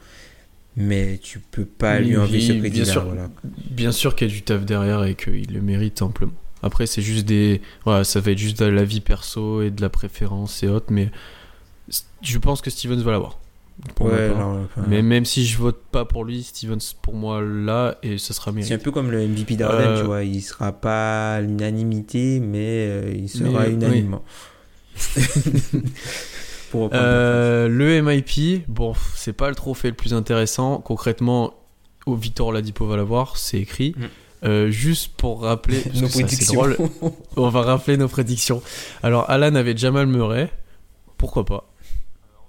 Mais 0.77 1.19
tu 1.23 1.41
peux 1.41 1.65
pas 1.65 1.99
lui 2.01 2.17
enlever 2.17 2.41
ce 2.41 2.53
bien 2.53 2.61
crédit-là. 2.61 2.85
sûr. 2.85 3.05
Voilà. 3.05 3.29
Bien 3.71 3.93
sûr 3.93 4.15
qu'il 4.15 4.29
y 4.29 4.31
a 4.31 4.35
du 4.35 4.43
taf 4.43 4.65
derrière 4.65 5.05
et 5.05 5.15
qu'il 5.15 5.53
le 5.53 5.61
mérite 5.61 6.01
amplement. 6.03 6.33
Après, 6.63 6.87
c'est 6.87 7.03
juste 7.03 7.27
des. 7.27 7.61
Voilà, 7.85 8.05
ça 8.05 8.21
va 8.21 8.31
être 8.33 8.39
juste 8.39 8.61
de 8.63 8.67
la 8.67 8.85
vie 8.85 9.01
perso 9.01 9.63
et 9.63 9.71
de 9.71 9.81
la 9.81 9.89
préférence 9.89 10.63
et 10.63 10.69
autres, 10.69 10.87
mais 10.91 11.11
je 12.23 12.39
pense 12.39 12.61
que 12.61 12.71
Stevens 12.71 13.03
va 13.03 13.13
l'avoir. 13.13 13.39
Ouais, 14.01 14.29
non, 14.29 14.65
enfin, 14.65 14.85
Mais 14.89 15.01
même 15.01 15.25
si 15.25 15.47
je 15.47 15.57
vote 15.57 15.81
pas 15.91 16.05
pour 16.05 16.25
lui, 16.25 16.43
Stevens 16.43 16.81
pour 17.01 17.15
moi 17.15 17.41
là 17.41 17.97
et 18.03 18.19
ce 18.19 18.35
sera 18.35 18.47
C'est 18.47 18.51
un 18.51 18.55
mérité. 18.55 18.79
peu 18.79 18.91
comme 18.91 19.11
le 19.11 19.27
MVP 19.27 19.57
d'Arden, 19.57 19.89
Euh, 19.89 20.01
tu 20.01 20.05
vois. 20.07 20.23
Il 20.23 20.43
sera 20.43 20.73
pas 20.73 21.37
à 21.37 21.41
l'unanimité, 21.41 22.41
mais 22.41 22.87
euh, 22.89 23.15
il 23.15 23.29
sera 23.29 23.61
Mais, 23.67 23.71
unanimement. 23.73 24.23
Pour 26.71 26.91
Euh, 26.93 27.69
le 27.69 28.01
MIP, 28.03 28.65
bon, 28.69 28.95
c'est 29.17 29.33
pas 29.33 29.49
le 29.49 29.55
trophée 29.55 29.89
le 29.89 29.95
plus 29.97 30.15
intéressant. 30.15 30.79
Concrètement, 30.79 31.55
au 32.07 32.15
Victor 32.15 32.49
Oladipo 32.49 32.87
va 32.87 32.97
l'avoir, 32.97 33.37
c'est 33.39 33.59
écrit. 33.59 33.95
Mm. 33.97 34.05
Euh, 34.43 34.71
juste 34.71 35.13
pour 35.17 35.43
rappeler, 35.43 35.83
nos 35.95 36.09
prédictions. 36.09 36.55
drôle, 36.55 36.77
on 37.37 37.49
va 37.49 37.63
rappeler 37.63 37.97
nos 37.97 38.09
prédictions. 38.09 38.63
Alors, 39.03 39.29
Alan 39.29 39.55
avait 39.55 39.77
Jamal 39.77 40.07
Murray, 40.07 40.51
pourquoi 41.19 41.45
pas? 41.45 41.70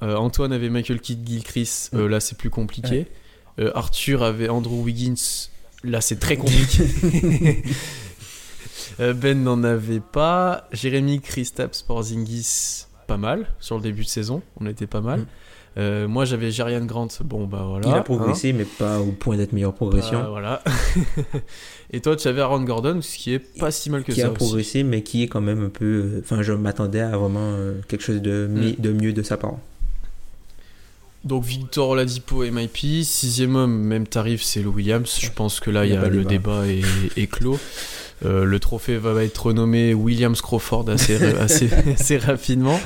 Euh, 0.03 0.15
Antoine 0.15 0.51
avait 0.53 0.69
Michael 0.69 0.99
Kidd 0.99 1.27
Gilchrist, 1.27 1.93
euh, 1.93 2.07
là 2.09 2.19
c'est 2.19 2.37
plus 2.37 2.49
compliqué. 2.49 3.07
Euh, 3.59 3.71
Arthur 3.75 4.23
avait 4.23 4.49
Andrew 4.49 4.81
Wiggins, 4.83 5.13
là 5.83 6.01
c'est 6.01 6.19
très 6.19 6.37
compliqué. 6.37 7.63
Ben 8.99 9.41
n'en 9.43 9.63
avait 9.63 9.99
pas. 10.01 10.67
Jérémy 10.71 11.21
Kristaps 11.21 11.81
Porzingis, 11.83 12.85
pas 13.07 13.17
mal 13.17 13.47
sur 13.59 13.75
le 13.77 13.81
début 13.81 14.03
de 14.03 14.07
saison, 14.09 14.41
on 14.59 14.65
était 14.67 14.87
pas 14.87 15.01
mal. 15.01 15.21
Mm. 15.21 15.25
Euh, 15.77 16.07
moi, 16.09 16.25
j'avais 16.25 16.51
Jerian 16.51 16.83
Grant. 16.85 17.07
Bon, 17.23 17.45
bah 17.47 17.63
voilà. 17.65 17.87
Il 17.87 17.93
a 17.93 17.97
hein. 17.97 18.01
progressé, 18.01 18.51
mais 18.51 18.65
pas 18.65 18.99
au 18.99 19.13
point 19.13 19.37
d'être 19.37 19.53
meilleure 19.53 19.73
progression. 19.73 20.19
Ah, 20.21 20.27
voilà. 20.29 20.61
Et 21.91 22.01
toi, 22.01 22.17
tu 22.17 22.27
avais 22.27 22.41
Aaron 22.41 22.61
Gordon, 22.63 22.99
ce 23.01 23.17
qui 23.17 23.33
est 23.33 23.39
pas 23.57 23.71
si 23.71 23.89
mal 23.89 24.03
que 24.03 24.11
qui 24.11 24.19
ça. 24.19 24.27
a 24.27 24.29
aussi. 24.31 24.35
progressé, 24.37 24.83
mais 24.83 25.01
qui 25.01 25.23
est 25.23 25.27
quand 25.27 25.39
même 25.39 25.63
un 25.63 25.69
peu. 25.69 26.19
Enfin, 26.21 26.41
je 26.41 26.51
m'attendais 26.51 26.99
à 26.99 27.15
vraiment 27.17 27.55
quelque 27.87 28.03
chose 28.03 28.21
de, 28.21 28.47
mi- 28.51 28.73
Mm. 28.77 28.81
de 28.81 28.91
mieux 28.91 29.13
de 29.13 29.23
sa 29.23 29.37
part. 29.37 29.55
Donc 31.23 31.43
Victor 31.43 31.89
Oladipo 31.89 32.43
MIP, 32.43 33.03
sixième 33.03 33.55
homme, 33.55 33.77
même 33.79 34.07
tarif, 34.07 34.41
c'est 34.41 34.61
le 34.61 34.69
Williams. 34.69 35.19
Je 35.21 35.29
pense 35.29 35.59
que 35.59 35.69
là, 35.69 35.85
Il 35.85 35.91
y 35.91 35.93
y 35.93 35.97
a 35.97 36.07
le 36.09 36.23
débat. 36.25 36.63
débat 36.65 36.67
est, 36.67 37.21
est 37.21 37.27
clos. 37.27 37.59
Euh, 38.25 38.43
le 38.43 38.59
trophée 38.59 38.97
va 38.97 39.23
être 39.23 39.47
renommé 39.47 39.93
Williams 39.93 40.41
Crawford 40.41 40.89
assez, 40.89 41.15
assez, 41.39 41.69
assez 41.73 42.17
rapidement. 42.17 42.79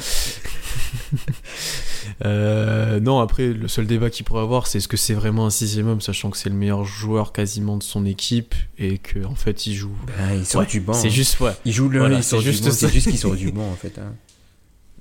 Euh, 2.23 2.99
non, 2.99 3.19
après, 3.19 3.47
le 3.53 3.67
seul 3.67 3.87
débat 3.87 4.09
qu'il 4.09 4.25
pourrait 4.25 4.41
avoir, 4.41 4.67
c'est 4.67 4.77
est-ce 4.77 4.87
que 4.87 4.97
c'est 4.97 5.13
vraiment 5.13 5.45
un 5.45 5.49
sixième 5.49 5.87
homme, 5.87 6.01
sachant 6.01 6.29
que 6.29 6.37
c'est 6.37 6.49
le 6.49 6.55
meilleur 6.55 6.85
joueur 6.85 7.33
quasiment 7.33 7.77
de 7.77 7.83
son 7.83 8.05
équipe 8.05 8.55
et 8.77 8.97
qu'en 8.99 9.31
en 9.31 9.35
fait, 9.35 9.65
il 9.65 9.73
joue. 9.75 9.91
Ben, 10.07 10.35
il 10.35 10.45
sort 10.45 10.61
Ouais, 10.61 10.67
du 10.67 10.79
banc. 10.79 10.93
C'est 10.93 11.07
hein. 11.07 11.11
juste, 11.11 11.39
ouais. 11.39 11.51
Il 11.65 11.73
joue 11.73 11.89
le 11.89 11.99
Voilà, 11.99 12.17
il 12.17 12.23
c'est 12.23 12.39
juste 12.41 12.63
banc. 12.63 12.87
juste 12.89 13.09
qu'il 13.09 13.17
sort 13.17 13.35
du 13.35 13.51
banc, 13.51 13.69
en 13.69 13.75
fait. 13.75 13.97
hein. 13.99 14.13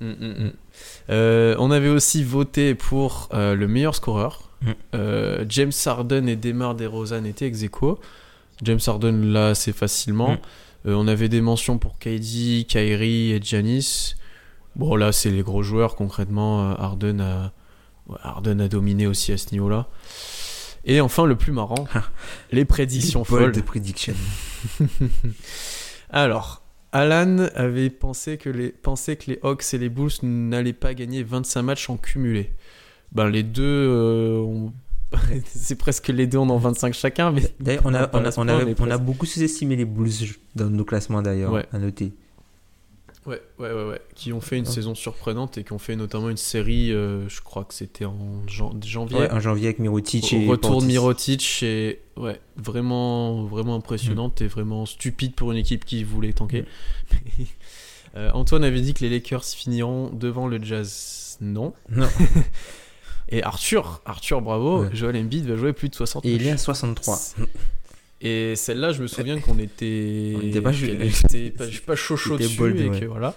Mm, 0.00 0.06
mm, 0.06 0.44
mm. 0.46 0.52
Euh, 1.10 1.54
on 1.58 1.70
avait 1.70 1.88
aussi 1.88 2.22
voté 2.22 2.74
pour 2.74 3.28
euh, 3.34 3.54
le 3.54 3.68
meilleur 3.68 3.94
scoreur. 3.94 4.50
Mm. 4.62 4.70
Euh, 4.94 5.44
James 5.48 5.72
Harden 5.84 6.28
et 6.28 6.36
Demar 6.36 6.74
DeRozan 6.74 7.24
étaient 7.24 7.46
ex 7.46 7.62
aequo. 7.62 7.98
James 8.62 8.80
Harden 8.86 9.32
là 9.32 9.48
assez 9.48 9.72
facilement. 9.72 10.32
Mm. 10.32 10.38
Euh, 10.86 10.94
on 10.94 11.08
avait 11.08 11.28
des 11.28 11.40
mentions 11.40 11.78
pour 11.78 11.98
KD, 11.98 12.64
Kyrie 12.66 13.32
et 13.32 13.40
Giannis. 13.42 14.14
Bon 14.76 14.96
là 14.96 15.12
c'est 15.12 15.30
les 15.30 15.42
gros 15.42 15.62
joueurs 15.62 15.96
concrètement. 15.96 16.70
Harden 16.72 17.20
a, 17.20 17.52
ouais, 18.08 18.18
Harden 18.22 18.60
a 18.60 18.68
dominé 18.68 19.06
aussi 19.06 19.32
à 19.32 19.38
ce 19.38 19.52
niveau-là. 19.52 19.88
Et 20.84 21.00
enfin 21.00 21.24
le 21.26 21.36
plus 21.36 21.52
marrant, 21.52 21.86
les 22.50 22.64
prédictions 22.64 23.24
folles. 23.24 23.52
Alors, 26.10 26.63
Alan 26.94 27.48
avait 27.56 27.90
pensé 27.90 28.38
que, 28.38 28.48
les, 28.48 28.68
pensé 28.70 29.16
que 29.16 29.30
les 29.32 29.38
Hawks 29.42 29.74
et 29.74 29.78
les 29.78 29.88
Bulls 29.88 30.12
n'allaient 30.22 30.72
pas 30.72 30.94
gagner 30.94 31.22
25 31.24 31.62
matchs 31.62 31.90
en 31.90 31.96
cumulé. 31.96 32.52
Ben, 33.12 33.28
les 33.28 33.42
deux, 33.42 33.62
euh, 33.64 34.38
ont- 34.38 34.72
c'est 35.46 35.74
presque 35.76 36.08
les 36.08 36.26
deux, 36.26 36.38
on 36.38 36.48
en 36.50 36.56
25 36.58 36.94
chacun, 36.94 37.32
mais 37.32 37.42
D'ailleurs, 37.60 37.82
on 37.84 37.94
a, 37.94 38.08
on, 38.12 38.24
a, 38.24 38.30
on, 38.38 38.44
mais 38.64 38.74
on 38.80 38.90
a 38.90 38.98
beaucoup 38.98 39.26
sous-estimé 39.26 39.76
les 39.76 39.84
Bulls 39.84 40.08
dans 40.54 40.70
nos 40.70 40.84
classements, 40.84 41.20
d'ailleurs, 41.20 41.52
Ouais. 41.52 41.66
à 41.72 41.78
noter. 41.78 42.12
Ouais, 43.26 43.40
ouais, 43.58 43.72
ouais, 43.72 43.84
ouais, 43.88 44.00
qui 44.14 44.32
ont 44.32 44.40
fait 44.40 44.56
une 44.58 44.66
Ouais. 44.66 44.70
saison 44.72 44.94
surprenante 44.94 45.58
et 45.58 45.64
qui 45.64 45.72
ont 45.72 45.78
fait 45.78 45.96
notamment 45.96 46.30
une 46.30 46.36
série, 46.36 46.92
euh, 46.92 47.28
je 47.28 47.40
crois 47.40 47.64
que 47.64 47.74
c'était 47.74 48.04
en 48.04 48.16
jan- 48.46 48.74
janvier. 48.84 49.18
Ouais, 49.18 49.30
en 49.30 49.40
janvier 49.40 49.66
avec 49.66 49.78
Mirotic 49.78 50.32
Au 50.32 50.36
et 50.36 50.46
retour 50.48 50.80
de. 50.82 50.86
Mirotic 50.86 51.62
et 51.62 52.00
ouais 52.16 52.40
vraiment 52.56 53.44
vraiment 53.44 53.74
impressionnante 53.76 54.40
Mm. 54.40 54.44
et 54.44 54.46
vraiment 54.48 54.86
stupide 54.86 55.34
pour 55.34 55.52
une 55.52 55.58
équipe 55.58 55.84
qui 55.84 56.04
voulait 56.04 56.32
tanker. 56.32 56.64
Euh, 58.16 58.30
Antoine 58.32 58.62
avait 58.62 58.80
dit 58.80 58.94
que 58.94 59.00
les 59.00 59.10
Lakers 59.10 59.44
finiront 59.44 60.08
devant 60.08 60.46
le 60.46 60.62
Jazz. 60.62 61.36
Non. 61.40 61.72
Non. 61.90 62.06
Et 63.28 63.42
Arthur, 63.42 64.00
Arthur 64.04 64.40
bravo. 64.40 64.84
Joel 64.92 65.16
Embiid 65.16 65.46
va 65.46 65.56
jouer 65.56 65.72
plus 65.72 65.88
de 65.88 65.96
60 65.96 66.24
Et 66.24 66.32
il 66.34 66.42
est 66.46 66.50
à 66.50 66.52
matchs. 66.52 66.60
63. 66.60 67.18
Et 68.26 68.56
celle-là, 68.56 68.92
je 68.92 69.02
me 69.02 69.06
souviens 69.06 69.38
qu'on 69.38 69.58
était 69.58 70.32
On 70.36 70.40
était 70.40 70.60
pas 70.62 70.72
chaud- 70.72 70.86
était 70.86 71.50
pas, 71.50 71.64
pas 71.86 71.94
chaud 71.94 72.16
chaud 72.16 72.38
dessus 72.38 72.56
bold, 72.56 72.80
et 72.80 72.88
ouais. 72.88 73.00
que 73.00 73.04
voilà. 73.04 73.36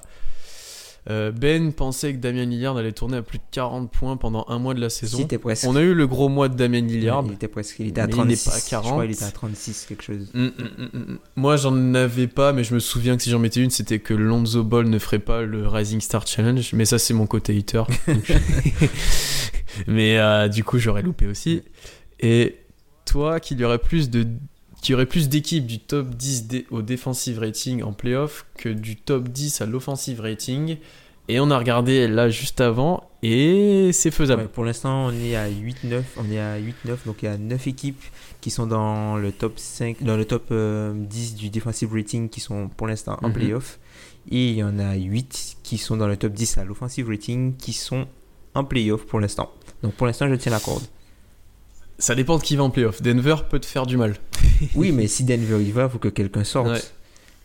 Euh, 1.10 1.32
ben 1.32 1.72
pensait 1.72 2.12
que 2.14 2.18
Damien 2.18 2.46
Lillard 2.46 2.76
allait 2.76 2.92
tourner 2.92 3.18
à 3.18 3.22
plus 3.22 3.38
de 3.38 3.44
40 3.52 3.90
points 3.92 4.18
pendant 4.18 4.46
un 4.50 4.60
mois 4.60 4.74
de 4.74 4.82
la 4.82 4.90
saison. 4.90 5.26
Il. 5.30 5.40
On 5.66 5.76
a 5.78 5.82
eu 5.82 5.94
le 5.94 6.06
gros 6.06 6.28
mois 6.28 6.50
de 6.50 6.56
Damien 6.56 6.82
Lillard. 6.82 7.24
Il 7.28 7.34
était 7.34 7.48
presque. 7.48 7.80
Il 7.80 7.88
était 7.88 8.02
à 8.02 8.08
Mais 8.08 8.14
il 8.14 8.24
n'est 8.26 8.36
36. 8.36 8.50
pas 8.50 8.56
à 8.56 8.60
Je 8.60 8.66
crois 8.66 8.82
40. 8.82 9.02
qu'il 9.04 9.12
était 9.12 9.24
à 9.24 9.32
36, 9.32 9.86
quelque 9.88 10.04
chose. 10.04 10.30
Mm, 10.34 10.46
mm, 10.48 10.50
mm. 10.94 11.18
Moi, 11.38 11.56
j'en 11.56 11.94
avais 11.94 12.28
pas, 12.28 12.52
mais 12.52 12.66
je 12.66 12.74
me 12.74 12.80
souviens 12.80 13.16
que 13.16 13.24
si 13.24 13.30
j'en 13.30 13.40
mettais 13.40 13.62
une, 13.62 13.70
c'était 13.70 14.00
que 14.00 14.14
Lonzo 14.14 14.64
Ball 14.66 14.90
ne 14.90 15.00
ferait 15.00 15.20
pas 15.20 15.44
le 15.44 15.66
Rising 15.68 16.02
Star 16.02 16.28
Challenge. 16.28 16.74
Mais 16.74 16.84
ça, 16.86 16.98
c'est 17.00 17.14
mon 17.14 17.26
côté 17.26 17.58
hater. 17.58 17.84
Mais 19.88 20.18
euh, 20.18 20.48
du 20.48 20.64
coup, 20.64 20.78
j'aurais 20.80 21.02
loupé 21.04 21.28
aussi. 21.28 21.64
Et 22.20 22.58
toi, 23.06 23.40
qu'il 23.40 23.60
y 23.60 23.64
aurait 23.64 23.80
plus 23.80 24.10
de 24.10 24.28
qui 24.82 24.94
aurait 24.94 25.06
plus 25.06 25.28
d'équipes 25.30 25.66
du 25.66 25.80
top 25.80 26.10
10 26.16 26.48
dé- 26.48 26.68
au 26.72 26.82
defensive 26.82 27.40
rating 27.40 27.82
en 27.84 27.94
playoff 27.94 28.46
que 28.58 28.70
du 28.70 28.96
top 28.96 29.28
10 29.30 29.62
à 29.62 29.66
l'offensive 29.66 30.22
rating. 30.22 30.78
Et 31.30 31.42
on 31.42 31.52
a 31.52 31.58
regardé 31.58 32.08
là 32.08 32.30
juste 32.30 32.62
avant 32.62 33.10
et 33.22 33.90
c'est 33.92 34.12
faisable. 34.12 34.44
Ouais, 34.44 34.48
pour 34.48 34.64
l'instant, 34.64 35.08
on 35.08 35.12
est 35.12 35.36
à 35.36 35.50
8-9. 35.50 36.04
On 36.16 36.32
est 36.32 36.40
à 36.40 36.58
8-9. 36.58 37.00
Donc, 37.06 37.18
il 37.22 37.26
y 37.26 37.28
a 37.28 37.38
9 37.38 37.68
équipes 37.68 38.02
qui 38.40 38.50
sont 38.50 38.66
dans 38.66 39.18
le 39.18 39.34
top 39.34 39.60
5, 39.60 40.04
dans 40.04 40.16
le 40.16 40.24
top 40.24 40.46
euh, 40.52 40.94
10 40.96 41.36
du 41.36 41.50
defensive 41.50 41.92
rating 41.92 42.30
qui 42.30 42.40
sont 42.40 42.70
pour 42.70 42.88
l'instant 42.88 43.18
en 43.24 43.28
Mhm. 43.28 43.34
playoff. 43.34 43.80
Et 44.32 44.52
il 44.52 44.56
y 44.56 44.64
en 44.64 44.80
a 44.80 44.96
8 44.96 45.58
qui 45.64 45.78
sont 45.78 45.98
dans 45.98 46.08
le 46.08 46.16
top 46.16 46.32
10 46.32 46.58
à 46.60 46.64
l'offensive 46.64 47.10
rating 47.10 47.58
qui 47.58 47.74
sont 47.74 48.08
en 48.54 48.64
playoff 48.64 49.06
pour 49.06 49.20
l'instant. 49.20 49.52
Donc, 49.84 49.96
pour 49.96 50.08
l'instant, 50.08 50.30
je 50.30 50.36
tiens 50.36 50.52
la 50.54 50.60
corde. 50.62 50.84
Ça 52.00 52.14
dépend 52.16 52.38
de 52.38 52.44
qui 52.44 52.56
va 52.56 52.64
en 52.64 52.70
playoff. 52.70 53.02
Denver 53.02 53.36
peut 53.50 53.60
te 53.60 53.66
faire 53.66 53.86
du 53.88 53.98
mal. 53.98 54.16
Oui, 54.76 54.92
mais 54.92 55.08
si 55.08 55.24
Denver 55.24 55.62
y 55.62 55.72
va, 55.72 55.86
il 55.86 55.90
faut 55.90 56.00
que 56.00 56.08
quelqu'un 56.08 56.44
sorte. 56.44 56.70
Ouais. 56.70 56.82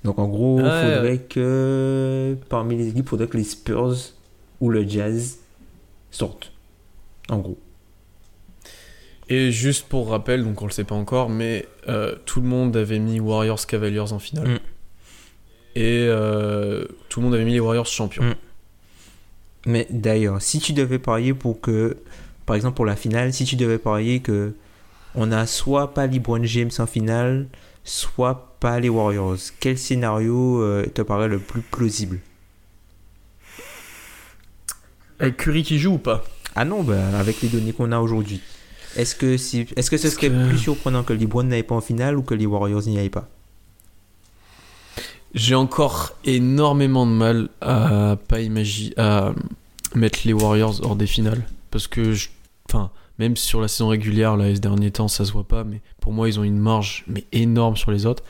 Donc 0.05 0.19
en 0.19 0.29
gros, 0.29 0.59
il 0.59 0.65
faudrait 0.65 1.01
ouais. 1.03 1.19
que 1.19 2.37
parmi 2.49 2.77
les 2.77 2.89
équipes, 2.89 3.05
il 3.07 3.09
faudrait 3.09 3.29
que 3.29 3.37
les 3.37 3.45
Spurs 3.45 3.97
ou 4.61 4.71
le 4.71 4.89
Jazz 4.89 5.39
sortent. 6.11 6.53
En 7.29 7.39
gros. 7.39 7.59
Et 9.29 9.51
juste 9.51 9.89
pour 9.89 10.11
rappel, 10.11 10.45
donc 10.45 10.61
on 10.61 10.67
le 10.67 10.73
sait 10.73 10.85
pas 10.85 10.95
encore, 10.95 11.31
mais 11.31 11.67
euh, 11.89 12.17
tout 12.27 12.41
le 12.41 12.49
monde 12.49 12.77
avait 12.77 12.99
mis 12.99 13.21
Warriors 13.21 13.67
Cavaliers 13.67 14.13
en 14.13 14.19
finale. 14.19 14.49
Mm. 14.49 14.59
Et 15.75 16.07
euh, 16.09 16.85
tout 17.09 17.21
le 17.21 17.25
monde 17.25 17.35
avait 17.35 17.45
mis 17.45 17.55
les 17.55 17.61
Warriors 17.61 17.87
champions. 17.87 18.25
Mm. 18.25 18.35
Mais 19.67 19.87
d'ailleurs, 19.91 20.43
si 20.43 20.59
tu 20.59 20.73
devais 20.73 20.99
parier 20.99 21.35
pour 21.35 21.61
que, 21.61 21.97
par 22.47 22.57
exemple 22.57 22.77
pour 22.77 22.85
la 22.85 22.97
finale, 22.97 23.33
si 23.33 23.45
tu 23.45 23.57
devais 23.57 23.79
parier 23.79 24.21
que 24.21 24.55
on 25.15 25.31
a 25.33 25.47
soit 25.47 25.95
pas 25.95 26.07
LeBron 26.07 26.43
James 26.45 26.71
en 26.79 26.87
finale, 26.87 27.49
soit 27.85 28.57
pas 28.61 28.79
les 28.81 28.89
Warriors, 28.89 29.37
quel 29.61 29.77
scénario 29.79 30.61
euh, 30.63 30.87
te 30.87 31.03
paraît 31.03 31.29
le 31.29 31.39
plus 31.39 31.63
plausible? 31.63 32.21
Avec 35.19 35.37
Curry 35.37 35.63
qui 35.63 35.79
joue 35.79 35.95
ou 35.95 35.99
pas? 35.99 36.25
Ah 36.55 36.65
non, 36.65 36.83
bah, 36.83 37.01
avec 37.19 37.41
les 37.43 37.49
données 37.49 37.73
qu'on 37.73 37.93
a 37.93 37.99
aujourd'hui. 38.01 38.41
Est-ce 38.97 39.15
que, 39.15 39.37
si, 39.37 39.67
est-ce 39.77 39.91
que 39.91 39.97
ce 39.97 40.07
Est-ce 40.09 40.17
serait 40.17 40.29
que- 40.29 40.49
plus 40.49 40.59
surprenant 40.59 41.03
que 41.03 41.13
LeBron 41.13 41.45
n'aille 41.45 41.63
pas 41.63 41.75
en 41.75 41.81
finale 41.81 42.17
ou 42.19 42.23
que 42.23 42.35
les 42.35 42.47
Warriors 42.47 42.83
n'y 42.87 42.99
aillent 42.99 43.09
pas? 43.09 43.29
J'ai 45.35 45.55
encore 45.55 46.13
énormément 46.25 47.07
de 47.07 47.13
mal 47.13 47.49
à 47.63 48.17
pas 48.29 48.41
imaginer 48.41 48.93
à 48.99 49.33
mettre 49.95 50.19
les 50.25 50.35
Warriors 50.35 50.85
hors 50.85 50.95
des 50.97 51.07
finales. 51.07 51.43
Parce 51.71 51.87
que 51.87 52.13
je, 52.13 52.29
enfin 52.69 52.91
même 53.23 53.37
sur 53.37 53.61
la 53.61 53.69
saison 53.69 53.89
régulière 53.89 54.37
là 54.37 54.53
ces 54.55 54.61
derniers 54.61 54.91
temps 54.91 55.09
ça 55.09 55.25
se 55.25 55.33
voit 55.33 55.47
pas 55.47 55.65
mais 55.65 55.81
pour 56.01 56.13
moi 56.13 56.29
ils 56.29 56.39
ont 56.41 56.45
une 56.45 56.59
marge 56.59 57.05
mais 57.07 57.25
énorme 57.33 57.77
sur 57.77 57.91
les 57.91 58.05
autres. 58.07 58.23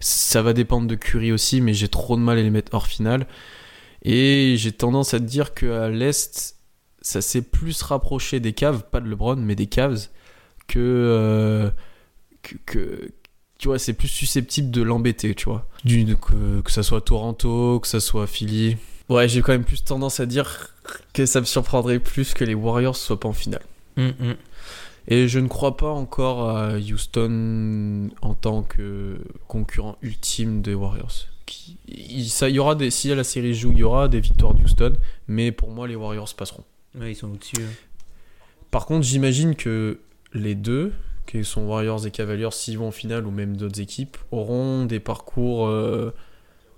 Ça 0.00 0.42
va 0.42 0.52
dépendre 0.52 0.86
de 0.86 0.94
Curry 0.94 1.32
aussi 1.32 1.60
mais 1.60 1.74
j'ai 1.74 1.88
trop 1.88 2.16
de 2.16 2.22
mal 2.22 2.38
à 2.38 2.42
les 2.42 2.50
mettre 2.50 2.74
hors 2.74 2.86
finale 2.86 3.26
et 4.02 4.54
j'ai 4.56 4.72
tendance 4.72 5.14
à 5.14 5.18
te 5.18 5.24
dire 5.24 5.54
que 5.54 5.70
à 5.70 5.88
l'est 5.88 6.56
ça 7.02 7.20
s'est 7.22 7.42
plus 7.42 7.80
rapproché 7.82 8.40
des 8.40 8.52
Cavs 8.52 8.82
pas 8.90 9.00
de 9.00 9.08
LeBron 9.08 9.36
mais 9.36 9.54
des 9.54 9.66
Cavs 9.66 10.08
que 10.66 10.78
euh, 10.78 11.70
que, 12.42 12.54
que- 12.66 13.10
tu 13.58 13.68
vois, 13.68 13.78
c'est 13.78 13.92
plus 13.92 14.08
susceptible 14.08 14.70
de 14.70 14.80
l'embêter, 14.80 15.34
tu 15.34 15.44
vois. 15.44 15.68
Du, 15.84 16.16
que, 16.16 16.62
que 16.62 16.72
ça 16.72 16.82
soit 16.82 17.02
Toronto, 17.02 17.78
que 17.80 17.88
ça 17.88 18.00
soit 18.00 18.26
Philly. 18.26 18.78
Ouais, 19.10 19.28
j'ai 19.28 19.42
quand 19.42 19.52
même 19.52 19.64
plus 19.64 19.84
tendance 19.84 20.18
à 20.18 20.24
dire 20.24 20.70
que 21.12 21.26
ça 21.26 21.40
me 21.40 21.44
surprendrait 21.44 21.98
plus 21.98 22.32
que 22.32 22.42
les 22.42 22.54
Warriors 22.54 22.96
soient 22.96 23.20
pas 23.20 23.28
en 23.28 23.34
finale. 23.34 23.60
Hum, 24.00 24.12
hum. 24.20 24.36
Et 25.08 25.28
je 25.28 25.38
ne 25.38 25.48
crois 25.48 25.76
pas 25.76 25.90
encore 25.90 26.48
à 26.50 26.76
Houston 26.76 28.10
en 28.22 28.34
tant 28.34 28.62
que 28.62 29.18
concurrent 29.48 29.96
ultime 30.02 30.62
des 30.62 30.74
Warriors. 30.74 31.26
Qui, 31.46 31.78
il, 31.88 32.28
ça, 32.28 32.48
il 32.48 32.54
y 32.56 32.58
aura 32.58 32.74
des, 32.74 32.90
si 32.90 33.08
la 33.14 33.24
série 33.24 33.54
joue, 33.54 33.72
il 33.72 33.78
y 33.78 33.82
aura 33.82 34.08
des 34.08 34.20
victoires 34.20 34.54
de 34.54 34.62
Houston, 34.62 34.92
mais 35.26 35.52
pour 35.52 35.70
moi, 35.70 35.88
les 35.88 35.96
Warriors 35.96 36.32
passeront. 36.34 36.64
Ouais, 36.98 37.12
ils 37.12 37.16
sont 37.16 37.30
au-dessus. 37.30 37.56
hein. 37.60 37.72
Par 38.70 38.86
contre, 38.86 39.04
j'imagine 39.04 39.56
que 39.56 39.98
les 40.32 40.54
deux, 40.54 40.92
qui 41.26 41.44
sont 41.44 41.62
Warriors 41.62 42.06
et 42.06 42.10
Cavaliers, 42.10 42.48
s'ils 42.52 42.78
vont 42.78 42.88
en 42.88 42.92
finale 42.92 43.26
ou 43.26 43.30
même 43.32 43.56
d'autres 43.56 43.80
équipes, 43.80 44.16
auront 44.30 44.84
des 44.84 45.00
parcours 45.00 45.66
euh, 45.66 46.14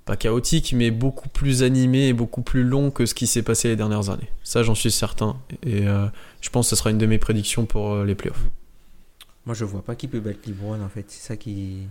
pas 0.05 0.17
chaotiques, 0.17 0.73
mais 0.73 0.91
beaucoup 0.91 1.29
plus 1.29 1.63
animés 1.63 2.09
et 2.09 2.13
beaucoup 2.13 2.43
plus 2.43 2.65
longs 2.65 2.91
que 2.91 3.07
ce 3.07 3.15
qui 3.15 3.27
s'est 3.27 3.43
passé 3.43 3.69
les 3.69 3.77
dernières 3.77 4.11
années. 4.11 4.31
Ça, 4.43 4.63
j'en 4.63 4.75
suis 4.75 4.91
certain. 4.91 5.37
Et 5.65 5.87
euh, 5.87 6.07
je 6.41 6.51
pense 6.51 6.67
que 6.67 6.71
ce 6.71 6.77
sera 6.77 6.91
une 6.91 6.99
de 6.99 7.07
mes 7.07 7.19
prédictions 7.19 7.67
pour 7.67 7.93
euh, 7.93 8.05
les 8.05 8.15
playoffs. 8.15 8.43
Moi, 9.47 9.55
je 9.55 9.65
vois 9.65 9.83
pas 9.83 9.95
qui 9.95 10.09
peut 10.09 10.21
battre 10.21 10.39
LeBron 10.47 10.81
en 10.83 10.89
fait. 10.89 11.05
C'est 11.09 11.27
ça 11.27 11.37
qui. 11.37 11.87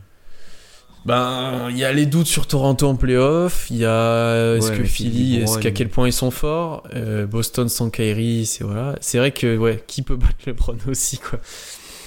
Ben, 1.06 1.70
il 1.72 1.78
y 1.78 1.84
a 1.84 1.92
les 1.92 2.06
doutes 2.06 2.28
sur 2.28 2.48
Toronto 2.48 2.88
en 2.88 2.96
playoff. 2.96 3.68
Il 3.72 3.78
y 3.78 3.86
a 3.86 4.56
est-ce 4.56 4.72
Ouais, 4.72 4.78
que 4.78 4.84
Philly, 4.84 5.38
est-ce 5.38 5.58
qu'à 5.58 5.72
quel 5.72 5.90
point 5.90 6.08
ils 6.08 6.14
sont 6.14 6.32
forts? 6.32 6.84
Euh, 6.94 7.26
Boston 7.26 7.70
sans 7.70 7.90
Kyrie, 7.90 8.46
c'est 8.46 8.64
voilà. 8.64 8.98
C'est 9.02 9.18
vrai 9.18 9.32
que 9.32 9.58
ouais, 9.58 9.84
qui 9.88 10.02
peut 10.02 10.16
battre 10.16 10.36
LeBron 10.46 10.78
aussi 10.88 11.18
quoi? 11.18 11.40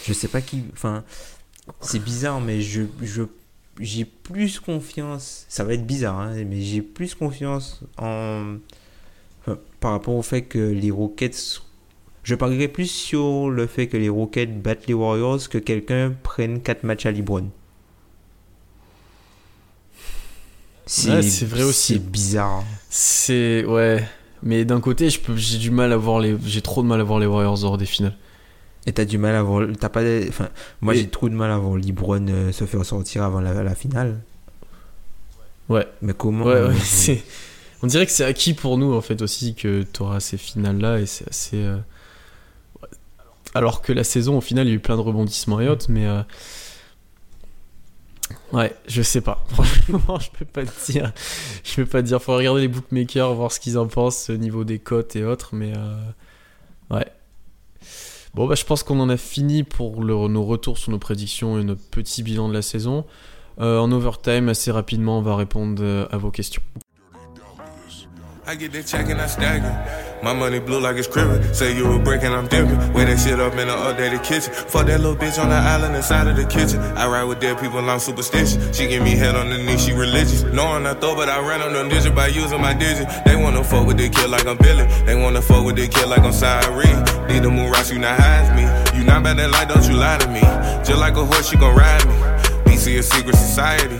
Je 0.06 0.12
sais 0.12 0.28
pas 0.28 0.40
qui. 0.40 0.62
Enfin, 0.72 1.02
c'est 1.80 1.98
bizarre, 1.98 2.40
mais 2.40 2.60
je, 2.60 2.82
je, 3.02 3.22
j'ai 3.80 4.04
plus 4.04 4.60
confiance. 4.60 5.46
Ça 5.48 5.64
va 5.64 5.74
être 5.74 5.86
bizarre, 5.86 6.20
hein, 6.20 6.34
mais 6.46 6.60
j'ai 6.60 6.82
plus 6.82 7.14
confiance 7.14 7.80
en. 7.98 8.56
enfin, 9.40 9.58
par 9.80 9.92
rapport 9.92 10.14
au 10.14 10.22
fait 10.22 10.42
que 10.42 10.58
les 10.58 10.90
Rockets. 10.90 11.62
Je 12.22 12.34
parierais 12.34 12.68
plus 12.68 12.90
sur 12.90 13.50
le 13.50 13.66
fait 13.66 13.86
que 13.86 13.98
les 13.98 14.08
Rockets 14.08 14.62
battent 14.62 14.86
les 14.86 14.94
Warriors 14.94 15.46
que 15.48 15.58
quelqu'un 15.58 16.14
prenne 16.22 16.62
4 16.62 16.84
matchs 16.84 17.06
à. 17.06 17.12
Ouais, 17.12 17.42
c'est 21.22 21.46
vrai 21.46 21.62
aussi. 21.62 21.94
C'est 21.94 22.10
bizarre. 22.10 22.64
C'est 22.90 23.64
ouais, 23.64 24.04
mais 24.42 24.64
d'un 24.64 24.80
côté, 24.80 25.10
je 25.10 25.20
peux, 25.20 25.36
j'ai 25.36 25.58
du 25.58 25.70
mal 25.70 25.92
à 25.92 25.96
voir 25.96 26.20
les, 26.20 26.36
j'ai 26.44 26.60
trop 26.60 26.82
de 26.82 26.86
mal 26.86 27.00
à 27.00 27.04
voir 27.04 27.18
les 27.18 27.26
Warriors 27.26 27.64
hors 27.64 27.78
des 27.78 27.86
finales. 27.86 28.16
Et 28.86 28.92
t'as 28.92 29.04
du 29.06 29.16
mal 29.18 29.34
à 29.34 29.42
voir. 29.42 29.66
T'as 29.80 29.88
pas. 29.88 30.02
Enfin, 30.28 30.48
moi 30.80 30.94
Et- 30.94 30.98
j'ai 30.98 31.08
trop 31.08 31.28
de 31.28 31.34
mal 31.34 31.50
à 31.50 31.58
voir 31.58 31.76
LeBron 31.76 32.26
euh, 32.28 32.52
se 32.52 32.64
faire 32.66 32.84
sortir 32.84 33.22
avant 33.22 33.40
la, 33.40 33.62
la 33.62 33.74
finale. 33.74 34.20
Ouais. 35.68 35.86
Mais 36.02 36.12
comment 36.12 36.44
Ouais, 36.44 36.52
euh, 36.54 36.68
ouais, 36.68 36.78
c'est. 36.82 37.22
On 37.82 37.86
dirait 37.86 38.06
que 38.06 38.12
c'est 38.12 38.24
acquis 38.24 38.54
pour 38.54 38.76
nous 38.78 38.92
en 38.94 39.00
fait 39.00 39.20
aussi 39.22 39.54
que 39.54 39.82
tu 39.90 40.02
auras 40.02 40.20
ces 40.20 40.36
finales 40.38 40.78
là 40.78 40.98
et 41.00 41.06
c'est 41.06 41.28
assez. 41.28 41.56
euh. 41.62 41.78
Alors 43.54 43.82
que 43.82 43.92
la 43.92 44.04
saison 44.04 44.36
au 44.38 44.40
final 44.40 44.66
il 44.66 44.70
y 44.70 44.72
a 44.72 44.76
eu 44.76 44.80
plein 44.80 44.96
de 44.96 45.00
rebondissements 45.00 45.60
et 45.60 45.68
autres, 45.68 45.86
mais. 45.90 46.06
euh, 46.06 46.22
Ouais, 48.52 48.74
je 48.86 49.02
sais 49.02 49.20
pas. 49.20 49.44
Franchement, 49.52 50.18
je 50.18 50.30
peux 50.38 50.44
pas 50.44 50.64
te 50.64 50.92
dire. 50.92 51.12
Je 51.62 51.74
peux 51.76 51.86
pas 51.86 52.02
te 52.02 52.06
dire. 52.06 52.22
Faut 52.22 52.34
regarder 52.36 52.62
les 52.62 52.68
bookmakers, 52.68 53.34
voir 53.34 53.52
ce 53.52 53.60
qu'ils 53.60 53.76
en 53.78 53.86
pensent 53.86 54.30
au 54.30 54.36
niveau 54.36 54.64
des 54.64 54.78
cotes 54.78 55.16
et 55.16 55.24
autres, 55.24 55.50
mais. 55.54 55.72
Ouais. 56.90 57.06
Bon, 58.34 58.48
bah, 58.48 58.56
je 58.56 58.64
pense 58.64 58.82
qu'on 58.82 58.98
en 58.98 59.08
a 59.08 59.16
fini 59.16 59.62
pour 59.62 60.04
nos 60.04 60.44
retours 60.44 60.78
sur 60.78 60.90
nos 60.90 60.98
prédictions 60.98 61.58
et 61.58 61.64
notre 61.64 61.84
petit 61.90 62.22
bilan 62.22 62.48
de 62.48 62.54
la 62.54 62.62
saison. 62.62 63.04
Euh, 63.60 63.78
en 63.78 63.92
overtime, 63.92 64.48
assez 64.48 64.72
rapidement, 64.72 65.18
on 65.18 65.22
va 65.22 65.36
répondre 65.36 65.80
euh, 65.80 66.06
à 66.10 66.16
vos 66.16 66.32
questions. 66.32 66.62
I 68.46 68.54
get 68.56 68.72
that 68.72 68.84
check 68.84 69.08
and 69.08 69.18
I 69.18 69.26
stagger. 69.26 69.72
My 70.22 70.34
money 70.34 70.60
blue 70.60 70.78
like 70.78 70.96
it's 70.96 71.08
cribbing. 71.08 71.42
Say 71.54 71.74
you 71.74 71.90
a 71.92 71.98
brick 71.98 72.22
and 72.22 72.34
I'm 72.34 72.46
dipping. 72.46 72.76
Wear 72.92 73.06
that 73.06 73.18
shit 73.18 73.40
up 73.40 73.54
in 73.54 73.60
an 73.60 73.68
updated 73.68 74.22
kitchen. 74.22 74.52
Fuck 74.52 74.86
that 74.86 75.00
little 75.00 75.16
bitch 75.16 75.42
on 75.42 75.48
the 75.48 75.56
island 75.56 75.96
inside 75.96 76.28
of 76.28 76.36
the 76.36 76.44
kitchen. 76.44 76.78
I 76.78 77.06
ride 77.08 77.24
with 77.24 77.40
dead 77.40 77.58
people, 77.58 77.78
I'm 77.78 77.98
superstitious. 77.98 78.76
She 78.76 78.86
give 78.86 79.02
me 79.02 79.12
head 79.12 79.34
on 79.34 79.48
the 79.48 79.56
knee, 79.56 79.78
she 79.78 79.92
religious. 79.92 80.42
Knowing 80.42 80.84
I 80.84 80.92
throw, 80.92 81.14
but 81.14 81.30
I 81.30 81.40
ran 81.40 81.62
on 81.62 81.72
them 81.72 81.88
digits 81.88 82.14
by 82.14 82.26
using 82.26 82.60
my 82.60 82.74
digit. 82.74 83.08
They 83.24 83.34
wanna 83.34 83.64
fuck 83.64 83.86
with 83.86 83.96
the 83.96 84.10
kid 84.10 84.28
like 84.28 84.46
I'm 84.46 84.58
Billy. 84.58 84.84
They 85.06 85.14
wanna 85.14 85.40
fuck 85.40 85.64
with 85.64 85.76
the 85.76 85.88
kid 85.88 86.06
like 86.08 86.20
I'm 86.20 86.32
Cyree. 86.32 86.84
Need 87.32 87.44
the 87.44 87.50
move 87.50 87.70
rocks, 87.70 87.90
you 87.90 87.98
not 87.98 88.20
hide 88.20 88.54
me. 88.54 88.64
You 88.98 89.06
not 89.06 89.22
bad 89.22 89.38
that 89.38 89.52
light, 89.52 89.68
don't 89.68 89.88
you 89.88 89.96
lie 89.96 90.18
to 90.18 90.28
me. 90.28 90.40
Just 90.84 91.00
like 91.00 91.16
a 91.16 91.24
horse, 91.24 91.50
you 91.50 91.58
gon' 91.58 91.74
ride 91.74 92.06
me. 92.06 92.14
BC 92.68 92.98
a 92.98 93.02
secret 93.02 93.36
society. 93.36 93.96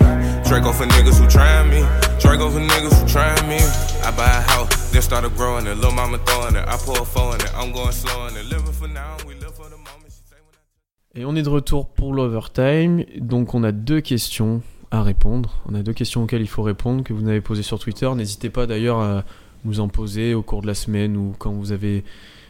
Et 11.15 11.25
on 11.25 11.35
est 11.35 11.43
de 11.43 11.49
retour 11.49 11.89
pour 11.89 12.13
l'overtime. 12.13 13.05
Donc 13.19 13.55
on 13.55 13.65
a 13.65 13.73
deux 13.73 14.03
questions 14.03 14.61
à 14.91 15.03
répondre. 15.03 15.63
On 15.67 15.75
a 15.75 15.83
deux 15.83 15.95
questions 15.95 16.25
auxquelles 16.25 16.43
il 16.43 16.49
faut 16.49 16.63
répondre 16.63 17.03
que 17.03 17.15
vous 17.15 17.27
avez 17.27 17.41
posées 17.41 17.63
sur 17.63 17.79
Twitter. 17.79 18.11
N'hésitez 18.15 18.51
pas 18.51 18.67
d'ailleurs 18.67 19.01
à 19.01 19.25
nous 19.65 19.81
en 19.81 19.89
poser 19.89 20.35
au 20.35 20.43
cours 20.43 20.61
de 20.61 20.67
la 20.67 20.75
semaine 20.75 21.17
ou 21.17 21.35
quand 21.39 21.53
vous 21.53 21.73
avez, 21.73 22.05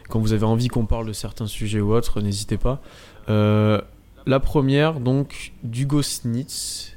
quand 0.09 0.19
vous 0.19 0.33
avez 0.33 0.45
envie 0.45 0.67
qu'on 0.67 0.85
parle 0.85 1.07
de 1.07 1.13
certains 1.13 1.47
sujets 1.47 1.79
ou 1.79 1.93
autres. 1.93 2.19
N'hésitez 2.19 2.57
pas. 2.57 2.81
Euh, 3.29 3.79
la 4.25 4.39
première, 4.41 4.99
donc, 4.99 5.53
d'Hugo 5.63 6.01
Snitz. 6.01 6.94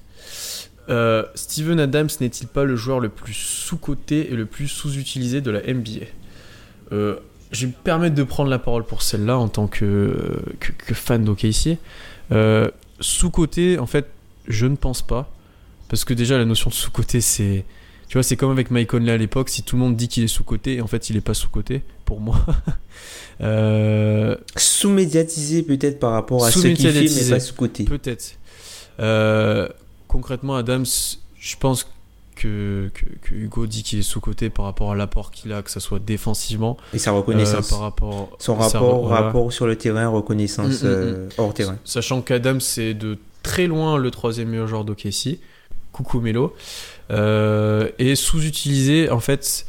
Euh, 0.88 1.22
Steven 1.34 1.78
Adams 1.80 2.08
n'est-il 2.20 2.46
pas 2.48 2.64
le 2.64 2.76
joueur 2.76 3.00
le 3.00 3.08
plus 3.08 3.34
sous-coté 3.34 4.32
et 4.32 4.34
le 4.36 4.46
plus 4.46 4.68
sous-utilisé 4.68 5.40
de 5.40 5.50
la 5.50 5.60
NBA 5.60 6.06
Euh, 6.92 7.16
Je 7.52 7.62
vais 7.62 7.66
me 7.68 7.82
permettre 7.84 8.14
de 8.14 8.22
prendre 8.22 8.50
la 8.50 8.58
parole 8.58 8.84
pour 8.84 9.02
celle-là 9.02 9.38
en 9.38 9.48
tant 9.48 9.66
que, 9.66 10.40
que, 10.60 10.72
que 10.72 10.94
fan 10.94 11.24
d'OKC. 11.24 11.76
Euh, 12.32 12.70
sous-coté, 13.00 13.78
en 13.78 13.86
fait, 13.86 14.06
je 14.48 14.66
ne 14.66 14.76
pense 14.76 15.02
pas. 15.02 15.30
Parce 15.88 16.04
que 16.04 16.14
déjà, 16.14 16.36
la 16.38 16.44
notion 16.44 16.70
de 16.70 16.74
sous-coté, 16.74 17.20
c'est. 17.20 17.64
Tu 18.08 18.14
vois, 18.16 18.22
c'est 18.22 18.36
comme 18.36 18.50
avec 18.50 18.70
Mike 18.70 18.88
Conley 18.88 19.12
à 19.12 19.16
l'époque. 19.18 19.50
Si 19.50 19.62
tout 19.62 19.76
le 19.76 19.80
monde 19.82 19.96
dit 19.96 20.08
qu'il 20.08 20.24
est 20.24 20.28
sous-coté, 20.28 20.80
en 20.80 20.86
fait, 20.86 21.10
il 21.10 21.16
n'est 21.16 21.20
pas 21.22 21.34
sous-coté, 21.34 21.82
pour 22.04 22.20
moi. 22.20 22.44
Euh, 23.40 24.34
Sous-médiatisé 24.56 25.62
peut-être 25.62 26.00
par 26.00 26.10
rapport 26.10 26.44
à 26.44 26.50
ce 26.50 26.58
qu'il 26.58 26.76
fait, 26.76 26.92
mais 27.24 27.30
pas 27.30 27.38
sous-côté. 27.38 27.84
Peut-être. 27.84 28.34
Euh, 28.98 29.68
concrètement, 30.08 30.56
Adams, 30.56 30.86
je 31.38 31.56
pense 31.56 31.86
que, 32.34 32.90
que, 32.94 33.04
que 33.22 33.34
Hugo 33.34 33.66
dit 33.66 33.82
qu'il 33.82 33.98
est 33.98 34.02
sous-coté 34.02 34.48
par 34.50 34.64
rapport 34.64 34.92
à 34.92 34.94
l'apport 34.96 35.30
qu'il 35.30 35.52
a, 35.52 35.62
que 35.62 35.70
ce 35.70 35.80
soit 35.80 35.98
défensivement, 35.98 36.76
Et 36.94 36.98
sa 36.98 37.10
euh, 37.10 37.14
reconnaissance. 37.14 37.68
par 37.70 37.80
rapport 37.80 38.36
Son 38.38 38.54
rapport, 38.54 39.06
voilà. 39.06 39.26
rapport 39.26 39.52
sur 39.52 39.66
le 39.66 39.76
terrain, 39.76 40.08
reconnaissance 40.08 40.82
Mm, 40.82 40.86
mm, 40.86 40.90
euh, 40.90 41.28
hors 41.38 41.54
terrain. 41.54 41.76
Sachant 41.84 42.22
qu'Adams 42.22 42.60
c'est 42.60 42.94
de 42.94 43.18
très 43.42 43.66
loin 43.66 43.98
le 43.98 44.10
troisième 44.10 44.48
meilleur 44.48 44.66
joueur 44.68 44.84
d'OKC. 44.84 45.38
Coucou 45.92 46.20
Melo. 46.20 46.54
Euh, 47.10 47.88
et 47.98 48.14
sous-utilisé, 48.14 49.10
en 49.10 49.20
fait, 49.20 49.66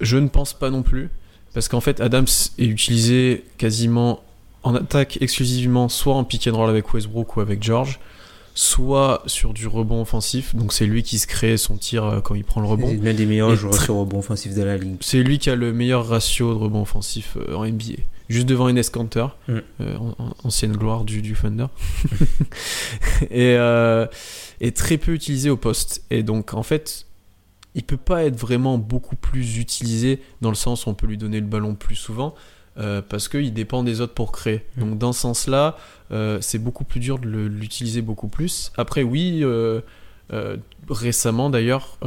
je 0.00 0.18
ne 0.18 0.28
pense 0.28 0.52
pas 0.52 0.70
non 0.70 0.82
plus. 0.82 1.10
Parce 1.54 1.68
qu'en 1.68 1.80
fait, 1.80 2.00
Adams 2.00 2.26
est 2.58 2.64
utilisé 2.66 3.44
quasiment 3.56 4.22
en 4.62 4.74
attaque 4.74 5.18
exclusivement, 5.20 5.88
soit 5.88 6.14
en 6.14 6.22
pick 6.24 6.46
and 6.46 6.56
roll 6.56 6.68
avec 6.70 6.92
Westbrook 6.92 7.36
ou 7.36 7.40
avec 7.40 7.62
George, 7.62 7.98
soit 8.60 9.22
sur 9.26 9.54
du 9.54 9.68
rebond 9.68 10.00
offensif. 10.02 10.56
Donc 10.56 10.72
c'est 10.72 10.84
lui 10.86 11.04
qui 11.04 11.20
se 11.20 11.28
crée 11.28 11.56
son 11.56 11.76
tir 11.76 12.04
euh, 12.04 12.20
quand 12.20 12.34
il 12.34 12.42
prend 12.42 12.60
le 12.60 12.66
rebond. 12.66 12.88
C'est 12.88 12.96
l'un 12.96 13.14
des 13.14 13.24
meilleurs 13.24 13.54
joueurs 13.54 13.72
très- 13.72 13.84
sur 13.84 13.94
rebond 13.94 14.18
offensif 14.18 14.52
de 14.52 14.62
la 14.62 14.76
ligue. 14.76 14.96
C'est 15.00 15.22
lui 15.22 15.38
qui 15.38 15.48
a 15.48 15.54
le 15.54 15.72
meilleur 15.72 16.08
ratio 16.08 16.52
de 16.54 16.58
rebond 16.58 16.82
offensif 16.82 17.36
euh, 17.36 17.54
en 17.54 17.64
NBA. 17.64 18.02
Juste 18.28 18.46
devant 18.48 18.68
Enes 18.68 18.82
Kanter, 18.92 19.26
Mm. 19.46 19.52
euh, 19.80 19.96
en- 19.98 20.14
en- 20.24 20.34
ancienne 20.42 20.72
gloire 20.76 21.04
du, 21.04 21.22
du 21.22 21.34
Thunder. 21.34 21.66
et, 23.30 23.54
euh, 23.56 24.06
et 24.60 24.72
très 24.72 24.98
peu 24.98 25.12
utilisé 25.14 25.50
au 25.50 25.56
poste. 25.56 26.02
Et 26.10 26.24
donc, 26.24 26.52
en 26.52 26.64
fait, 26.64 27.06
il 27.76 27.84
peut 27.84 27.96
pas 27.96 28.24
être 28.24 28.36
vraiment 28.36 28.76
beaucoup 28.76 29.14
plus 29.16 29.58
utilisé 29.58 30.20
dans 30.40 30.48
le 30.50 30.56
sens 30.56 30.86
où 30.86 30.90
on 30.90 30.94
peut 30.94 31.06
lui 31.06 31.16
donner 31.16 31.38
le 31.38 31.46
ballon 31.46 31.76
plus 31.76 31.94
souvent. 31.94 32.34
Euh, 32.78 33.02
parce 33.06 33.28
qu'il 33.28 33.52
dépend 33.52 33.82
des 33.82 34.00
autres 34.00 34.14
pour 34.14 34.30
créer. 34.30 34.62
Mm. 34.76 34.80
Donc 34.80 34.98
dans 34.98 35.12
ce 35.12 35.20
sens-là, 35.20 35.76
euh, 36.12 36.38
c'est 36.40 36.58
beaucoup 36.58 36.84
plus 36.84 37.00
dur 37.00 37.18
de 37.18 37.26
l'utiliser 37.28 38.02
beaucoup 38.02 38.28
plus. 38.28 38.72
Après 38.76 39.02
oui, 39.02 39.40
euh, 39.42 39.80
récemment 40.88 41.50
d'ailleurs, 41.50 41.98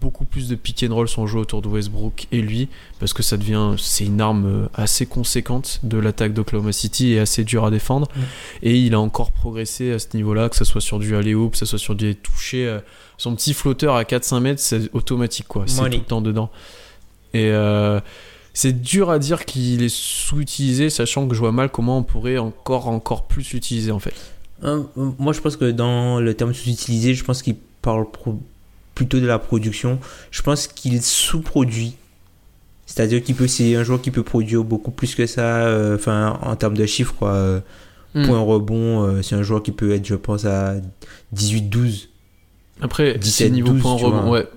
beaucoup 0.00 0.24
plus 0.24 0.48
de 0.48 0.54
pick 0.54 0.84
and 0.88 0.94
roll 0.94 1.08
sont 1.08 1.26
joués 1.26 1.40
autour 1.40 1.62
de 1.62 1.68
Westbrook 1.68 2.28
et 2.30 2.42
lui, 2.42 2.68
parce 3.00 3.12
que 3.12 3.24
ça 3.24 3.36
devient, 3.36 3.74
c'est 3.76 4.04
une 4.04 4.20
arme 4.20 4.68
assez 4.74 5.04
conséquente 5.04 5.80
de 5.82 5.98
l'attaque 5.98 6.32
d'Oklahoma 6.32 6.70
City 6.70 7.14
et 7.14 7.18
assez 7.18 7.42
dur 7.42 7.64
à 7.64 7.72
défendre. 7.72 8.06
Mm. 8.14 8.20
Et 8.62 8.78
il 8.78 8.94
a 8.94 9.00
encore 9.00 9.32
progressé 9.32 9.90
à 9.90 9.98
ce 9.98 10.08
niveau-là, 10.14 10.48
que 10.48 10.56
ce 10.56 10.64
soit 10.64 10.80
sur 10.80 11.00
du 11.00 11.16
alley-oop, 11.16 11.52
que 11.52 11.58
ce 11.58 11.66
soit 11.66 11.78
sur 11.78 11.96
du 11.96 12.14
toucher. 12.14 12.78
son 13.18 13.34
petit 13.34 13.52
flotteur 13.52 13.96
à 13.96 14.04
4-5 14.04 14.40
mètres, 14.40 14.60
c'est 14.60 14.94
automatique 14.94 15.48
quoi, 15.48 15.64
c'est 15.66 15.82
tout 15.90 15.96
le 15.96 16.04
temps 16.04 16.22
dedans. 16.22 16.50
Et 17.32 17.50
euh, 17.50 18.00
c'est 18.54 18.80
dur 18.82 19.10
à 19.10 19.18
dire 19.18 19.44
qu'il 19.44 19.82
est 19.82 19.94
sous-utilisé, 19.94 20.90
sachant 20.90 21.26
que 21.28 21.34
je 21.34 21.40
vois 21.40 21.52
mal 21.52 21.70
comment 21.70 21.98
on 21.98 22.02
pourrait 22.02 22.38
encore, 22.38 22.88
encore 22.88 23.24
plus 23.24 23.52
l'utiliser 23.52 23.90
en 23.92 23.98
fait. 23.98 24.14
Hein, 24.62 24.86
moi, 25.18 25.32
je 25.32 25.40
pense 25.40 25.56
que 25.56 25.70
dans 25.70 26.20
le 26.20 26.34
terme 26.34 26.52
sous-utilisé, 26.52 27.14
je 27.14 27.24
pense 27.24 27.42
qu'il 27.42 27.56
parle 27.82 28.10
pro- 28.10 28.38
plutôt 28.94 29.18
de 29.20 29.26
la 29.26 29.38
production. 29.38 29.98
Je 30.30 30.42
pense 30.42 30.66
qu'il 30.66 31.00
sous-produit. 31.02 31.94
C'est-à-dire 32.86 33.22
qu'il 33.22 33.36
peut, 33.36 33.46
c'est 33.46 33.76
un 33.76 33.84
joueur 33.84 34.02
qui 34.02 34.10
peut 34.10 34.24
produire 34.24 34.64
beaucoup 34.64 34.90
plus 34.90 35.14
que 35.14 35.26
ça, 35.26 35.62
euh, 35.66 35.94
enfin, 35.94 36.38
en 36.42 36.56
termes 36.56 36.76
de 36.76 36.86
chiffres, 36.86 37.14
quoi. 37.18 37.32
Euh, 37.32 37.60
Mm. 38.12 38.26
Point 38.26 38.40
rebond, 38.40 39.02
euh, 39.04 39.22
c'est 39.22 39.36
un 39.36 39.44
joueur 39.44 39.62
qui 39.62 39.70
peut 39.70 39.92
être, 39.92 40.04
je 40.04 40.16
pense, 40.16 40.44
à 40.44 40.74
18-12. 41.32 42.08
Après, 42.80 43.16
17, 43.16 43.22
c'est 43.46 43.50
niveau 43.50 43.68
12, 43.72 43.82
point 43.82 43.94
rebond, 43.94 44.30
ouais. 44.32 44.48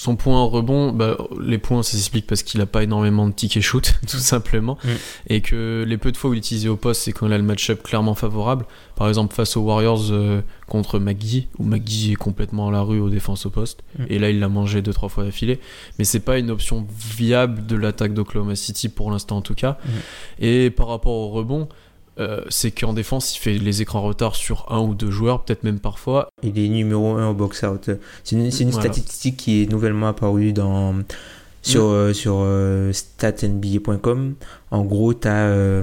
Son 0.00 0.16
point 0.16 0.42
rebond, 0.44 0.92
bah, 0.92 1.18
les 1.42 1.58
points, 1.58 1.82
ça 1.82 1.92
s'explique 1.92 2.26
parce 2.26 2.42
qu'il 2.42 2.58
a 2.62 2.64
pas 2.64 2.82
énormément 2.82 3.28
de 3.28 3.34
tickets 3.34 3.62
shoot, 3.62 3.96
tout 4.08 4.16
simplement. 4.16 4.78
Mm. 4.82 4.88
Et 5.26 5.40
que 5.42 5.84
les 5.86 5.98
peu 5.98 6.10
de 6.10 6.16
fois 6.16 6.30
où 6.30 6.32
il 6.32 6.36
est 6.36 6.38
utilisé 6.38 6.70
au 6.70 6.76
poste, 6.78 7.02
c'est 7.02 7.12
quand 7.12 7.26
il 7.26 7.32
a 7.34 7.36
le 7.36 7.44
match-up 7.44 7.82
clairement 7.82 8.14
favorable. 8.14 8.64
Par 8.96 9.08
exemple, 9.08 9.34
face 9.34 9.58
aux 9.58 9.60
Warriors 9.60 10.10
euh, 10.10 10.40
contre 10.68 10.98
McGee, 10.98 11.48
où 11.58 11.64
McGee 11.64 12.12
est 12.12 12.16
complètement 12.16 12.68
à 12.68 12.72
la 12.72 12.80
rue 12.80 12.98
aux 12.98 13.10
défenses 13.10 13.44
au 13.44 13.50
poste. 13.50 13.82
Mm. 13.98 14.04
Et 14.08 14.18
là, 14.18 14.30
il 14.30 14.40
l'a 14.40 14.48
mangé 14.48 14.80
deux, 14.80 14.94
trois 14.94 15.10
fois 15.10 15.24
d'affilée. 15.24 15.60
Mais 15.98 16.06
c'est 16.06 16.20
pas 16.20 16.38
une 16.38 16.50
option 16.50 16.86
viable 16.98 17.66
de 17.66 17.76
l'attaque 17.76 18.14
d'Oklahoma 18.14 18.56
City 18.56 18.88
pour 18.88 19.10
l'instant, 19.10 19.36
en 19.36 19.42
tout 19.42 19.54
cas. 19.54 19.76
Mm. 19.84 19.90
Et 20.38 20.70
par 20.70 20.88
rapport 20.88 21.12
au 21.12 21.28
rebond, 21.28 21.68
euh, 22.20 22.42
c'est 22.50 22.70
qu'en 22.70 22.92
défense, 22.92 23.34
il 23.36 23.40
fait 23.40 23.58
les 23.58 23.82
écrans 23.82 24.02
retard 24.02 24.36
sur 24.36 24.66
un 24.70 24.80
ou 24.80 24.94
deux 24.94 25.10
joueurs, 25.10 25.42
peut-être 25.44 25.64
même 25.64 25.80
parfois. 25.80 26.28
Il 26.42 26.58
est 26.58 26.68
numéro 26.68 27.16
1 27.16 27.30
au 27.30 27.34
box-out. 27.34 27.90
C'est 28.24 28.36
une, 28.36 28.50
c'est 28.50 28.62
une 28.64 28.70
Voilà. 28.70 28.92
statistique 28.92 29.36
qui 29.36 29.62
est 29.62 29.70
nouvellement 29.70 30.08
apparue 30.08 30.52
dans, 30.52 30.94
sur, 31.62 31.84
Mm. 31.84 31.92
euh, 31.92 32.12
sur 32.14 32.34
euh, 32.40 32.92
statnba.com. 32.92 34.34
En 34.70 34.84
gros, 34.84 35.14
tu 35.14 35.28
as 35.28 35.82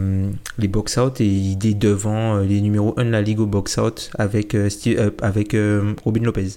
les 0.57 0.67
box-out 0.67 1.19
et 1.21 1.25
il 1.27 1.65
est 1.65 1.73
devant 1.73 2.37
euh, 2.37 2.43
les 2.43 2.61
numéros 2.61 2.93
1 2.97 3.05
de 3.05 3.09
la 3.09 3.21
ligue 3.21 3.39
au 3.39 3.45
box-out 3.45 4.09
avec, 4.17 4.55
euh, 4.55 4.69
Steve- 4.69 4.99
euh, 4.99 5.11
avec 5.21 5.53
euh, 5.53 5.93
Robin 6.05 6.21
Lopez. 6.23 6.47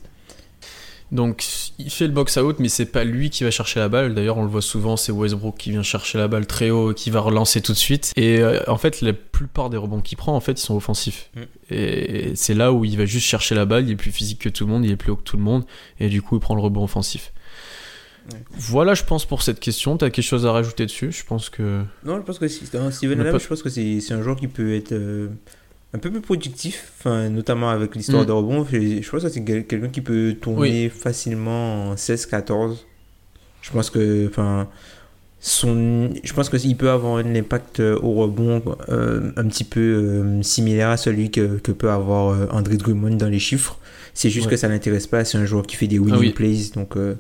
Donc 1.13 1.45
il 1.85 1.91
fait 1.91 2.07
le 2.07 2.13
box 2.13 2.37
out, 2.37 2.57
mais 2.59 2.69
c'est 2.69 2.87
pas 2.87 3.05
lui 3.05 3.31
qui 3.31 3.45
va 3.45 3.51
chercher 3.51 3.81
la 3.81 3.89
balle. 3.89 4.15
D'ailleurs, 4.15 4.39
on 4.39 4.43
le 4.43 4.49
voit 4.49 4.63
souvent, 4.63 4.97
c'est 4.97 5.13
Westbrook 5.13 5.57
qui 5.59 5.71
vient 5.71 5.83
chercher 5.83 6.19
la 6.19 6.29
balle 6.29 6.47
très 6.47 6.71
haut, 6.71 6.93
et 6.93 6.95
qui 6.95 7.11
va 7.11 7.21
relancer 7.21 7.61
tout 7.61 7.73
de 7.73 7.77
suite. 7.79 8.13
Et 8.17 8.39
euh, 8.39 8.61
en 8.69 8.77
fait, 8.77 9.01
la 9.01 9.13
plupart 9.13 9.71
des 9.71 9.77
rebonds 9.77 10.01
qu'il 10.01 10.19
prend, 10.19 10.35
en 10.35 10.41
fait, 10.41 10.53
ils 10.53 10.65
sont 10.65 10.77
offensifs. 10.77 11.31
Mm. 11.35 11.41
Et 11.75 12.33
c'est 12.35 12.55
là 12.55 12.73
où 12.73 12.85
il 12.85 12.97
va 12.97 13.05
juste 13.07 13.27
chercher 13.27 13.55
la 13.55 13.65
balle. 13.65 13.85
Il 13.87 13.93
est 13.93 13.97
plus 13.97 14.13
physique 14.13 14.39
que 14.41 14.49
tout 14.49 14.67
le 14.67 14.73
monde, 14.73 14.85
il 14.85 14.91
est 14.91 14.97
plus 14.97 15.11
haut 15.13 15.17
que 15.17 15.23
tout 15.23 15.37
le 15.37 15.43
monde, 15.43 15.65
et 15.99 16.09
du 16.09 16.23
coup, 16.23 16.37
il 16.37 16.41
prend 16.41 16.55
le 16.55 16.61
rebond 16.63 16.85
offensif. 16.85 17.33
Ouais. 18.33 18.39
Voilà, 18.53 18.95
je 18.95 19.03
pense 19.05 19.25
pour 19.25 19.43
cette 19.43 19.61
question. 19.61 19.97
T'as 19.97 20.11
quelque 20.11 20.25
chose 20.25 20.47
à 20.47 20.53
rajouter 20.53 20.85
dessus? 20.87 21.11
Je 21.11 21.25
pense 21.25 21.49
que 21.49 21.83
Non, 22.05 22.17
je 22.17 22.23
pense 22.23 22.39
que 22.39 22.49
si- 22.49 22.67
Steven 22.67 23.21
Adams, 23.21 23.33
pas- 23.33 23.39
je 23.39 23.47
pense 23.49 23.63
que 23.63 23.71
c'est 23.71 24.01
c'est 24.01 24.13
un 24.15 24.23
joueur 24.23 24.37
qui 24.37 24.47
peut 24.47 24.75
être 24.77 24.93
euh, 24.93 25.29
un 25.93 25.99
peu 25.99 26.11
plus 26.11 26.21
productif, 26.21 26.93
enfin, 27.01 27.29
notamment 27.31 27.71
avec 27.71 27.95
l'histoire 27.97 28.23
Mm. 28.23 28.27
de 28.27 28.33
rebond. 28.33 28.67
Je, 28.71 29.03
je 29.03 29.11
pense 29.11 29.23
que 29.23 29.29
c'est 29.29 29.43
quel- 29.45 29.67
quelqu'un 29.67 29.89
qui 29.89 30.01
peut 30.01 30.37
tourner 30.41 30.89
facilement 30.89 31.91
en 31.91 31.95
16-14. 31.97 32.77
Je 33.63 33.71
pense 33.73 33.91
que, 33.91 34.29
enfin, 34.29 34.69
son, 35.41 36.11
je 36.23 36.33
pense 36.35 36.49
qu'il 36.51 36.77
peut 36.77 36.91
avoir 36.91 37.17
un 37.17 37.35
impact 37.35 37.81
euh, 37.81 37.99
au 38.03 38.13
rebond 38.15 38.63
euh, 38.91 39.33
un 39.37 39.47
petit 39.49 39.65
peu 39.65 39.81
euh, 39.81 40.43
similaire 40.43 40.91
à 40.91 40.97
celui 40.97 41.31
que, 41.31 41.59
que 41.59 41.73
peut 41.73 41.91
avoir 41.91 42.55
André 42.55 42.77
Drummond 42.77 43.17
dans 43.17 43.29
les 43.29 43.39
chiffres. 43.39 43.79
C'est 44.13 44.29
juste 44.31 44.47
Ouais. 44.47 44.51
que 44.53 44.57
ça 44.57 44.69
l'intéresse 44.69 45.07
pas. 45.07 45.25
C'est 45.25 45.39
un 45.39 45.45
joueur 45.47 45.67
qui 45.67 45.77
fait 45.77 45.87
des 45.87 45.99
winning 45.99 46.15
Ah 46.17 46.21
oui. 46.21 46.31
plays, 46.33 46.71
donc 46.75 46.97
euh, 46.97 47.15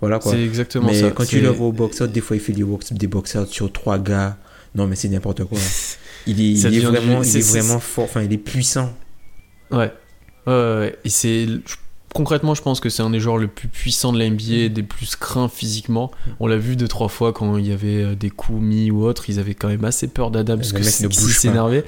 voilà 0.00 0.18
quoi. 0.18 0.32
c'est 0.32 0.42
exactement 0.42 0.86
Mais 0.88 1.00
ça. 1.00 1.10
quand 1.10 1.24
tu 1.24 1.40
le 1.40 1.48
vois 1.48 1.68
au 1.68 1.72
box-out, 1.72 2.10
des 2.10 2.20
fois 2.20 2.36
il 2.36 2.40
fait 2.40 2.52
des 2.52 2.64
box, 2.64 2.92
des 2.92 3.06
box-out 3.06 3.48
sur 3.48 3.70
trois 3.72 3.98
gars. 3.98 4.36
Non, 4.74 4.86
mais 4.86 4.96
c'est 4.96 5.08
n'importe 5.08 5.44
quoi. 5.44 5.58
Il 6.26 6.40
est, 6.40 6.56
Ça 6.56 6.68
il 6.68 6.74
est 6.74 6.76
devient 6.80 6.90
du- 6.90 6.96
vraiment, 7.06 7.22
il 7.22 7.26
c'est- 7.28 7.38
est 7.38 7.42
c'est- 7.42 7.60
vraiment 7.60 7.80
fort. 7.80 8.04
Enfin, 8.04 8.22
il 8.22 8.32
est 8.32 8.38
puissant. 8.38 8.92
Ouais. 9.70 9.92
Et 11.04 11.08
c'est 11.08 11.46
concrètement, 12.12 12.54
je 12.56 12.62
pense 12.62 12.80
que 12.80 12.88
c'est 12.88 13.02
un 13.02 13.10
des 13.10 13.20
joueurs 13.20 13.38
le 13.38 13.46
plus 13.46 13.68
puissants 13.68 14.12
de 14.12 14.18
la 14.18 14.24
NBA, 14.28 14.68
des 14.68 14.82
plus 14.82 15.14
craints 15.14 15.48
physiquement. 15.48 16.10
On 16.40 16.48
l'a 16.48 16.56
vu 16.56 16.74
deux 16.74 16.88
trois 16.88 17.08
fois 17.08 17.32
quand 17.32 17.56
il 17.56 17.68
y 17.68 17.72
avait 17.72 18.02
euh, 18.02 18.14
des 18.16 18.30
coups 18.30 18.60
mis 18.60 18.90
ou 18.90 19.04
autres, 19.04 19.30
ils 19.30 19.38
avaient 19.38 19.54
quand 19.54 19.68
même 19.68 19.84
assez 19.84 20.08
peur 20.08 20.32
d'Adams 20.32 20.58
parce 20.58 20.72
que 20.72 20.82
s'énervait. 20.82 21.84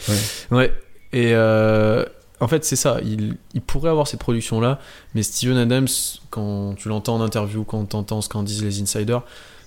Ouais. 0.50 0.56
Ouais. 0.56 0.72
Et 1.12 1.32
euh, 1.34 2.04
en 2.38 2.46
fait, 2.46 2.64
c'est 2.64 2.76
ça. 2.76 2.98
Il, 3.04 3.36
il 3.54 3.60
pourrait 3.62 3.90
avoir 3.90 4.06
cette 4.06 4.20
production-là, 4.20 4.78
mais 5.16 5.24
Steven 5.24 5.56
Adams, 5.56 5.88
quand 6.30 6.74
tu 6.76 6.88
l'entends 6.88 7.16
en 7.16 7.20
interview, 7.20 7.64
quand 7.64 7.84
tu 7.86 7.96
entends 7.96 8.20
ce 8.20 8.28
qu'en 8.28 8.44
disent 8.44 8.62
les 8.62 8.80
insiders, 8.80 9.22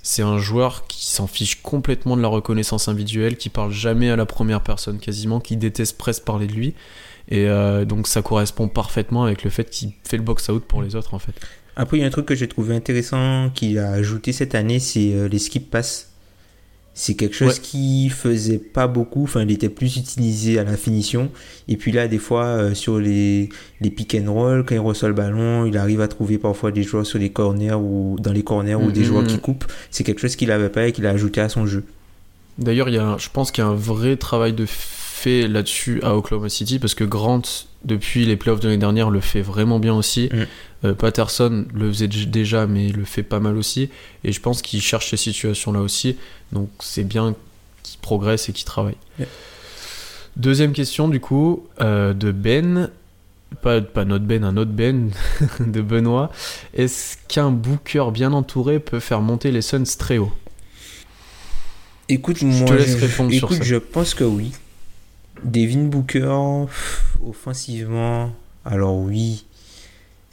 c'est 0.06 0.22
un 0.22 0.38
joueur 0.38 0.86
qui 0.86 1.08
s'en 1.08 1.26
fiche 1.26 1.64
complètement 1.64 2.16
de 2.16 2.22
la 2.22 2.28
reconnaissance 2.28 2.88
individuelle, 2.88 3.38
qui 3.38 3.50
parle 3.50 3.72
jamais 3.72 4.12
à 4.12 4.16
la 4.16 4.28
première 4.28 4.62
personne 4.62 5.00
quasiment, 5.00 5.40
qui 5.40 5.58
déteste 5.58 5.98
presque 5.98 6.24
parler 6.24 6.46
de 6.46 6.54
lui. 6.54 6.76
Et 7.28 7.48
euh, 7.48 7.86
donc 7.86 8.08
ça 8.08 8.22
correspond 8.22 8.68
parfaitement 8.68 9.24
avec 9.24 9.44
le 9.44 9.50
fait 9.50 9.68
qu'il 9.68 9.94
fait 10.04 10.18
le 10.18 10.24
box-out 10.24 10.64
pour 10.64 10.84
les 10.84 10.96
autres 10.96 11.16
en 11.16 11.20
fait. 11.20 11.34
Après, 11.76 11.98
il 11.98 12.02
y 12.02 12.04
a 12.04 12.08
un 12.08 12.12
truc 12.12 12.28
que 12.28 12.36
j'ai 12.36 12.48
trouvé 12.48 12.76
intéressant 12.76 13.50
qu'il 13.50 13.80
a 13.80 13.94
ajouté 13.94 14.32
cette 14.32 14.54
année, 14.54 14.78
c'est 14.78 15.12
euh, 15.12 15.28
les 15.28 15.40
skip 15.40 15.72
pass. 15.72 16.12
C'est 16.98 17.16
quelque 17.16 17.36
chose 17.36 17.56
Ouais. 17.56 17.60
qui 17.62 18.10
faisait 18.10 18.58
pas 18.58 18.88
beaucoup. 18.88 19.24
Enfin, 19.24 19.42
il 19.44 19.52
était 19.52 19.68
plus 19.68 19.98
utilisé 19.98 20.58
à 20.60 20.64
la 20.64 20.78
finition. 20.78 21.30
Et 21.68 21.76
puis 21.76 21.92
là, 21.92 22.08
des 22.08 22.18
fois, 22.20 22.46
euh, 22.46 22.74
sur 22.74 23.00
les, 23.00 23.50
les 23.82 23.90
pick 23.90 24.16
and 24.16 24.32
roll, 24.32 24.64
quand 24.66 24.76
il 24.76 24.80
reçoit 24.80 25.10
le 25.10 25.14
ballon, 25.14 25.66
il 25.66 25.78
arrive 25.78 26.00
à 26.00 26.08
trouver 26.08 26.38
parfois 26.38 26.72
des 26.72 26.84
joueurs 26.84 27.06
sur 27.06 27.20
les 27.20 27.30
corners 27.32 27.74
ou 27.74 28.16
dans 28.22 28.32
les 28.32 28.44
corners 28.44 28.76
ou 28.76 28.92
des 28.92 29.02
Mhm. 29.02 29.06
joueurs 29.06 29.28
qui 29.28 29.40
coupent. 29.40 29.66
C'est 29.92 30.06
quelque 30.06 30.20
chose 30.22 30.38
qu'il 30.38 30.52
avait 30.52 30.70
pas 30.70 30.88
et 30.88 30.94
qu'il 30.94 31.06
a 31.06 31.10
ajouté 31.10 31.42
à 31.42 31.50
son 31.50 31.66
jeu. 31.66 31.84
D'ailleurs, 32.58 32.88
il 32.88 32.96
y 32.96 32.98
a, 32.98 33.18
je 33.20 33.28
pense 33.32 33.52
qu'il 33.52 33.62
y 33.64 33.68
a 33.68 33.70
un 33.70 33.76
vrai 33.76 34.16
travail 34.16 34.54
de 34.54 34.66
fait 34.66 35.50
là-dessus 35.50 36.00
à 36.02 36.16
Oklahoma 36.16 36.48
City 36.48 36.80
parce 36.80 36.94
que 36.96 37.04
Grant, 37.04 37.42
depuis 37.84 38.26
les 38.26 38.38
playoffs 38.38 38.62
de 38.62 38.68
l'année 38.70 38.80
dernière, 38.80 39.10
le 39.10 39.20
fait 39.20 39.42
vraiment 39.42 39.80
bien 39.80 39.94
aussi. 39.94 40.30
Mm. 40.32 40.44
Euh, 40.86 40.94
Patterson 40.94 41.66
le 41.74 41.92
faisait 41.92 42.08
déjà, 42.08 42.68
mais 42.68 42.88
il 42.88 42.96
le 42.96 43.06
fait 43.06 43.24
pas 43.24 43.40
mal 43.40 43.58
aussi. 43.58 43.90
Et 44.24 44.32
je 44.32 44.40
pense 44.40 44.62
qu'il 44.62 44.82
cherche 44.82 45.10
ces 45.10 45.18
situations-là 45.18 45.80
aussi. 45.82 46.18
Donc 46.52 46.70
c'est 46.80 47.04
bien 47.04 47.36
qu'il 47.84 48.00
progresse 48.00 48.50
et 48.50 48.54
qu'il 48.54 48.66
travaille. 48.66 48.98
Yeah. 49.20 49.28
Deuxième 50.38 50.74
question, 50.74 51.08
du 51.08 51.20
coup, 51.20 51.66
euh, 51.82 52.14
de 52.14 52.32
Ben. 52.32 52.90
Pas, 53.62 53.80
pas 53.80 54.04
notre 54.04 54.26
Ben, 54.26 54.44
un 54.44 54.58
autre 54.58 54.72
Ben 54.72 55.12
de 55.60 55.82
Benoît. 55.82 56.30
Est-ce 56.74 57.16
qu'un 57.30 57.52
booker 57.52 58.12
bien 58.12 58.34
entouré 58.34 58.80
peut 58.80 59.00
faire 59.00 59.22
monter 59.22 59.52
les 59.52 59.62
Suns 59.62 59.84
très 59.98 60.18
haut? 60.18 60.34
Écoute, 62.10 62.38
Je 62.40 62.46
moi, 62.46 62.68
te 62.68 62.74
laisse 62.74 62.98
je, 62.98 63.06
répondre 63.06 63.32
sur 63.32 63.48
écoute, 63.48 63.58
ça. 63.60 63.64
je 63.64 63.76
pense 63.78 64.14
que 64.14 64.24
oui. 64.26 64.52
Devin 65.44 65.84
Booker, 65.86 66.66
offensivement, 67.26 68.32
alors 68.66 68.96
oui, 68.98 69.46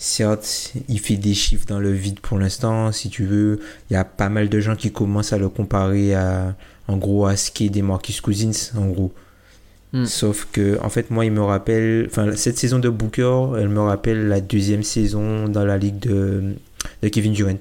certes, 0.03 0.73
il 0.89 0.99
fait 0.99 1.17
des 1.17 1.35
chiffres 1.35 1.67
dans 1.67 1.79
le 1.79 1.93
vide 1.93 2.21
pour 2.21 2.39
l'instant, 2.39 2.91
si 2.93 3.09
tu 3.09 3.25
veux. 3.25 3.61
Il 3.89 3.95
y 3.95 3.97
a 3.97 4.05
pas 4.05 4.29
mal 4.29 4.49
de 4.49 4.61
gens 4.61 4.75
qui 4.75 4.91
commencent 4.91 5.33
à 5.33 5.39
le 5.39 5.49
comparer 5.49 6.15
à, 6.15 6.57
en 6.89 6.97
gros, 6.97 7.27
à 7.27 7.37
ce 7.37 7.51
qu'est 7.51 7.69
des 7.69 7.83
Marcus 7.83 8.21
Cousins, 8.21 8.73
en 8.77 8.87
gros. 8.87 9.13
Hmm. 9.93 10.05
Sauf 10.05 10.49
que, 10.51 10.79
en 10.83 10.89
fait, 10.89 11.11
moi, 11.11 11.25
il 11.25 11.33
me 11.33 11.43
rappelle, 11.43 12.07
enfin, 12.11 12.35
cette 12.35 12.59
saison 12.59 12.79
de 12.79 12.89
Booker, 12.89 13.53
elle 13.59 13.69
me 13.69 13.81
rappelle 13.81 14.29
la 14.29 14.41
deuxième 14.41 14.83
saison 14.83 15.49
dans 15.49 15.65
la 15.65 15.79
ligue 15.79 16.01
de, 16.01 16.55
de 17.03 17.09
Kevin 17.09 17.33
Durant. 17.33 17.61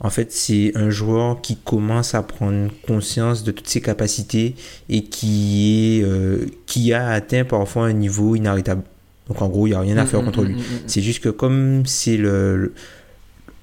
En 0.00 0.10
fait, 0.10 0.32
c'est 0.32 0.72
un 0.76 0.90
joueur 0.90 1.40
qui 1.40 1.56
commence 1.56 2.14
à 2.14 2.22
prendre 2.22 2.70
conscience 2.86 3.44
de 3.44 3.52
toutes 3.52 3.68
ses 3.68 3.80
capacités 3.80 4.54
et 4.88 5.04
qui, 5.04 5.98
est, 6.00 6.04
euh, 6.04 6.46
qui 6.66 6.92
a 6.92 7.08
atteint 7.08 7.44
parfois 7.44 7.86
un 7.86 7.92
niveau 7.92 8.34
inarrêtable. 8.34 8.82
Donc 9.30 9.40
en 9.40 9.48
gros, 9.48 9.66
il 9.66 9.70
n'y 9.70 9.76
a 9.76 9.80
rien 9.80 9.96
à 9.96 10.04
faire 10.04 10.22
contre 10.22 10.42
lui. 10.42 10.56
C'est 10.86 11.00
juste 11.00 11.22
que 11.22 11.28
comme 11.30 11.86
c'est 11.86 12.16
le, 12.18 12.56
le- 12.56 12.74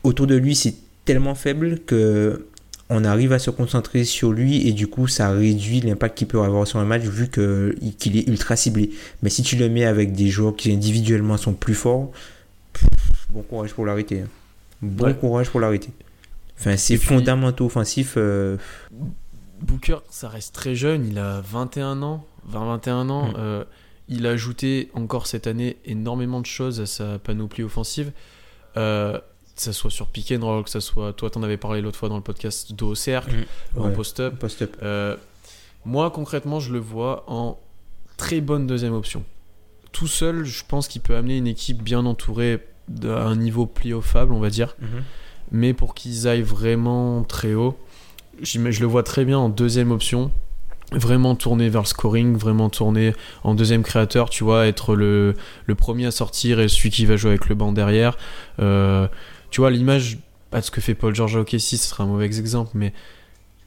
autour 0.04 0.26
de 0.26 0.34
lui, 0.36 0.56
c'est 0.56 0.74
tellement 1.06 1.36
faible 1.36 1.80
que 1.86 2.48
on 2.90 3.04
arrive 3.04 3.34
à 3.34 3.40
se 3.40 3.50
concentrer 3.50 4.06
sur 4.06 4.32
lui 4.32 4.66
et 4.66 4.72
du 4.72 4.88
coup, 4.88 5.08
ça 5.08 5.30
réduit 5.32 5.82
l'impact 5.82 6.18
qu'il 6.18 6.28
peut 6.28 6.42
avoir 6.42 6.66
sur 6.66 6.80
un 6.80 6.86
match 6.86 7.02
vu 7.04 7.28
que 7.28 7.76
qu'il 8.00 8.16
est 8.16 8.26
ultra 8.30 8.56
ciblé. 8.56 8.92
Mais 9.22 9.30
si 9.30 9.44
tu 9.44 9.58
le 9.58 9.68
mets 9.68 9.84
avec 9.84 10.14
des 10.14 10.30
joueurs 10.30 10.56
qui 10.56 10.72
individuellement 10.72 11.36
sont 11.36 11.52
plus 11.54 11.74
forts, 11.76 12.12
pff, 12.72 12.88
bon 13.30 13.42
courage 13.42 13.74
pour 13.74 13.86
l'arrêter. 13.86 14.22
hein. 14.22 14.28
Bon 14.82 15.04
Ouais. 15.08 15.14
courage 15.16 15.50
pour 15.50 15.60
l'arrêter. 15.60 15.90
Enfin, 16.60 16.78
c'est 16.78 16.96
fondamentaux 16.96 17.66
offensifs. 17.66 18.14
euh, 18.16 18.56
Booker, 19.62 19.98
ça 20.10 20.30
reste 20.30 20.54
très 20.56 20.76
jeune, 20.76 21.06
il 21.10 21.18
a 21.20 21.42
21 21.42 22.02
ans, 22.04 22.24
20-21 22.54 23.10
ans. 23.10 23.28
Mm. 23.30 23.34
euh, 23.38 23.64
il 24.10 24.26
a 24.28 24.32
ajouté 24.32 24.90
encore 24.94 25.28
cette 25.28 25.48
année 25.48 25.78
énormément 25.86 26.40
de 26.42 26.46
choses 26.46 26.80
à 26.80 26.86
sa 26.86 27.20
panoplie 27.20 27.64
offensive. 27.64 28.12
Euh, 28.78 29.18
que 29.56 29.64
ça 29.64 29.74
soit 29.74 29.90
sur 29.90 30.06
pick 30.08 30.32
and 30.32 30.46
roll, 30.46 30.64
que 30.64 30.70
ça 30.70 30.82
soit. 30.82 31.14
Toi, 31.14 31.32
t'en 31.32 31.42
avais 31.42 31.58
parlé 31.58 31.82
l'autre 31.82 31.98
fois 31.98 32.10
dans 32.10 32.16
le 32.18 32.22
podcast 32.22 32.74
dos 32.74 32.90
au 32.90 32.96
cercle, 32.96 33.36
ouais, 33.76 33.92
post-up. 33.94 34.36
post-up. 34.38 34.78
Euh, 34.84 35.16
moi, 35.84 36.12
concrètement, 36.12 36.60
je 36.60 36.72
le 36.72 36.78
vois 36.80 37.24
en 37.28 37.58
très 38.18 38.40
bonne 38.40 38.68
deuxième 38.68 38.94
option. 38.94 39.24
Tout 39.92 40.06
seul, 40.08 40.46
je 40.46 40.64
pense 40.68 40.88
qu'il 40.88 41.02
peut 41.02 41.16
amener 41.16 41.38
une 41.38 41.48
équipe 41.48 41.82
bien 41.82 42.06
entourée 42.06 42.60
à 43.04 43.24
un 43.24 43.36
niveau 43.36 43.66
playoffable, 43.66 44.32
on 44.32 44.40
va 44.40 44.50
dire 44.52 44.76
Mhm. 44.80 45.04
mais 45.52 45.74
pour 45.74 45.96
qu'ils 45.96 46.28
aillent 46.28 46.42
vraiment 46.44 47.24
très 47.24 47.56
haut, 47.56 47.76
je 48.42 48.60
le 48.60 48.86
vois 48.86 49.02
très 49.04 49.26
bien 49.26 49.40
en 49.40 49.50
deuxième 49.50 49.92
option, 49.92 50.32
vraiment 50.94 51.36
tourner 51.36 51.68
vers 51.70 51.82
le 51.82 51.88
scoring, 51.88 52.38
vraiment 52.38 52.70
tourner 52.70 53.14
en 53.44 53.54
deuxième 53.56 53.84
créateur, 53.84 54.30
tu 54.30 54.44
vois, 54.44 54.68
être 54.68 54.96
le, 54.96 55.34
le 55.66 55.76
premier 55.76 56.06
à 56.06 56.12
sortir 56.12 56.60
et 56.60 56.68
celui 56.68 56.90
qui 56.92 57.06
va 57.06 57.18
jouer 57.18 57.32
avec 57.32 57.50
le 57.50 57.56
banc 57.56 57.72
derrière. 57.74 58.18
Euh, 58.60 59.08
tu 59.52 59.62
vois, 59.62 59.70
l'image, 59.72 60.18
pas 60.50 60.62
de 60.62 60.66
ce 60.66 60.72
que 60.72 60.80
fait 60.82 60.94
Paul 60.96 61.14
George 61.14 61.36
à 61.36 61.42
OKC, 61.42 61.60
ce 61.60 61.78
serait 61.78 62.04
un 62.04 62.08
mauvais 62.08 62.26
exemple, 62.26 62.72
mais 62.74 62.94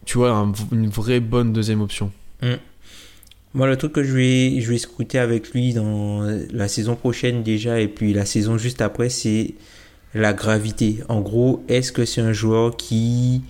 tu 0.07 0.17
vois, 0.19 0.31
un- 0.31 0.53
une 0.73 0.89
vraie 0.89 1.21
bonne 1.21 1.53
deuxième 1.53 1.83
option. 1.83 2.11
Moi, 3.53 3.67
le 3.67 3.77
truc 3.77 3.93
que 3.93 4.03
je 4.05 4.13
vais, 4.15 4.61
je 4.61 4.71
vais 4.71 4.79
scruter 4.79 5.19
avec 5.19 5.51
lui 5.51 5.75
dans 5.75 6.23
la 6.53 6.69
saison 6.69 6.95
prochaine 6.95 7.43
déjà 7.43 7.81
et 7.81 7.89
puis 7.89 8.13
la 8.13 8.25
saison 8.25 8.57
juste 8.57 8.81
après, 8.81 9.09
c'est 9.11 9.55
la 10.15 10.33
gravité. 10.33 11.01
En 11.09 11.21
gros, 11.21 11.63
est-ce 11.69 11.91
que 11.93 12.05
c'est 12.05 12.21
un 12.21 12.33
joueur 12.33 12.77
qui 12.77 13.43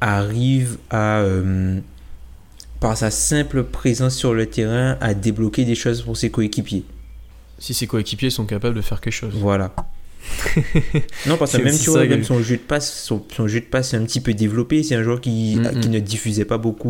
arrive 0.00 0.78
à, 0.90 1.20
euh, 1.20 1.80
par 2.82 2.96
sa 2.98 3.10
simple 3.10 3.62
présence 3.64 4.14
sur 4.14 4.34
le 4.34 4.46
terrain, 4.46 4.98
à 5.00 5.14
débloquer 5.14 5.64
des 5.64 5.74
choses 5.74 6.02
pour 6.02 6.16
ses 6.16 6.30
coéquipiers 6.30 6.84
Si 7.58 7.72
ses 7.72 7.86
coéquipiers 7.86 8.30
sont 8.30 8.44
capables 8.44 8.74
de 8.76 8.82
faire 8.82 9.00
quelque 9.00 9.14
chose. 9.14 9.32
Voilà. 9.34 9.72
non, 11.26 11.36
parce 11.36 11.52
que 11.56 11.62
même, 11.62 11.76
tu 11.78 11.90
vois, 11.90 12.04
même 12.06 12.24
son 12.24 12.42
jeu 12.42 12.56
de 12.56 12.60
passe, 12.62 12.92
son, 13.04 13.22
son 13.34 13.48
jeu 13.48 13.60
de 13.60 13.64
passe 13.66 13.94
est 13.94 13.96
un 13.96 14.04
petit 14.04 14.20
peu 14.20 14.34
développé. 14.34 14.82
C'est 14.82 14.94
un 14.96 15.02
joueur 15.02 15.20
qui, 15.20 15.56
Mm, 15.56 15.62
mm. 15.78 15.80
qui 15.80 15.88
ne 15.88 15.98
diffusait 15.98 16.44
pas 16.44 16.58
beaucoup 16.58 16.88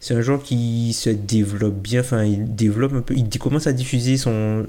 c'est 0.00 0.12
un 0.14 0.20
joueur 0.20 0.42
qui 0.42 0.92
se 0.92 1.08
développe 1.08 1.80
bien. 1.80 2.00
Enfin, 2.00 2.24
il 2.24 2.54
développe 2.54 2.92
un 2.92 3.00
peu. 3.00 3.14
Il 3.16 3.26
commence 3.38 3.66
à 3.66 3.72
diffuser 3.72 4.18
son. 4.18 4.66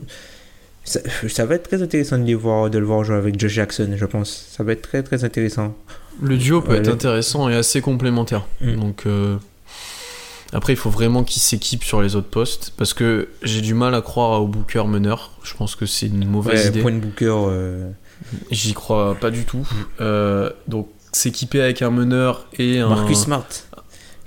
Ça, 0.86 1.02
ça 1.28 1.46
va 1.46 1.56
être 1.56 1.68
très 1.68 1.82
intéressant 1.82 2.18
de, 2.18 2.24
les 2.24 2.36
voir, 2.36 2.70
de 2.70 2.78
le 2.80 2.86
voir 2.86 3.04
jouer 3.04 3.18
avec 3.18 3.38
Josh 3.38 3.52
Jackson, 3.52 3.90
je 3.98 4.06
pense. 4.06 4.46
Ça 4.56 4.64
va 4.64 4.72
être 4.72 4.84
très 4.84 5.04
très 5.04 5.26
intéressant. 5.26 5.76
Le 6.22 6.38
duo 6.38 6.62
peut 6.62 6.72
Ouais, 6.72 6.78
être 6.78 6.88
le- 6.88 6.94
intéressant 6.94 7.50
et 7.50 7.56
assez 7.56 7.82
complémentaire. 7.82 8.48
Mm. 8.62 8.76
Donc 8.76 9.04
euh, 9.08 9.36
après, 10.56 10.74
il 10.74 10.78
faut 10.78 10.90
vraiment 10.90 11.24
qu'ils 11.24 11.42
s'équipent 11.42 11.84
sur 11.84 12.02
les 12.02 12.16
autres 12.16 12.30
postes 12.30 12.74
parce 12.78 12.94
que 12.94 13.28
j'ai 13.44 13.62
du 13.62 13.74
mal 13.74 13.94
à 13.96 14.02
croire 14.02 14.42
au 14.42 14.48
Booker 14.48 14.84
meneur. 14.88 15.32
Je 15.44 15.54
pense 15.56 15.76
que 15.76 15.86
c'est 15.86 16.08
une 16.08 16.26
mauvaise 16.28 16.62
Ouais, 16.64 16.68
idée. 16.70 16.82
point 16.82 16.92
de 16.94 17.00
Booker. 17.00 17.34
euh, 17.50 17.90
J'y 18.52 18.74
crois 18.74 19.16
pas 19.16 19.30
du 19.32 19.44
tout. 19.44 19.68
Euh, 20.02 20.50
donc 20.68 20.88
s'équiper 21.12 21.62
avec 21.62 21.82
un 21.82 21.92
meneur 21.92 22.48
et 22.58 22.80
un 22.80 22.90
Marcus 22.90 23.18
Smart. 23.20 23.46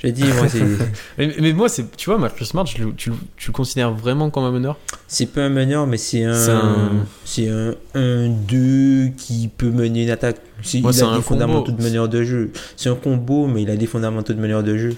J'ai 0.00 0.12
dit, 0.12 0.22
moi, 0.24 0.46
c'est. 0.48 0.62
Mais, 1.18 1.34
mais 1.40 1.52
moi, 1.52 1.68
c'est, 1.68 1.96
tu 1.96 2.08
vois, 2.08 2.18
Marcus 2.20 2.46
Smart, 2.48 2.62
tu, 2.64 2.80
le- 2.82 2.92
tu 2.94 3.10
le 3.10 3.52
considères 3.52 3.92
vraiment 3.92 4.30
comme 4.30 4.44
un 4.44 4.52
meneur? 4.52 4.76
C'est 5.08 5.26
pas 5.26 5.40
un 5.42 5.48
meneur, 5.48 5.88
mais 5.88 5.96
c'est 5.96 6.22
un. 6.22 7.04
C'est 7.24 7.48
un 7.48 7.74
1-2 7.96 9.14
qui 9.16 9.48
peut 9.48 9.70
mener 9.70 10.04
une 10.04 10.10
attaque. 10.10 10.36
C'est- 10.62 10.80
Moi, 10.80 10.92
il 10.94 11.02
a 11.02 11.06
un 11.08 11.16
des 11.16 11.22
fondamentaux 11.22 11.72
combo. 11.72 11.78
de 11.78 11.82
meneur 11.88 12.08
de 12.08 12.22
jeu. 12.22 12.52
C'est 12.76 12.88
un 12.88 12.94
combo, 12.94 13.46
mais 13.48 13.62
il 13.62 13.70
a 13.70 13.76
des 13.76 13.86
fondamentaux 13.86 14.32
de 14.32 14.40
meneur 14.40 14.62
de 14.62 14.76
jeu. 14.76 14.94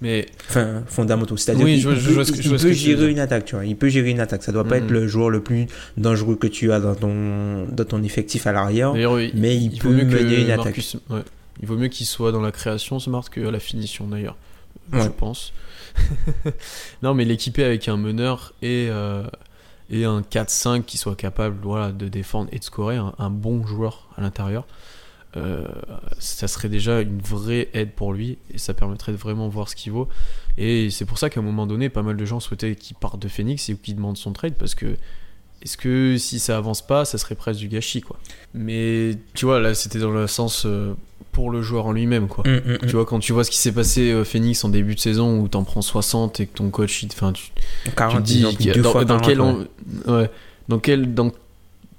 Mais 0.00 0.26
Enfin, 0.48 0.82
fondamentaux. 0.86 1.36
C'est-à-dire 1.36 1.64
Oui, 1.64 1.74
qu'il 1.76 1.84
peut, 1.84 1.96
ce 2.24 2.32
que- 2.32 2.38
il 2.40 2.50
peut 2.56 2.72
gérer 2.72 3.10
une 3.10 3.18
attaque, 3.18 3.44
tu 3.46 3.54
vois. 3.56 3.64
Il 3.64 3.76
peut 3.76 3.88
gérer 3.88 4.10
une 4.10 4.20
attaque. 4.20 4.42
Ça 4.44 4.52
doit 4.52 4.64
pas 4.64 4.76
être 4.78 4.90
le 4.90 5.06
joueur 5.08 5.30
le 5.30 5.42
plus 5.42 5.66
dangereux 5.96 6.36
que 6.36 6.46
tu 6.46 6.70
as 6.72 6.78
dans 6.80 6.94
ton, 6.94 7.66
dans 7.66 7.84
ton 7.84 8.02
effectif 8.02 8.46
à 8.46 8.52
l'arrière. 8.52 8.92
il, 8.96 9.32
Mais 9.34 9.56
il, 9.56 9.72
il 9.74 9.78
peut 9.80 9.88
que 9.96 10.04
mener 10.04 10.42
une 10.42 10.50
attaque. 10.50 10.80
Ouais. 11.10 11.22
il 11.60 11.66
vaut 11.66 11.76
mieux 11.76 11.88
qu'il 11.88 12.06
soit 12.06 12.30
dans 12.32 12.40
la 12.42 12.52
création 12.52 12.98
Smart 13.00 13.28
que 13.28 13.44
à 13.46 13.50
la 13.50 13.58
finition 13.60 14.06
d'ailleurs, 14.06 14.36
je 14.92 15.08
pense. 15.08 15.52
non, 17.02 17.14
mais 17.14 17.24
l'équiper 17.24 17.64
avec 17.64 17.88
un 17.88 17.96
meneur 17.96 18.52
et 18.62 18.86
euh, 18.90 19.24
et 19.90 20.04
un 20.04 20.20
4-5 20.20 20.82
qui 20.84 20.98
soit 20.98 21.16
capable, 21.16 21.56
voilà, 21.62 21.92
de 21.92 22.08
défendre 22.08 22.48
et 22.52 22.58
de 22.58 22.64
scorer, 22.64 22.96
un, 22.96 23.14
un 23.18 23.30
bon 23.30 23.66
joueur 23.66 24.08
à 24.16 24.20
l'intérieur. 24.20 24.66
Euh, 25.38 25.64
ça 26.18 26.48
serait 26.48 26.68
déjà 26.68 27.00
une 27.00 27.20
vraie 27.20 27.68
aide 27.74 27.92
pour 27.92 28.12
lui 28.12 28.38
et 28.52 28.58
ça 28.58 28.74
permettrait 28.74 29.12
de 29.12 29.16
vraiment 29.16 29.48
voir 29.48 29.68
ce 29.68 29.76
qu'il 29.76 29.92
vaut. 29.92 30.08
Et 30.56 30.90
c'est 30.90 31.04
pour 31.04 31.18
ça 31.18 31.30
qu'à 31.30 31.40
un 31.40 31.42
moment 31.42 31.66
donné, 31.66 31.88
pas 31.88 32.02
mal 32.02 32.16
de 32.16 32.24
gens 32.24 32.40
souhaitaient 32.40 32.74
qu'il 32.74 32.96
parte 32.96 33.20
de 33.20 33.28
Phoenix 33.28 33.68
et 33.68 33.76
qu'il 33.76 33.96
demande 33.96 34.16
son 34.16 34.32
trade 34.32 34.54
parce 34.54 34.74
que 34.74 34.96
est-ce 35.62 35.76
que 35.76 36.16
si 36.18 36.38
ça 36.38 36.56
avance 36.56 36.86
pas, 36.86 37.04
ça 37.04 37.18
serait 37.18 37.34
presque 37.34 37.58
du 37.60 37.68
gâchis 37.68 38.00
quoi. 38.00 38.16
Mais 38.54 39.12
tu 39.34 39.44
vois, 39.44 39.58
là 39.60 39.74
c'était 39.74 39.98
dans 39.98 40.10
le 40.12 40.26
sens 40.28 40.64
euh, 40.66 40.94
pour 41.32 41.50
le 41.50 41.62
joueur 41.62 41.86
en 41.86 41.92
lui-même 41.92 42.28
quoi. 42.28 42.46
Hum, 42.46 42.54
hum, 42.64 42.72
hum. 42.72 42.88
Tu 42.88 42.94
vois, 42.94 43.04
quand 43.06 43.18
tu 43.18 43.32
vois 43.32 43.42
ce 43.44 43.50
qui 43.50 43.58
s'est 43.58 43.72
passé 43.72 44.10
euh, 44.12 44.24
Phoenix 44.24 44.62
en 44.64 44.68
début 44.68 44.94
de 44.94 45.00
saison 45.00 45.40
où 45.40 45.48
t'en 45.48 45.64
prends 45.64 45.82
60 45.82 46.38
et 46.40 46.46
que 46.46 46.54
ton 46.56 46.70
coach, 46.70 47.02
il, 47.02 47.08
enfin, 47.12 47.32
tu, 47.32 47.50
tu 47.84 47.90
40, 47.90 48.16
te 48.18 48.22
dis 48.22 48.42
dans, 48.42 48.92
dans 49.04 49.18
40, 49.18 49.22
quel, 49.26 49.40
ouais. 49.40 49.46
en- 50.06 50.12
ouais, 50.18 50.30
dans 50.68 50.78
quel, 50.78 51.12
dans, 51.14 51.32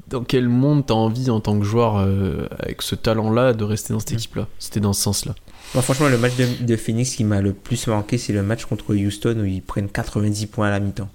dans 0.10 0.23
quel 0.23 0.49
monde 0.49 0.86
t'as 0.86 0.94
envie 0.95 1.30
en 1.30 1.40
tant 1.40 1.57
que 1.60 1.65
joueur 1.65 1.98
euh, 1.98 2.48
avec 2.60 2.81
ce 2.81 2.95
talent-là 2.95 3.53
de 3.53 3.64
rester 3.64 3.94
dans 3.94 3.99
cette 3.99 4.14
équipe-là? 4.14 4.48
C'était 4.57 4.80
dans 4.80 4.94
ce 4.94 5.02
sens-là. 5.03 5.36
Moi, 5.73 5.84
franchement, 5.84 6.10
le 6.10 6.18
match 6.18 6.36
de, 6.36 6.65
de 6.65 6.76
Phoenix 6.76 7.15
qui 7.15 7.23
m'a 7.23 7.41
le 7.41 7.53
plus 7.53 7.88
marqué, 7.88 8.18
c'est 8.18 8.34
le 8.34 8.41
match 8.41 8.65
contre 8.65 8.95
Houston 8.95 9.38
où 9.40 9.45
ils 9.45 9.61
prennent 9.61 9.90
90 9.90 10.48
points 10.48 10.68
à 10.68 10.72
la 10.72 10.80
mi-temps. 10.80 11.10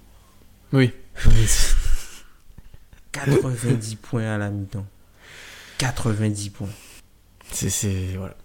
Oui. 0.71 0.91
90 3.11 3.95
points 3.97 4.33
à 4.33 4.37
la 4.37 4.49
mi-temps. 4.49 4.85
90 5.77 6.49
points. 6.49 6.69
C'est, 7.51 7.69
c'est, 7.69 8.15
voilà. 8.17 8.35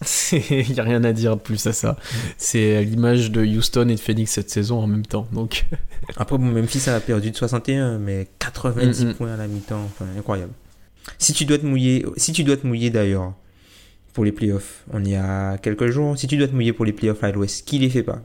Il 0.32 0.72
n'y 0.72 0.80
a 0.80 0.82
rien 0.82 1.04
à 1.04 1.12
dire 1.12 1.36
de 1.36 1.40
plus 1.42 1.66
à 1.66 1.72
ça. 1.72 1.96
C'est 2.38 2.82
l'image 2.84 3.30
de 3.30 3.44
Houston 3.44 3.88
et 3.88 3.94
de 3.94 4.00
Phoenix 4.00 4.30
cette 4.32 4.48
saison 4.50 4.80
en 4.80 4.86
même 4.86 5.04
temps. 5.04 5.26
Donc, 5.32 5.66
Après, 6.16 6.38
bon, 6.38 6.44
Memphis 6.46 6.88
a 6.88 6.98
perdu 7.00 7.30
de 7.30 7.36
61, 7.36 7.98
mais 7.98 8.28
90 8.38 9.04
Mhm. 9.04 9.14
points 9.14 9.32
à 9.34 9.36
la 9.36 9.46
mi-temps, 9.46 9.82
enfin, 9.84 10.06
incroyable. 10.18 10.52
Si 11.18 11.32
tu 11.32 11.44
dois 11.44 11.58
te 11.58 11.66
mouiller, 11.66 12.04
si 12.16 12.32
tu 12.32 12.44
dois 12.44 12.56
te 12.56 12.66
mouiller 12.66 12.90
d'ailleurs 12.90 13.34
pour 14.12 14.24
les 14.24 14.32
playoffs, 14.32 14.84
on 14.92 15.04
y 15.04 15.14
a 15.16 15.58
quelques 15.58 15.90
jours, 15.90 16.16
si 16.18 16.26
tu 16.26 16.36
dois 16.36 16.48
te 16.48 16.54
mouiller 16.54 16.72
pour 16.72 16.84
les 16.84 16.92
playoffs 16.92 17.22
à 17.24 17.30
l'ouest, 17.30 17.66
qui 17.66 17.78
les 17.78 17.90
fait 17.90 18.02
pas? 18.02 18.20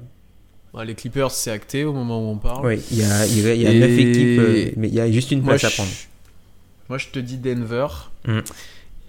Ouais, 0.74 0.86
les 0.86 0.96
Clippers, 0.96 1.32
c'est 1.32 1.52
acté 1.52 1.84
au 1.86 1.94
moment 1.94 2.20
où 2.20 2.32
on 2.32 2.38
parle. 2.38 2.66
Oui, 2.66 2.82
il 2.92 2.98
y 3.00 3.04
a, 3.04 3.26
il 3.26 3.40
y 3.42 3.48
a, 3.50 3.54
il 3.54 3.62
y 3.62 3.68
a 3.68 3.72
Et- 3.72 3.80
9 3.80 3.90
équipes, 3.92 4.40
euh, 4.40 4.72
mais 4.78 4.88
il 4.90 4.94
y 4.94 5.00
a 5.00 5.10
juste 5.12 5.32
une 5.32 5.40
Moi 5.42 5.52
place 5.56 5.64
à 5.64 5.70
je, 5.70 5.76
prendre. 5.76 5.92
moi, 6.90 6.98
je 6.98 7.08
te 7.08 7.20
dis 7.20 7.38
Denver. 7.38 7.88
Mm. 8.28 8.40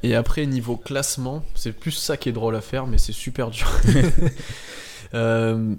Et 0.07 0.15
après, 0.15 0.47
niveau 0.47 0.77
classement, 0.77 1.45
c'est 1.57 1.73
plus 1.73 1.91
ça 1.91 2.16
qui 2.16 2.28
est 2.28 2.33
drôle 2.33 2.55
à 2.55 2.61
faire, 2.61 2.87
mais 2.87 2.99
c'est 2.99 3.12
super 3.12 3.51
dur. 3.51 3.69
Euh, 5.15 5.74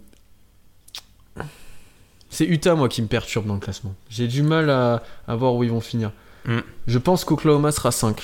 C'est 2.30 2.46
Utah, 2.46 2.76
moi, 2.76 2.88
qui 2.90 3.02
me 3.02 3.08
perturbe 3.08 3.46
dans 3.46 3.54
le 3.56 3.60
classement. 3.60 3.94
J'ai 4.10 4.28
du 4.28 4.42
mal 4.42 4.70
à, 4.70 5.04
à 5.28 5.36
voir 5.36 5.54
où 5.56 5.64
ils 5.64 5.70
vont 5.70 5.82
finir. 5.82 6.12
Mm. 6.46 6.60
Je 6.88 6.98
pense 6.98 7.24
qu'Oklahoma 7.26 7.72
sera 7.72 7.92
5. 7.92 8.22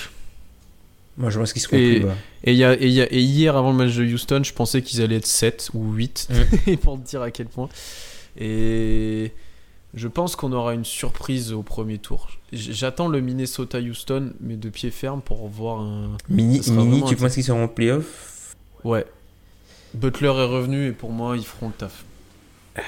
Moi, 1.17 1.29
je 1.29 1.39
pense 1.39 1.51
qu'ils 1.53 1.61
seront 1.61 1.77
Et- 1.77 1.99
plus 1.99 2.05
bas. 2.07 2.15
Et, 2.45 2.53
il 2.53 2.57
y 2.57 2.63
a- 2.63 2.73
et 2.73 2.85
il 2.87 2.91
y 2.93 3.01
a- 3.01 3.11
et 3.13 3.19
hier, 3.19 3.55
avant 3.57 3.71
le 3.71 3.77
match 3.77 3.93
de 3.95 4.03
Houston, 4.05 4.41
je 4.43 4.53
pensais 4.53 4.81
qu'ils 4.81 5.01
allaient 5.01 5.17
être 5.17 5.25
7 5.25 5.69
ou 5.73 5.91
8. 5.93 6.29
Et 6.67 6.77
pour 6.77 6.97
te 7.01 7.05
dire 7.07 7.21
à 7.21 7.31
quel 7.31 7.47
point. 7.47 7.69
Et 8.37 9.31
je 9.93 10.07
pense 10.07 10.35
qu'on 10.35 10.51
aura 10.53 10.73
une 10.73 10.85
surprise 10.85 11.53
au 11.53 11.61
premier 11.63 11.97
tour. 11.97 12.29
J'attends 12.51 13.07
le 13.07 13.21
Minnesota-Houston, 13.21 14.31
mais 14.41 14.55
de 14.55 14.69
pied 14.69 14.89
ferme 14.91 15.21
pour 15.21 15.47
voir 15.47 15.81
un. 15.81 16.17
Mini, 16.29 16.61
mini 16.71 17.03
tu 17.05 17.13
un- 17.13 17.17
penses 17.17 17.33
qu'ils 17.35 17.43
seront 17.43 17.63
en 17.63 17.67
playoff? 17.67 18.55
Ouais. 18.83 19.05
Butler 19.93 20.27
est 20.27 20.45
revenu 20.45 20.87
et 20.87 20.91
pour 20.91 21.11
moi, 21.11 21.37
ils 21.37 21.45
feront 21.45 21.67
le 21.67 21.73
taf. 21.73 22.03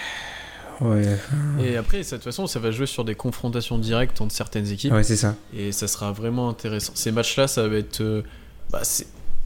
Ouais, 0.82 1.18
Et 1.64 1.78
après, 1.78 2.04
ça, 2.04 2.18
de 2.18 2.22
toute 2.22 2.26
façon, 2.26 2.48
ça 2.48 2.60
va 2.60 2.70
jouer 2.70 2.86
sur 2.86 3.06
des 3.06 3.16
confrontations 3.16 3.78
directes 3.78 4.20
entre 4.20 4.34
certaines 4.36 4.70
équipes. 4.70 4.92
ouais 4.92 5.04
c'est 5.04 5.16
ça. 5.16 5.36
Et 5.56 5.72
ça 5.72 5.88
sera 5.88 6.12
vraiment 6.12 6.50
intéressant. 6.50 6.92
Ces 6.96 7.14
matchs-là, 7.14 7.48
ça 7.48 7.66
va 7.70 7.78
être. 7.78 8.02
euh, 8.02 8.24
bah, 8.72 8.82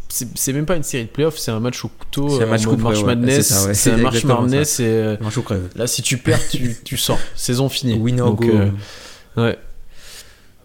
c'est- 0.10 0.54
même 0.54 0.66
pas 0.66 0.76
une 0.76 0.84
série 0.84 1.06
de 1.06 1.10
playoffs, 1.10 1.38
c'est 1.38 1.52
un 1.52 1.60
match 1.60 1.84
au 1.86 1.88
couteau. 1.90 2.30
C'est 2.30 2.44
un 2.44 2.48
euh, 2.48 2.50
match 2.50 2.66
couperé, 2.66 2.84
March 2.84 2.98
ouais. 3.00 3.04
Madness. 3.06 3.48
C'est 3.48 3.54
ça, 3.54 3.68
ouais. 3.68 3.74
C'est 3.74 3.92
un 3.92 3.98
exactement 4.00 4.42
Madness. 4.42 4.80
Et, 4.80 4.86
euh, 4.86 5.18
Manche 5.22 5.38
ou 5.38 5.42
crève. 5.44 5.70
là, 5.76 5.88
si 5.88 6.02
tu 6.02 6.18
perds, 6.18 6.48
tu, 6.50 6.76
tu 6.84 6.98
sors. 6.98 7.20
Saison 7.36 7.70
finie. 7.70 7.94
Win 8.00 8.20
or 8.22 8.30
Donc, 8.32 8.42
go. 8.46 8.50
euh, 8.52 8.72
ouais. 9.38 9.58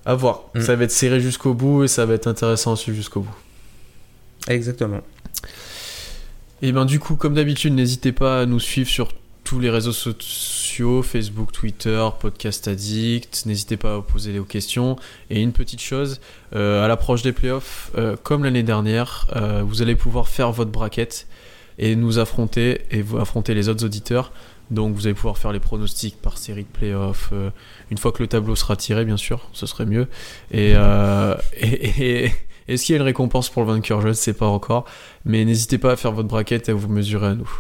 À 0.06 0.14
voir. 0.14 0.44
Mm. 0.54 0.60
Ça 0.60 0.76
va 0.76 0.84
être 0.84 0.90
serré 0.90 1.20
jusqu'au 1.20 1.54
bout 1.54 1.84
et 1.84 1.88
ça 1.88 2.04
va 2.06 2.14
être 2.14 2.26
intéressant 2.26 2.72
à 2.72 2.76
suivre 2.76 2.96
jusqu'au 2.96 3.20
bout. 3.20 3.34
Exactement. 4.48 5.00
Et 6.62 6.72
ben 6.72 6.84
du 6.84 6.98
coup, 6.98 7.16
comme 7.16 7.34
d'habitude, 7.34 7.74
n'hésitez 7.74 8.12
pas 8.12 8.40
à 8.42 8.46
nous 8.46 8.60
suivre 8.60 8.88
sur 8.88 9.08
tous 9.54 9.60
les 9.60 9.70
réseaux 9.70 9.92
sociaux, 9.92 11.00
Facebook, 11.04 11.52
Twitter, 11.52 12.04
Podcast 12.18 12.66
Addict. 12.66 13.46
N'hésitez 13.46 13.76
pas 13.76 13.94
à 13.94 14.00
poser 14.00 14.32
des 14.32 14.40
questions. 14.40 14.96
Et 15.30 15.40
une 15.40 15.52
petite 15.52 15.80
chose, 15.80 16.20
euh, 16.56 16.84
à 16.84 16.88
l'approche 16.88 17.22
des 17.22 17.30
playoffs, 17.30 17.92
euh, 17.96 18.16
comme 18.20 18.42
l'année 18.42 18.64
dernière, 18.64 19.28
euh, 19.36 19.62
vous 19.64 19.80
allez 19.80 19.94
pouvoir 19.94 20.26
faire 20.26 20.50
votre 20.50 20.72
braquette 20.72 21.28
et 21.78 21.94
nous 21.94 22.18
affronter 22.18 22.80
et 22.90 23.00
vous 23.00 23.18
affronter 23.18 23.54
les 23.54 23.68
autres 23.68 23.84
auditeurs. 23.84 24.32
Donc 24.72 24.96
vous 24.96 25.06
allez 25.06 25.14
pouvoir 25.14 25.38
faire 25.38 25.52
les 25.52 25.60
pronostics 25.60 26.20
par 26.20 26.36
série 26.36 26.64
de 26.64 26.76
playoffs. 26.76 27.32
une 27.92 27.98
fois 27.98 28.10
que 28.10 28.24
le 28.24 28.26
tableau 28.26 28.56
sera 28.56 28.74
tiré, 28.74 29.04
bien 29.04 29.16
sûr, 29.16 29.48
ce 29.52 29.66
serait 29.66 29.86
mieux. 29.86 30.08
Et, 30.50 30.72
et, 31.60 32.24
et- 32.24 32.32
est-ce 32.66 32.86
qu'il 32.86 32.94
y 32.94 32.98
a 32.98 33.00
une 33.00 33.06
récompense 33.06 33.50
pour 33.50 33.62
le 33.62 33.68
vainqueur 33.68 34.00
Je 34.00 34.08
ne 34.08 34.12
sais 34.14 34.32
pas 34.32 34.46
encore. 34.46 34.84
Mais 35.24 35.44
n'hésitez 35.44 35.78
pas 35.78 35.92
à 35.92 35.96
faire 35.96 36.10
votre 36.10 36.28
braquette 36.28 36.68
et 36.68 36.72
à 36.72 36.74
vous 36.74 36.88
mesurer 36.88 37.28
à 37.28 37.34
nous. 37.36 37.50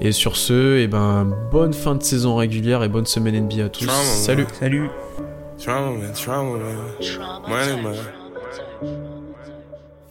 Et 0.00 0.12
sur 0.12 0.36
ce, 0.36 0.78
et 0.78 0.88
ben, 0.88 1.24
bonne 1.50 1.74
fin 1.74 1.94
de 1.94 2.02
saison 2.02 2.36
régulière 2.36 2.82
et 2.82 2.88
bonne 2.88 3.06
semaine 3.06 3.46
NBA 3.46 3.64
à 3.64 3.68
tous. 3.68 3.86
Trauma, 3.86 3.98
man. 3.98 4.06
Salut 4.06 4.46
Salut. 4.58 4.88
Trauma, 5.58 5.90
man, 5.98 6.12
trauma, 6.12 6.58
man. 7.82 7.94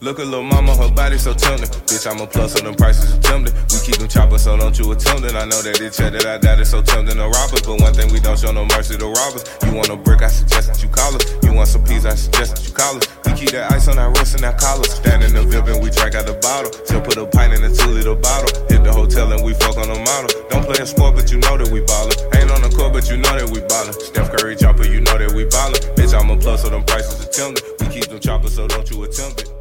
Look 0.01 0.17
at 0.17 0.25
little 0.25 0.41
mama, 0.41 0.73
her 0.81 0.89
body 0.89 1.19
so 1.19 1.31
tender. 1.31 1.69
Bitch, 1.85 2.09
I'm 2.09 2.17
a 2.17 2.25
plus, 2.25 2.57
so 2.57 2.65
them 2.65 2.73
prices 2.73 3.13
are 3.13 3.21
tempting. 3.21 3.53
We 3.69 3.77
keep 3.85 4.01
them 4.01 4.09
choppers, 4.09 4.49
so 4.49 4.57
don't 4.57 4.73
you 4.73 4.89
attempt 4.89 5.29
it. 5.29 5.37
I 5.37 5.45
know 5.45 5.61
that 5.61 5.77
check 5.77 6.17
that 6.17 6.25
I 6.25 6.41
got 6.41 6.57
it 6.57 6.65
so 6.65 6.81
tempting 6.81 7.21
to 7.21 7.29
rob 7.29 7.53
us. 7.53 7.61
But 7.61 7.77
one 7.77 7.93
thing 7.93 8.09
we 8.09 8.17
don't 8.17 8.33
show 8.33 8.49
no 8.49 8.65
mercy 8.65 8.97
to 8.97 9.05
robbers. 9.05 9.45
You 9.61 9.77
want 9.77 9.93
a 9.93 9.95
brick, 9.95 10.25
I 10.25 10.27
suggest 10.33 10.73
that 10.73 10.81
you 10.81 10.89
call 10.89 11.13
us. 11.13 11.21
You 11.45 11.53
want 11.53 11.69
some 11.69 11.85
peas, 11.85 12.09
I 12.09 12.17
suggest 12.17 12.57
that 12.57 12.65
you 12.65 12.73
call 12.73 12.97
us. 12.97 13.05
We 13.29 13.37
keep 13.37 13.53
that 13.53 13.69
ice 13.69 13.85
on 13.93 14.01
our 14.01 14.09
wrist 14.09 14.33
and 14.33 14.41
our 14.41 14.57
collars. 14.57 14.89
Stand 14.89 15.21
in 15.21 15.37
the 15.37 15.45
VIP 15.45 15.69
and 15.69 15.85
we 15.85 15.93
drink 15.93 16.17
out 16.17 16.25
the 16.25 16.33
bottle. 16.41 16.73
Still 16.81 17.05
put 17.05 17.21
a 17.21 17.29
pint 17.29 17.53
in 17.53 17.61
a 17.61 17.69
two 17.69 17.93
liter 17.93 18.17
bottle. 18.17 18.49
Hit 18.73 18.81
the 18.81 18.89
hotel 18.89 19.29
and 19.29 19.45
we 19.45 19.53
fuck 19.53 19.77
on 19.77 19.85
the 19.85 20.01
model. 20.01 20.33
Don't 20.49 20.65
play 20.65 20.81
a 20.81 20.87
sport, 20.89 21.13
but 21.13 21.29
you 21.29 21.37
know 21.45 21.61
that 21.61 21.69
we 21.69 21.85
ballin'. 21.85 22.17
Ain't 22.41 22.49
on 22.49 22.65
the 22.65 22.73
court, 22.73 22.97
but 22.97 23.05
you 23.05 23.21
know 23.21 23.37
that 23.37 23.53
we 23.53 23.61
ballin'. 23.69 23.93
Steph 24.01 24.33
Curry 24.33 24.57
jumper, 24.57 24.81
you 24.81 24.97
know 24.97 25.13
that 25.21 25.29
we 25.37 25.45
ballin'. 25.45 25.77
Bitch, 25.93 26.17
I'm 26.17 26.33
a 26.33 26.37
plus, 26.41 26.65
so 26.65 26.73
them 26.73 26.81
prices 26.89 27.21
are 27.21 27.29
tempting. 27.29 27.61
We 27.77 27.85
keep 27.93 28.09
them 28.09 28.17
choppers, 28.17 28.57
so 28.57 28.65
don't 28.65 28.89
you 28.89 29.05
attempt 29.05 29.45
it. 29.45 29.60